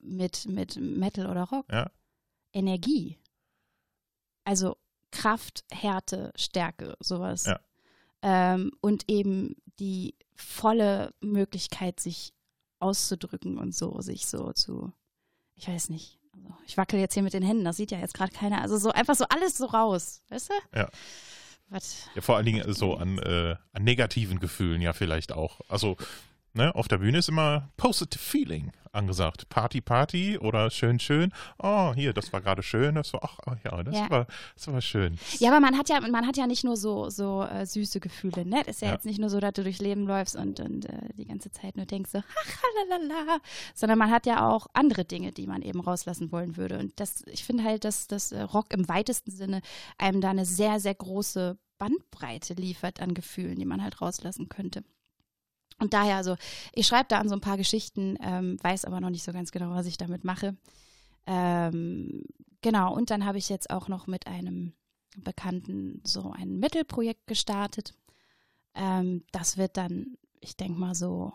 mit, 0.00 0.46
mit 0.46 0.76
Metal 0.76 1.26
oder 1.26 1.44
Rock. 1.44 1.66
Ja. 1.70 1.90
Energie. 2.52 3.18
Also 4.44 4.76
Kraft, 5.10 5.64
Härte, 5.70 6.32
Stärke, 6.36 6.96
sowas. 7.00 7.46
Ja. 7.46 7.60
Ähm, 8.22 8.72
und 8.80 9.04
eben 9.08 9.56
die 9.78 10.14
volle 10.34 11.14
Möglichkeit, 11.20 12.00
sich 12.00 12.32
auszudrücken 12.78 13.58
und 13.58 13.74
so, 13.74 14.00
sich 14.00 14.26
so 14.26 14.52
zu, 14.52 14.92
ich 15.54 15.68
weiß 15.68 15.88
nicht. 15.90 16.18
Also 16.32 16.54
ich 16.66 16.76
wackel 16.76 16.98
jetzt 17.00 17.14
hier 17.14 17.22
mit 17.22 17.32
den 17.32 17.42
Händen, 17.42 17.64
das 17.64 17.76
sieht 17.76 17.90
ja 17.90 17.98
jetzt 17.98 18.14
gerade 18.14 18.32
keiner. 18.32 18.60
Also 18.62 18.76
so 18.78 18.90
einfach 18.90 19.14
so 19.14 19.24
alles 19.28 19.56
so 19.56 19.66
raus, 19.66 20.22
weißt 20.28 20.50
du? 20.50 20.78
Ja. 20.78 20.88
Was? 21.68 22.08
Ja, 22.14 22.20
vor 22.20 22.36
allen 22.36 22.44
Dingen 22.44 22.70
so 22.74 22.96
an, 22.96 23.18
äh, 23.18 23.56
an 23.72 23.82
negativen 23.84 24.40
Gefühlen 24.40 24.82
ja 24.82 24.92
vielleicht 24.92 25.32
auch. 25.32 25.60
Also, 25.68 25.96
ne, 26.54 26.74
auf 26.74 26.88
der 26.88 26.98
Bühne 26.98 27.18
ist 27.18 27.28
immer 27.28 27.70
Positive 27.76 28.18
Feeling 28.22 28.72
angesagt. 28.94 29.48
Party, 29.48 29.80
Party 29.80 30.36
oder 30.38 30.68
schön, 30.70 31.00
schön. 31.00 31.32
Oh, 31.58 31.94
hier, 31.94 32.12
das 32.12 32.30
war 32.34 32.42
gerade 32.42 32.62
schön. 32.62 32.94
Das 32.94 33.14
war, 33.14 33.20
ach, 33.24 33.38
ach 33.46 33.56
ja, 33.64 33.82
das 33.82 33.94
Ja. 33.96 34.10
war, 34.10 34.26
das 34.54 34.66
war 34.70 34.82
schön. 34.82 35.18
Ja, 35.38 35.50
aber 35.50 35.60
man 35.60 35.78
hat 35.78 35.88
ja, 35.88 35.98
man 36.00 36.26
hat 36.26 36.36
ja 36.36 36.46
nicht 36.46 36.62
nur 36.62 36.76
so, 36.76 37.08
so 37.08 37.42
äh, 37.42 37.64
süße 37.64 38.00
Gefühle, 38.00 38.44
ne? 38.44 38.58
Das 38.66 38.76
ist 38.76 38.82
ja, 38.82 38.88
Ja. 38.88 38.94
jetzt 38.94 39.06
nicht 39.06 39.18
nur 39.18 39.30
so, 39.30 39.40
dass 39.40 39.54
du 39.54 39.62
durchs 39.62 39.80
Leben 39.80 40.06
läufst 40.06 40.36
und, 40.36 40.60
und 40.60 40.84
äh, 40.90 41.08
die 41.16 41.24
ganze 41.24 41.50
Zeit 41.50 41.76
nur 41.78 41.86
denkst 41.86 42.10
so, 42.10 42.18
ach, 42.18 42.62
lalala, 42.90 43.38
sondern 43.74 43.98
man 43.98 44.10
hat 44.10 44.26
ja 44.26 44.46
auch 44.46 44.66
andere 44.74 45.06
Dinge, 45.06 45.32
die 45.32 45.46
man 45.46 45.62
eben 45.62 45.80
rauslassen 45.80 46.30
wollen 46.30 46.58
würde. 46.58 46.78
Und 46.78 46.92
das, 47.00 47.22
ich 47.28 47.44
finde 47.44 47.64
halt, 47.64 47.84
dass 47.84 48.08
das 48.08 48.30
äh, 48.30 48.42
Rock 48.42 48.74
im 48.74 48.90
weitesten 48.90 49.30
Sinne 49.30 49.62
einem 49.96 50.20
da 50.20 50.28
eine 50.28 50.44
sehr, 50.44 50.80
sehr 50.80 50.94
große 50.94 51.56
Bandbreite 51.78 52.52
liefert 52.54 53.00
an 53.00 53.14
Gefühlen, 53.14 53.56
die 53.56 53.64
man 53.64 53.82
halt 53.82 54.02
rauslassen 54.02 54.50
könnte. 54.50 54.84
Und 55.82 55.94
daher, 55.94 56.16
also, 56.16 56.36
ich 56.72 56.86
schreibe 56.86 57.08
da 57.08 57.18
an 57.18 57.28
so 57.28 57.34
ein 57.34 57.40
paar 57.40 57.56
Geschichten, 57.56 58.16
ähm, 58.22 58.56
weiß 58.62 58.84
aber 58.84 59.00
noch 59.00 59.10
nicht 59.10 59.24
so 59.24 59.32
ganz 59.32 59.50
genau, 59.50 59.70
was 59.70 59.86
ich 59.86 59.98
damit 59.98 60.22
mache. 60.22 60.56
Ähm, 61.26 62.24
genau, 62.60 62.94
und 62.94 63.10
dann 63.10 63.24
habe 63.24 63.38
ich 63.38 63.48
jetzt 63.48 63.70
auch 63.70 63.88
noch 63.88 64.06
mit 64.06 64.28
einem 64.28 64.74
Bekannten 65.16 66.00
so 66.04 66.30
ein 66.30 66.58
Mittelprojekt 66.60 67.26
gestartet. 67.26 67.94
Ähm, 68.74 69.24
das 69.32 69.56
wird 69.56 69.76
dann, 69.76 70.16
ich 70.40 70.56
denke 70.56 70.78
mal, 70.78 70.94
so 70.94 71.32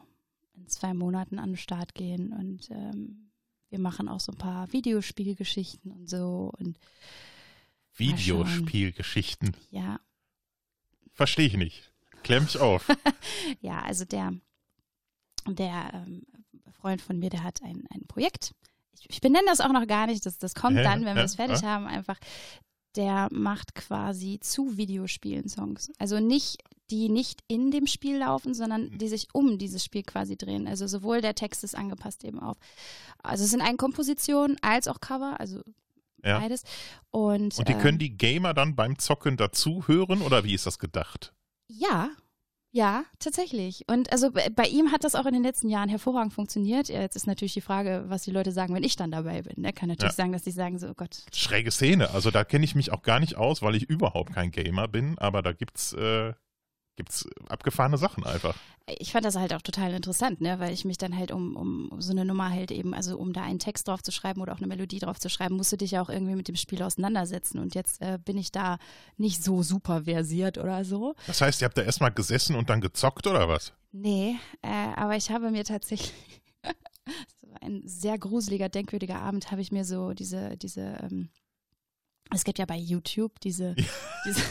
in 0.55 0.67
zwei 0.69 0.93
Monaten 0.93 1.39
an 1.39 1.51
den 1.51 1.57
Start 1.57 1.93
gehen 1.93 2.31
und 2.31 2.71
ähm, 2.71 3.29
wir 3.69 3.79
machen 3.79 4.07
auch 4.07 4.21
so 4.21 4.31
ein 4.31 4.37
paar 4.37 4.71
Videospielgeschichten 4.71 5.91
und 5.91 6.09
so 6.09 6.51
und 6.57 6.79
Videospielgeschichten. 7.95 9.55
ja, 9.71 9.99
Verstehe 11.13 11.47
ich 11.47 11.57
nicht. 11.57 11.91
Klär 12.27 12.41
mich 12.41 12.57
auf. 12.59 12.87
ja, 13.61 13.81
also 13.81 14.05
der, 14.05 14.33
der 15.47 15.91
ähm, 15.93 16.23
Freund 16.71 17.01
von 17.01 17.17
mir, 17.19 17.29
der 17.29 17.43
hat 17.43 17.61
ein, 17.63 17.83
ein 17.89 18.05
Projekt. 18.07 18.53
Ich, 18.99 19.09
ich 19.09 19.21
benenne 19.21 19.45
das 19.47 19.61
auch 19.61 19.71
noch 19.71 19.87
gar 19.87 20.07
nicht, 20.07 20.25
das, 20.25 20.37
das 20.37 20.53
kommt 20.53 20.77
Ja, 20.77 20.83
dann, 20.83 21.05
wenn 21.05 21.15
wir 21.15 21.21
ja, 21.21 21.25
es 21.25 21.35
fertig 21.35 21.61
ja. 21.61 21.69
haben, 21.69 21.87
einfach. 21.87 22.17
Der 22.95 23.27
macht 23.31 23.75
quasi 23.75 24.39
zu 24.41 24.75
Videospielen 24.77 25.49
Songs. 25.49 25.91
Also 25.99 26.19
nicht, 26.19 26.57
die 26.89 27.09
nicht 27.09 27.41
in 27.47 27.69
dem 27.69 27.85
Spiel 27.85 28.17
laufen, 28.17 28.53
sondern 28.55 28.97
die 28.97 29.07
sich 29.07 29.27
um 29.33 29.57
dieses 29.59 29.83
Spiel 29.83 30.03
quasi 30.03 30.35
drehen. 30.35 30.67
Also 30.67 30.87
sowohl 30.87 31.21
der 31.21 31.35
Text 31.35 31.63
ist 31.63 31.75
angepasst 31.75 32.23
eben 32.23 32.39
auf. 32.39 32.57
Also 33.21 33.43
es 33.43 33.51
sind 33.51 33.61
Eigenkompositionen 33.61 34.57
als 34.61 34.87
auch 34.87 34.99
Cover, 34.99 35.39
also 35.39 35.61
Ja. 36.23 36.39
beides. 36.39 36.63
Und, 37.11 37.57
Und 37.59 37.67
die 37.67 37.73
ähm, 37.73 37.79
können 37.79 37.99
die 37.99 38.17
Gamer 38.17 38.53
dann 38.55 38.75
beim 38.75 38.97
Zocken 38.97 39.37
dazu 39.37 39.87
hören 39.87 40.21
oder 40.21 40.43
wie 40.43 40.53
ist 40.55 40.65
das 40.65 40.79
gedacht? 40.79 41.33
Ja, 41.67 42.09
ja, 42.71 43.05
tatsächlich. 43.19 43.85
Und 43.87 44.11
also 44.11 44.31
bei 44.31 44.49
bei 44.49 44.65
ihm 44.65 44.91
hat 44.91 45.03
das 45.03 45.15
auch 45.15 45.25
in 45.25 45.33
den 45.33 45.41
letzten 45.43 45.69
Jahren 45.69 45.89
hervorragend 45.89 46.33
funktioniert. 46.33 46.89
Jetzt 46.89 47.15
ist 47.15 47.25
natürlich 47.27 47.53
die 47.53 47.61
Frage, 47.61 48.05
was 48.07 48.23
die 48.23 48.31
Leute 48.31 48.51
sagen, 48.51 48.73
wenn 48.75 48.83
ich 48.83 48.95
dann 48.95 49.09
dabei 49.09 49.41
bin. 49.41 49.63
Er 49.63 49.73
kann 49.73 49.89
natürlich 49.89 50.11
Ja. 50.13 50.15
sagen, 50.17 50.31
dass 50.33 50.43
die 50.43 50.51
sagen 50.51 50.77
so, 50.77 50.87
oh 50.89 50.93
Gott, 50.93 51.23
Schräge 51.33 51.71
Szene. 51.71 52.11
Also 52.11 52.29
da 52.29 52.43
kenne 52.43 52.65
ich 52.65 52.75
mich 52.75 52.91
auch 52.91 53.01
gar 53.01 53.19
nicht 53.19 53.35
aus, 53.35 53.61
weil 53.61 53.75
ich 53.75 53.83
überhaupt 53.89 54.33
kein 54.33 54.51
Gamer 54.51 54.87
bin, 54.87 55.17
aber 55.17 55.41
da 55.41 55.53
gibt's, 55.53 55.93
äh, 55.93 56.33
gibt's 56.97 57.25
abgefahrene 57.47 57.97
Sachen 57.97 58.25
einfach. 58.25 58.55
ich 58.99 59.11
fand 59.11 59.23
das 59.23 59.35
halt 59.35 59.53
auch 59.53 59.61
total 59.61 59.93
interessant, 59.93 60.41
ne, 60.41 60.59
weil 60.59 60.73
ich 60.73 60.83
mich 60.83 60.97
dann 60.97 61.15
halt 61.15 61.31
um, 61.31 61.55
um 61.55 62.01
so 62.01 62.11
eine 62.11 62.25
Nummer 62.25 62.49
halt 62.49 62.71
eben, 62.71 62.93
also 62.93 63.17
um 63.17 63.31
da 63.31 63.43
einen 63.43 63.59
Text 63.59 63.87
drauf 63.87 64.03
zu 64.03 64.11
schreiben 64.11 64.41
oder 64.41 64.53
auch 64.53 64.57
eine 64.57 64.67
Melodie 64.67 64.99
drauf 64.99 65.19
zu 65.19 65.29
schreiben, 65.29 65.55
musst 65.55 65.71
du 65.71 65.77
dich 65.77 65.91
ja 65.91 66.01
auch 66.01 66.09
irgendwie 66.09 66.35
mit 66.35 66.47
dem 66.47 66.55
Spiel 66.55 66.83
auseinandersetzen. 66.83 67.59
Und 67.59 67.75
jetzt 67.75 68.01
äh, 68.01 68.17
bin 68.23 68.37
ich 68.37 68.51
da 68.51 68.79
nicht 69.15 69.43
so 69.43 69.63
super 69.63 70.03
versiert 70.03 70.57
oder 70.57 70.83
so. 70.83 71.15
Das 71.27 71.39
heißt, 71.39 71.61
ihr 71.61 71.65
habt 71.65 71.77
da 71.77 71.83
erstmal 71.83 72.11
gesessen 72.11 72.55
und 72.55 72.69
dann 72.69 72.81
gezockt 72.81 73.27
oder 73.27 73.47
was? 73.47 73.73
Nee, 73.91 74.35
äh, 74.63 74.93
aber 74.95 75.15
ich 75.15 75.29
habe 75.29 75.51
mir 75.51 75.63
tatsächlich, 75.63 76.13
ein 77.61 77.83
sehr 77.85 78.17
gruseliger, 78.17 78.69
denkwürdiger 78.69 79.19
Abend, 79.19 79.51
habe 79.51 79.61
ich 79.61 79.71
mir 79.71 79.85
so 79.85 80.13
diese, 80.13 80.57
diese, 80.57 80.97
ähm, 81.03 81.29
es 82.33 82.43
gibt 82.43 82.59
ja 82.59 82.65
bei 82.65 82.77
YouTube 82.77 83.39
diese, 83.41 83.75
diese 84.25 84.41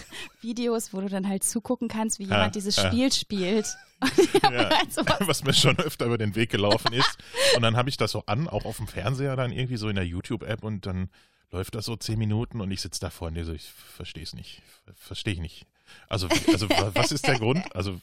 Videos, 0.40 0.92
wo 0.92 1.00
du 1.00 1.08
dann 1.08 1.28
halt 1.28 1.44
zugucken 1.44 1.88
kannst, 1.88 2.18
wie 2.18 2.24
Ja, 2.24 2.36
jemand 2.36 2.54
dieses 2.54 2.76
ja. 2.76 2.86
Spiel 2.88 3.12
spielt. 3.12 3.66
Ja. 4.42 4.68
halt 4.70 4.94
was 5.26 5.42
mir 5.42 5.54
schon 5.54 5.78
öfter 5.78 6.04
über 6.04 6.18
den 6.18 6.34
Weg 6.36 6.50
gelaufen 6.50 6.92
ist. 6.92 7.16
Und 7.56 7.62
dann 7.62 7.76
habe 7.78 7.88
ich 7.88 7.96
das 7.96 8.10
so 8.12 8.22
an, 8.26 8.46
auch 8.46 8.64
auf 8.66 8.76
dem 8.76 8.86
Fernseher 8.88 9.36
dann 9.36 9.52
irgendwie 9.52 9.78
so 9.78 9.88
in 9.88 9.96
der 9.96 10.06
YouTube-App 10.06 10.62
und 10.62 10.84
dann 10.84 11.08
läuft 11.50 11.74
das 11.74 11.86
so 11.86 11.96
zehn 11.96 12.18
Minuten 12.18 12.60
und 12.60 12.70
ich 12.70 12.82
sitze 12.82 13.00
da 13.00 13.08
vorne 13.10 13.44
so, 13.46 13.52
ich 13.54 13.64
verstehe 13.70 14.22
es 14.22 14.34
nicht. 14.34 14.60
Verstehe 14.96 15.32
ich 15.34 15.40
nicht. 15.40 15.66
Also, 16.08 16.28
also 16.52 16.68
wa- 16.68 16.90
was 16.94 17.10
ist 17.10 17.26
der 17.26 17.38
Grund? 17.38 17.64
Also, 17.74 17.98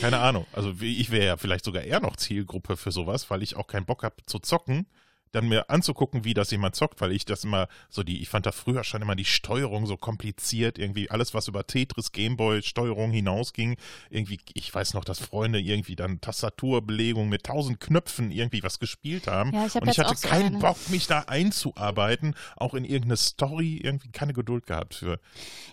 keine 0.00 0.18
Ahnung. 0.20 0.46
Also 0.52 0.74
ich 0.80 1.10
wäre 1.10 1.26
ja 1.26 1.36
vielleicht 1.36 1.66
sogar 1.66 1.82
eher 1.82 2.00
noch 2.00 2.16
Zielgruppe 2.16 2.76
für 2.78 2.90
sowas, 2.90 3.28
weil 3.28 3.42
ich 3.42 3.56
auch 3.56 3.66
keinen 3.66 3.84
Bock 3.84 4.02
habe 4.04 4.16
zu 4.26 4.38
zocken. 4.38 4.86
Dann 5.34 5.48
mir 5.48 5.68
anzugucken, 5.70 6.24
wie 6.24 6.34
das 6.34 6.50
jemand 6.50 6.76
zockt, 6.76 7.00
weil 7.00 7.12
ich 7.12 7.24
das 7.24 7.44
immer 7.44 7.68
so 7.90 8.02
die, 8.02 8.22
ich 8.22 8.28
fand 8.28 8.46
da 8.46 8.52
früher 8.52 8.84
schon 8.84 9.02
immer 9.02 9.16
die 9.16 9.24
Steuerung 9.24 9.86
so 9.86 9.96
kompliziert, 9.96 10.78
irgendwie 10.78 11.10
alles, 11.10 11.34
was 11.34 11.48
über 11.48 11.66
Tetris, 11.66 12.12
Gameboy, 12.12 12.62
Steuerung 12.62 13.10
hinausging, 13.10 13.76
irgendwie, 14.10 14.38
ich 14.54 14.72
weiß 14.74 14.94
noch, 14.94 15.04
dass 15.04 15.18
Freunde 15.18 15.60
irgendwie 15.60 15.96
dann 15.96 16.20
Tastaturbelegung 16.20 17.28
mit 17.28 17.44
tausend 17.44 17.80
Knöpfen 17.80 18.30
irgendwie 18.30 18.62
was 18.62 18.78
gespielt 18.78 19.26
haben. 19.26 19.52
Ja, 19.52 19.66
ich 19.66 19.74
hab 19.74 19.82
und 19.82 19.88
ich 19.88 19.98
hatte 19.98 20.16
so 20.16 20.28
keinen 20.28 20.46
eine. 20.46 20.58
Bock, 20.58 20.76
mich 20.88 21.06
da 21.06 21.20
einzuarbeiten, 21.20 22.34
auch 22.56 22.74
in 22.74 22.84
irgendeine 22.84 23.16
Story, 23.16 23.80
irgendwie 23.82 24.10
keine 24.10 24.32
Geduld 24.32 24.66
gehabt 24.66 24.94
für. 24.94 25.18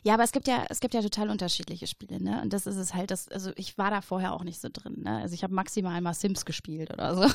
Ja, 0.04 0.16
aber 0.16 0.24
es 0.24 0.32
gibt 0.32 0.48
ja, 0.48 0.66
es 0.70 0.80
gibt 0.80 0.94
ja 0.94 1.02
total 1.02 1.30
unterschiedliche 1.30 1.88
Spiele, 1.88 2.22
ne? 2.22 2.42
Und 2.42 2.54
das 2.54 2.66
ist 2.66 2.78
es 2.78 2.94
halt, 2.94 3.12
das, 3.12 3.28
also 3.28 3.52
ich 3.56 3.78
war 3.78 3.92
da 3.92 4.02
vorher 4.02 4.34
auch 4.34 4.44
nicht 4.44 4.60
so 4.60 4.70
drin, 4.72 5.04
ne? 5.04 5.18
Also 5.18 5.36
ich 5.36 5.44
habe 5.44 5.54
maximal 5.54 6.00
mal 6.02 6.14
Sims 6.14 6.46
gespielt 6.46 6.92
oder 6.92 7.16
so. 7.16 7.22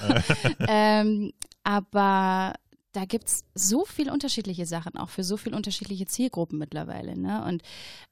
ähm, 0.69 1.33
aber 1.63 2.16
da 2.93 3.05
gibt's 3.05 3.45
so 3.55 3.85
viel 3.85 4.11
unterschiedliche 4.11 4.65
Sachen, 4.65 4.97
auch 4.97 5.11
für 5.11 5.23
so 5.25 5.37
viel 5.37 5.55
unterschiedliche 5.55 6.07
Zielgruppen 6.07 6.59
mittlerweile, 6.59 7.19
ne? 7.19 7.45
Und 7.45 7.63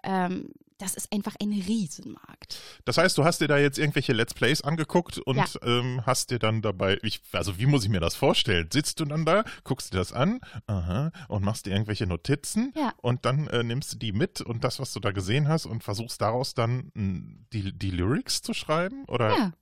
ähm, 0.03 0.51
das 0.77 0.95
ist 0.95 1.11
einfach 1.13 1.37
ein 1.41 1.53
Riesenmarkt. 1.53 2.59
Das 2.85 2.99
heißt, 2.99 3.17
du 3.17 3.25
hast 3.25 3.41
dir 3.41 3.47
da 3.49 3.57
jetzt 3.57 3.79
irgendwelche 3.79 4.13
Let's 4.13 4.35
Plays 4.35 4.61
angeguckt 4.61 5.19
und 5.19 5.37
Ja. 5.37 5.47
ähm, 5.63 6.05
hast 6.05 6.31
dir 6.33 6.39
dann 6.39 6.61
dabei, 6.63 6.99
ich, 7.03 7.23
also 7.33 7.59
wie 7.59 7.65
muss 7.67 7.85
ich 7.85 7.89
mir 7.91 8.01
das 8.01 8.15
vorstellen? 8.17 8.69
Sitzt 8.71 8.99
du 9.01 9.05
dann 9.07 9.25
da, 9.25 9.45
guckst 9.63 9.95
dir 9.95 9.99
das 9.99 10.13
an, 10.13 10.41
aha, 10.67 11.13
und 11.29 11.45
machst 11.45 11.65
dir 11.65 11.71
irgendwelche 11.71 12.07
Notizen 12.07 12.73
Ja. 12.77 12.93
und 13.01 13.25
dann 13.25 13.47
äh, 13.47 13.63
nimmst 13.63 13.95
du 13.95 13.97
die 13.99 14.13
mit 14.13 14.41
und 14.43 14.65
das, 14.65 14.81
was 14.81 14.93
du 14.93 15.01
da 15.01 15.13
gesehen 15.13 15.49
hast 15.49 15.65
und 15.65 15.83
versuchst 15.85 16.21
daraus 16.21 16.53
dann 16.55 16.91
mh, 16.95 17.45
die, 17.53 17.73
die 17.73 17.91
Lyrics 17.91 18.43
zu 18.43 18.53
schreiben? 18.53 19.05
Oder? 19.07 19.31
Ja. 19.31 19.53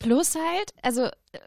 Plus 0.00 0.34
halt, 0.34 0.74
also 0.82 1.04
äh, 1.32 1.38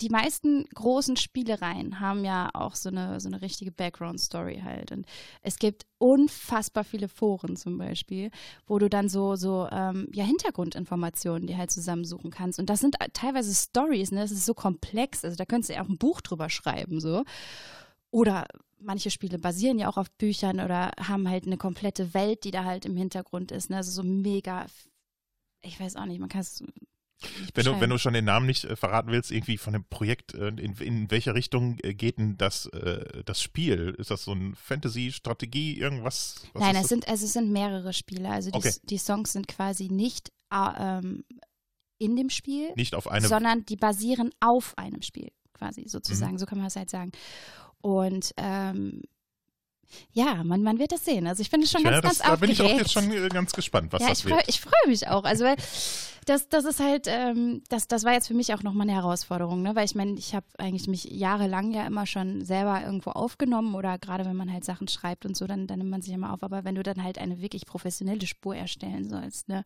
die 0.00 0.08
meisten 0.08 0.64
großen 0.74 1.16
Spielereien 1.16 2.00
haben 2.00 2.24
ja 2.24 2.50
auch 2.54 2.74
so 2.74 2.88
eine, 2.88 3.20
so 3.20 3.28
eine 3.28 3.42
richtige 3.42 3.72
Background-Story 3.72 4.62
halt. 4.64 4.92
Und 4.92 5.06
es 5.42 5.58
gibt 5.58 5.86
unfassbar 5.98 6.84
viele 6.84 7.08
Foren 7.08 7.56
zum 7.56 7.78
Beispiel, 7.78 8.30
wo 8.66 8.78
du 8.78 8.88
dann 8.88 9.08
so, 9.08 9.36
so 9.36 9.68
ähm, 9.70 10.08
ja, 10.12 10.24
Hintergrundinformationen 10.24 11.46
dir 11.46 11.58
halt 11.58 11.70
zusammensuchen 11.70 12.30
kannst. 12.30 12.58
Und 12.58 12.70
das 12.70 12.80
sind 12.80 12.96
teilweise 13.12 13.54
Stories, 13.54 14.12
ne? 14.12 14.20
Das 14.20 14.30
ist 14.30 14.46
so 14.46 14.54
komplex. 14.54 15.24
Also 15.24 15.36
da 15.36 15.44
könntest 15.44 15.70
du 15.70 15.74
ja 15.74 15.82
auch 15.82 15.88
ein 15.88 15.98
Buch 15.98 16.20
drüber 16.20 16.48
schreiben, 16.48 17.00
so. 17.00 17.24
Oder 18.10 18.46
manche 18.80 19.10
Spiele 19.10 19.38
basieren 19.38 19.78
ja 19.78 19.88
auch 19.88 19.96
auf 19.96 20.10
Büchern 20.12 20.60
oder 20.60 20.92
haben 20.98 21.28
halt 21.28 21.46
eine 21.46 21.56
komplette 21.56 22.14
Welt, 22.14 22.44
die 22.44 22.50
da 22.50 22.64
halt 22.64 22.84
im 22.84 22.96
Hintergrund 22.96 23.52
ist. 23.52 23.70
Ne? 23.70 23.76
Also 23.76 23.90
so 23.90 24.02
mega, 24.02 24.66
ich 25.62 25.78
weiß 25.78 25.96
auch 25.96 26.06
nicht, 26.06 26.20
man 26.20 26.28
kann 26.28 26.40
es. 26.40 26.62
Wenn 27.54 27.64
du, 27.64 27.80
wenn 27.80 27.90
du 27.90 27.98
schon 27.98 28.14
den 28.14 28.24
Namen 28.24 28.46
nicht 28.46 28.64
äh, 28.64 28.76
verraten 28.76 29.10
willst, 29.10 29.30
irgendwie 29.30 29.58
von 29.58 29.72
dem 29.72 29.84
Projekt, 29.84 30.34
äh, 30.34 30.48
in, 30.48 30.74
in 30.76 31.10
welche 31.10 31.34
Richtung 31.34 31.78
äh, 31.82 31.94
geht 31.94 32.18
denn 32.18 32.36
das, 32.38 32.66
äh, 32.66 33.22
das 33.24 33.42
Spiel? 33.42 33.94
Ist 33.98 34.10
das 34.10 34.24
so 34.24 34.32
ein 34.32 34.54
Fantasy, 34.54 35.12
Strategie, 35.12 35.78
irgendwas? 35.78 36.42
Was 36.54 36.62
Nein, 36.62 36.76
es 36.76 36.88
sind, 36.88 37.08
also 37.08 37.24
es 37.26 37.32
sind 37.32 37.50
mehrere 37.50 37.92
Spiele. 37.92 38.30
Also 38.30 38.50
die, 38.50 38.58
Okay. 38.58 38.72
die 38.84 38.98
Songs 38.98 39.32
sind 39.32 39.48
quasi 39.48 39.88
nicht 39.88 40.30
äh, 40.52 40.70
ähm, 40.78 41.24
in 41.98 42.16
dem 42.16 42.30
Spiel, 42.30 42.72
nicht 42.76 42.94
auf 42.94 43.08
eine 43.08 43.28
sondern 43.28 43.64
die 43.66 43.76
basieren 43.76 44.30
auf 44.40 44.76
einem 44.78 45.02
Spiel, 45.02 45.30
quasi 45.52 45.82
Mhm. 45.82 45.88
sozusagen. 45.88 46.38
So 46.38 46.46
kann 46.46 46.58
man 46.58 46.66
das 46.66 46.76
halt 46.76 46.90
sagen. 46.90 47.12
Und 47.82 48.32
ähm, 48.36 49.02
ja, 50.12 50.42
man, 50.44 50.62
man 50.62 50.78
wird 50.78 50.92
das 50.92 51.04
sehen. 51.04 51.26
Also 51.26 51.42
ich 51.42 51.50
bin 51.50 51.64
schon 51.66 51.82
ja, 51.82 51.90
ganz, 51.90 52.02
das, 52.02 52.18
ganz 52.18 52.30
da 52.30 52.36
bin 52.36 52.50
ich 52.50 52.60
aufgeregt. 52.60 52.80
auch 52.96 53.02
jetzt 53.02 53.10
schon 53.10 53.28
ganz 53.30 53.52
gespannt, 53.52 53.92
was 53.92 54.02
ja, 54.02 54.08
das 54.08 54.18
ich 54.18 54.24
freue 54.24 54.36
wird. 54.38 54.48
ich 54.48 54.60
freu 54.60 54.70
mich 54.86 55.08
auch. 55.08 55.24
Also 55.24 55.44
weil 55.44 55.56
das, 56.26 56.48
das 56.48 56.64
ist 56.64 56.80
halt, 56.80 57.06
ähm, 57.08 57.62
das, 57.70 57.88
das 57.88 58.04
war 58.04 58.12
jetzt 58.12 58.28
für 58.28 58.34
mich 58.34 58.52
auch 58.54 58.62
nochmal 58.62 58.86
eine 58.88 58.96
Herausforderung, 58.96 59.62
ne? 59.62 59.74
Weil 59.74 59.86
ich 59.86 59.94
meine, 59.94 60.12
ich 60.18 60.34
habe 60.34 60.46
eigentlich 60.58 60.86
mich 60.86 61.04
jahrelang 61.04 61.72
ja 61.72 61.86
immer 61.86 62.06
schon 62.06 62.44
selber 62.44 62.82
irgendwo 62.84 63.10
aufgenommen 63.10 63.74
oder 63.74 63.98
gerade 63.98 64.24
wenn 64.26 64.36
man 64.36 64.52
halt 64.52 64.64
Sachen 64.64 64.86
schreibt 64.86 65.24
und 65.26 65.36
so, 65.36 65.46
dann, 65.46 65.66
dann 65.66 65.78
nimmt 65.78 65.90
man 65.90 66.02
sich 66.02 66.12
immer 66.12 66.32
auf. 66.32 66.42
Aber 66.42 66.62
wenn 66.64 66.74
du 66.74 66.82
dann 66.82 67.02
halt 67.02 67.18
eine 67.18 67.40
wirklich 67.40 67.64
professionelle 67.66 68.26
Spur 68.26 68.54
erstellen 68.54 69.08
sollst, 69.08 69.48
ne? 69.48 69.64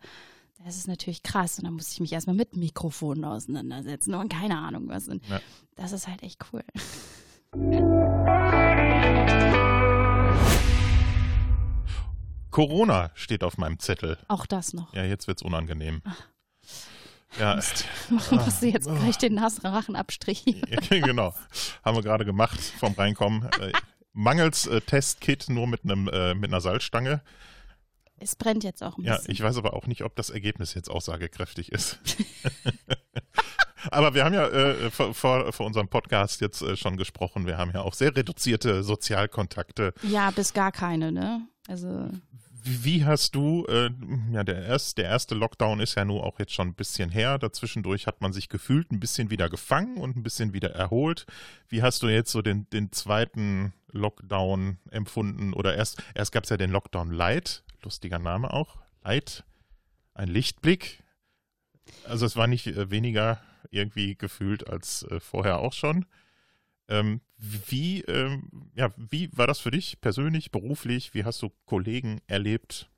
Das 0.65 0.77
ist 0.77 0.87
natürlich 0.87 1.23
krass. 1.25 1.59
Und 1.59 1.65
dann 1.65 1.75
muss 1.75 1.93
ich 1.93 2.01
mich 2.01 2.13
erstmal 2.13 2.37
mit 2.37 2.57
Mikrofonen 2.57 3.25
auseinandersetzen 3.25 4.15
und 4.15 4.33
keine 4.33 4.57
Ahnung 4.57 4.89
was. 4.89 5.09
Und 5.09 5.27
Ja. 5.29 5.41
das 5.75 5.91
ist 5.93 6.07
halt 6.09 6.23
echt 6.23 6.41
cool. 6.53 6.63
Corona 12.55 13.11
steht 13.15 13.43
auf 13.43 13.59
meinem 13.59 13.81
Zettel. 13.81 14.17
Auch 14.29 14.47
das 14.47 14.75
noch. 14.75 14.95
Ja, 14.95 15.03
jetzt 15.03 15.27
wird's 15.27 15.43
unangenehm. 15.43 16.03
Ja, 17.37 17.57
Musst 18.11 18.63
du 18.63 18.67
jetzt 18.69 18.87
gleich 18.87 19.19
den 19.19 19.35
Nasenrachen 19.35 19.97
abstrichen. 19.97 20.63
genau. 20.89 21.35
Haben 21.85 21.97
wir 21.97 22.03
gerade 22.03 22.25
gemacht 22.25 22.61
vom 22.79 22.93
Reinkommen. 22.93 23.51
Äh, 23.61 23.73
mangels 24.13 24.69
äh, 24.69 24.81
Testkit 24.81 25.49
nur 25.49 25.67
mit 25.67 25.83
einem 25.83 26.07
äh, 26.07 26.35
mit 26.35 26.51
einer 26.51 26.61
Salzstange. 26.61 27.23
Es 28.19 28.37
brennt 28.37 28.63
jetzt 28.63 28.85
auch 28.85 28.99
ein 28.99 29.05
Ja, 29.05 29.17
bisschen. 29.17 29.33
ich 29.33 29.43
weiß 29.43 29.57
aber 29.57 29.75
auch 29.75 29.89
nicht, 29.89 30.05
ob 30.05 30.15
das 30.15 30.31
Ergebnis 30.31 30.75
jetzt 30.75 30.89
aussagekräftig 30.89 31.73
ist. 31.73 31.99
aber 33.91 34.15
wir 34.15 34.25
haben 34.25 34.33
ja 34.35 34.47
äh, 34.47 34.93
vor, 34.93 35.13
vor, 35.13 35.53
vor 35.53 35.67
unserem 35.67 35.89
Podcast 35.89 36.41
jetzt 36.41 36.63
äh, 36.63 36.77
schon 36.77 36.97
gesprochen. 36.97 37.47
Wir 37.49 37.59
haben 37.59 37.73
ja 37.75 37.81
auch 37.81 37.95
sehr 37.95 38.15
reduzierte 38.15 38.85
Sozialkontakte. 38.85 39.93
Ja, 40.03 40.31
bis 40.31 40.53
gar 40.53 40.71
keine, 40.71 41.11
ne? 41.11 41.49
Also, 41.67 42.11
Wie, 42.66 43.05
hast 43.05 43.35
du, 43.35 43.66
äh, 43.66 43.91
ja, 44.32 44.43
der, 44.43 44.65
erst, 44.65 44.97
der 44.97 45.05
erste 45.05 45.35
Lockdown 45.35 45.81
ist 45.81 45.97
ja 45.97 46.07
nur 46.07 46.24
auch 46.24 46.39
jetzt 46.39 46.55
schon 46.55 46.69
ein 46.69 46.74
bisschen 46.74 47.11
her. 47.11 47.39
Dazwischendurch 47.39 48.07
hat 48.07 48.23
man 48.23 48.32
sich 48.32 48.49
gefühlt 48.49 48.91
ein 48.91 49.01
bisschen 49.01 49.28
wieder 49.28 49.51
gefangen 49.51 49.99
und 49.99 50.16
ein 50.16 50.23
bisschen 50.23 50.55
wieder 50.55 50.70
erholt. 50.70 51.27
Wie 51.69 51.82
hast 51.82 52.03
du 52.03 52.09
jetzt 52.09 52.32
so 52.32 52.41
den, 52.41 52.66
den 52.70 52.91
zweiten 52.91 53.74
Lockdown 53.93 54.78
empfunden? 54.91 55.53
Oder 55.53 55.77
erst, 55.77 56.03
erst 56.15 56.32
gab 56.32 56.45
es 56.45 56.51
ja 56.51 56.57
den 56.57 56.70
Lockdown 56.70 57.11
Light, 57.11 57.65
lustiger 57.82 58.19
Name 58.19 58.51
auch, 58.51 58.78
Light, 59.03 59.45
ein 60.15 60.28
Lichtblick. 60.28 61.03
Also 62.09 62.24
es 62.24 62.35
war 62.35 62.47
nicht 62.47 62.66
äh, 62.66 62.91
weniger 62.91 63.43
irgendwie 63.70 64.15
gefühlt 64.16 64.70
als 64.70 65.03
äh, 65.11 65.20
vorher 65.20 65.59
auch 65.59 65.74
schon. 65.74 66.07
Ähm, 66.89 67.20
wie, 67.36 68.02
ähm, 68.02 68.70
ja, 68.74 68.93
wie 68.97 69.31
war 69.36 69.47
das 69.47 69.59
für 69.59 69.70
dich 69.70 70.01
persönlich, 70.01 70.51
beruflich? 70.51 71.15
Wie 71.15 71.24
hast 71.24 71.43
du 71.43 71.51
Kollegen 71.66 72.20
erlebt? 72.27 72.90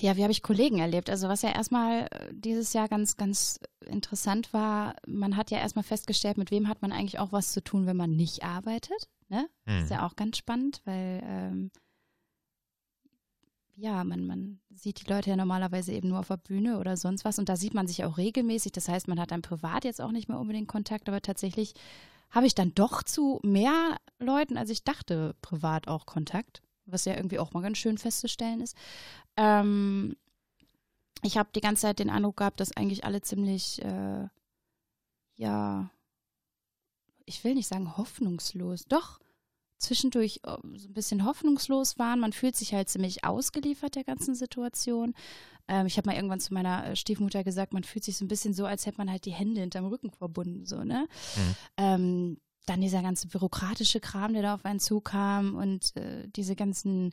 ja, 0.00 0.16
wie 0.16 0.22
habe 0.22 0.32
ich 0.32 0.42
Kollegen 0.42 0.78
erlebt? 0.78 1.08
Also, 1.08 1.28
was 1.28 1.42
ja 1.42 1.50
erstmal 1.50 2.08
äh, 2.10 2.32
dieses 2.32 2.72
Jahr 2.72 2.88
ganz, 2.88 3.16
ganz 3.16 3.60
interessant 3.86 4.52
war, 4.52 4.96
man 5.06 5.36
hat 5.36 5.50
ja 5.50 5.58
erstmal 5.58 5.84
festgestellt, 5.84 6.38
mit 6.38 6.50
wem 6.50 6.68
hat 6.68 6.82
man 6.82 6.92
eigentlich 6.92 7.18
auch 7.18 7.32
was 7.32 7.52
zu 7.52 7.62
tun, 7.62 7.86
wenn 7.86 7.96
man 7.96 8.10
nicht 8.10 8.42
arbeitet. 8.42 9.08
Ne? 9.28 9.48
Das 9.64 9.84
ist 9.84 9.90
ja 9.90 10.06
auch 10.06 10.16
ganz 10.16 10.36
spannend, 10.36 10.82
weil 10.84 11.22
ähm, 11.24 11.70
ja, 13.82 14.04
man, 14.04 14.24
man 14.28 14.60
sieht 14.70 15.04
die 15.04 15.10
Leute 15.10 15.30
ja 15.30 15.36
normalerweise 15.36 15.90
eben 15.92 16.10
nur 16.10 16.20
auf 16.20 16.28
der 16.28 16.36
Bühne 16.36 16.78
oder 16.78 16.96
sonst 16.96 17.24
was 17.24 17.40
und 17.40 17.48
da 17.48 17.56
sieht 17.56 17.74
man 17.74 17.88
sich 17.88 18.04
auch 18.04 18.16
regelmäßig. 18.16 18.70
Das 18.70 18.88
heißt, 18.88 19.08
man 19.08 19.18
hat 19.18 19.32
dann 19.32 19.42
privat 19.42 19.84
jetzt 19.84 20.00
auch 20.00 20.12
nicht 20.12 20.28
mehr 20.28 20.38
unbedingt 20.38 20.68
Kontakt, 20.68 21.08
aber 21.08 21.20
tatsächlich 21.20 21.74
habe 22.30 22.46
ich 22.46 22.54
dann 22.54 22.72
doch 22.76 23.02
zu 23.02 23.40
mehr 23.42 23.96
Leuten, 24.20 24.56
als 24.56 24.70
ich 24.70 24.84
dachte, 24.84 25.34
privat 25.42 25.88
auch 25.88 26.06
Kontakt, 26.06 26.62
was 26.86 27.06
ja 27.06 27.16
irgendwie 27.16 27.40
auch 27.40 27.54
mal 27.54 27.62
ganz 27.62 27.76
schön 27.76 27.98
festzustellen 27.98 28.60
ist. 28.60 28.76
Ähm, 29.36 30.14
ich 31.24 31.36
habe 31.36 31.50
die 31.52 31.60
ganze 31.60 31.82
Zeit 31.82 31.98
den 31.98 32.10
Eindruck 32.10 32.36
gehabt, 32.36 32.60
dass 32.60 32.76
eigentlich 32.76 33.04
alle 33.04 33.20
ziemlich, 33.20 33.82
äh, 33.82 34.28
ja, 35.34 35.90
ich 37.24 37.42
will 37.42 37.54
nicht 37.54 37.66
sagen 37.66 37.96
hoffnungslos, 37.96 38.84
doch 38.84 39.18
zwischendurch 39.82 40.40
äh, 40.44 40.56
so 40.76 40.88
ein 40.88 40.94
bisschen 40.94 41.24
hoffnungslos 41.24 41.98
waren. 41.98 42.20
Man 42.20 42.32
fühlt 42.32 42.56
sich 42.56 42.74
halt 42.74 42.88
ziemlich 42.88 43.24
ausgeliefert 43.24 43.96
der 43.96 44.04
ganzen 44.04 44.34
Situation. 44.34 45.14
Ähm, 45.68 45.86
ich 45.86 45.96
habe 45.96 46.08
mal 46.08 46.16
irgendwann 46.16 46.40
zu 46.40 46.54
meiner 46.54 46.86
äh, 46.86 46.96
Stiefmutter 46.96 47.44
gesagt, 47.44 47.72
man 47.72 47.84
fühlt 47.84 48.04
sich 48.04 48.16
so 48.16 48.24
ein 48.24 48.28
bisschen 48.28 48.54
so, 48.54 48.66
als 48.66 48.86
hätte 48.86 48.98
man 48.98 49.10
halt 49.10 49.24
die 49.24 49.32
Hände 49.32 49.60
hinterm 49.60 49.86
Rücken 49.86 50.10
verbunden, 50.10 50.64
so, 50.64 50.84
ne? 50.84 51.06
Mhm. 51.36 51.54
Ähm, 51.76 52.36
dann 52.66 52.80
dieser 52.80 53.02
ganze 53.02 53.26
bürokratische 53.26 53.98
Kram, 53.98 54.34
der 54.34 54.42
da 54.42 54.54
auf 54.54 54.64
einen 54.64 54.78
zukam 54.78 55.56
und 55.56 55.96
äh, 55.96 56.28
diese 56.28 56.54
ganzen 56.54 57.12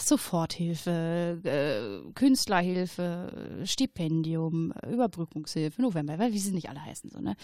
Soforthilfe, 0.00 1.40
äh, 1.44 2.12
Künstlerhilfe, 2.14 3.62
Stipendium, 3.64 4.72
Überbrückungshilfe, 4.90 5.80
November, 5.82 6.18
weil 6.18 6.32
wie 6.32 6.38
sie 6.38 6.52
nicht 6.52 6.68
alle 6.68 6.84
heißen 6.84 7.10
so, 7.10 7.20
ne? 7.20 7.36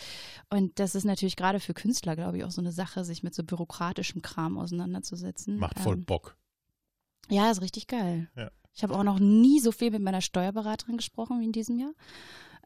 Und 0.51 0.79
das 0.79 0.95
ist 0.95 1.05
natürlich 1.05 1.37
gerade 1.37 1.61
für 1.61 1.75
Künstler, 1.75 2.17
glaube 2.17 2.39
ich, 2.39 2.45
auch 2.45 2.51
so 2.51 2.61
eine 2.61 2.73
Sache, 2.73 3.05
sich 3.05 3.23
mit 3.23 3.35
so 3.35 3.43
bürokratischem 3.45 4.23
Kram 4.23 4.59
auseinanderzusetzen. 4.59 5.59
Macht 5.59 5.79
voll 5.79 5.97
Ähm, 5.97 6.05
Bock. 6.05 6.37
ja, 7.29 7.51
ist 7.51 7.63
richtig 7.63 7.87
geil. 7.87 8.29
Ja. 8.37 8.51
Ich 8.75 8.83
habe 8.83 8.95
auch 8.97 9.05
noch 9.05 9.19
nie 9.19 9.61
so 9.61 9.71
viel 9.71 9.91
mit 9.91 10.03
meiner 10.03 10.23
Steuerberaterin 10.23 10.97
gesprochen 10.97 11.41
wie 11.41 11.45
in 11.45 11.53
diesem 11.53 11.79
Jahr. 11.79 11.93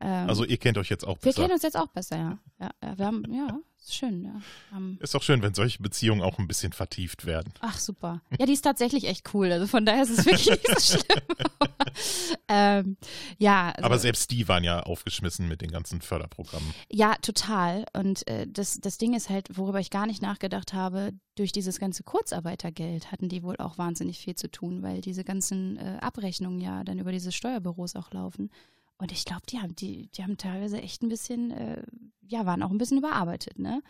Ähm, 0.01 0.29
Also 0.29 0.45
ihr 0.45 0.57
kennt 0.59 0.79
euch 0.79 0.89
jetzt 0.89 1.05
auch 1.05 1.17
wir 1.17 1.31
besser. 1.31 1.43
kennen 1.43 1.55
uns 1.55 1.63
jetzt 1.63 1.77
auch 1.77 1.89
besser, 1.89 2.17
ja. 2.17 2.39
Ja, 2.61 2.71
ja 2.83 2.99
wir 2.99 3.07
haben, 3.07 3.25
ja, 3.33 3.59
ist 3.79 3.95
schön, 3.95 4.25
ja. 4.25 4.41
Haben, 4.73 4.99
Ist 5.01 5.15
doch 5.15 5.23
schön, 5.23 5.43
wenn 5.43 5.55
solche 5.55 5.81
Beziehungen 5.81 6.21
auch 6.21 6.39
ein 6.39 6.49
bisschen 6.49 6.73
vertieft 6.73 7.25
werden. 7.25 7.53
ach, 7.61 7.79
super. 7.79 8.21
Ja, 8.39 8.45
die 8.47 8.53
ist 8.53 8.63
tatsächlich 8.63 9.07
echt 9.07 9.33
cool. 9.33 9.53
Also 9.53 9.67
von 9.67 9.87
daher 9.87 10.03
ist 10.03 10.11
es 10.11 10.27
wirklich 10.27 10.51
nicht 10.51 10.81
so 10.81 10.97
schlimm. 10.99 11.23
Aber, 11.59 11.71
ähm, 12.49 12.97
ja, 13.39 13.71
also, 13.71 13.85
Aber 13.85 13.99
selbst 13.99 14.31
die 14.33 14.49
waren 14.49 14.65
ja 14.65 14.81
aufgeschmissen 14.81 15.47
mit 15.47 15.61
den 15.61 15.71
ganzen 15.71 16.01
Förderprogrammen. 16.01 16.75
Ja, 16.91 17.15
total. 17.23 17.85
Und 17.93 18.27
äh, 18.27 18.47
das, 18.49 18.81
das 18.81 18.99
Ding 18.99 19.15
ist 19.15 19.31
halt, 19.31 19.57
worüber 19.57 19.79
ich 19.79 19.91
gar 19.91 20.07
nicht 20.07 20.21
nachgedacht 20.21 20.73
habe, 20.73 21.13
durch 21.37 21.53
dieses 21.53 21.79
ganze 21.79 22.03
Kurzarbeitergeld 22.03 23.13
hatten 23.13 23.29
die 23.29 23.43
wohl 23.43 23.57
auch 23.59 23.79
wahnsinnig 23.79 24.19
viel 24.19 24.35
zu 24.35 24.51
tun, 24.51 24.83
weil 24.83 25.01
diese 25.01 25.23
ganzen 25.23 25.77
äh, 25.77 25.99
Abrechnungen 26.01 26.61
ja 26.61 26.83
dann 26.83 26.99
über 26.99 27.13
diese 27.13 27.31
Steuerbüros 27.31 27.95
auch 27.95 28.11
laufen. 28.11 28.51
Und 28.99 29.13
ich 29.13 29.25
glaube, 29.25 29.43
die 29.49 29.59
haben, 29.59 29.77
die, 29.77 30.09
die 30.09 30.23
haben 30.23 30.39
teilweise 30.39 30.81
echt 30.81 31.03
ein 31.03 31.09
bisschen, 31.09 31.51
äh, 31.51 31.83
ja, 32.23 32.47
waren 32.47 32.63
auch 32.63 32.71
ein 32.71 32.79
bisschen 32.79 32.99
überarbeitet, 32.99 33.59
ne? 33.59 33.83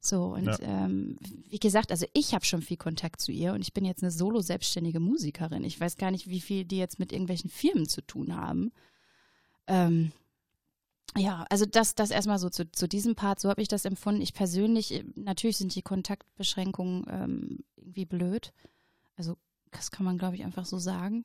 So, 0.00 0.34
und 0.34 0.46
Ja. 0.46 0.58
ähm, 0.60 1.16
wie 1.48 1.58
gesagt, 1.58 1.90
also 1.90 2.06
ich 2.12 2.34
habe 2.34 2.44
schon 2.44 2.62
viel 2.62 2.76
Kontakt 2.76 3.20
zu 3.20 3.32
ihr 3.32 3.52
und 3.52 3.60
ich 3.60 3.72
bin 3.72 3.84
jetzt 3.84 4.02
eine 4.02 4.12
solo-selbstständige 4.12 5.00
Musikerin. 5.00 5.64
Ich 5.64 5.80
weiß 5.80 5.96
gar 5.96 6.10
nicht, 6.10 6.28
wie 6.28 6.40
viel 6.40 6.64
die 6.64 6.78
jetzt 6.78 6.98
mit 6.98 7.12
irgendwelchen 7.12 7.50
Firmen 7.50 7.88
zu 7.88 8.00
tun 8.02 8.36
haben. 8.36 8.70
Ähm, 9.66 10.12
ja, 11.16 11.46
also 11.50 11.66
das, 11.66 11.94
das 11.96 12.10
erstmal 12.10 12.38
so 12.38 12.48
zu, 12.48 12.70
zu 12.70 12.86
diesem 12.86 13.16
Part, 13.16 13.40
so 13.40 13.48
habe 13.48 13.62
ich 13.62 13.68
das 13.68 13.84
empfunden. 13.84 14.20
Ich 14.20 14.34
persönlich, 14.34 14.92
äh, 14.92 15.04
natürlich 15.16 15.56
sind 15.56 15.74
die 15.74 15.82
Kontaktbeschränkungen 15.82 17.06
ähm, 17.10 17.58
irgendwie 17.76 18.04
blöd. 18.04 18.52
Also 19.16 19.36
das 19.72 19.90
kann 19.90 20.04
man, 20.04 20.18
glaube 20.18 20.36
ich, 20.36 20.44
einfach 20.44 20.64
so 20.64 20.78
sagen. 20.78 21.24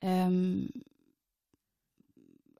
Ähm, 0.00 0.70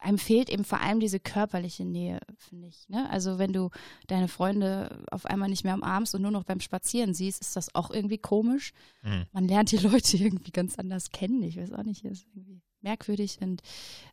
einem 0.03 0.19
fehlt 0.19 0.51
eben 0.51 0.65
vor 0.65 0.81
allem 0.81 1.01
diese 1.01 1.21
körperliche 1.21 1.85
Nähe, 1.85 2.21
finde 2.37 2.69
ich. 2.69 2.89
Ne? 2.89 3.09
Also 3.11 3.39
wenn 3.39 3.53
du 3.53 3.71
deine 4.09 4.29
Freunde 4.29 5.05
auf 5.11 5.27
einmal 5.27 5.49
nicht 5.49 5.65
mehr 5.65 5.75
umarmst 5.75 6.15
und 6.15 6.23
nur 6.23 6.31
noch 6.31 6.45
beim 6.45 6.61
Spazieren 6.61 7.15
siehst, 7.15 7.41
ist 7.41 7.57
das 7.57 7.75
auch 7.75 7.91
irgendwie 7.91 8.19
komisch. 8.19 8.73
Mhm. 9.03 9.27
Man 9.33 9.49
lernt 9.49 9.71
die 9.71 9.77
Leute 9.79 10.17
irgendwie 10.17 10.51
ganz 10.51 10.79
anders 10.79 11.11
kennen. 11.11 11.43
Ich 11.43 11.57
weiß 11.57 11.73
auch 11.73 11.85
nicht, 11.85 12.05
ist 12.05 12.27
irgendwie 12.35 12.61
merkwürdig. 12.83 13.39
Und 13.41 13.63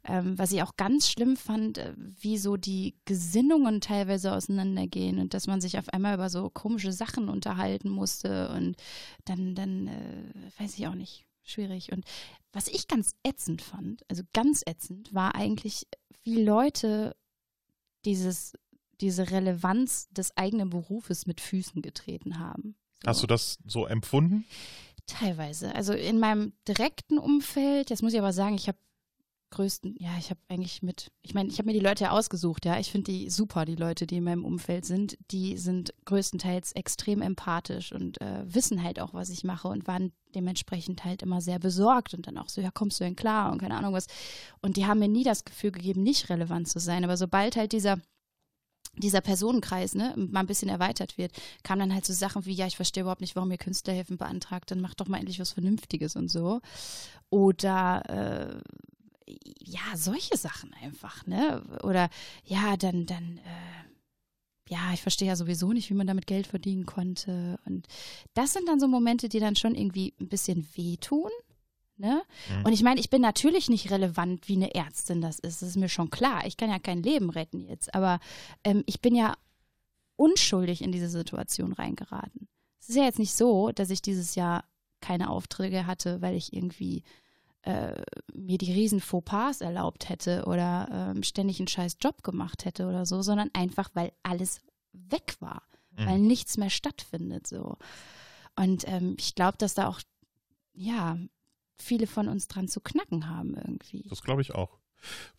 ähm, 0.03 0.37
was 0.37 0.51
ich 0.51 0.61
auch 0.61 0.77
ganz 0.77 1.09
schlimm 1.09 1.35
fand, 1.35 1.79
äh, 1.79 1.93
wie 1.97 2.37
so 2.37 2.55
die 2.55 2.95
Gesinnungen 3.05 3.81
teilweise 3.81 4.33
auseinandergehen 4.33 5.19
und 5.19 5.33
dass 5.33 5.47
man 5.47 5.61
sich 5.61 5.77
auf 5.77 5.89
einmal 5.89 6.13
über 6.13 6.29
so 6.29 6.49
komische 6.49 6.91
Sachen 6.91 7.29
unterhalten 7.29 7.89
musste 7.89 8.49
und 8.49 8.75
dann, 9.25 9.55
dann 9.55 9.87
äh, 9.87 10.61
weiß 10.61 10.77
ich 10.77 10.87
auch 10.87 10.95
nicht, 10.95 11.25
schwierig. 11.43 11.91
Und 11.91 12.05
was 12.51 12.67
ich 12.67 12.87
ganz 12.87 13.13
ätzend 13.23 13.61
fand, 13.61 14.03
also 14.09 14.23
ganz 14.33 14.63
ätzend, 14.65 15.13
war 15.13 15.35
eigentlich, 15.35 15.87
wie 16.23 16.43
Leute 16.43 17.15
dieses, 18.05 18.53
diese 19.01 19.29
Relevanz 19.31 20.09
des 20.09 20.35
eigenen 20.35 20.69
Berufes 20.69 21.25
mit 21.25 21.41
Füßen 21.41 21.81
getreten 21.81 22.39
haben. 22.39 22.75
So. 23.03 23.09
Hast 23.09 23.23
du 23.23 23.27
das 23.27 23.59
so 23.65 23.85
empfunden? 23.85 24.45
Teilweise. 25.05 25.73
Also 25.75 25.93
in 25.93 26.19
meinem 26.19 26.53
direkten 26.67 27.17
Umfeld, 27.17 27.89
jetzt 27.89 28.03
muss 28.03 28.13
ich 28.13 28.19
aber 28.19 28.33
sagen, 28.33 28.55
ich 28.55 28.67
habe 28.67 28.77
größten, 29.51 29.95
ja, 29.99 30.11
ich 30.17 30.29
habe 30.29 30.39
eigentlich 30.47 30.81
mit, 30.81 31.11
ich 31.21 31.33
meine, 31.33 31.49
ich 31.49 31.57
habe 31.57 31.67
mir 31.67 31.73
die 31.73 31.79
Leute 31.85 32.05
ja 32.05 32.11
ausgesucht, 32.11 32.65
ja. 32.65 32.79
Ich 32.79 32.91
finde 32.91 33.11
die 33.11 33.29
super, 33.29 33.65
die 33.65 33.75
Leute, 33.75 34.07
die 34.07 34.17
in 34.17 34.23
meinem 34.23 34.45
Umfeld 34.45 34.85
sind. 34.85 35.17
Die 35.31 35.57
sind 35.57 35.93
größtenteils 36.05 36.73
extrem 36.73 37.21
empathisch 37.21 37.91
und 37.91 38.21
äh, 38.21 38.43
wissen 38.45 38.83
halt 38.83 38.99
auch, 38.99 39.13
was 39.13 39.29
ich 39.29 39.43
mache 39.43 39.67
und 39.67 39.87
waren 39.87 40.11
dementsprechend 40.35 41.03
halt 41.05 41.23
immer 41.23 41.41
sehr 41.41 41.59
besorgt 41.59 42.13
und 42.13 42.27
dann 42.27 42.37
auch 42.37 42.49
so, 42.49 42.61
ja, 42.61 42.71
kommst 42.71 42.99
du 42.99 43.03
denn 43.03 43.15
klar 43.15 43.51
und 43.51 43.59
keine 43.59 43.75
Ahnung 43.75 43.93
was. 43.93 44.07
Und 44.61 44.77
die 44.77 44.85
haben 44.85 44.99
mir 44.99 45.07
nie 45.07 45.23
das 45.23 45.45
Gefühl 45.45 45.71
gegeben, 45.71 46.03
nicht 46.03 46.29
relevant 46.29 46.67
zu 46.67 46.79
sein. 46.79 47.03
Aber 47.03 47.17
sobald 47.17 47.55
halt 47.55 47.71
dieser 47.71 47.99
dieser 48.97 49.21
Personenkreis 49.21 49.95
ne, 49.95 50.13
mal 50.17 50.41
ein 50.41 50.47
bisschen 50.47 50.69
erweitert 50.69 51.17
wird, 51.17 51.31
kamen 51.63 51.79
dann 51.79 51.93
halt 51.93 52.05
so 52.05 52.13
Sachen 52.13 52.45
wie, 52.45 52.53
ja, 52.53 52.67
ich 52.67 52.75
verstehe 52.75 53.01
überhaupt 53.01 53.21
nicht, 53.21 53.35
warum 53.35 53.51
ihr 53.51 53.57
Künstlerhilfen 53.57 54.17
beantragt, 54.17 54.71
dann 54.71 54.81
macht 54.81 54.99
doch 54.99 55.07
mal 55.07 55.19
endlich 55.19 55.39
was 55.39 55.53
Vernünftiges 55.53 56.15
und 56.15 56.29
so. 56.29 56.59
Oder 57.29 58.03
äh, 58.09 58.61
ja, 59.59 59.95
solche 59.95 60.37
Sachen 60.37 60.73
einfach, 60.81 61.25
ne? 61.27 61.61
Oder 61.83 62.09
ja, 62.43 62.77
dann, 62.77 63.05
dann, 63.05 63.37
äh, 63.39 64.69
ja, 64.69 64.93
ich 64.93 65.01
verstehe 65.01 65.27
ja 65.27 65.35
sowieso 65.35 65.73
nicht, 65.73 65.89
wie 65.89 65.95
man 65.95 66.07
damit 66.07 66.27
Geld 66.27 66.47
verdienen 66.47 66.85
konnte. 66.85 67.59
Und 67.65 67.87
das 68.33 68.53
sind 68.53 68.67
dann 68.67 68.79
so 68.79 68.87
Momente, 68.87 69.27
die 69.29 69.39
dann 69.39 69.55
schon 69.55 69.75
irgendwie 69.75 70.13
ein 70.19 70.29
bisschen 70.29 70.67
wehtun. 70.75 71.31
Ne? 71.97 72.21
Mhm. 72.49 72.65
Und 72.65 72.73
ich 72.73 72.83
meine, 72.83 72.99
ich 72.99 73.09
bin 73.09 73.21
natürlich 73.21 73.67
nicht 73.67 73.91
relevant, 73.91 74.47
wie 74.47 74.55
eine 74.55 74.73
Ärztin 74.73 75.21
das 75.21 75.39
ist. 75.39 75.61
Das 75.61 75.69
ist 75.69 75.75
mir 75.75 75.89
schon 75.89 76.09
klar. 76.09 76.45
Ich 76.45 76.55
kann 76.55 76.69
ja 76.69 76.79
kein 76.79 77.03
Leben 77.03 77.29
retten 77.29 77.59
jetzt. 77.61 77.93
Aber 77.93 78.19
ähm, 78.63 78.83
ich 78.85 79.01
bin 79.01 79.15
ja 79.15 79.35
unschuldig 80.15 80.81
in 80.81 80.91
diese 80.91 81.09
Situation 81.09 81.73
reingeraten. 81.73 82.47
Es 82.79 82.89
ist 82.89 82.95
ja 82.95 83.03
jetzt 83.03 83.19
nicht 83.19 83.33
so, 83.33 83.71
dass 83.71 83.89
ich 83.89 84.01
dieses 84.01 84.35
Jahr 84.35 84.63
keine 85.01 85.29
Aufträge 85.29 85.87
hatte, 85.87 86.21
weil 86.21 86.35
ich 86.35 86.53
irgendwie 86.53 87.03
äh, 87.63 88.01
mir 88.33 88.57
die 88.57 88.71
riesen 88.71 89.01
Fauxpas 89.01 89.61
erlaubt 89.61 90.07
hätte 90.09 90.45
oder 90.45 90.87
ähm, 91.15 91.23
ständig 91.23 91.59
einen 91.59 91.67
scheiß 91.67 91.97
Job 91.99 92.23
gemacht 92.23 92.65
hätte 92.65 92.87
oder 92.87 93.05
so, 93.05 93.21
sondern 93.21 93.49
einfach, 93.53 93.89
weil 93.93 94.11
alles 94.23 94.61
weg 94.93 95.35
war, 95.39 95.63
Mhm. 95.97 96.05
weil 96.05 96.19
nichts 96.19 96.57
mehr 96.57 96.69
stattfindet 96.69 97.47
so. 97.47 97.77
Und 98.55 98.87
ähm, 98.87 99.15
ich 99.19 99.35
glaube, 99.35 99.57
dass 99.57 99.73
da 99.73 99.87
auch, 99.87 99.99
ja, 100.73 101.17
viele 101.77 102.07
von 102.07 102.27
uns 102.27 102.47
dran 102.47 102.67
zu 102.67 102.79
knacken 102.81 103.27
haben 103.29 103.55
irgendwie. 103.55 104.05
Das 104.09 104.21
glaube 104.21 104.41
ich 104.41 104.53
auch. 104.53 104.79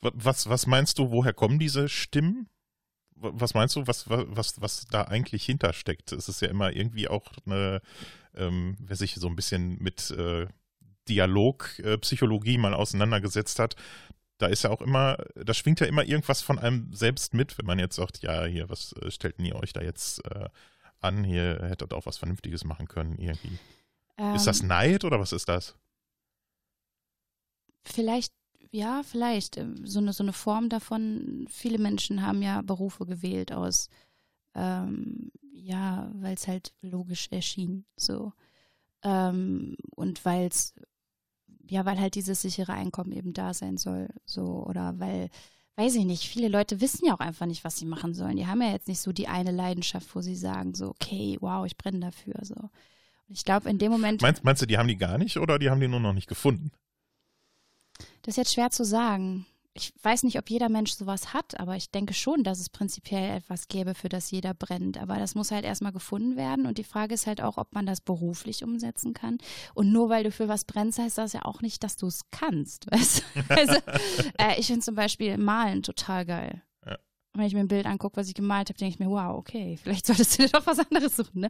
Wa- 0.01 0.13
Was, 0.15 0.49
was 0.49 0.67
meinst 0.67 0.99
du, 0.99 1.11
woher 1.11 1.33
kommen 1.35 1.59
diese 1.59 1.89
Stimmen? 1.89 2.49
Wa- 3.15 3.33
Was 3.35 3.55
meinst 3.55 3.77
du, 3.77 3.87
was, 3.87 4.09
wa- 4.11 4.25
was, 4.29 4.61
was 4.61 4.87
da 4.87 5.03
eigentlich 5.05 5.45
hintersteckt? 5.45 6.13
Es 6.13 6.29
ist 6.29 6.41
ja 6.43 6.49
immer 6.49 6.73
irgendwie 6.75 7.09
auch 7.09 7.27
eine, 7.47 7.81
ähm, 8.35 8.77
wer 8.81 8.97
sich 8.97 9.15
so 9.17 9.27
ein 9.29 9.37
bisschen 9.37 9.77
mit 9.83 10.11
äh, 10.13 10.47
Dialogpsychologie 11.09 12.55
äh, 12.55 12.59
mal 12.59 12.75
auseinandergesetzt 12.75 13.59
hat, 13.59 13.77
da 14.39 14.47
ist 14.47 14.65
ja 14.65 14.71
auch 14.71 14.81
immer, 14.83 15.19
da 15.35 15.55
schwingt 15.55 15.81
ja 15.81 15.87
immer 15.87 16.05
irgendwas 16.05 16.43
von 16.43 16.59
einem 16.59 16.93
selbst 16.95 17.35
mit, 17.35 17.59
wenn 17.59 17.67
man 17.67 17.79
jetzt 17.79 17.97
sagt, 17.97 18.23
ja, 18.23 18.45
hier, 18.45 18.69
was 18.69 18.93
äh, 18.95 19.11
stellt 19.11 19.39
denn 19.39 19.47
ihr 19.47 19.57
euch 19.57 19.73
da 19.73 19.83
jetzt 19.83 20.25
äh, 20.27 20.49
an? 21.01 21.25
Hier 21.25 21.61
hättet 21.63 21.93
auch 21.93 22.07
was 22.07 22.19
Vernünftiges 22.19 22.65
machen 22.65 22.89
können, 22.89 23.19
irgendwie. 23.19 23.61
Ist 24.33 24.47
das 24.47 24.63
Ähm, 24.63 24.69
Neid 24.69 25.05
oder 25.05 25.21
was 25.21 25.33
ist 25.33 25.49
das? 25.49 25.77
Vielleicht, 27.85 28.33
ja, 28.71 29.03
vielleicht. 29.03 29.57
ähm, 29.57 29.87
So 29.87 29.99
eine, 30.01 30.13
so 30.13 30.23
eine 30.23 30.33
Form 30.33 30.69
davon. 30.69 31.47
Viele 31.49 31.79
Menschen 31.79 32.23
haben 32.23 32.43
ja 32.43 32.63
Berufe 32.63 33.07
gewählt 33.07 33.53
aus, 33.53 33.89
ähm, 34.55 35.33
ja, 35.53 36.11
weil 36.17 36.35
es 36.35 36.49
halt 36.49 36.75
logisch 36.83 37.29
erschien. 37.31 37.87
So. 37.97 38.33
Ähm, 39.05 39.77
und 39.97 40.25
weil 40.25 40.49
es, 40.49 40.75
ja, 41.71 41.87
weil 41.87 42.01
halt 42.01 42.17
dieses 42.17 42.43
sichere 42.43 42.73
Einkommen 42.73 43.13
eben 43.13 43.33
da 43.33 43.55
sein 43.55 43.77
soll. 43.77 44.09
So, 44.27 44.65
oder 44.67 44.99
weil, 44.99 45.31
weiß 45.77 45.95
ich 45.95 46.05
nicht, 46.05 46.25
viele 46.25 46.49
Leute 46.49 46.81
wissen 46.81 47.07
ja 47.07 47.15
auch 47.15 47.21
einfach 47.21 47.47
nicht, 47.47 47.65
was 47.65 47.77
sie 47.77 47.87
machen 47.87 48.13
sollen. 48.13 48.37
Die 48.37 48.47
haben 48.47 48.61
ja 48.61 48.73
jetzt 48.73 48.89
nicht 48.89 49.01
so 49.01 49.13
die 49.13 49.29
eine 49.29 49.53
Leidenschaft, 49.53 50.15
wo 50.15 50.21
sie 50.21 50.35
sagen, 50.35 50.75
so, 50.75 50.89
okay, 50.89 51.39
wow, 51.41 51.65
ich 51.65 51.77
brenne 51.77 52.01
dafür. 52.01 52.35
So. 52.43 52.55
Und 52.55 52.71
ich 53.29 53.45
glaube, 53.45 53.71
in 53.71 53.79
dem 53.79 53.93
Moment. 53.93 54.21
Meinst, 54.21 54.43
meinst 54.43 54.61
du, 54.63 54.67
die 54.67 54.79
haben 54.79 54.89
die 54.89 54.97
gar 54.97 55.17
nicht 55.17 55.37
oder 55.39 55.59
die 55.59 55.71
haben 55.71 55.81
die 55.81 55.89
nur 55.89 56.01
noch 56.01 56.13
nicht 56.13 56.29
gefunden? 56.29 56.73
Das 58.23 58.33
ist 58.33 58.37
jetzt 58.37 58.55
schwer 58.55 58.71
zu 58.71 58.85
sagen. 58.85 59.47
Ich 59.73 59.93
weiß 60.03 60.25
nicht, 60.25 60.37
ob 60.39 60.51
jeder 60.51 60.69
Mensch 60.69 60.93
sowas 60.93 61.33
hat, 61.33 61.59
aber 61.61 61.77
ich 61.77 61.91
denke 61.91 62.13
schon, 62.13 62.43
dass 62.43 62.59
es 62.59 62.71
prinzipiell 62.71 63.37
etwas 63.37 63.69
gäbe, 63.69 63.95
für 63.95 64.09
das 64.09 64.31
jeder 64.31 64.53
brennt. 64.53 64.99
Aber 64.99 65.17
das 65.17 65.37
muss 65.37 65.53
halt 65.53 65.65
erstmal 65.65 65.93
gefunden 65.93 66.37
werden. 66.37 66.67
Und 66.67 66.79
die 66.79 66.85
Frage 66.85 67.15
ist 67.15 67.29
halt 67.29 67.41
auch, 67.41 67.57
ob 67.57 67.73
man 67.73 67.87
das 67.87 68.01
beruflich 68.01 68.65
umsetzen 68.65 69.15
kann. 69.15 69.39
Und 69.75 69.93
nur 69.93 70.09
weil 70.09 70.25
du 70.25 70.33
für 70.33 70.49
was 70.49 70.65
brennst, 70.65 70.99
heißt 70.99 71.19
das 71.19 71.35
ja 71.35 71.45
auch 71.45 71.63
nicht, 71.63 71.85
dass 71.85 71.97
du 71.97 72.07
es 72.09 72.23
kannst. 72.31 72.91
Weißt? 72.91 73.23
Also, 73.49 73.77
äh, 74.39 74.59
ich 74.59 74.67
finde 74.67 74.81
zum 74.81 74.97
Beispiel 74.97 75.39
Malen 75.39 75.83
total 75.83 76.27
geil. 76.27 76.63
Ja. 77.41 77.45
Wenn 77.45 77.47
ich 77.49 77.55
mir 77.55 77.61
ein 77.61 77.69
Bild 77.69 77.87
angucke, 77.87 78.17
was 78.17 78.29
ich 78.29 78.35
gemalt 78.35 78.69
habe, 78.69 78.79
denke 78.79 78.95
ich 78.95 78.99
mir, 79.01 79.11
wow, 79.11 79.37
okay, 79.37 79.77
vielleicht 79.83 80.07
solltest 80.07 80.39
du 80.39 80.43
dir 80.43 80.49
doch 80.51 80.67
was 80.67 80.79
anderes 80.79 81.17
suchen. 81.17 81.41
Ne? 81.41 81.49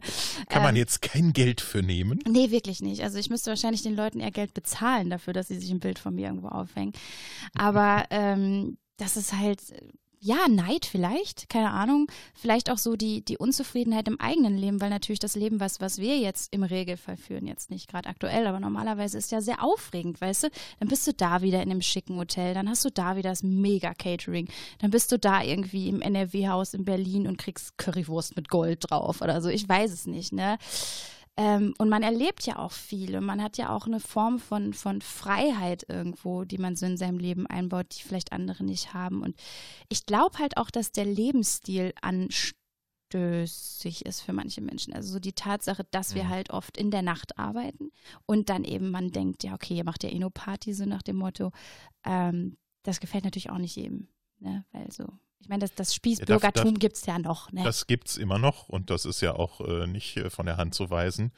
Kann 0.49 0.63
man 0.63 0.75
Ähm, 0.75 0.79
jetzt 0.79 1.01
kein 1.01 1.33
Geld 1.33 1.61
für 1.61 1.83
nehmen? 1.83 2.19
Nee, 2.27 2.51
wirklich 2.51 2.81
nicht. 2.81 3.03
Also 3.03 3.17
ich 3.17 3.29
müsste 3.29 3.51
wahrscheinlich 3.51 3.83
den 3.83 3.95
Leuten 3.95 4.19
eher 4.19 4.31
Geld 4.31 4.53
bezahlen 4.53 5.09
dafür, 5.09 5.33
dass 5.33 5.47
sie 5.49 5.59
sich 5.59 5.71
ein 5.71 5.79
Bild 5.79 5.99
von 5.99 6.15
mir 6.15 6.27
irgendwo 6.27 6.47
aufhängen. 6.47 6.93
Aber 7.55 8.05
ähm, 8.09 8.77
das 8.97 9.17
ist 9.17 9.33
halt, 9.37 9.61
ja, 10.23 10.47
Neid 10.47 10.85
vielleicht, 10.85 11.49
keine 11.49 11.71
Ahnung. 11.71 12.05
Vielleicht 12.35 12.69
auch 12.69 12.77
so 12.77 12.95
die, 12.95 13.25
die 13.25 13.39
Unzufriedenheit 13.39 14.07
im 14.07 14.19
eigenen 14.19 14.55
Leben, 14.55 14.79
weil 14.79 14.91
natürlich 14.91 15.19
das 15.19 15.35
Leben, 15.35 15.59
was, 15.59 15.81
was 15.81 15.97
wir 15.97 16.19
jetzt 16.19 16.53
im 16.53 16.61
Regelfall 16.61 17.17
führen, 17.17 17.47
jetzt 17.47 17.71
nicht 17.71 17.89
gerade 17.89 18.07
aktuell, 18.07 18.45
aber 18.45 18.59
normalerweise 18.59 19.17
ist 19.17 19.31
ja 19.31 19.41
sehr 19.41 19.63
aufregend, 19.63 20.21
weißt 20.21 20.43
du? 20.43 20.49
Dann 20.79 20.89
bist 20.89 21.07
du 21.07 21.13
da 21.13 21.41
wieder 21.41 21.63
in 21.63 21.71
einem 21.71 21.81
schicken 21.81 22.17
Hotel, 22.17 22.53
dann 22.53 22.69
hast 22.69 22.85
du 22.85 22.91
da 22.91 23.15
wieder 23.15 23.31
das 23.31 23.41
Mega-Catering, 23.41 24.47
dann 24.77 24.91
bist 24.91 25.11
du 25.11 25.17
da 25.17 25.41
irgendwie 25.41 25.89
im 25.89 26.01
NRW-Haus 26.01 26.75
in 26.75 26.85
Berlin 26.85 27.27
und 27.27 27.39
kriegst 27.39 27.79
Currywurst 27.79 28.35
mit 28.35 28.47
Gold 28.47 28.91
drauf 28.91 29.21
oder 29.21 29.41
so. 29.41 29.49
Ich 29.49 29.67
weiß 29.67 29.91
es 29.91 30.05
nicht, 30.05 30.33
ne? 30.33 30.59
Ähm, 31.37 31.73
und 31.77 31.87
man 31.89 32.03
erlebt 32.03 32.45
ja 32.45 32.59
auch 32.59 32.73
viel 32.73 33.15
und 33.15 33.23
man 33.25 33.41
hat 33.41 33.57
ja 33.57 33.73
auch 33.73 33.87
eine 33.87 34.01
Form 34.01 34.37
von, 34.37 34.73
von 34.73 35.01
Freiheit 35.01 35.85
irgendwo, 35.87 36.43
die 36.43 36.57
man 36.57 36.75
so 36.75 36.85
in 36.85 36.97
seinem 36.97 37.19
Leben 37.19 37.47
einbaut, 37.47 37.87
die 37.97 38.03
vielleicht 38.03 38.33
andere 38.33 38.63
nicht 38.65 38.93
haben. 38.93 39.21
Und 39.23 39.35
ich 39.89 40.05
glaube 40.05 40.37
halt 40.39 40.57
auch, 40.57 40.69
dass 40.69 40.91
der 40.91 41.05
Lebensstil 41.05 41.93
anstößig 42.01 42.55
ist 44.05 44.21
für 44.21 44.33
manche 44.33 44.61
Menschen. 44.61 44.93
Also 44.93 45.13
so 45.13 45.19
die 45.19 45.33
Tatsache, 45.33 45.85
dass 45.91 46.15
wir 46.15 46.25
Mhm. 46.25 46.29
halt 46.29 46.49
oft 46.51 46.77
in 46.77 46.91
der 46.91 47.01
Nacht 47.01 47.37
arbeiten 47.37 47.91
und 48.25 48.49
dann 48.49 48.63
eben 48.63 48.91
man 48.91 49.11
denkt, 49.11 49.43
ja, 49.43 49.53
okay, 49.53 49.75
ihr 49.75 49.83
macht 49.85 50.03
ja 50.03 50.09
eh 50.09 50.19
nur 50.19 50.31
Party, 50.31 50.73
so 50.73 50.85
nach 50.85 51.01
dem 51.01 51.17
Motto. 51.17 51.51
Ähm, 52.03 52.57
das 52.83 52.99
gefällt 52.99 53.23
natürlich 53.23 53.49
auch 53.49 53.57
nicht 53.57 53.75
jedem. 53.75 54.07
Ne? 54.39 54.65
Weil 54.71 54.91
so, 54.91 55.05
ich 55.41 55.49
meine, 55.49 55.61
das, 55.61 55.73
das 55.73 55.93
Spießbürgertum 55.95 56.73
darf- 56.73 56.79
gibt 56.79 56.95
es 56.97 57.05
ja 57.05 57.19
noch. 57.19 57.51
Ne? 57.51 57.63
Das 57.63 57.87
gibt's 57.87 58.17
immer 58.17 58.37
noch 58.37 58.69
und 58.69 58.89
das 58.89 59.05
ist 59.05 59.21
ja 59.21 59.33
auch 59.33 59.61
äh, 59.61 59.87
nicht 59.87 60.17
äh, 60.17 60.29
von 60.29 60.45
der 60.45 60.57
Hand 60.57 60.75
zu 60.75 60.89
weisen, 60.89 61.31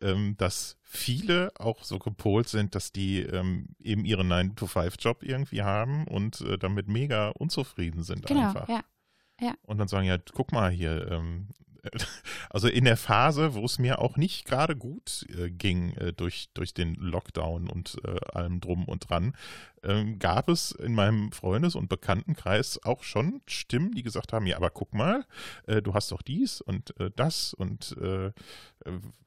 ähm, 0.00 0.36
dass 0.36 0.76
viele 0.82 1.50
auch 1.58 1.82
so 1.82 1.98
gepolt 1.98 2.48
sind, 2.48 2.74
dass 2.74 2.92
die 2.92 3.20
ähm, 3.20 3.68
eben 3.80 4.04
ihren 4.04 4.30
9-to-5-Job 4.30 5.22
irgendwie 5.22 5.62
haben 5.62 6.06
und 6.06 6.40
äh, 6.42 6.58
damit 6.58 6.88
mega 6.88 7.30
unzufrieden 7.30 8.02
sind 8.02 8.26
genau, 8.26 8.48
einfach. 8.48 8.68
ja. 8.68 9.54
Und 9.62 9.78
dann 9.78 9.88
sagen, 9.88 10.06
ja, 10.06 10.18
guck 10.18 10.52
mal 10.52 10.70
hier, 10.70 11.10
ähm, 11.10 11.48
also 12.50 12.68
in 12.68 12.84
der 12.84 12.96
Phase, 12.96 13.54
wo 13.54 13.64
es 13.64 13.78
mir 13.78 14.00
auch 14.00 14.16
nicht 14.16 14.44
gerade 14.44 14.76
gut 14.76 15.26
äh, 15.36 15.50
ging 15.50 15.92
äh, 15.92 16.12
durch, 16.12 16.48
durch 16.54 16.74
den 16.74 16.94
Lockdown 16.94 17.68
und 17.68 17.96
äh, 18.04 18.16
allem 18.32 18.60
drum 18.60 18.84
und 18.84 19.08
dran, 19.08 19.34
ähm, 19.82 20.18
gab 20.18 20.48
es 20.48 20.72
in 20.72 20.94
meinem 20.94 21.32
Freundes- 21.32 21.74
und 21.74 21.88
Bekanntenkreis 21.88 22.82
auch 22.84 23.02
schon 23.02 23.42
Stimmen, 23.46 23.92
die 23.92 24.02
gesagt 24.02 24.32
haben, 24.32 24.46
ja, 24.46 24.56
aber 24.56 24.70
guck 24.70 24.94
mal, 24.94 25.24
äh, 25.66 25.82
du 25.82 25.94
hast 25.94 26.12
doch 26.12 26.22
dies 26.22 26.60
und 26.60 26.98
äh, 27.00 27.10
das 27.14 27.54
und 27.54 27.96
äh, 27.98 28.32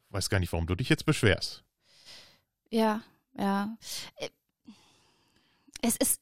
weiß 0.09 0.29
gar 0.29 0.39
nicht, 0.39 0.51
warum 0.51 0.67
du 0.67 0.75
dich 0.75 0.89
jetzt 0.89 1.05
beschwerst. 1.05 1.63
Ja, 2.69 3.01
ja. 3.37 3.77
Es 5.81 5.95
ist, 5.95 6.21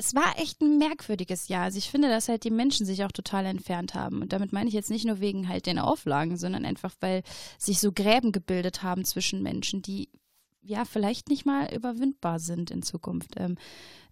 es 0.00 0.14
war 0.14 0.38
echt 0.38 0.62
ein 0.62 0.78
merkwürdiges 0.78 1.48
Jahr. 1.48 1.64
Also 1.64 1.76
ich 1.76 1.90
finde, 1.90 2.08
dass 2.08 2.28
halt 2.28 2.44
die 2.44 2.50
Menschen 2.50 2.86
sich 2.86 3.04
auch 3.04 3.12
total 3.12 3.44
entfernt 3.44 3.94
haben. 3.94 4.22
Und 4.22 4.32
damit 4.32 4.50
meine 4.50 4.68
ich 4.68 4.74
jetzt 4.74 4.88
nicht 4.88 5.04
nur 5.04 5.20
wegen 5.20 5.46
halt 5.46 5.66
den 5.66 5.78
Auflagen, 5.78 6.38
sondern 6.38 6.64
einfach, 6.64 6.94
weil 7.00 7.22
sich 7.58 7.80
so 7.80 7.92
Gräben 7.92 8.32
gebildet 8.32 8.82
haben 8.82 9.04
zwischen 9.04 9.42
Menschen, 9.42 9.82
die 9.82 10.08
ja 10.62 10.86
vielleicht 10.86 11.28
nicht 11.28 11.44
mal 11.44 11.72
überwindbar 11.74 12.38
sind 12.38 12.70
in 12.70 12.82
Zukunft. 12.82 13.34
Ähm, 13.36 13.56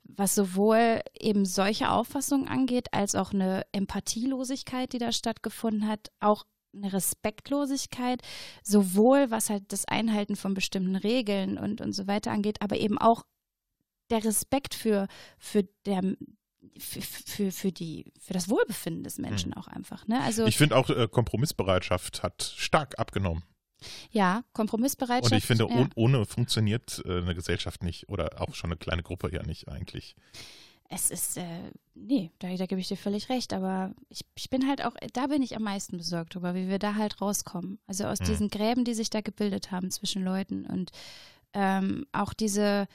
was 0.05 0.35
sowohl 0.35 1.01
eben 1.19 1.47
solche 1.47 1.91
Auffassungen 1.91 2.49
angeht, 2.49 2.93
als 2.93 3.15
auch 3.15 3.33
eine 3.33 3.63
Empathielosigkeit, 3.73 4.93
die 4.93 4.99
da 4.99 5.11
stattgefunden 5.11 5.89
hat, 5.89 6.11
auch 6.21 6.45
eine 6.75 6.93
Respektlosigkeit, 6.93 8.21
sowohl 8.63 9.31
was 9.31 9.49
halt 9.49 9.73
das 9.73 9.87
Einhalten 9.87 10.37
von 10.37 10.53
bestimmten 10.53 10.97
Regeln 10.97 11.57
und, 11.57 11.81
und 11.81 11.93
so 11.93 12.07
weiter 12.07 12.31
angeht, 12.31 12.61
aber 12.61 12.77
eben 12.77 12.99
auch 12.99 13.25
der 14.11 14.25
Respekt 14.25 14.75
für, 14.75 15.07
für, 15.39 15.65
der, 15.87 16.03
für, 16.79 17.01
für, 17.01 17.53
für, 17.53 17.73
die, 17.73 18.13
für 18.21 18.33
das 18.33 18.49
Wohlbefinden 18.49 19.05
des 19.05 19.19
Menschen 19.19 19.55
auch 19.55 19.69
einfach. 19.69 20.07
Ne? 20.07 20.21
Also 20.23 20.47
Ich 20.47 20.57
finde 20.57 20.77
auch, 20.77 20.89
äh, 20.91 21.09
Kompromissbereitschaft 21.11 22.23
hat 22.23 22.55
stark 22.57 22.99
abgenommen. 22.99 23.43
ja, 24.11 24.43
Kompromissbereitschaft. 24.53 25.33
Und 25.33 25.39
ich 25.39 25.47
finde, 25.47 25.69
ja. 25.71 25.83
oh, 25.83 25.87
ohne 25.95 26.25
funktioniert 26.27 27.03
äh, 27.05 27.19
eine 27.19 27.35
Gesellschaft 27.35 27.83
nicht 27.83 28.09
oder 28.09 28.41
auch 28.41 28.55
schon 28.55 28.71
eine 28.71 28.79
kleine 28.79 29.03
Gruppe 29.03 29.31
ja 29.33 29.43
nicht 29.43 29.69
eigentlich. 29.69 30.17
Es 30.91 31.11
ist, 31.11 31.37
äh, 31.37 31.71
nee, 31.95 32.31
da, 32.39 32.49
da 32.57 32.65
gebe 32.65 32.81
ich 32.81 32.89
dir 32.89 32.97
völlig 32.97 33.29
recht, 33.29 33.53
aber 33.53 33.93
ich, 34.09 34.23
ich 34.35 34.49
bin 34.49 34.67
halt 34.67 34.83
auch, 34.83 34.95
da 35.13 35.27
bin 35.27 35.43
ich 35.43 35.55
am 35.55 35.63
meisten 35.63 35.99
besorgt 35.99 36.35
drüber, 36.35 36.55
wie 36.55 36.69
wir 36.69 36.79
da 36.79 36.95
halt 36.95 37.21
rauskommen. 37.21 37.79
Also 37.87 38.05
aus 38.05 38.21
Hm. 38.21 38.27
diesen 38.27 38.49
Gräben, 38.49 38.85
die 38.85 38.95
sich 38.95 39.11
da 39.11 39.21
gebildet 39.21 39.71
haben 39.71 39.91
zwischen 39.91 40.25
Leuten 40.25 40.65
und 40.65 40.91
ähm, 41.53 42.07
auch 42.13 42.33
diese, 42.33 42.87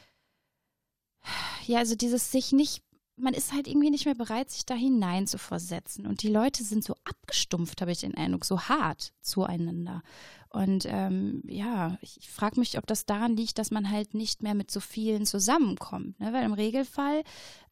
ja, 1.65 1.79
also 1.79 1.95
dieses 1.95 2.31
sich 2.31 2.51
nicht, 2.51 2.83
man 3.15 3.33
ist 3.33 3.53
halt 3.53 3.67
irgendwie 3.67 3.91
nicht 3.91 4.05
mehr 4.05 4.15
bereit, 4.15 4.49
sich 4.49 4.65
da 4.65 4.73
hinein 4.73 5.27
zu 5.27 5.37
versetzen. 5.37 6.07
Und 6.07 6.23
die 6.23 6.29
Leute 6.29 6.63
sind 6.63 6.83
so 6.83 6.95
abgestumpft, 7.03 7.81
habe 7.81 7.91
ich 7.91 7.99
den 7.99 8.15
Eindruck, 8.15 8.45
so 8.45 8.61
hart 8.61 9.13
zueinander. 9.21 10.01
Und 10.49 10.85
ähm, 10.87 11.41
ja, 11.47 11.97
ich, 12.01 12.29
frage 12.29 12.59
mich, 12.59 12.77
ob 12.77 12.85
das 12.85 13.05
daran 13.05 13.35
liegt, 13.35 13.57
dass 13.57 13.71
man 13.71 13.89
halt 13.89 14.13
nicht 14.13 14.43
mehr 14.43 14.53
mit 14.53 14.69
so 14.69 14.79
vielen 14.79 15.25
zusammenkommt. 15.25 16.19
Ne? 16.19 16.31
Weil 16.31 16.45
im 16.45 16.53
Regelfall, 16.53 17.23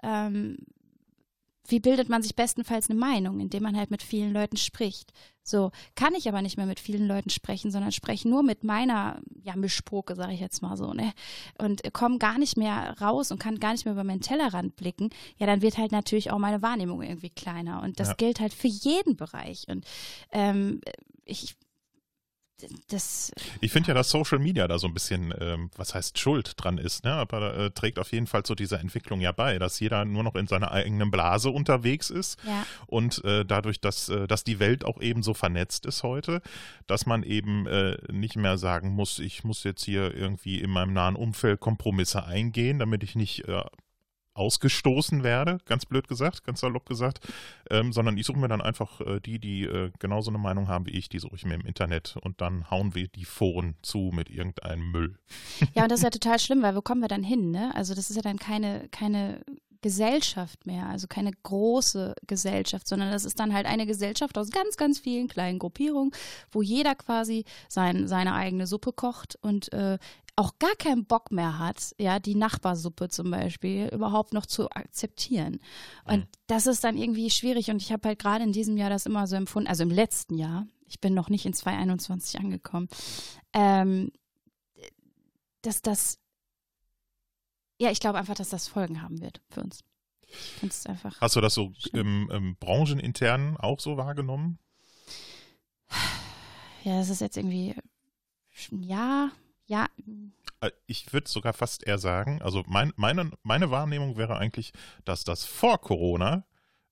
ähm, 0.02 0.58
wie 1.68 1.80
bildet 1.80 2.10
man 2.10 2.22
sich 2.22 2.36
bestenfalls 2.36 2.90
eine 2.90 3.00
Meinung, 3.00 3.40
indem 3.40 3.64
man 3.64 3.78
halt 3.78 3.92
mit 3.92 4.04
vielen 4.04 4.34
Leuten 4.34 4.58
spricht. 4.58 5.14
So 5.44 5.72
kann 5.96 6.14
ich 6.14 6.28
aber 6.28 6.42
nicht 6.42 6.58
mehr 6.58 6.66
mit 6.66 6.80
vielen 6.80 7.08
Leuten 7.08 7.30
sprechen, 7.30 7.72
sondern 7.72 7.92
spreche 7.92 8.30
nur 8.30 8.44
mit 8.44 8.64
meiner 8.64 9.22
ja, 9.44 9.56
Mischpoke, 9.56 10.16
sage 10.16 10.34
ich 10.34 10.40
jetzt 10.40 10.62
mal 10.62 10.78
so, 10.78 10.94
ne? 10.94 11.14
Und 11.58 11.82
komme 11.94 12.20
gar 12.20 12.38
nicht 12.38 12.58
mehr 12.58 12.96
raus 13.02 13.32
und 13.32 13.40
kann 13.40 13.60
gar 13.60 13.72
nicht 13.72 13.86
mehr 13.86 13.94
über 13.94 14.04
meinen 14.04 14.22
Tellerrand 14.22 14.76
blicken. 14.76 15.10
Ja, 15.38 15.48
dann 15.48 15.62
wird 15.62 15.78
halt 15.78 15.92
natürlich 15.92 16.32
auch 16.32 16.38
meine 16.38 16.62
Wahrnehmung 16.62 17.02
irgendwie 17.02 17.30
kleiner. 17.32 17.82
Und 17.82 18.00
das 18.00 18.10
Ja. 18.10 18.14
gilt 18.16 18.40
halt 18.40 18.54
für 18.54 18.68
jeden 18.68 19.16
Bereich. 19.16 19.66
Und 19.68 19.86
ähm, 20.32 20.82
ich 21.26 21.56
das 22.90 23.32
Ich 23.62 23.72
finde 23.72 23.90
ja, 23.90 23.94
dass 23.94 24.10
Social 24.10 24.40
Media 24.40 24.68
da 24.68 24.80
so 24.80 24.88
ein 24.88 24.94
bisschen, 24.94 25.34
ähm, 25.40 25.70
was 25.76 25.94
heißt 25.94 26.18
Schuld 26.20 26.54
dran 26.58 26.78
ist, 26.78 27.04
ne? 27.04 27.14
aber 27.14 27.58
äh, 27.58 27.72
trägt 27.72 28.00
auf 28.00 28.12
jeden 28.12 28.28
Fall 28.28 28.44
zu 28.44 28.56
dieser 28.56 28.80
Entwicklung 28.80 29.22
ja 29.22 29.32
bei, 29.32 29.60
dass 29.60 29.80
jeder 29.80 30.06
nur 30.06 30.24
noch 30.24 30.36
in 30.36 30.48
seiner 30.48 30.72
eigenen 30.72 31.12
Blase 31.12 31.50
unterwegs 31.50 32.10
ist 32.10 32.38
ja 32.46 32.66
und 32.88 33.24
äh, 33.24 33.46
dadurch, 33.46 33.80
dass, 33.80 34.10
äh, 34.10 34.28
dass 34.28 34.44
die 34.44 34.60
Welt 34.60 34.86
auch 34.86 35.02
eben 35.02 35.24
so 35.24 35.34
vernetzt 35.34 35.86
ist 35.86 36.04
heute, 36.04 36.42
dass 36.88 37.06
man 37.06 37.24
eben 37.24 37.68
äh, 37.68 37.98
nicht 38.12 38.36
mehr 38.36 38.58
sagen 38.58 38.90
muss, 38.90 39.20
ich 39.20 39.44
muss 39.44 39.64
jetzt 39.64 39.84
hier 39.84 40.14
irgendwie 40.14 40.60
in 40.60 40.70
meinem 40.70 40.94
nahen 40.94 41.16
Umfeld 41.16 41.60
Kompromisse 41.60 42.26
eingehen, 42.26 42.80
damit 42.80 43.04
ich 43.04 43.16
nicht 43.16 43.48
äh, 43.48 43.64
ausgestoßen 44.34 45.24
werde, 45.24 45.60
ganz 45.66 45.86
blöd 45.86 46.08
gesagt, 46.08 46.44
ganz 46.44 46.62
salopp 46.62 46.88
gesagt, 46.88 47.20
ähm, 47.70 47.92
sondern 47.92 48.18
ich 48.18 48.26
suche 48.26 48.40
mir 48.40 48.48
dann 48.48 48.62
einfach 48.62 49.02
äh, 49.02 49.20
die, 49.20 49.40
die 49.40 49.64
äh, 49.64 49.92
genauso 50.00 50.32
eine 50.32 50.38
Meinung 50.38 50.68
haben 50.68 50.86
wie 50.86 50.92
ich, 50.92 51.10
die 51.10 51.20
suche 51.20 51.36
ich 51.36 51.46
mir 51.46 51.56
im 51.56 51.66
Internet 51.66 52.18
und 52.22 52.42
dann 52.42 52.70
hauen 52.70 52.96
wir 52.96 53.08
die 53.08 53.26
Foren 53.26 53.76
zu 53.82 54.12
mit 54.14 54.30
irgendeinem 54.30 54.92
Müll. 54.92 55.18
Ja, 55.74 55.84
und 55.84 55.92
das 55.92 56.00
ist 56.00 56.04
ja 56.04 56.10
total 56.10 56.40
schlimm, 56.40 56.62
weil 56.62 56.76
wo 56.76 56.82
kommen 56.82 57.02
wir 57.02 57.08
dann 57.08 57.24
hin, 57.24 57.52
ne? 57.52 57.74
Also 57.76 57.94
das 57.94 58.10
ist 58.10 58.16
ja 58.16 58.22
dann 58.22 58.38
keine, 58.38 58.88
keine 58.90 59.42
Gesellschaft 59.82 60.68
mehr, 60.68 60.88
also 60.88 61.08
keine 61.08 61.32
große 61.32 62.14
Gesellschaft, 62.28 62.88
sondern 62.88 63.12
das 63.12 63.26
ist 63.26 63.40
dann 63.40 63.54
halt 63.54 63.66
eine 63.66 63.88
Gesellschaft 63.88 64.38
aus 64.38 64.52
ganz, 64.52 64.78
ganz 64.78 65.00
vielen 65.00 65.28
kleinen 65.28 65.58
Gruppierungen, 65.58 66.12
wo 66.52 66.62
jeder 66.62 66.94
quasi 66.94 67.46
sein, 67.68 68.08
seine 68.08 68.36
eigene 68.36 68.68
Suppe 68.68 68.94
kocht 68.94 69.38
und 69.42 69.74
äh, 69.74 69.98
auch 70.42 70.58
gar 70.60 70.76
keinen 70.76 71.06
Bock 71.06 71.32
mehr 71.32 71.58
hat, 71.60 71.94
ja, 71.98 72.20
die 72.20 72.36
Nachbarsuppe 72.36 73.10
zum 73.10 73.32
Beispiel 73.32 73.88
überhaupt 73.94 74.34
noch 74.34 74.46
zu 74.46 74.70
akzeptieren. 74.72 75.60
Und 76.06 76.20
Mhm. 76.22 76.28
das 76.48 76.68
ist 76.68 76.84
dann 76.84 76.98
irgendwie 76.98 77.30
schwierig 77.30 77.70
und 77.70 77.82
ich 77.82 77.92
habe 77.92 78.08
halt 78.10 78.20
gerade 78.20 78.44
in 78.44 78.52
diesem 78.52 78.76
Jahr 78.78 78.90
das 78.90 79.06
immer 79.06 79.28
so 79.28 79.36
empfunden, 79.36 79.70
also 79.70 79.84
im 79.84 79.90
letzten 79.92 80.38
Jahr, 80.38 80.68
ich 80.86 81.00
bin 81.00 81.14
noch 81.14 81.30
nicht 81.30 81.46
in 81.46 81.54
2021 81.54 82.40
angekommen, 82.40 82.90
ähm, 83.54 84.12
dass 85.62 85.82
das, 85.82 86.18
ja, 87.80 87.92
ich 87.92 88.00
glaube 88.00 88.18
einfach, 88.18 88.36
dass 88.36 88.50
das 88.50 88.68
Folgen 88.68 89.02
haben 89.02 89.22
wird 89.22 89.42
für 89.50 89.62
uns. 89.62 89.82
Ich 90.28 90.38
finde 90.60 90.74
es 90.74 90.86
einfach. 90.86 91.20
Hast 91.22 91.36
du 91.36 91.42
das 91.42 91.54
so 91.54 91.72
im, 91.94 92.30
im 92.32 92.56
branchenintern 92.56 93.58
auch 93.58 93.80
so 93.80 93.98
wahrgenommen? 93.98 94.60
Ja, 96.84 96.98
das 96.98 97.10
ist 97.10 97.22
jetzt 97.22 97.38
irgendwie, 97.38 97.76
ja, 98.72 99.30
ja, 99.72 99.88
Äh, 100.60 100.72
Ich 100.86 101.14
würde 101.14 101.30
sogar 101.30 101.54
fast 101.54 101.88
eher 101.88 101.98
sagen, 101.98 102.42
also 102.42 102.64
mein, 102.68 102.92
meine, 102.98 103.32
meine 103.44 103.72
Wahrnehmung 103.72 104.18
wäre 104.18 104.38
eigentlich, 104.38 104.74
dass 105.06 105.24
das 105.24 105.46
vor 105.46 105.80
Corona, 105.80 106.46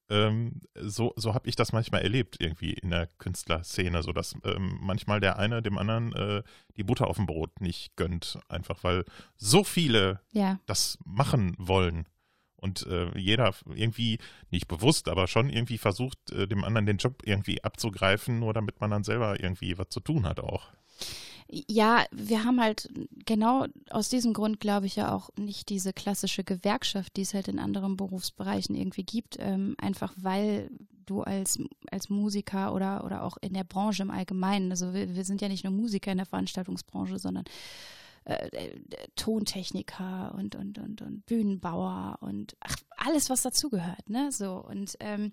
ähm, 0.10 0.61
so, 0.76 1.14
so 1.18 1.34
habe 1.34 1.47
ich 1.47 1.56
das 1.56 1.72
manchmal 1.73 2.01
erlebt, 2.01 2.38
irgendwie 2.39 2.73
in 2.73 2.89
der 2.89 3.07
Künstlerszene, 3.19 4.01
so 4.01 4.11
dass 4.11 4.34
ähm, 4.43 4.80
manchmal 4.81 5.19
der 5.19 5.38
eine 5.38 5.61
dem 5.61 5.77
anderen 5.77 6.14
äh, 6.14 6.43
die 6.77 6.84
Butter 6.84 7.07
auf 7.07 7.18
dem 7.18 7.27
Brot 7.27 7.61
nicht 7.61 7.95
gönnt, 7.95 8.39
einfach 8.47 8.84
weil 8.84 9.03
so 9.35 9.64
viele 9.64 10.22
ja, 10.31 10.60
das 10.65 10.97
machen 11.06 11.56
wollen. 11.60 12.07
Und 12.56 12.88
äh, 12.88 13.18
jeder 13.18 13.53
irgendwie, 13.73 14.18
nicht 14.49 14.68
bewusst, 14.68 15.07
aber 15.07 15.27
schon 15.27 15.49
irgendwie 15.49 15.77
versucht, 15.77 16.31
äh, 16.31 16.47
dem 16.47 16.64
anderen 16.64 16.85
den 16.85 16.97
Job 16.97 17.22
irgendwie 17.23 17.64
abzugreifen, 17.64 18.39
nur 18.39 18.53
damit 18.53 18.81
man 18.81 18.89
dann 18.89 19.03
selber 19.03 19.39
irgendwie 19.39 19.77
was 19.77 19.89
zu 19.89 19.99
tun 19.99 20.26
hat 20.26 20.39
auch. 20.39 20.69
Ja, 21.52 22.06
wir 22.12 22.44
haben 22.44 22.62
halt 22.62 22.90
genau 23.26 23.66
aus 23.90 24.10
diesem 24.10 24.34
Grund, 24.34 24.60
glaube 24.60 24.86
ich, 24.86 24.96
ja 24.96 25.14
auch 25.16 25.32
nicht 25.36 25.70
diese 25.70 25.94
klassische 25.94 26.44
Gewerkschaft, 26.44 27.16
die 27.16 27.24
es 27.24 27.34
halt 27.34 27.48
in 27.48 27.58
anderen 27.58 27.98
Berufsbereichen 27.98 28.76
irgendwie 28.76 29.04
gibt, 29.04 29.38
ähm, 29.40 29.76
einfach 29.80 30.14
weil 30.16 30.70
du 31.08 31.24
als, 31.24 31.58
als 31.90 32.10
Musiker 32.10 32.74
oder, 32.76 33.04
oder 33.04 33.24
auch 33.24 33.38
in 33.42 33.54
der 33.54 33.64
Branche 33.64 34.04
im 34.04 34.12
Allgemeinen, 34.12 34.70
also 34.70 34.94
wir, 34.94 35.16
wir 35.16 35.26
sind 35.26 35.42
ja 35.42 35.48
nicht 35.48 35.64
nur 35.64 35.74
Musiker 35.74 36.12
in 36.12 36.18
der 36.18 36.28
Veranstaltungsbranche, 36.28 37.18
sondern 37.18 37.46
äh, 38.26 38.48
äh, 38.50 38.80
Tontechniker 39.16 40.36
und, 40.38 40.56
und, 40.56 40.78
und, 40.78 41.02
und 41.02 41.26
Bühnenbauer 41.26 42.18
und 42.22 42.56
ach, 42.60 42.76
alles, 42.98 43.32
was 43.32 43.42
dazugehört, 43.42 44.08
ne? 44.08 44.32
So 44.32 44.64
und 44.64 44.96
ähm, 45.00 45.32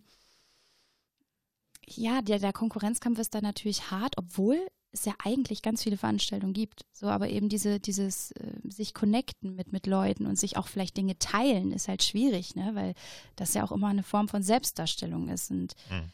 ja, 1.87 2.23
der, 2.23 2.39
der 2.39 2.53
Konkurrenzkampf 2.53 3.19
ist 3.19 3.35
da 3.35 3.41
natürlich 3.41 3.91
hart, 3.91 4.17
obwohl 4.17 4.67
es 4.99 5.05
ja 5.05 5.15
eigentlich 5.23 5.63
ganz 5.63 5.83
viele 5.83 5.97
Veranstaltungen 5.97 6.53
gibt. 6.53 6.85
So, 6.93 7.07
aber 7.09 7.29
eben 7.29 7.49
diese, 7.49 7.79
dieses 7.81 8.33
äh, 8.33 8.53
sich 8.69 8.95
connecten 8.95 9.55
mit, 9.55 9.73
mit 9.73 9.87
Leuten 9.87 10.27
und 10.27 10.39
sich 10.39 10.57
auch 10.57 10.69
vielleicht 10.69 10.97
Dinge 10.97 11.19
teilen, 11.19 11.73
ist 11.73 11.89
halt 11.89 12.03
schwierig, 12.03 12.55
ne? 12.57 12.75
Weil 12.75 12.95
das 13.37 13.55
ja 13.55 13.65
auch 13.65 13.73
immer 13.73 13.89
eine 13.89 14.03
Form 14.03 14.29
von 14.29 14.43
Selbstdarstellung 14.43 15.29
ist. 15.29 15.51
Und 15.51 15.75
Mhm. 15.91 16.13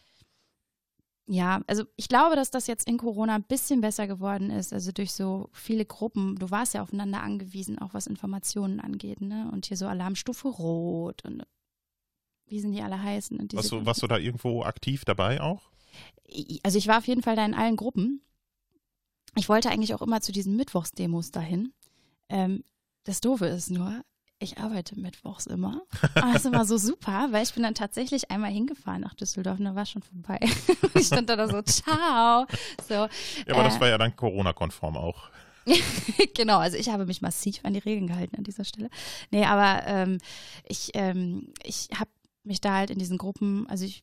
ja, 1.27 1.63
also 1.67 1.85
ich 1.97 2.09
glaube, 2.09 2.37
dass 2.37 2.51
das 2.51 2.67
jetzt 2.67 2.87
in 2.89 2.99
Corona 2.99 3.35
ein 3.35 3.45
bisschen 3.45 3.81
besser 3.81 4.07
geworden 4.07 4.51
ist. 4.51 4.73
Also 4.73 4.93
durch 4.93 5.13
so 5.13 5.49
viele 5.53 5.85
Gruppen. 5.85 6.37
Du 6.37 6.51
warst 6.51 6.75
ja 6.75 6.83
aufeinander 6.83 7.23
angewiesen, 7.23 7.79
auch 7.79 7.95
was 7.95 8.07
Informationen 8.07 8.81
angeht, 8.81 9.21
ne? 9.21 9.49
Und 9.53 9.67
hier 9.67 9.77
so 9.77 9.87
Alarmstufe 9.87 10.49
Rot 10.49 11.25
und 11.25 11.45
wie 12.47 12.61
sind 12.61 12.73
die 12.73 12.83
alle 12.83 13.03
heißen? 13.03 13.39
Und 13.39 13.55
Warst 13.55 13.73
du, 13.73 13.87
warst 13.87 14.03
du 14.03 14.07
da 14.07 14.19
irgendwo 14.19 14.63
aktiv 14.63 15.05
dabei 15.05 15.41
auch? 15.41 15.71
also 16.63 16.79
ich 16.79 16.87
war 16.89 16.99
auf 16.99 17.07
jeden 17.07 17.23
Fall 17.23 17.37
da 17.37 17.45
in 17.45 17.55
allen 17.55 17.77
Gruppen. 17.77 18.23
Ich 19.37 19.49
wollte 19.49 19.71
eigentlich 19.71 19.95
auch 19.95 20.03
immer 20.03 20.21
zu 20.21 20.33
diesen 20.33 20.57
Mittwochsdemos 20.57 21.31
dahin. 21.31 21.73
Ähm, 22.29 22.65
das 23.05 23.21
Doofe 23.21 23.47
ist 23.47 23.71
nur, 23.71 24.03
ich 24.39 24.59
arbeite 24.59 24.99
mittwochs 24.99 25.47
immer. 25.47 25.83
Aber 26.15 26.33
das 26.33 26.45
ist 26.45 26.47
immer 26.47 26.65
so 26.65 26.77
super, 26.77 27.29
weil 27.31 27.43
ich 27.45 27.55
bin 27.55 27.63
dann 27.63 27.75
tatsächlich 27.75 28.31
einmal 28.31 28.51
hingefahren 28.51 29.01
nach 29.01 29.15
Düsseldorf 29.15 29.59
und 29.59 29.65
da 29.65 29.75
war 29.75 29.87
schon 29.87 30.03
vorbei. 30.03 30.39
ich 30.95 31.07
stand 31.07 31.31
da 31.31 31.49
so, 31.49 31.63
ciao. 31.63 32.47
So, 32.87 32.95
Ja, 32.95 33.09
aber 33.55 33.65
das 33.65 33.77
Äh. 33.77 33.81
war 33.81 33.89
ja 33.89 33.99
dann 33.99 34.15
Corona-konform 34.17 34.97
auch. 34.97 35.31
genau, 36.35 36.59
also 36.59 36.77
ich 36.77 36.89
habe 36.89 37.07
mich 37.07 37.23
massiv 37.23 37.61
an 37.63 37.73
die 37.73 37.79
Regeln 37.79 38.09
gehalten 38.09 38.37
an 38.37 38.43
dieser 38.45 38.65
Stelle. 38.65 38.91
Nee, 39.31 39.45
aber 39.45 39.87
ähm, 39.87 40.19
ich, 40.69 40.91
ähm, 40.95 41.53
ich 41.63 41.89
habe 41.97 42.11
mich 42.45 42.61
da 42.61 42.75
halt 42.75 42.91
in 42.91 42.99
diesen 42.99 43.17
Gruppen, 43.17 43.69
also 43.69 43.85
ich 43.85 44.03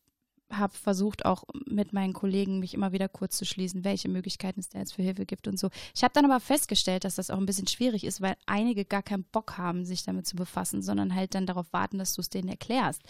habe 0.51 0.73
versucht 0.73 1.25
auch 1.25 1.43
mit 1.65 1.93
meinen 1.93 2.13
Kollegen 2.13 2.59
mich 2.59 2.73
immer 2.73 2.91
wieder 2.91 3.07
kurz 3.07 3.37
zu 3.37 3.45
schließen, 3.45 3.83
welche 3.83 4.09
Möglichkeiten 4.09 4.59
es 4.59 4.69
da 4.69 4.79
jetzt 4.79 4.93
für 4.93 5.03
Hilfe 5.03 5.25
gibt 5.25 5.47
und 5.47 5.59
so. 5.59 5.69
Ich 5.95 6.03
habe 6.03 6.13
dann 6.13 6.25
aber 6.25 6.39
festgestellt, 6.39 7.03
dass 7.03 7.15
das 7.15 7.29
auch 7.29 7.37
ein 7.37 7.45
bisschen 7.45 7.67
schwierig 7.67 8.03
ist, 8.03 8.21
weil 8.21 8.35
einige 8.45 8.85
gar 8.85 9.03
keinen 9.03 9.23
Bock 9.25 9.57
haben, 9.57 9.85
sich 9.85 10.03
damit 10.03 10.27
zu 10.27 10.35
befassen, 10.35 10.81
sondern 10.81 11.13
halt 11.13 11.35
dann 11.35 11.45
darauf 11.45 11.71
warten, 11.71 11.99
dass 11.99 12.13
du 12.13 12.21
es 12.21 12.29
denen 12.29 12.49
erklärst. 12.49 13.01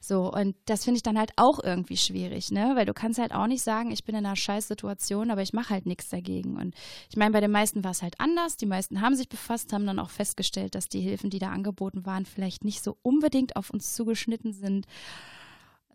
So, 0.00 0.32
und 0.32 0.56
das 0.66 0.84
finde 0.84 0.96
ich 0.96 1.02
dann 1.02 1.18
halt 1.18 1.32
auch 1.36 1.62
irgendwie 1.62 1.96
schwierig, 1.96 2.50
ne? 2.50 2.72
Weil 2.74 2.86
du 2.86 2.94
kannst 2.94 3.18
halt 3.18 3.32
auch 3.32 3.46
nicht 3.46 3.62
sagen, 3.62 3.90
ich 3.90 4.04
bin 4.04 4.14
in 4.14 4.26
einer 4.26 4.36
scheiß 4.36 4.68
Situation, 4.68 5.30
aber 5.30 5.42
ich 5.42 5.52
mache 5.52 5.70
halt 5.70 5.86
nichts 5.86 6.08
dagegen. 6.08 6.56
Und 6.56 6.74
ich 7.08 7.16
meine, 7.16 7.32
bei 7.32 7.40
den 7.40 7.50
meisten 7.50 7.84
war 7.84 7.92
es 7.92 8.02
halt 8.02 8.18
anders. 8.18 8.56
Die 8.56 8.66
meisten 8.66 9.00
haben 9.00 9.14
sich 9.14 9.28
befasst, 9.28 9.72
haben 9.72 9.86
dann 9.86 9.98
auch 9.98 10.10
festgestellt, 10.10 10.74
dass 10.74 10.88
die 10.88 11.00
Hilfen, 11.00 11.30
die 11.30 11.38
da 11.38 11.50
angeboten 11.50 12.04
waren, 12.04 12.26
vielleicht 12.26 12.64
nicht 12.64 12.82
so 12.82 12.96
unbedingt 13.02 13.56
auf 13.56 13.70
uns 13.70 13.94
zugeschnitten 13.94 14.52
sind, 14.52 14.86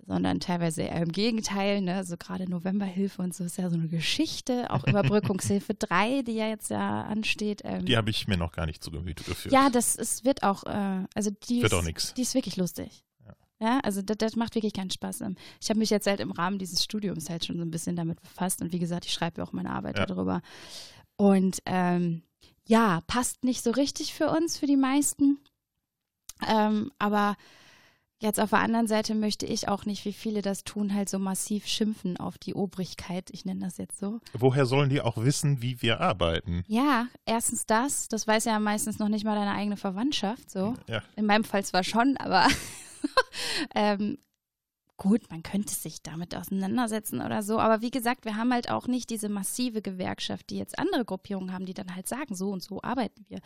sondern 0.08 0.40
teilweise 0.40 0.84
eher 0.84 1.02
im 1.02 1.12
Gegenteil. 1.12 1.82
Ne? 1.82 2.04
So 2.04 2.16
gerade 2.18 2.50
Novemberhilfe 2.50 3.22
und 3.22 3.34
so 3.34 3.44
ist 3.44 3.58
ja 3.58 3.70
so 3.70 3.76
eine 3.76 3.88
Geschichte. 3.88 4.70
Auch 4.70 4.84
Überbrückungshilfe 4.88 5.74
3, 5.74 6.22
die 6.22 6.34
ja 6.34 6.48
jetzt 6.48 6.70
ja 6.70 7.04
ansteht. 7.04 7.62
Ähm, 7.64 7.86
Die 7.86 7.98
habe 7.98 8.10
ich 8.10 8.28
mir 8.28 8.38
noch 8.38 8.52
gar 8.52 8.66
nicht 8.66 8.84
zu 8.84 8.92
Gemüte 8.92 9.24
geführt. 9.24 9.54
ja, 9.54 9.70
das 9.70 9.96
ist, 9.96 10.26
wird 10.26 10.44
auch, 10.44 10.64
äh, 10.66 11.06
also 11.16 11.32
die 11.50 11.62
Wird 11.62 11.72
ist, 11.74 11.78
auch 11.80 11.84
nix. 11.84 12.14
Die 12.14 12.22
ist 12.22 12.34
wirklich 12.36 12.56
lustig. 12.58 13.04
Ja, 13.58 13.80
also 13.84 14.02
das, 14.02 14.18
das 14.18 14.36
macht 14.36 14.54
wirklich 14.56 14.74
keinen 14.74 14.92
Spaß. 14.92 15.22
Ähm, 15.22 15.36
Ich 15.62 15.70
habe 15.70 15.80
mich 15.80 15.90
jetzt 15.90 16.08
halt 16.08 16.20
im 16.20 16.32
Rahmen 16.32 16.60
dieses 16.60 16.84
Studiums 16.84 17.30
halt 17.30 17.46
schon 17.46 17.56
so 17.56 17.62
ein 17.64 17.72
bisschen 17.72 17.96
damit 17.96 18.20
befasst 18.22 18.62
und 18.62 18.74
wie 18.74 18.80
gesagt, 18.80 19.06
ich 19.06 19.14
schreibe 19.14 19.40
ja 19.40 19.48
auch 19.48 19.54
meine 19.54 19.70
Arbeit 19.70 19.98
Ja. 19.98 20.06
darüber. 20.06 20.42
Und 21.16 21.60
ähm, 21.66 22.24
ja, 22.68 23.00
passt 23.08 23.46
nicht 23.46 23.64
so 23.64 23.72
richtig 23.72 24.14
für 24.14 24.30
uns, 24.30 24.58
für 24.58 24.66
die 24.68 24.76
meisten. 24.76 25.40
Ähm, 26.46 26.92
aber 27.00 27.38
jetzt 28.26 28.40
auf 28.40 28.50
der 28.50 28.60
anderen 28.60 28.88
Seite 28.88 29.16
möchte 29.16 29.46
ich 29.46 29.70
auch 29.70 29.86
nicht, 29.86 30.04
wie 30.04 30.14
viele 30.14 30.42
das 30.42 30.64
tun, 30.64 30.94
halt 30.94 31.08
so 31.08 31.20
massiv 31.20 31.68
schimpfen 31.68 32.18
auf 32.18 32.38
die 32.38 32.54
Obrigkeit. 32.54 33.30
Ich 33.32 33.46
nenne 33.46 33.62
das 33.62 33.78
jetzt 33.78 34.00
so. 34.00 34.20
Woher 34.34 34.66
sollen 34.66 34.90
die 34.90 35.02
auch 35.02 35.18
wissen, 35.18 35.62
wie 35.62 35.82
wir 35.82 36.02
arbeiten? 36.02 36.64
Ja, 36.68 37.08
erstens 37.26 37.66
das, 37.66 38.08
das 38.10 38.28
weiß 38.28 38.46
ja 38.46 38.60
meistens 38.60 39.00
noch 39.00 39.10
nicht 39.10 39.24
mal 39.24 39.36
deine 39.36 39.54
eigene 39.54 39.78
Verwandtschaft, 39.78 40.50
so. 40.52 40.74
Ja, 40.90 41.02
In 41.16 41.26
meinem 41.26 41.44
Fall 41.44 41.64
zwar 41.64 41.84
schon, 41.84 42.18
aber 42.18 42.48
ähm, 43.76 44.18
gut, 44.98 45.30
man 45.30 45.44
könnte 45.44 45.74
sich 45.74 46.02
damit 46.02 46.36
auseinandersetzen 46.36 47.22
oder 47.22 47.44
so. 47.44 47.60
Aber 47.60 47.82
wie 47.82 47.92
gesagt, 47.92 48.26
wir 48.26 48.38
haben 48.38 48.54
halt 48.54 48.70
auch 48.70 48.88
nicht 48.88 49.10
diese 49.10 49.30
massive 49.30 49.82
Gewerkschaft, 49.82 50.50
die 50.50 50.58
jetzt 50.58 50.80
andere 50.80 51.06
Gruppierungen 51.06 51.52
haben, 51.52 51.66
die 51.66 51.74
dann 51.74 51.96
halt 51.96 52.08
sagen, 52.08 52.36
so 52.36 52.52
und 52.52 52.64
so 52.64 52.82
arbeiten 52.82 53.26
wir. 53.28 53.40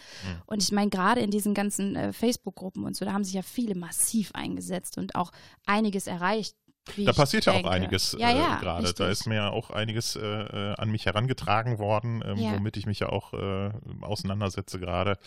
Und 0.46 0.62
ich 0.62 0.72
meine, 0.72 0.90
gerade 0.90 1.22
in 1.22 1.32
diesen 1.32 1.54
ganzen 1.54 1.96
äh, 1.96 2.14
Facebook-Gruppen 2.14 2.84
und 2.84 2.96
so, 2.96 3.06
da 3.06 3.14
haben 3.14 3.24
sich 3.24 3.34
ja 3.34 3.42
viele 3.42 3.76
massiv 3.76 4.32
eingesetzt 4.34 4.98
und 4.98 5.16
auch 5.16 5.32
einiges 5.66 6.08
erreicht. 6.08 6.56
Da 6.98 7.14
passiert 7.14 7.46
ja 7.46 7.54
auch 7.54 7.66
einiges 7.66 8.16
ja, 8.20 8.30
äh, 8.32 8.38
ja, 8.40 8.56
gerade. 8.60 8.94
Da 8.94 9.08
ist 9.10 9.26
mir 9.28 9.36
ja 9.36 9.50
auch 9.50 9.70
einiges 9.70 10.16
äh, 10.16 10.22
äh, 10.22 10.76
an 10.76 10.90
mich 10.92 11.06
herangetragen 11.06 11.78
worden, 11.80 12.24
ähm, 12.26 12.38
Ja. 12.38 12.52
womit 12.54 12.78
ich 12.78 12.86
mich 12.86 13.00
ja 13.00 13.10
auch 13.10 13.34
äh, 13.34 13.72
auseinandersetze 14.02 14.80
gerade. 14.80 15.18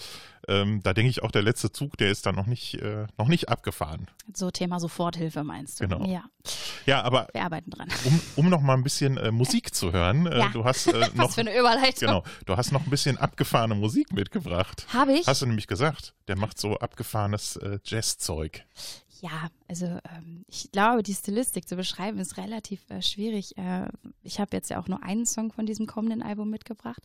Ähm, 0.49 0.83
da 0.83 0.93
denke 0.93 1.09
ich 1.11 1.23
auch, 1.23 1.31
der 1.31 1.43
letzte 1.43 1.71
Zug, 1.71 1.97
der 1.99 2.11
ist 2.11 2.27
dann 2.27 2.35
noch 2.35 2.47
nicht, 2.47 2.75
äh, 2.75 3.07
noch 3.17 3.29
nicht 3.29 3.49
abgefahren. 3.49 4.09
So 4.35 4.51
Thema 4.51 4.81
Soforthilfe 4.81 5.45
meinst 5.45 5.81
du? 5.81 5.87
Genau. 5.89 6.05
Ja, 6.05 6.25
Ja, 6.85 7.03
aber 7.03 7.29
wir 7.33 7.43
arbeiten 7.45 7.71
dran. 7.71 7.89
um, 8.05 8.21
um 8.37 8.49
noch 8.49 8.61
mal 8.61 8.75
ein 8.75 8.83
bisschen 8.83 9.17
äh, 9.19 9.31
Musik 9.31 9.73
zu 9.75 9.93
hören, 9.93 10.27
äh, 10.27 10.39
Ja. 10.41 10.49
du 10.53 10.65
hast 10.65 10.89
äh, 10.89 10.99
noch 11.15 11.29
Was 11.29 11.35
für 11.37 11.43
eine 11.43 11.57
Überleitung. 11.57 12.09
genau, 12.09 12.25
du 12.47 12.57
hast 12.57 12.73
noch 12.73 12.85
ein 12.85 12.91
bisschen 12.91 13.19
abgefahrene 13.19 13.77
Musik 13.77 14.13
mitgebracht. 14.13 14.87
Habe 14.93 15.13
ich? 15.13 15.27
Hast 15.29 15.43
du 15.43 15.47
nämlich 15.47 15.69
gesagt, 15.69 16.15
der 16.27 16.37
macht 16.37 16.59
so 16.59 16.77
abgefahrenes 16.79 17.57
äh, 17.57 17.79
Jazzzeug. 17.85 18.63
Ja, 19.23 19.51
also 19.69 19.87
ähm, 19.87 20.45
ich 20.49 20.73
glaube, 20.73 21.05
die 21.05 21.15
Stilistik 21.15 21.69
zu 21.69 21.77
beschreiben 21.77 22.19
ist 22.19 22.39
relativ 22.39 22.91
äh, 22.91 23.03
schwierig. 23.03 23.57
Äh, 23.57 23.87
ich 24.25 24.41
habe 24.41 24.57
jetzt 24.57 24.69
ja 24.69 24.81
auch 24.81 24.89
nur 24.89 25.05
einen 25.05 25.27
Song 25.27 25.53
von 25.53 25.65
diesem 25.65 25.87
kommenden 25.87 26.25
Album 26.25 26.51
mitgebracht. 26.51 27.01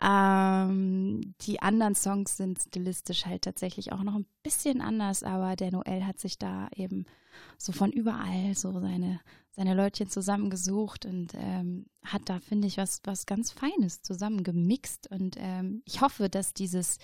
Ähm, 0.00 1.34
die 1.40 1.60
anderen 1.60 1.96
Songs 1.96 2.36
sind 2.36 2.60
stilistisch 2.60 3.26
halt 3.26 3.42
tatsächlich 3.42 3.90
auch 3.90 4.04
noch 4.04 4.14
ein 4.14 4.26
bisschen 4.44 4.80
anders, 4.80 5.24
aber 5.24 5.56
der 5.56 5.72
Noel 5.72 6.06
hat 6.06 6.20
sich 6.20 6.38
da 6.38 6.68
eben 6.76 7.04
so 7.58 7.72
von 7.72 7.90
überall 7.90 8.54
so 8.54 8.78
seine, 8.78 9.20
seine 9.50 9.74
Leutchen 9.74 10.08
zusammengesucht 10.08 11.04
und 11.04 11.34
ähm, 11.34 11.86
hat 12.04 12.22
da, 12.26 12.38
finde 12.38 12.68
ich, 12.68 12.76
was, 12.76 13.00
was 13.02 13.26
ganz 13.26 13.50
Feines 13.50 14.02
zusammengemixt. 14.02 15.10
Und 15.10 15.34
ähm, 15.40 15.82
ich 15.84 16.00
hoffe, 16.00 16.30
dass 16.30 16.54
dieses 16.54 16.98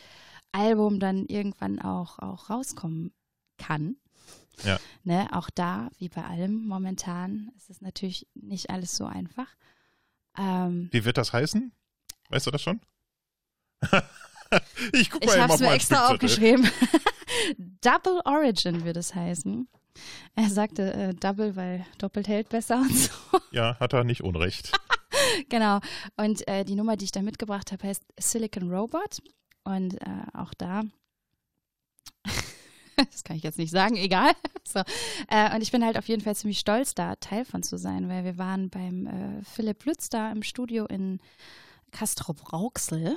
Album 0.53 1.01
dann 1.01 1.27
irgendwann 1.27 1.81
auch, 1.81 2.21
auch 2.21 2.49
rauskommen 2.49 3.13
kann. 3.59 3.97
Ja. 4.65 4.79
Ne, 5.05 5.29
auch 5.33 5.51
da, 5.51 5.91
wie 5.99 6.09
bei 6.09 6.25
allem 6.25 6.67
momentan, 6.67 7.51
ist 7.57 7.71
es 7.71 7.81
natürlich 7.81 8.27
nicht 8.35 8.71
alles 8.71 8.97
so 8.97 9.07
einfach. 9.07 9.49
Ähm, 10.37 10.89
Wie 10.93 11.05
wird 11.05 11.17
das 11.17 11.33
heißen? 11.33 11.73
Weißt 12.29 12.47
du 12.47 12.51
das 12.51 12.63
schon? 12.63 12.81
ich 14.93 15.11
guck 15.11 15.25
mal 15.25 15.35
ich 15.35 15.41
habe 15.41 15.55
es 15.55 15.61
mir 15.61 15.73
extra 15.73 16.09
aufgeschrieben. 16.09 16.69
Double 17.81 18.21
Origin 18.25 18.85
wird 18.85 18.97
es 18.97 19.15
heißen. 19.15 19.69
Er 20.37 20.49
sagte 20.49 20.93
äh, 20.93 21.15
Double, 21.15 21.57
weil 21.57 21.85
doppelt 21.99 22.29
hält 22.29 22.49
besser 22.49 22.77
und 22.77 22.97
so. 22.97 23.11
Ja, 23.53 23.77
hat 23.81 23.93
er 23.93 24.05
nicht 24.05 24.23
unrecht. 24.23 24.71
genau. 25.49 25.81
Und 26.17 26.47
äh, 26.47 26.65
die 26.65 26.77
Nummer, 26.77 26.97
die 26.97 27.07
ich 27.07 27.13
da 27.13 27.21
mitgebracht 27.23 27.73
habe, 27.73 27.89
heißt 27.89 28.05
Silicon 28.19 28.71
Robot. 28.71 29.21
Und 29.65 29.95
äh, 30.01 30.23
auch 30.33 30.55
da, 30.55 30.83
das 33.13 33.25
kann 33.25 33.37
ich 33.37 33.43
jetzt 33.43 33.59
nicht 33.59 33.71
sagen, 33.71 33.97
egal. 33.97 34.33
so. 34.65 34.81
äh, 35.29 35.55
und 35.55 35.63
ich 35.63 35.73
bin 35.73 35.85
halt 35.85 35.99
auf 35.99 36.09
jeden 36.09 36.23
Fall 36.23 36.37
ziemlich 36.37 36.59
stolz, 36.59 36.95
da 36.95 37.17
Teil 37.17 37.45
von 37.45 37.63
zu 37.63 37.79
sein, 37.79 38.09
weil 38.09 38.25
wir 38.25 38.39
waren 38.39 38.71
beim 38.71 39.07
äh, 39.07 39.45
Philipp 39.45 39.85
Lütz 39.85 40.09
da 40.09 40.31
im 40.31 40.43
Studio 40.43 40.87
in 40.87 41.21
Castrop-Rauxel. 41.93 43.17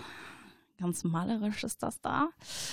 Ganz 0.80 1.04
malerisch 1.04 1.64
ist 1.64 1.84
das 1.84 2.02
da. 2.02 2.30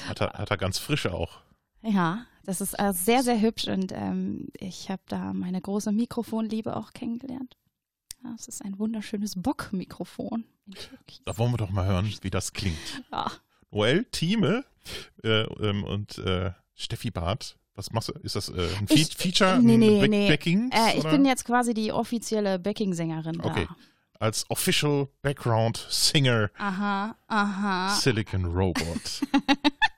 Hat 0.09 0.21
er, 0.21 0.33
hat 0.33 0.51
er 0.51 0.57
ganz 0.57 0.79
frische 0.79 1.15
auch. 1.15 1.41
Ja, 1.83 2.27
das 2.45 2.61
ist 2.61 2.75
äh, 2.79 2.93
sehr, 2.93 3.23
sehr 3.23 3.41
hübsch 3.41 3.69
und 3.69 3.93
ähm, 3.93 4.49
ich 4.59 4.91
habe 4.91 5.03
da 5.09 5.33
meine 5.33 5.61
große 5.61 5.93
Mikrofonliebe 5.93 6.77
auch 6.77 6.93
kennengelernt. 6.93 7.57
Ja, 8.23 8.35
es 8.39 8.49
ist 8.49 8.63
ein 8.63 8.79
wunderschönes 8.79 9.41
Bock-Mikrofon. 9.41 10.45
Da 11.25 11.39
wollen 11.39 11.53
wir 11.53 11.59
doch 11.59 11.71
mal 11.71 11.87
hören, 11.87 12.13
wie 12.21 12.31
das 12.31 12.53
klingt. 12.53 12.77
Ja. 13.11 13.31
Noel, 13.71 14.05
Thieme 14.11 14.65
äh, 15.23 15.43
ähm, 15.43 15.85
und 15.85 16.19
äh, 16.19 16.53
Steffi 16.81 17.11
Barth. 17.11 17.57
Was 17.75 17.91
machst 17.93 18.09
du? 18.09 18.13
Ist 18.23 18.37
das 18.37 18.49
äh, 18.49 18.69
ein 18.79 18.87
Ich- 18.89 19.15
Feature? 19.17 19.59
nee, 19.61 19.75
ein 19.75 19.79
nee, 19.81 20.01
Back 20.01 20.11
nee. 20.11 20.29
Backing? 20.29 20.71
Äh, 20.73 20.99
ich 20.99 21.01
oder? 21.05 21.11
bin 21.13 21.25
jetzt 21.25 21.45
quasi 21.45 21.73
die 21.75 21.93
offizielle 21.93 22.59
Backing-Sängerin 22.59 23.39
da. 23.39 23.45
Okay. 23.51 23.69
Als 24.19 24.45
Official 24.51 25.09
Background 25.23 25.87
Singer 25.89 26.51
Aha, 26.59 27.17
aha. 27.29 27.95
Silicon 27.95 28.45
Robot. 28.45 29.21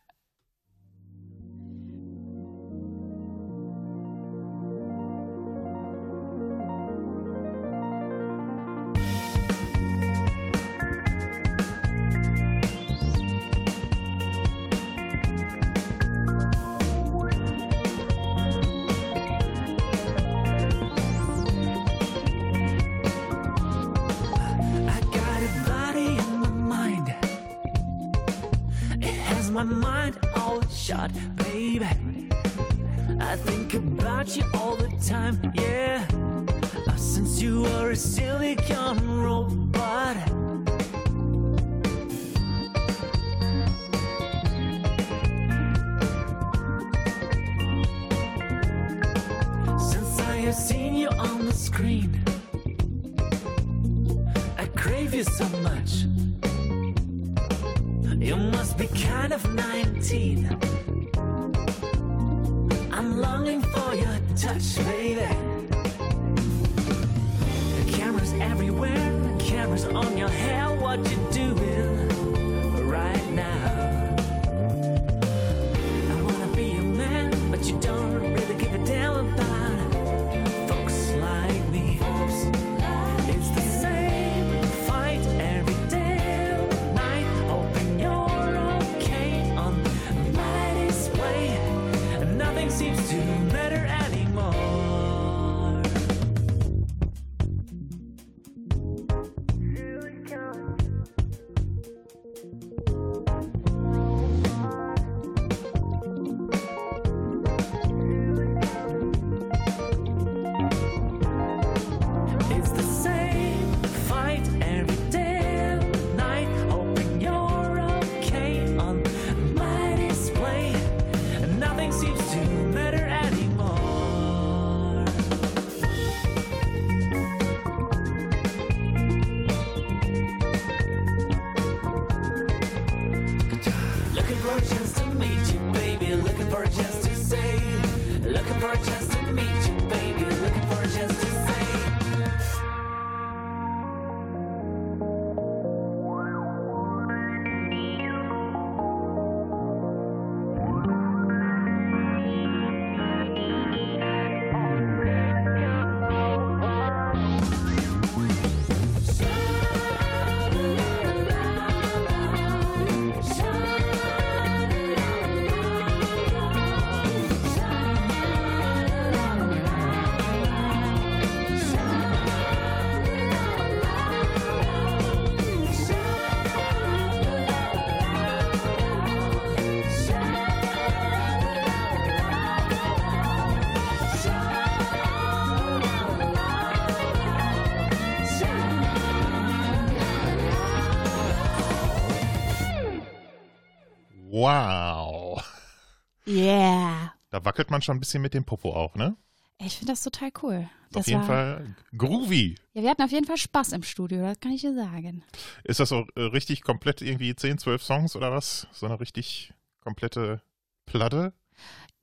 Yeah. 196.32 197.12
Da 197.30 197.44
wackelt 197.44 197.70
man 197.70 197.82
schon 197.82 197.96
ein 197.96 198.00
bisschen 198.00 198.22
mit 198.22 198.34
dem 198.34 198.44
Popo 198.44 198.74
auch, 198.74 198.94
ne? 198.94 199.16
Ich 199.58 199.76
finde 199.78 199.92
das 199.92 200.02
total 200.02 200.30
cool. 200.42 200.68
Das 200.90 201.00
auf 201.00 201.06
jeden 201.06 201.20
war, 201.20 201.26
Fall 201.26 201.76
groovy. 201.96 202.56
Ja, 202.74 202.82
wir 202.82 202.90
hatten 202.90 203.02
auf 203.02 203.12
jeden 203.12 203.26
Fall 203.26 203.36
Spaß 203.36 203.72
im 203.72 203.82
Studio, 203.82 204.22
das 204.22 204.40
kann 204.40 204.52
ich 204.52 204.60
dir 204.60 204.74
sagen. 204.74 205.22
Ist 205.64 205.80
das 205.80 205.88
so 205.88 206.06
äh, 206.16 206.22
richtig 206.22 206.62
komplett 206.62 207.00
irgendwie 207.00 207.34
10, 207.34 207.58
12 207.58 207.82
Songs 207.82 208.16
oder 208.16 208.32
was? 208.32 208.66
So 208.72 208.86
eine 208.86 209.00
richtig 209.00 209.54
komplette 209.80 210.42
Platte? 210.86 211.32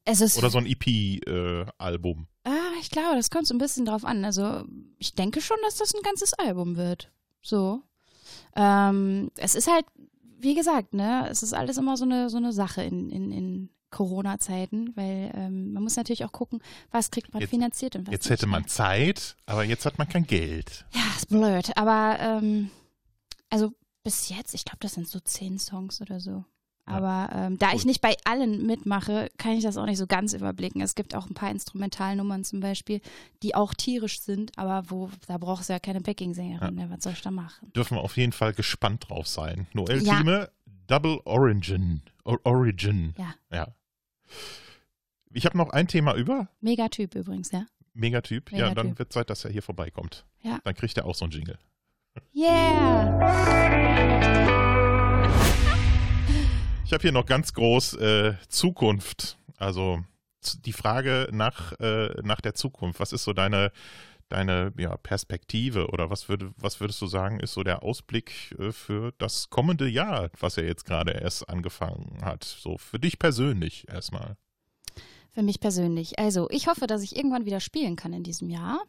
Es 0.05 0.21
ist, 0.21 0.37
Oder 0.37 0.49
so 0.49 0.57
ein 0.57 0.65
EP-Album? 0.65 2.27
ah, 2.45 2.71
ich 2.81 2.89
glaube, 2.89 3.15
das 3.15 3.29
kommt 3.29 3.45
so 3.45 3.53
ein 3.53 3.59
bisschen 3.59 3.85
drauf 3.85 4.05
an. 4.05 4.25
Also, 4.25 4.63
ich 4.97 5.13
denke 5.13 5.41
schon, 5.41 5.57
dass 5.63 5.75
das 5.75 5.93
ein 5.93 6.01
ganzes 6.01 6.33
Album 6.33 6.77
wird. 6.77 7.11
So. 7.41 7.83
Ähm, 8.55 9.29
es 9.35 9.53
ist 9.53 9.69
halt, 9.71 9.85
wie 10.39 10.55
gesagt, 10.55 10.93
ne, 10.93 11.27
es 11.29 11.43
ist 11.43 11.53
alles 11.53 11.77
immer 11.77 11.97
so 11.97 12.05
eine, 12.05 12.29
so 12.29 12.37
eine 12.37 12.53
Sache 12.53 12.81
in, 12.81 13.09
in, 13.11 13.31
in 13.31 13.69
Corona-Zeiten, 13.91 14.95
weil 14.95 15.31
ähm, 15.35 15.73
man 15.73 15.83
muss 15.83 15.95
natürlich 15.95 16.25
auch 16.25 16.31
gucken, 16.31 16.61
was 16.91 17.11
kriegt 17.11 17.33
man 17.33 17.41
Jetzt- 17.41 17.49
finanziert 17.49 17.95
und 17.95 18.07
was 18.07 18.11
Jetzt 18.13 18.29
hätte 18.29 18.47
man 18.47 18.67
Zeit, 18.67 19.35
aber 19.45 19.63
jetzt 19.63 19.85
hat 19.85 19.97
man 19.97 20.07
kein 20.07 20.25
Geld. 20.25 20.85
Ja, 20.93 21.01
ist 21.15 21.29
blöd. 21.29 21.71
Aber 21.77 22.17
ähm, 22.19 22.69
also 23.49 23.71
bis 24.03 24.29
jetzt, 24.29 24.53
ich 24.53 24.65
glaube, 24.65 24.79
das 24.81 24.93
sind 24.93 25.07
so 25.07 25.19
zehn 25.19 25.59
Songs 25.59 26.01
oder 26.01 26.19
so. 26.19 26.45
Aber 26.85 27.29
ähm, 27.35 27.59
da 27.59 27.67
ich 27.67 27.81
Gut. 27.81 27.85
nicht 27.85 28.01
bei 28.01 28.15
allen 28.25 28.65
mitmache, 28.65 29.29
kann 29.37 29.51
ich 29.51 29.63
das 29.63 29.77
auch 29.77 29.85
nicht 29.85 29.99
so 29.99 30.07
ganz 30.07 30.33
überblicken. 30.33 30.81
Es 30.81 30.95
gibt 30.95 31.13
auch 31.13 31.27
ein 31.27 31.35
paar 31.35 31.51
Instrumentalnummern 31.51 32.43
zum 32.43 32.61
Beispiel, 32.61 32.99
die 33.43 33.53
auch 33.53 33.75
tierisch 33.75 34.21
sind, 34.21 34.57
aber 34.57 34.89
wo 34.89 35.11
da 35.27 35.37
brauchst 35.37 35.69
du 35.69 35.73
ja 35.73 35.79
keine 35.79 36.01
Backing-Sängerin. 36.01 36.73
Ne? 36.73 36.89
Was 36.89 37.03
soll 37.03 37.13
ich 37.13 37.21
da 37.21 37.29
machen? 37.29 37.71
Dürfen 37.75 37.95
wir 37.97 38.01
auf 38.01 38.17
jeden 38.17 38.31
Fall 38.31 38.53
gespannt 38.53 39.07
drauf 39.07 39.27
sein. 39.27 39.67
Noel 39.73 40.01
Ja. 40.01 40.47
Double 40.87 41.19
Origin. 41.25 42.01
Or 42.23 42.39
Origin. 42.43 43.13
Ja. 43.19 43.35
Ja. 43.51 43.67
Ich 45.31 45.45
habe 45.45 45.57
noch 45.57 45.69
ein 45.69 45.87
Thema 45.87 46.15
über. 46.15 46.49
Megatyp 46.59 47.15
übrigens, 47.15 47.51
ja. 47.51 47.65
Megatyp. 47.93 48.51
Ja, 48.51 48.57
Megatyp. 48.57 48.75
dann 48.75 48.99
wird 48.99 49.13
Zeit, 49.13 49.29
dass 49.29 49.45
er 49.45 49.51
hier 49.51 49.61
vorbeikommt. 49.61 50.25
Ja. 50.41 50.59
Dann 50.63 50.75
kriegt 50.75 50.97
er 50.97 51.05
auch 51.05 51.15
so 51.15 51.25
einen 51.25 51.31
Jingle. 51.31 51.59
Yeah! 52.33 53.59
Ich 56.85 56.93
habe 56.93 57.01
hier 57.03 57.11
noch 57.11 57.27
ganz 57.27 57.53
groß 57.53 57.93
äh, 57.95 58.33
Zukunft. 58.47 59.37
Also 59.57 60.03
die 60.65 60.73
Frage 60.73 61.29
nach, 61.31 61.73
äh, 61.79 62.09
nach 62.23 62.41
der 62.41 62.55
Zukunft. 62.55 62.99
Was 62.99 63.13
ist 63.13 63.23
so 63.23 63.33
deine, 63.33 63.71
deine 64.29 64.73
ja, 64.77 64.95
Perspektive 64.97 65.89
oder 65.89 66.09
was, 66.09 66.29
würde, 66.29 66.53
was 66.57 66.79
würdest 66.79 67.01
du 67.01 67.07
sagen, 67.07 67.39
ist 67.39 67.53
so 67.53 67.63
der 67.63 67.83
Ausblick 67.83 68.55
äh, 68.57 68.71
für 68.71 69.13
das 69.17 69.49
kommende 69.49 69.87
Jahr, 69.87 70.29
was 70.39 70.55
ja 70.55 70.63
jetzt 70.63 70.85
gerade 70.85 71.11
erst 71.11 71.49
angefangen 71.49 72.19
hat? 72.23 72.43
So 72.43 72.77
für 72.77 72.99
dich 72.99 73.19
persönlich 73.19 73.87
erstmal. 73.89 74.37
Für 75.31 75.43
mich 75.43 75.59
persönlich. 75.59 76.17
Also, 76.17 76.49
ich 76.49 76.67
hoffe, 76.67 76.87
dass 76.87 77.03
ich 77.03 77.15
irgendwann 77.15 77.45
wieder 77.45 77.59
spielen 77.59 77.95
kann 77.95 78.13
in 78.13 78.23
diesem 78.23 78.49
Jahr. 78.49 78.81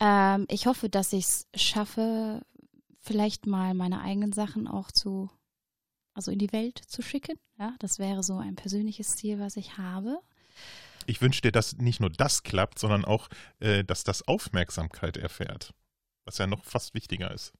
Ähm, 0.00 0.46
ich 0.48 0.66
hoffe, 0.66 0.88
dass 0.88 1.12
ich 1.12 1.24
es 1.24 1.48
schaffe, 1.54 2.42
vielleicht 3.00 3.46
mal 3.46 3.74
meine 3.74 4.00
eigenen 4.00 4.32
Sachen 4.32 4.66
auch 4.66 4.90
zu, 4.90 5.30
also 6.14 6.30
in 6.30 6.38
die 6.38 6.52
Welt 6.52 6.80
zu 6.86 7.02
schicken. 7.02 7.38
Ja, 7.58 7.74
das 7.78 7.98
wäre 7.98 8.22
so 8.22 8.36
ein 8.36 8.56
persönliches 8.56 9.16
Ziel, 9.16 9.38
was 9.38 9.56
ich 9.56 9.76
habe. 9.76 10.20
Ich 11.06 11.20
wünsche 11.20 11.42
dir, 11.42 11.52
dass 11.52 11.76
nicht 11.76 12.00
nur 12.00 12.10
das 12.10 12.42
klappt, 12.42 12.78
sondern 12.78 13.04
auch, 13.04 13.28
äh, 13.60 13.84
dass 13.84 14.04
das 14.04 14.26
Aufmerksamkeit 14.26 15.16
erfährt. 15.16 15.74
Was 16.24 16.38
ja 16.38 16.46
noch 16.46 16.64
fast 16.64 16.94
wichtiger 16.94 17.30
ist. 17.32 17.52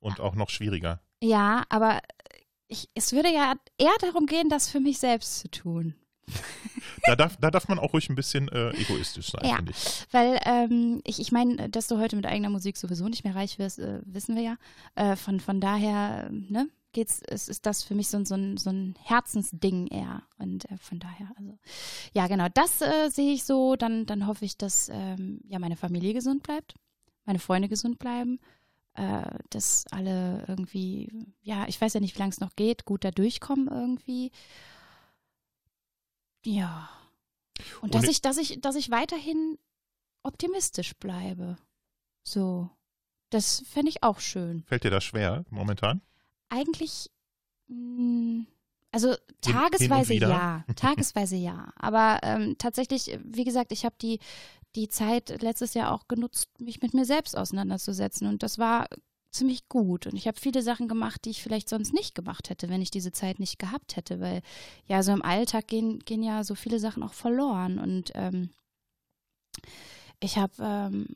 Und 0.00 0.20
auch 0.20 0.34
noch 0.34 0.50
schwieriger. 0.50 1.00
Ja, 1.22 1.64
aber 1.68 2.00
ich, 2.68 2.88
es 2.94 3.12
würde 3.12 3.32
ja 3.32 3.54
eher 3.78 3.94
darum 4.00 4.26
gehen, 4.26 4.48
das 4.48 4.68
für 4.68 4.80
mich 4.80 4.98
selbst 4.98 5.38
zu 5.40 5.50
tun. 5.50 5.94
Da 7.06 7.16
darf, 7.16 7.36
da 7.38 7.50
darf 7.50 7.68
man 7.68 7.78
auch 7.78 7.92
ruhig 7.92 8.08
ein 8.08 8.14
bisschen 8.14 8.48
äh, 8.48 8.70
egoistisch 8.70 9.30
sein, 9.30 9.44
Ja. 9.44 9.56
finde 9.56 9.72
ich. 9.72 10.06
Weil 10.10 10.40
ähm, 10.46 11.02
ich, 11.04 11.20
ich 11.20 11.32
meine, 11.32 11.68
dass 11.68 11.86
du 11.86 11.98
heute 11.98 12.16
mit 12.16 12.24
eigener 12.24 12.48
Musik 12.48 12.76
sowieso 12.78 13.08
nicht 13.08 13.24
mehr 13.24 13.34
reich 13.34 13.58
wirst, 13.58 13.78
äh, 13.78 14.00
wissen 14.06 14.34
wir 14.34 14.42
ja. 14.42 14.56
Äh, 14.94 15.16
von, 15.16 15.40
von 15.40 15.60
daher, 15.60 16.30
ne, 16.30 16.68
geht's, 16.94 17.20
ist, 17.28 17.48
ist 17.50 17.66
das 17.66 17.82
für 17.82 17.94
mich 17.94 18.08
so, 18.08 18.16
ein- 18.16 18.24
so, 18.24 18.34
ein, 18.34 18.56
so 18.56 18.70
ein 18.70 18.94
Herzensding 19.02 19.88
eher. 19.88 20.22
Und 20.38 20.64
äh, 20.70 20.78
von 20.78 20.98
daher, 20.98 21.30
also 21.36 21.58
ja, 22.14 22.26
genau, 22.26 22.46
das 22.54 22.80
äh, 22.80 23.10
sehe 23.10 23.34
ich 23.34 23.44
so. 23.44 23.76
Dann, 23.76 24.06
dann 24.06 24.26
hoffe 24.26 24.46
ich, 24.46 24.56
dass 24.56 24.88
ähm, 24.90 25.40
ja 25.46 25.58
meine 25.58 25.76
Familie 25.76 26.14
gesund 26.14 26.42
bleibt, 26.42 26.74
meine 27.26 27.38
Freunde 27.38 27.68
gesund 27.68 27.98
bleiben, 27.98 28.40
äh, 28.94 29.24
dass 29.50 29.84
alle 29.90 30.44
irgendwie, 30.48 31.10
ja, 31.42 31.66
ich 31.68 31.78
weiß 31.80 31.92
ja 31.94 32.00
nicht, 32.00 32.14
wie 32.14 32.20
lange 32.20 32.30
es 32.30 32.40
noch 32.40 32.56
geht, 32.56 32.84
gut 32.86 33.04
da 33.04 33.10
durchkommen 33.10 33.68
irgendwie. 33.68 34.30
Ja. 36.44 36.88
Und, 37.80 37.82
Und 37.82 37.94
dass 37.94 38.04
ich- 38.04 38.10
ich, 38.10 38.22
dass 38.22 38.36
ich, 38.38 38.60
dass 38.60 38.76
ich 38.76 38.90
weiterhin 38.90 39.58
optimistisch 40.22 40.94
bleibe. 40.94 41.56
So. 42.22 42.70
Das 43.30 43.64
fände 43.68 43.88
ich 43.88 44.02
auch 44.02 44.20
schön. 44.20 44.62
Fällt 44.64 44.84
dir 44.84 44.90
das 44.90 45.02
schwer 45.02 45.44
momentan? 45.50 46.02
Eigentlich, 46.48 47.10
mh, 47.68 48.44
also 48.92 49.14
tagesweise 49.40 50.14
ja, 50.14 50.64
tagesweise 50.76 51.36
ja. 51.36 51.72
Aber 51.76 52.20
ähm, 52.22 52.56
tatsächlich, 52.58 53.18
wie 53.24 53.44
gesagt, 53.44 53.72
ich 53.72 53.84
habe 53.84 53.96
die, 54.00 54.20
die 54.76 54.88
Zeit 54.88 55.42
letztes 55.42 55.74
Jahr 55.74 55.92
auch 55.92 56.06
genutzt, 56.06 56.48
mich 56.60 56.80
mit 56.80 56.94
mir 56.94 57.04
selbst 57.04 57.36
auseinanderzusetzen. 57.36 58.28
Und 58.28 58.42
das 58.44 58.58
war 58.58 58.86
ziemlich 59.32 59.68
gut. 59.68 60.06
Und 60.06 60.14
ich 60.14 60.28
habe 60.28 60.38
viele 60.38 60.62
Sachen 60.62 60.86
gemacht, 60.86 61.24
die 61.24 61.30
ich 61.30 61.42
vielleicht 61.42 61.68
sonst 61.68 61.92
nicht 61.92 62.14
gemacht 62.14 62.50
hätte, 62.50 62.68
wenn 62.68 62.80
ich 62.80 62.92
diese 62.92 63.10
Zeit 63.10 63.40
nicht 63.40 63.58
gehabt 63.58 63.96
hätte. 63.96 64.20
Weil 64.20 64.42
ja, 64.86 65.02
so 65.02 65.12
im 65.12 65.22
Alltag 65.22 65.66
gehen, 65.66 65.98
gehen 65.98 66.22
ja 66.22 66.44
so 66.44 66.54
viele 66.54 66.78
Sachen 66.78 67.02
auch 67.02 67.14
verloren. 67.14 67.78
Und 67.80 68.12
ähm, 68.14 68.50
ich 70.20 70.38
habe 70.38 70.52
ähm, 70.60 71.08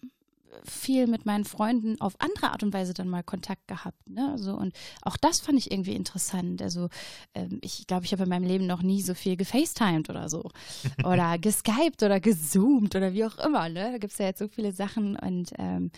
viel 0.64 1.06
mit 1.06 1.26
meinen 1.26 1.44
Freunden 1.44 2.00
auf 2.00 2.14
andere 2.20 2.50
Art 2.50 2.62
und 2.62 2.72
Weise 2.72 2.94
dann 2.94 3.08
mal 3.08 3.22
Kontakt 3.22 3.66
gehabt. 3.68 4.08
Ne? 4.08 4.36
So, 4.38 4.54
und 4.54 4.74
auch 5.02 5.16
das 5.16 5.40
fand 5.40 5.58
ich 5.58 5.70
irgendwie 5.70 5.94
interessant. 5.94 6.62
Also 6.62 6.88
ähm, 7.34 7.58
ich 7.62 7.86
glaube, 7.86 8.04
ich 8.04 8.12
habe 8.12 8.24
in 8.24 8.28
meinem 8.28 8.44
Leben 8.46 8.66
noch 8.66 8.82
nie 8.82 9.02
so 9.02 9.14
viel 9.14 9.36
gefacetimed 9.36 10.10
oder 10.10 10.28
so. 10.28 10.50
Oder 11.04 11.38
geskypt 11.38 12.02
oder 12.02 12.20
gezoomt 12.20 12.94
oder 12.94 13.12
wie 13.12 13.24
auch 13.24 13.38
immer. 13.38 13.68
Ne? 13.68 13.92
Da 13.92 13.98
gibt 13.98 14.12
es 14.12 14.18
ja 14.18 14.26
jetzt 14.26 14.38
so 14.38 14.48
viele 14.48 14.72
Sachen 14.72 15.16
und 15.16 15.52
ähm, 15.58 15.90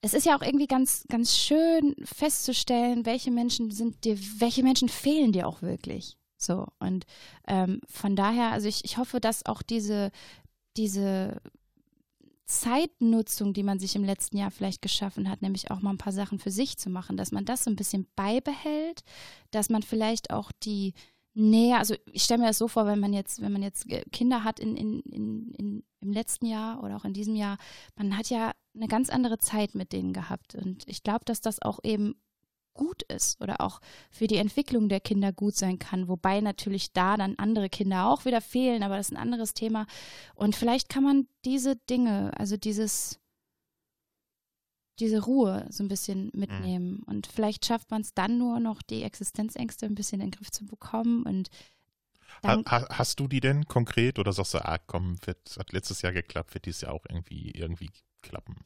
es 0.00 0.14
ist 0.14 0.26
ja 0.26 0.36
auch 0.36 0.42
irgendwie 0.42 0.66
ganz, 0.66 1.04
ganz 1.08 1.36
schön 1.36 1.94
festzustellen, 2.02 3.06
welche 3.06 3.30
Menschen 3.30 3.70
sind 3.70 4.04
dir, 4.04 4.18
welche 4.38 4.62
Menschen 4.62 4.88
fehlen 4.88 5.32
dir 5.32 5.48
auch 5.48 5.62
wirklich. 5.62 6.16
So. 6.36 6.66
Und 6.78 7.06
ähm, 7.48 7.80
von 7.88 8.14
daher, 8.14 8.52
also 8.52 8.68
ich, 8.68 8.84
ich 8.84 8.98
hoffe, 8.98 9.20
dass 9.20 9.46
auch 9.46 9.62
diese, 9.62 10.10
diese 10.76 11.40
Zeitnutzung, 12.46 13.52
die 13.52 13.64
man 13.64 13.78
sich 13.78 13.96
im 13.96 14.04
letzten 14.04 14.36
Jahr 14.36 14.50
vielleicht 14.50 14.80
geschaffen 14.80 15.28
hat, 15.28 15.42
nämlich 15.42 15.70
auch 15.70 15.80
mal 15.80 15.90
ein 15.90 15.98
paar 15.98 16.12
Sachen 16.12 16.38
für 16.38 16.50
sich 16.50 16.78
zu 16.78 16.90
machen, 16.90 17.16
dass 17.16 17.32
man 17.32 17.44
das 17.44 17.64
so 17.64 17.70
ein 17.70 17.76
bisschen 17.76 18.06
beibehält, 18.14 19.02
dass 19.50 19.68
man 19.68 19.82
vielleicht 19.82 20.30
auch 20.30 20.52
die 20.62 20.94
Nähe, 21.34 21.76
also 21.76 21.94
ich 22.12 22.22
stelle 22.22 22.40
mir 22.40 22.46
das 22.46 22.58
so 22.58 22.66
vor, 22.66 22.86
wenn 22.86 23.00
man 23.00 23.12
jetzt, 23.12 23.42
wenn 23.42 23.52
man 23.52 23.62
jetzt 23.62 23.86
Kinder 24.10 24.42
hat 24.42 24.58
in, 24.58 24.74
in, 24.76 25.00
in, 25.00 25.52
in, 25.52 25.84
im 26.00 26.12
letzten 26.12 26.46
Jahr 26.46 26.82
oder 26.82 26.96
auch 26.96 27.04
in 27.04 27.12
diesem 27.12 27.36
Jahr, 27.36 27.58
man 27.94 28.16
hat 28.16 28.30
ja 28.30 28.52
eine 28.74 28.88
ganz 28.88 29.10
andere 29.10 29.38
Zeit 29.38 29.74
mit 29.74 29.92
denen 29.92 30.14
gehabt. 30.14 30.54
Und 30.54 30.84
ich 30.86 31.02
glaube, 31.02 31.24
dass 31.26 31.42
das 31.42 31.60
auch 31.60 31.80
eben 31.82 32.14
gut 32.76 33.02
ist 33.04 33.40
oder 33.40 33.60
auch 33.60 33.80
für 34.10 34.26
die 34.26 34.36
Entwicklung 34.36 34.88
der 34.88 35.00
Kinder 35.00 35.32
gut 35.32 35.56
sein 35.56 35.78
kann, 35.78 36.08
wobei 36.08 36.40
natürlich 36.40 36.92
da 36.92 37.16
dann 37.16 37.36
andere 37.36 37.68
Kinder 37.68 38.06
auch 38.06 38.24
wieder 38.24 38.40
fehlen, 38.40 38.82
aber 38.82 38.96
das 38.96 39.08
ist 39.08 39.12
ein 39.12 39.22
anderes 39.22 39.54
Thema. 39.54 39.86
Und 40.34 40.54
vielleicht 40.54 40.88
kann 40.88 41.04
man 41.04 41.26
diese 41.44 41.76
Dinge, 41.76 42.32
also 42.38 42.56
dieses, 42.56 43.18
diese 44.98 45.24
Ruhe 45.24 45.66
so 45.70 45.84
ein 45.84 45.88
bisschen 45.88 46.30
mitnehmen. 46.32 47.02
Und 47.06 47.26
vielleicht 47.26 47.66
schafft 47.66 47.90
man 47.90 48.02
es 48.02 48.14
dann 48.14 48.38
nur 48.38 48.60
noch, 48.60 48.82
die 48.82 49.02
Existenzängste 49.02 49.86
ein 49.86 49.94
bisschen 49.94 50.20
in 50.20 50.30
den 50.30 50.38
Griff 50.38 50.50
zu 50.50 50.64
bekommen. 50.66 51.24
Und 51.24 51.50
Ha, 52.42 52.62
ha, 52.66 52.86
hast 52.90 53.18
du 53.20 53.28
die 53.28 53.40
denn 53.40 53.64
konkret 53.66 54.18
oder 54.18 54.32
sagst 54.32 54.54
du, 54.54 54.64
ah 54.64 54.78
komm, 54.78 55.16
wird, 55.24 55.56
hat 55.58 55.72
letztes 55.72 56.02
Jahr 56.02 56.12
geklappt, 56.12 56.54
wird 56.54 56.66
dieses 56.66 56.82
Jahr 56.82 56.92
auch 56.92 57.06
irgendwie, 57.08 57.50
irgendwie 57.50 57.90
klappen? 58.20 58.56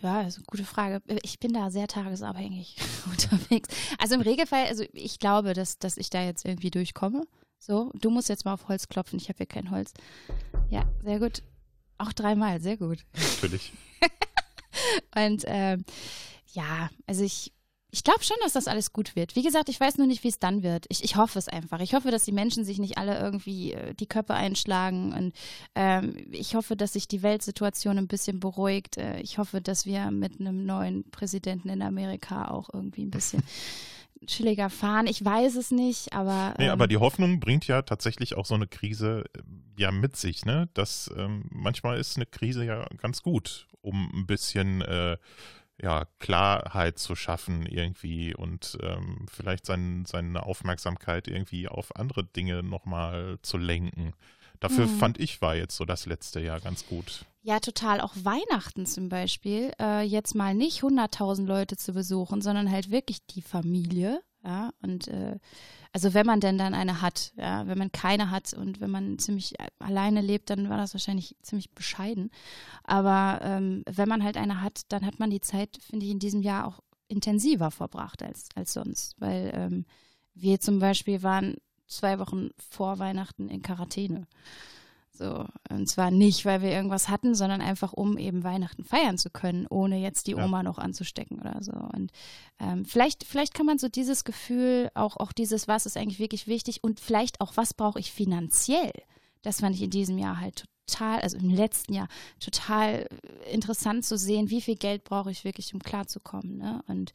Ja, 0.00 0.22
ist 0.22 0.36
eine 0.36 0.44
gute 0.46 0.64
Frage. 0.64 1.02
Ich 1.22 1.40
bin 1.40 1.52
da 1.52 1.70
sehr 1.70 1.88
tagesabhängig 1.88 2.76
unterwegs. 3.10 3.68
Also 3.98 4.14
im 4.14 4.20
Regelfall, 4.20 4.66
also 4.66 4.84
ich 4.92 5.18
glaube, 5.18 5.54
dass, 5.54 5.78
dass 5.78 5.96
ich 5.96 6.10
da 6.10 6.22
jetzt 6.22 6.44
irgendwie 6.44 6.70
durchkomme. 6.70 7.26
So, 7.58 7.90
du 7.94 8.10
musst 8.10 8.28
jetzt 8.28 8.44
mal 8.44 8.54
auf 8.54 8.68
Holz 8.68 8.88
klopfen. 8.88 9.18
Ich 9.18 9.28
habe 9.28 9.38
hier 9.38 9.46
kein 9.46 9.70
Holz. 9.70 9.92
Ja, 10.70 10.84
sehr 11.02 11.18
gut. 11.18 11.42
Auch 11.98 12.12
dreimal, 12.12 12.60
sehr 12.60 12.76
gut. 12.76 13.04
Natürlich. 13.14 13.72
Und 15.16 15.42
ähm, 15.46 15.84
ja, 16.52 16.90
also 17.06 17.24
ich, 17.24 17.52
ich 17.90 18.04
glaube 18.04 18.22
schon, 18.22 18.36
dass 18.42 18.52
das 18.52 18.68
alles 18.68 18.92
gut 18.92 19.16
wird. 19.16 19.34
Wie 19.34 19.42
gesagt, 19.42 19.70
ich 19.70 19.80
weiß 19.80 19.96
nur 19.96 20.06
nicht, 20.06 20.22
wie 20.22 20.28
es 20.28 20.38
dann 20.38 20.62
wird. 20.62 20.84
Ich, 20.88 21.02
ich 21.02 21.16
hoffe 21.16 21.38
es 21.38 21.48
einfach. 21.48 21.80
Ich 21.80 21.94
hoffe, 21.94 22.10
dass 22.10 22.24
die 22.24 22.32
Menschen 22.32 22.64
sich 22.64 22.78
nicht 22.78 22.98
alle 22.98 23.18
irgendwie 23.18 23.72
äh, 23.72 23.94
die 23.94 24.06
Köpfe 24.06 24.34
einschlagen. 24.34 25.14
Und 25.14 25.34
ähm, 25.74 26.14
ich 26.30 26.54
hoffe, 26.54 26.76
dass 26.76 26.92
sich 26.92 27.08
die 27.08 27.22
Weltsituation 27.22 27.96
ein 27.96 28.06
bisschen 28.06 28.40
beruhigt. 28.40 28.98
Äh, 28.98 29.20
ich 29.20 29.38
hoffe, 29.38 29.62
dass 29.62 29.86
wir 29.86 30.10
mit 30.10 30.38
einem 30.38 30.66
neuen 30.66 31.10
Präsidenten 31.10 31.70
in 31.70 31.80
Amerika 31.80 32.50
auch 32.50 32.68
irgendwie 32.74 33.06
ein 33.06 33.10
bisschen 33.10 33.42
chilliger 34.26 34.68
fahren. 34.68 35.06
Ich 35.06 35.24
weiß 35.24 35.56
es 35.56 35.70
nicht, 35.70 36.12
aber. 36.12 36.54
Nee, 36.58 36.66
ähm, 36.66 36.72
aber 36.72 36.88
die 36.88 36.98
Hoffnung 36.98 37.40
bringt 37.40 37.66
ja 37.68 37.80
tatsächlich 37.80 38.34
auch 38.36 38.44
so 38.44 38.54
eine 38.54 38.66
Krise 38.66 39.24
äh, 39.34 39.40
ja 39.78 39.92
mit 39.92 40.14
sich, 40.14 40.44
ne? 40.44 40.68
Das 40.74 41.10
ähm, 41.16 41.46
manchmal 41.50 41.98
ist 41.98 42.16
eine 42.16 42.26
Krise 42.26 42.66
ja 42.66 42.86
ganz 42.98 43.22
gut, 43.22 43.66
um 43.80 44.10
ein 44.14 44.26
bisschen 44.26 44.82
äh, 44.82 45.16
ja, 45.80 46.06
Klarheit 46.18 46.98
zu 46.98 47.14
schaffen 47.14 47.66
irgendwie 47.66 48.34
und 48.34 48.76
ähm, 48.82 49.26
vielleicht 49.30 49.66
sein, 49.66 50.04
seine 50.06 50.42
Aufmerksamkeit 50.44 51.28
irgendwie 51.28 51.68
auf 51.68 51.94
andere 51.96 52.24
Dinge 52.24 52.62
nochmal 52.62 53.38
zu 53.42 53.58
lenken. 53.58 54.12
Dafür 54.60 54.86
Mhm. 54.86 54.98
fand 54.98 55.20
ich, 55.20 55.40
war 55.40 55.54
jetzt 55.54 55.76
so 55.76 55.84
das 55.84 56.06
letzte 56.06 56.40
Jahr 56.40 56.60
ganz 56.60 56.84
gut. 56.86 57.24
Ja, 57.42 57.60
total. 57.60 58.00
Auch 58.00 58.12
Weihnachten 58.16 58.86
zum 58.86 59.08
Beispiel. 59.08 59.72
Äh, 59.80 60.02
jetzt 60.02 60.34
mal 60.34 60.54
nicht 60.54 60.82
100.000 60.82 61.46
Leute 61.46 61.76
zu 61.76 61.92
besuchen, 61.92 62.42
sondern 62.42 62.70
halt 62.70 62.90
wirklich 62.90 63.24
die 63.26 63.42
Familie. 63.42 64.20
Ja, 64.44 64.70
und 64.82 65.08
äh, 65.08 65.38
also 65.92 66.14
wenn 66.14 66.26
man 66.26 66.40
denn 66.40 66.58
dann 66.58 66.74
eine 66.74 67.02
hat, 67.02 67.32
ja, 67.36 67.66
wenn 67.66 67.78
man 67.78 67.90
keine 67.90 68.30
hat 68.30 68.54
und 68.54 68.80
wenn 68.80 68.90
man 68.90 69.18
ziemlich 69.18 69.58
äh, 69.58 69.66
alleine 69.80 70.20
lebt, 70.20 70.50
dann 70.50 70.68
war 70.68 70.76
das 70.76 70.94
wahrscheinlich 70.94 71.36
ziemlich 71.42 71.72
bescheiden. 71.72 72.30
Aber 72.84 73.40
ähm, 73.42 73.82
wenn 73.90 74.08
man 74.08 74.22
halt 74.22 74.36
eine 74.36 74.62
hat, 74.62 74.82
dann 74.92 75.04
hat 75.04 75.18
man 75.18 75.30
die 75.30 75.40
Zeit, 75.40 75.78
finde 75.80 76.06
ich, 76.06 76.12
in 76.12 76.20
diesem 76.20 76.42
Jahr 76.42 76.66
auch 76.66 76.80
intensiver 77.08 77.70
verbracht 77.70 78.22
als, 78.22 78.48
als 78.54 78.72
sonst. 78.72 79.14
Weil 79.18 79.50
ähm, 79.54 79.86
wir 80.34 80.60
zum 80.60 80.78
Beispiel 80.78 81.22
waren 81.22 81.56
zwei 81.88 82.18
Wochen 82.18 82.50
vor 82.56 82.98
Weihnachten 82.98 83.48
in 83.48 83.62
Quarantäne. 83.62 84.26
So, 85.18 85.46
und 85.68 85.88
zwar 85.88 86.12
nicht, 86.12 86.44
weil 86.44 86.62
wir 86.62 86.70
irgendwas 86.70 87.08
hatten, 87.08 87.34
sondern 87.34 87.60
einfach, 87.60 87.92
um 87.92 88.18
eben 88.18 88.44
Weihnachten 88.44 88.84
feiern 88.84 89.18
zu 89.18 89.30
können, 89.30 89.66
ohne 89.68 89.98
jetzt 89.98 90.28
die 90.28 90.32
Ja. 90.32 90.44
Oma 90.44 90.62
noch 90.62 90.78
anzustecken 90.78 91.40
oder 91.40 91.58
so. 91.60 91.72
Und 91.72 92.12
ähm, 92.60 92.84
vielleicht, 92.84 93.24
vielleicht 93.24 93.52
kann 93.52 93.66
man 93.66 93.78
so 93.78 93.88
dieses 93.88 94.22
Gefühl, 94.22 94.90
auch, 94.94 95.16
auch 95.16 95.32
dieses, 95.32 95.66
was 95.66 95.86
ist 95.86 95.96
eigentlich 95.96 96.20
wirklich 96.20 96.46
wichtig 96.46 96.84
und 96.84 97.00
vielleicht 97.00 97.40
auch, 97.40 97.56
was 97.56 97.74
brauche 97.74 97.98
ich 97.98 98.12
finanziell. 98.12 98.92
Das 99.42 99.60
fand 99.60 99.74
ich 99.74 99.82
in 99.82 99.90
diesem 99.90 100.18
Jahr 100.18 100.38
halt 100.38 100.66
total, 100.86 101.20
also 101.20 101.36
im 101.36 101.50
letzten 101.50 101.94
Jahr 101.94 102.08
total 102.38 103.08
interessant 103.50 104.04
zu 104.04 104.16
sehen, 104.16 104.50
wie 104.50 104.62
viel 104.62 104.76
Geld 104.76 105.02
brauche 105.02 105.32
ich 105.32 105.44
wirklich, 105.44 105.74
um 105.74 105.80
klarzukommen. 105.80 106.58
Ne? 106.58 106.82
Und 106.86 107.12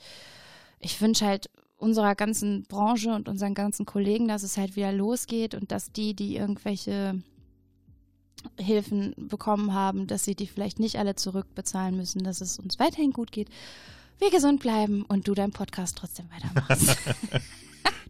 ich 0.79 0.99
wünsche 0.99 1.25
halt 1.25 1.49
unserer 1.77 2.15
ganzen 2.15 2.63
Branche 2.63 3.13
und 3.13 3.29
unseren 3.29 3.53
ganzen 3.53 3.85
Kollegen, 3.85 4.27
dass 4.27 4.43
es 4.43 4.57
halt 4.57 4.75
wieder 4.75 4.91
losgeht 4.91 5.55
und 5.55 5.71
dass 5.71 5.91
die, 5.91 6.13
die 6.15 6.35
irgendwelche 6.35 7.21
Hilfen 8.59 9.13
bekommen 9.17 9.73
haben, 9.73 10.07
dass 10.07 10.25
sie 10.25 10.35
die 10.35 10.47
vielleicht 10.47 10.79
nicht 10.79 10.97
alle 10.97 11.15
zurückbezahlen 11.15 11.95
müssen, 11.95 12.23
dass 12.23 12.41
es 12.41 12.59
uns 12.59 12.79
weiterhin 12.79 13.11
gut 13.11 13.31
geht, 13.31 13.49
wir 14.19 14.31
gesund 14.31 14.59
bleiben 14.61 15.03
und 15.03 15.27
du 15.27 15.33
deinen 15.33 15.51
Podcast 15.51 15.97
trotzdem 15.97 16.27
weitermachst. 16.31 16.97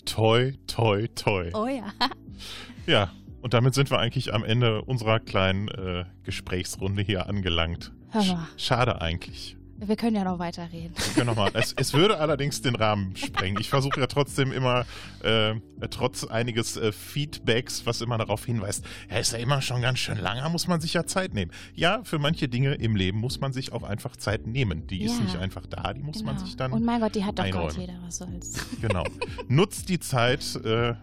Toi, 0.06 0.54
toi, 0.68 1.08
toi. 1.16 1.50
oh 1.54 1.66
ja. 1.66 1.92
Ja, 2.86 3.14
und 3.42 3.54
damit 3.54 3.74
sind 3.74 3.90
wir 3.90 4.00
eigentlich 4.00 4.34
am 4.34 4.44
Ende 4.44 4.82
unserer 4.82 5.22
kleinen 5.22 5.70
äh, 5.70 6.04
Gesprächsrunde 6.24 7.02
hier 7.02 7.28
angelangt. 7.28 7.94
Hör 8.10 8.24
mal. 8.26 8.48
Schade 8.58 9.02
eigentlich. 9.02 9.56
Wir 9.86 9.96
können 9.96 10.16
ja 10.16 10.24
noch 10.24 10.40
weiterreden. 10.40 10.94
Wir 10.96 11.14
können 11.14 11.28
noch 11.28 11.36
mal. 11.36 11.52
Es, 11.54 11.74
es 11.74 11.94
würde 11.94 12.18
allerdings 12.20 12.62
den 12.62 12.76
Rahmen 12.76 13.16
sprengen. 13.16 13.60
Ich 13.60 13.70
versuche 13.70 14.00
ja 14.00 14.08
trotzdem 14.08 14.52
immer, 14.52 14.86
äh, 15.24 15.56
trotz 15.90 16.24
einiges 16.24 16.78
äh, 16.78 16.92
Feedbacks, 16.92 17.86
was 17.86 18.02
immer 18.02 18.18
darauf 18.18 18.46
hinweist, 18.46 18.84
ja, 19.10 19.18
ist 19.18 19.34
ja 19.34 19.40
immer 19.40 19.62
schon 19.62 19.82
ganz 19.82 20.00
schön 20.00 20.18
lange, 20.18 20.48
muss 20.50 20.68
man 20.68 20.80
sich 20.82 20.94
ja 20.94 21.06
Zeit 21.06 21.34
nehmen. 21.34 21.52
Ja, 21.76 22.02
für 22.04 22.20
manche 22.20 22.48
Dinge 22.48 22.76
im 22.76 22.96
Leben 22.96 23.20
muss 23.20 23.40
man 23.42 23.54
sich 23.54 23.72
auch 23.74 23.84
einfach 23.84 24.16
Zeit 24.16 24.48
nehmen. 24.48 24.88
Die 24.88 25.04
ist 25.04 25.18
Ja. 25.18 25.24
nicht 25.24 25.38
einfach 25.38 25.66
da, 25.66 25.94
die 25.94 26.02
muss 26.02 26.24
man 26.24 26.36
Genau. 26.36 26.46
sich 26.48 26.56
dann. 26.56 26.72
Und 26.72 26.84
mein 26.86 27.00
Gott, 27.02 27.16
die 27.16 27.24
hat 27.26 27.38
doch 27.40 27.44
einräumen. 27.44 27.68
Gott 27.70 27.78
jeder, 27.78 27.94
was 28.06 28.18
soll's. 28.18 28.54
Genau. 28.82 29.04
Nutzt 29.48 29.90
die 29.90 30.00
Zeit, 30.00 30.56
äh, 30.64 30.94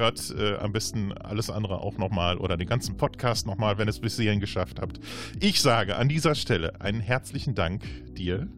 hört 0.00 0.34
äh, 0.36 0.56
am 0.56 0.72
besten 0.72 1.12
alles 1.12 1.50
andere 1.50 1.80
auch 1.80 1.98
nochmal 1.98 2.38
oder 2.38 2.56
den 2.56 2.66
ganzen 2.66 2.96
Podcast 2.96 3.46
nochmal, 3.46 3.78
wenn 3.78 3.86
ihr 3.86 3.90
es 3.90 4.00
bis 4.00 4.16
hierhin 4.16 4.40
geschafft 4.40 4.80
habt. 4.80 4.98
Ich 5.38 5.60
sage 5.60 5.96
an 5.96 6.08
dieser 6.08 6.34
Stelle 6.34 6.80
einen 6.80 7.00
herzlichen 7.00 7.54
Dank 7.54 7.84
dir, 8.14 8.48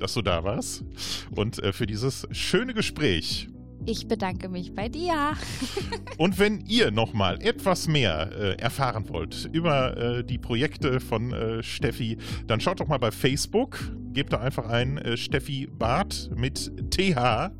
dass 0.00 0.14
du 0.14 0.22
da 0.22 0.42
warst 0.42 0.84
und 1.30 1.62
äh, 1.62 1.72
für 1.72 1.86
dieses 1.86 2.26
schöne 2.32 2.74
Gespräch. 2.74 3.48
Ich 3.84 4.08
bedanke 4.08 4.48
mich 4.48 4.74
bei 4.74 4.88
dir. 4.88 5.34
Und 6.18 6.40
wenn 6.40 6.60
ihr 6.66 6.90
nochmal 6.90 7.40
etwas 7.40 7.86
mehr 7.86 8.30
äh, 8.32 8.60
erfahren 8.60 9.08
wollt 9.08 9.48
über 9.52 9.96
äh, 9.96 10.24
die 10.24 10.38
Projekte 10.38 10.98
von 10.98 11.32
äh, 11.32 11.62
Steffi, 11.62 12.16
dann 12.48 12.58
schaut 12.58 12.80
doch 12.80 12.88
mal 12.88 12.98
bei 12.98 13.12
Facebook. 13.12 13.78
Gebt 14.12 14.32
da 14.32 14.40
einfach 14.40 14.66
ein 14.66 14.98
äh, 14.98 15.16
Steffi 15.16 15.68
Barth 15.70 16.30
mit 16.34 16.72
TH. 16.90 17.52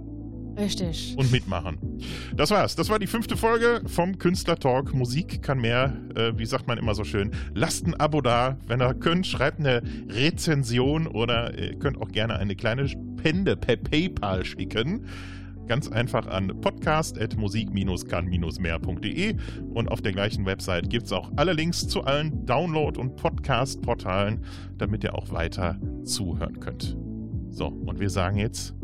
Richtig. 0.59 1.15
und 1.17 1.31
mitmachen. 1.31 1.79
Das 2.37 2.51
war's. 2.51 2.75
Das 2.77 2.89
war 2.89 2.99
die 2.99 3.07
fünfte 3.07 3.37
Folge 3.37 3.83
vom 3.87 4.19
Künstler-Talk. 4.19 4.95
Musik 4.95 5.43
kann 5.43 5.61
mehr. 5.61 5.97
Äh, 6.15 6.33
wie 6.37 6.47
sagt 6.47 6.67
man 6.67 6.79
immer 6.79 6.95
so 6.95 7.05
schön? 7.05 7.33
Lasst 7.55 7.87
ein 7.87 7.95
Abo 7.95 8.21
da. 8.21 8.59
Wenn 8.67 8.83
ihr 8.83 8.95
könnt, 8.95 9.27
schreibt 9.27 9.61
eine 9.61 9.83
Rezension 10.09 11.07
oder 11.07 11.57
ihr 11.59 11.79
könnt 11.79 12.01
auch 12.01 12.09
gerne 12.09 12.37
eine 12.39 12.57
kleine 12.57 12.89
Spende 12.89 13.57
per 13.57 13.77
PayPal 13.77 14.45
schicken. 14.45 15.07
Ganz 15.67 15.89
einfach 15.89 16.27
an 16.27 16.49
podcast.musik-kann-mehr.de 16.63 19.35
und 19.75 19.91
auf 19.91 20.01
der 20.01 20.13
gleichen 20.13 20.47
Website 20.47 20.89
gibt 20.89 21.05
es 21.07 21.13
auch 21.13 21.31
alle 21.37 21.53
Links 21.53 21.87
zu 21.87 22.05
allen 22.05 22.47
Download- 22.47 22.99
und 22.99 23.17
Podcast-Portalen, 23.17 24.45
damit 24.79 25.05
ihr 25.05 25.15
auch 25.15 25.31
weiter 25.31 25.79
zuhören 26.05 26.59
könnt. 26.59 26.97
So, 27.51 27.67
und 27.67 28.01
wir 28.01 28.09
sagen 28.09 28.39
jetzt, 28.39 28.75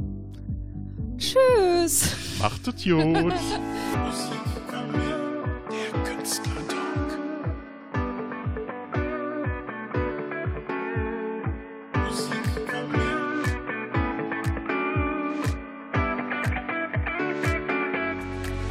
Tschüss. 1.19 2.17
macht 2.41 2.67
es 2.67 2.85
gut! 2.85 3.35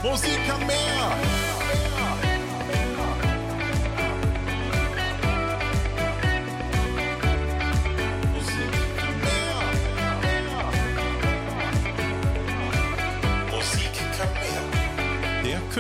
Musik. 0.04 0.32
Der 0.36 0.54
kann 0.54 0.68
mehr. 0.68 0.93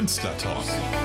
Musik 0.04 0.22
kann 0.22 0.58
mehr. 0.58 0.64
Der 0.64 0.84
Künstlertalk. 0.84 1.03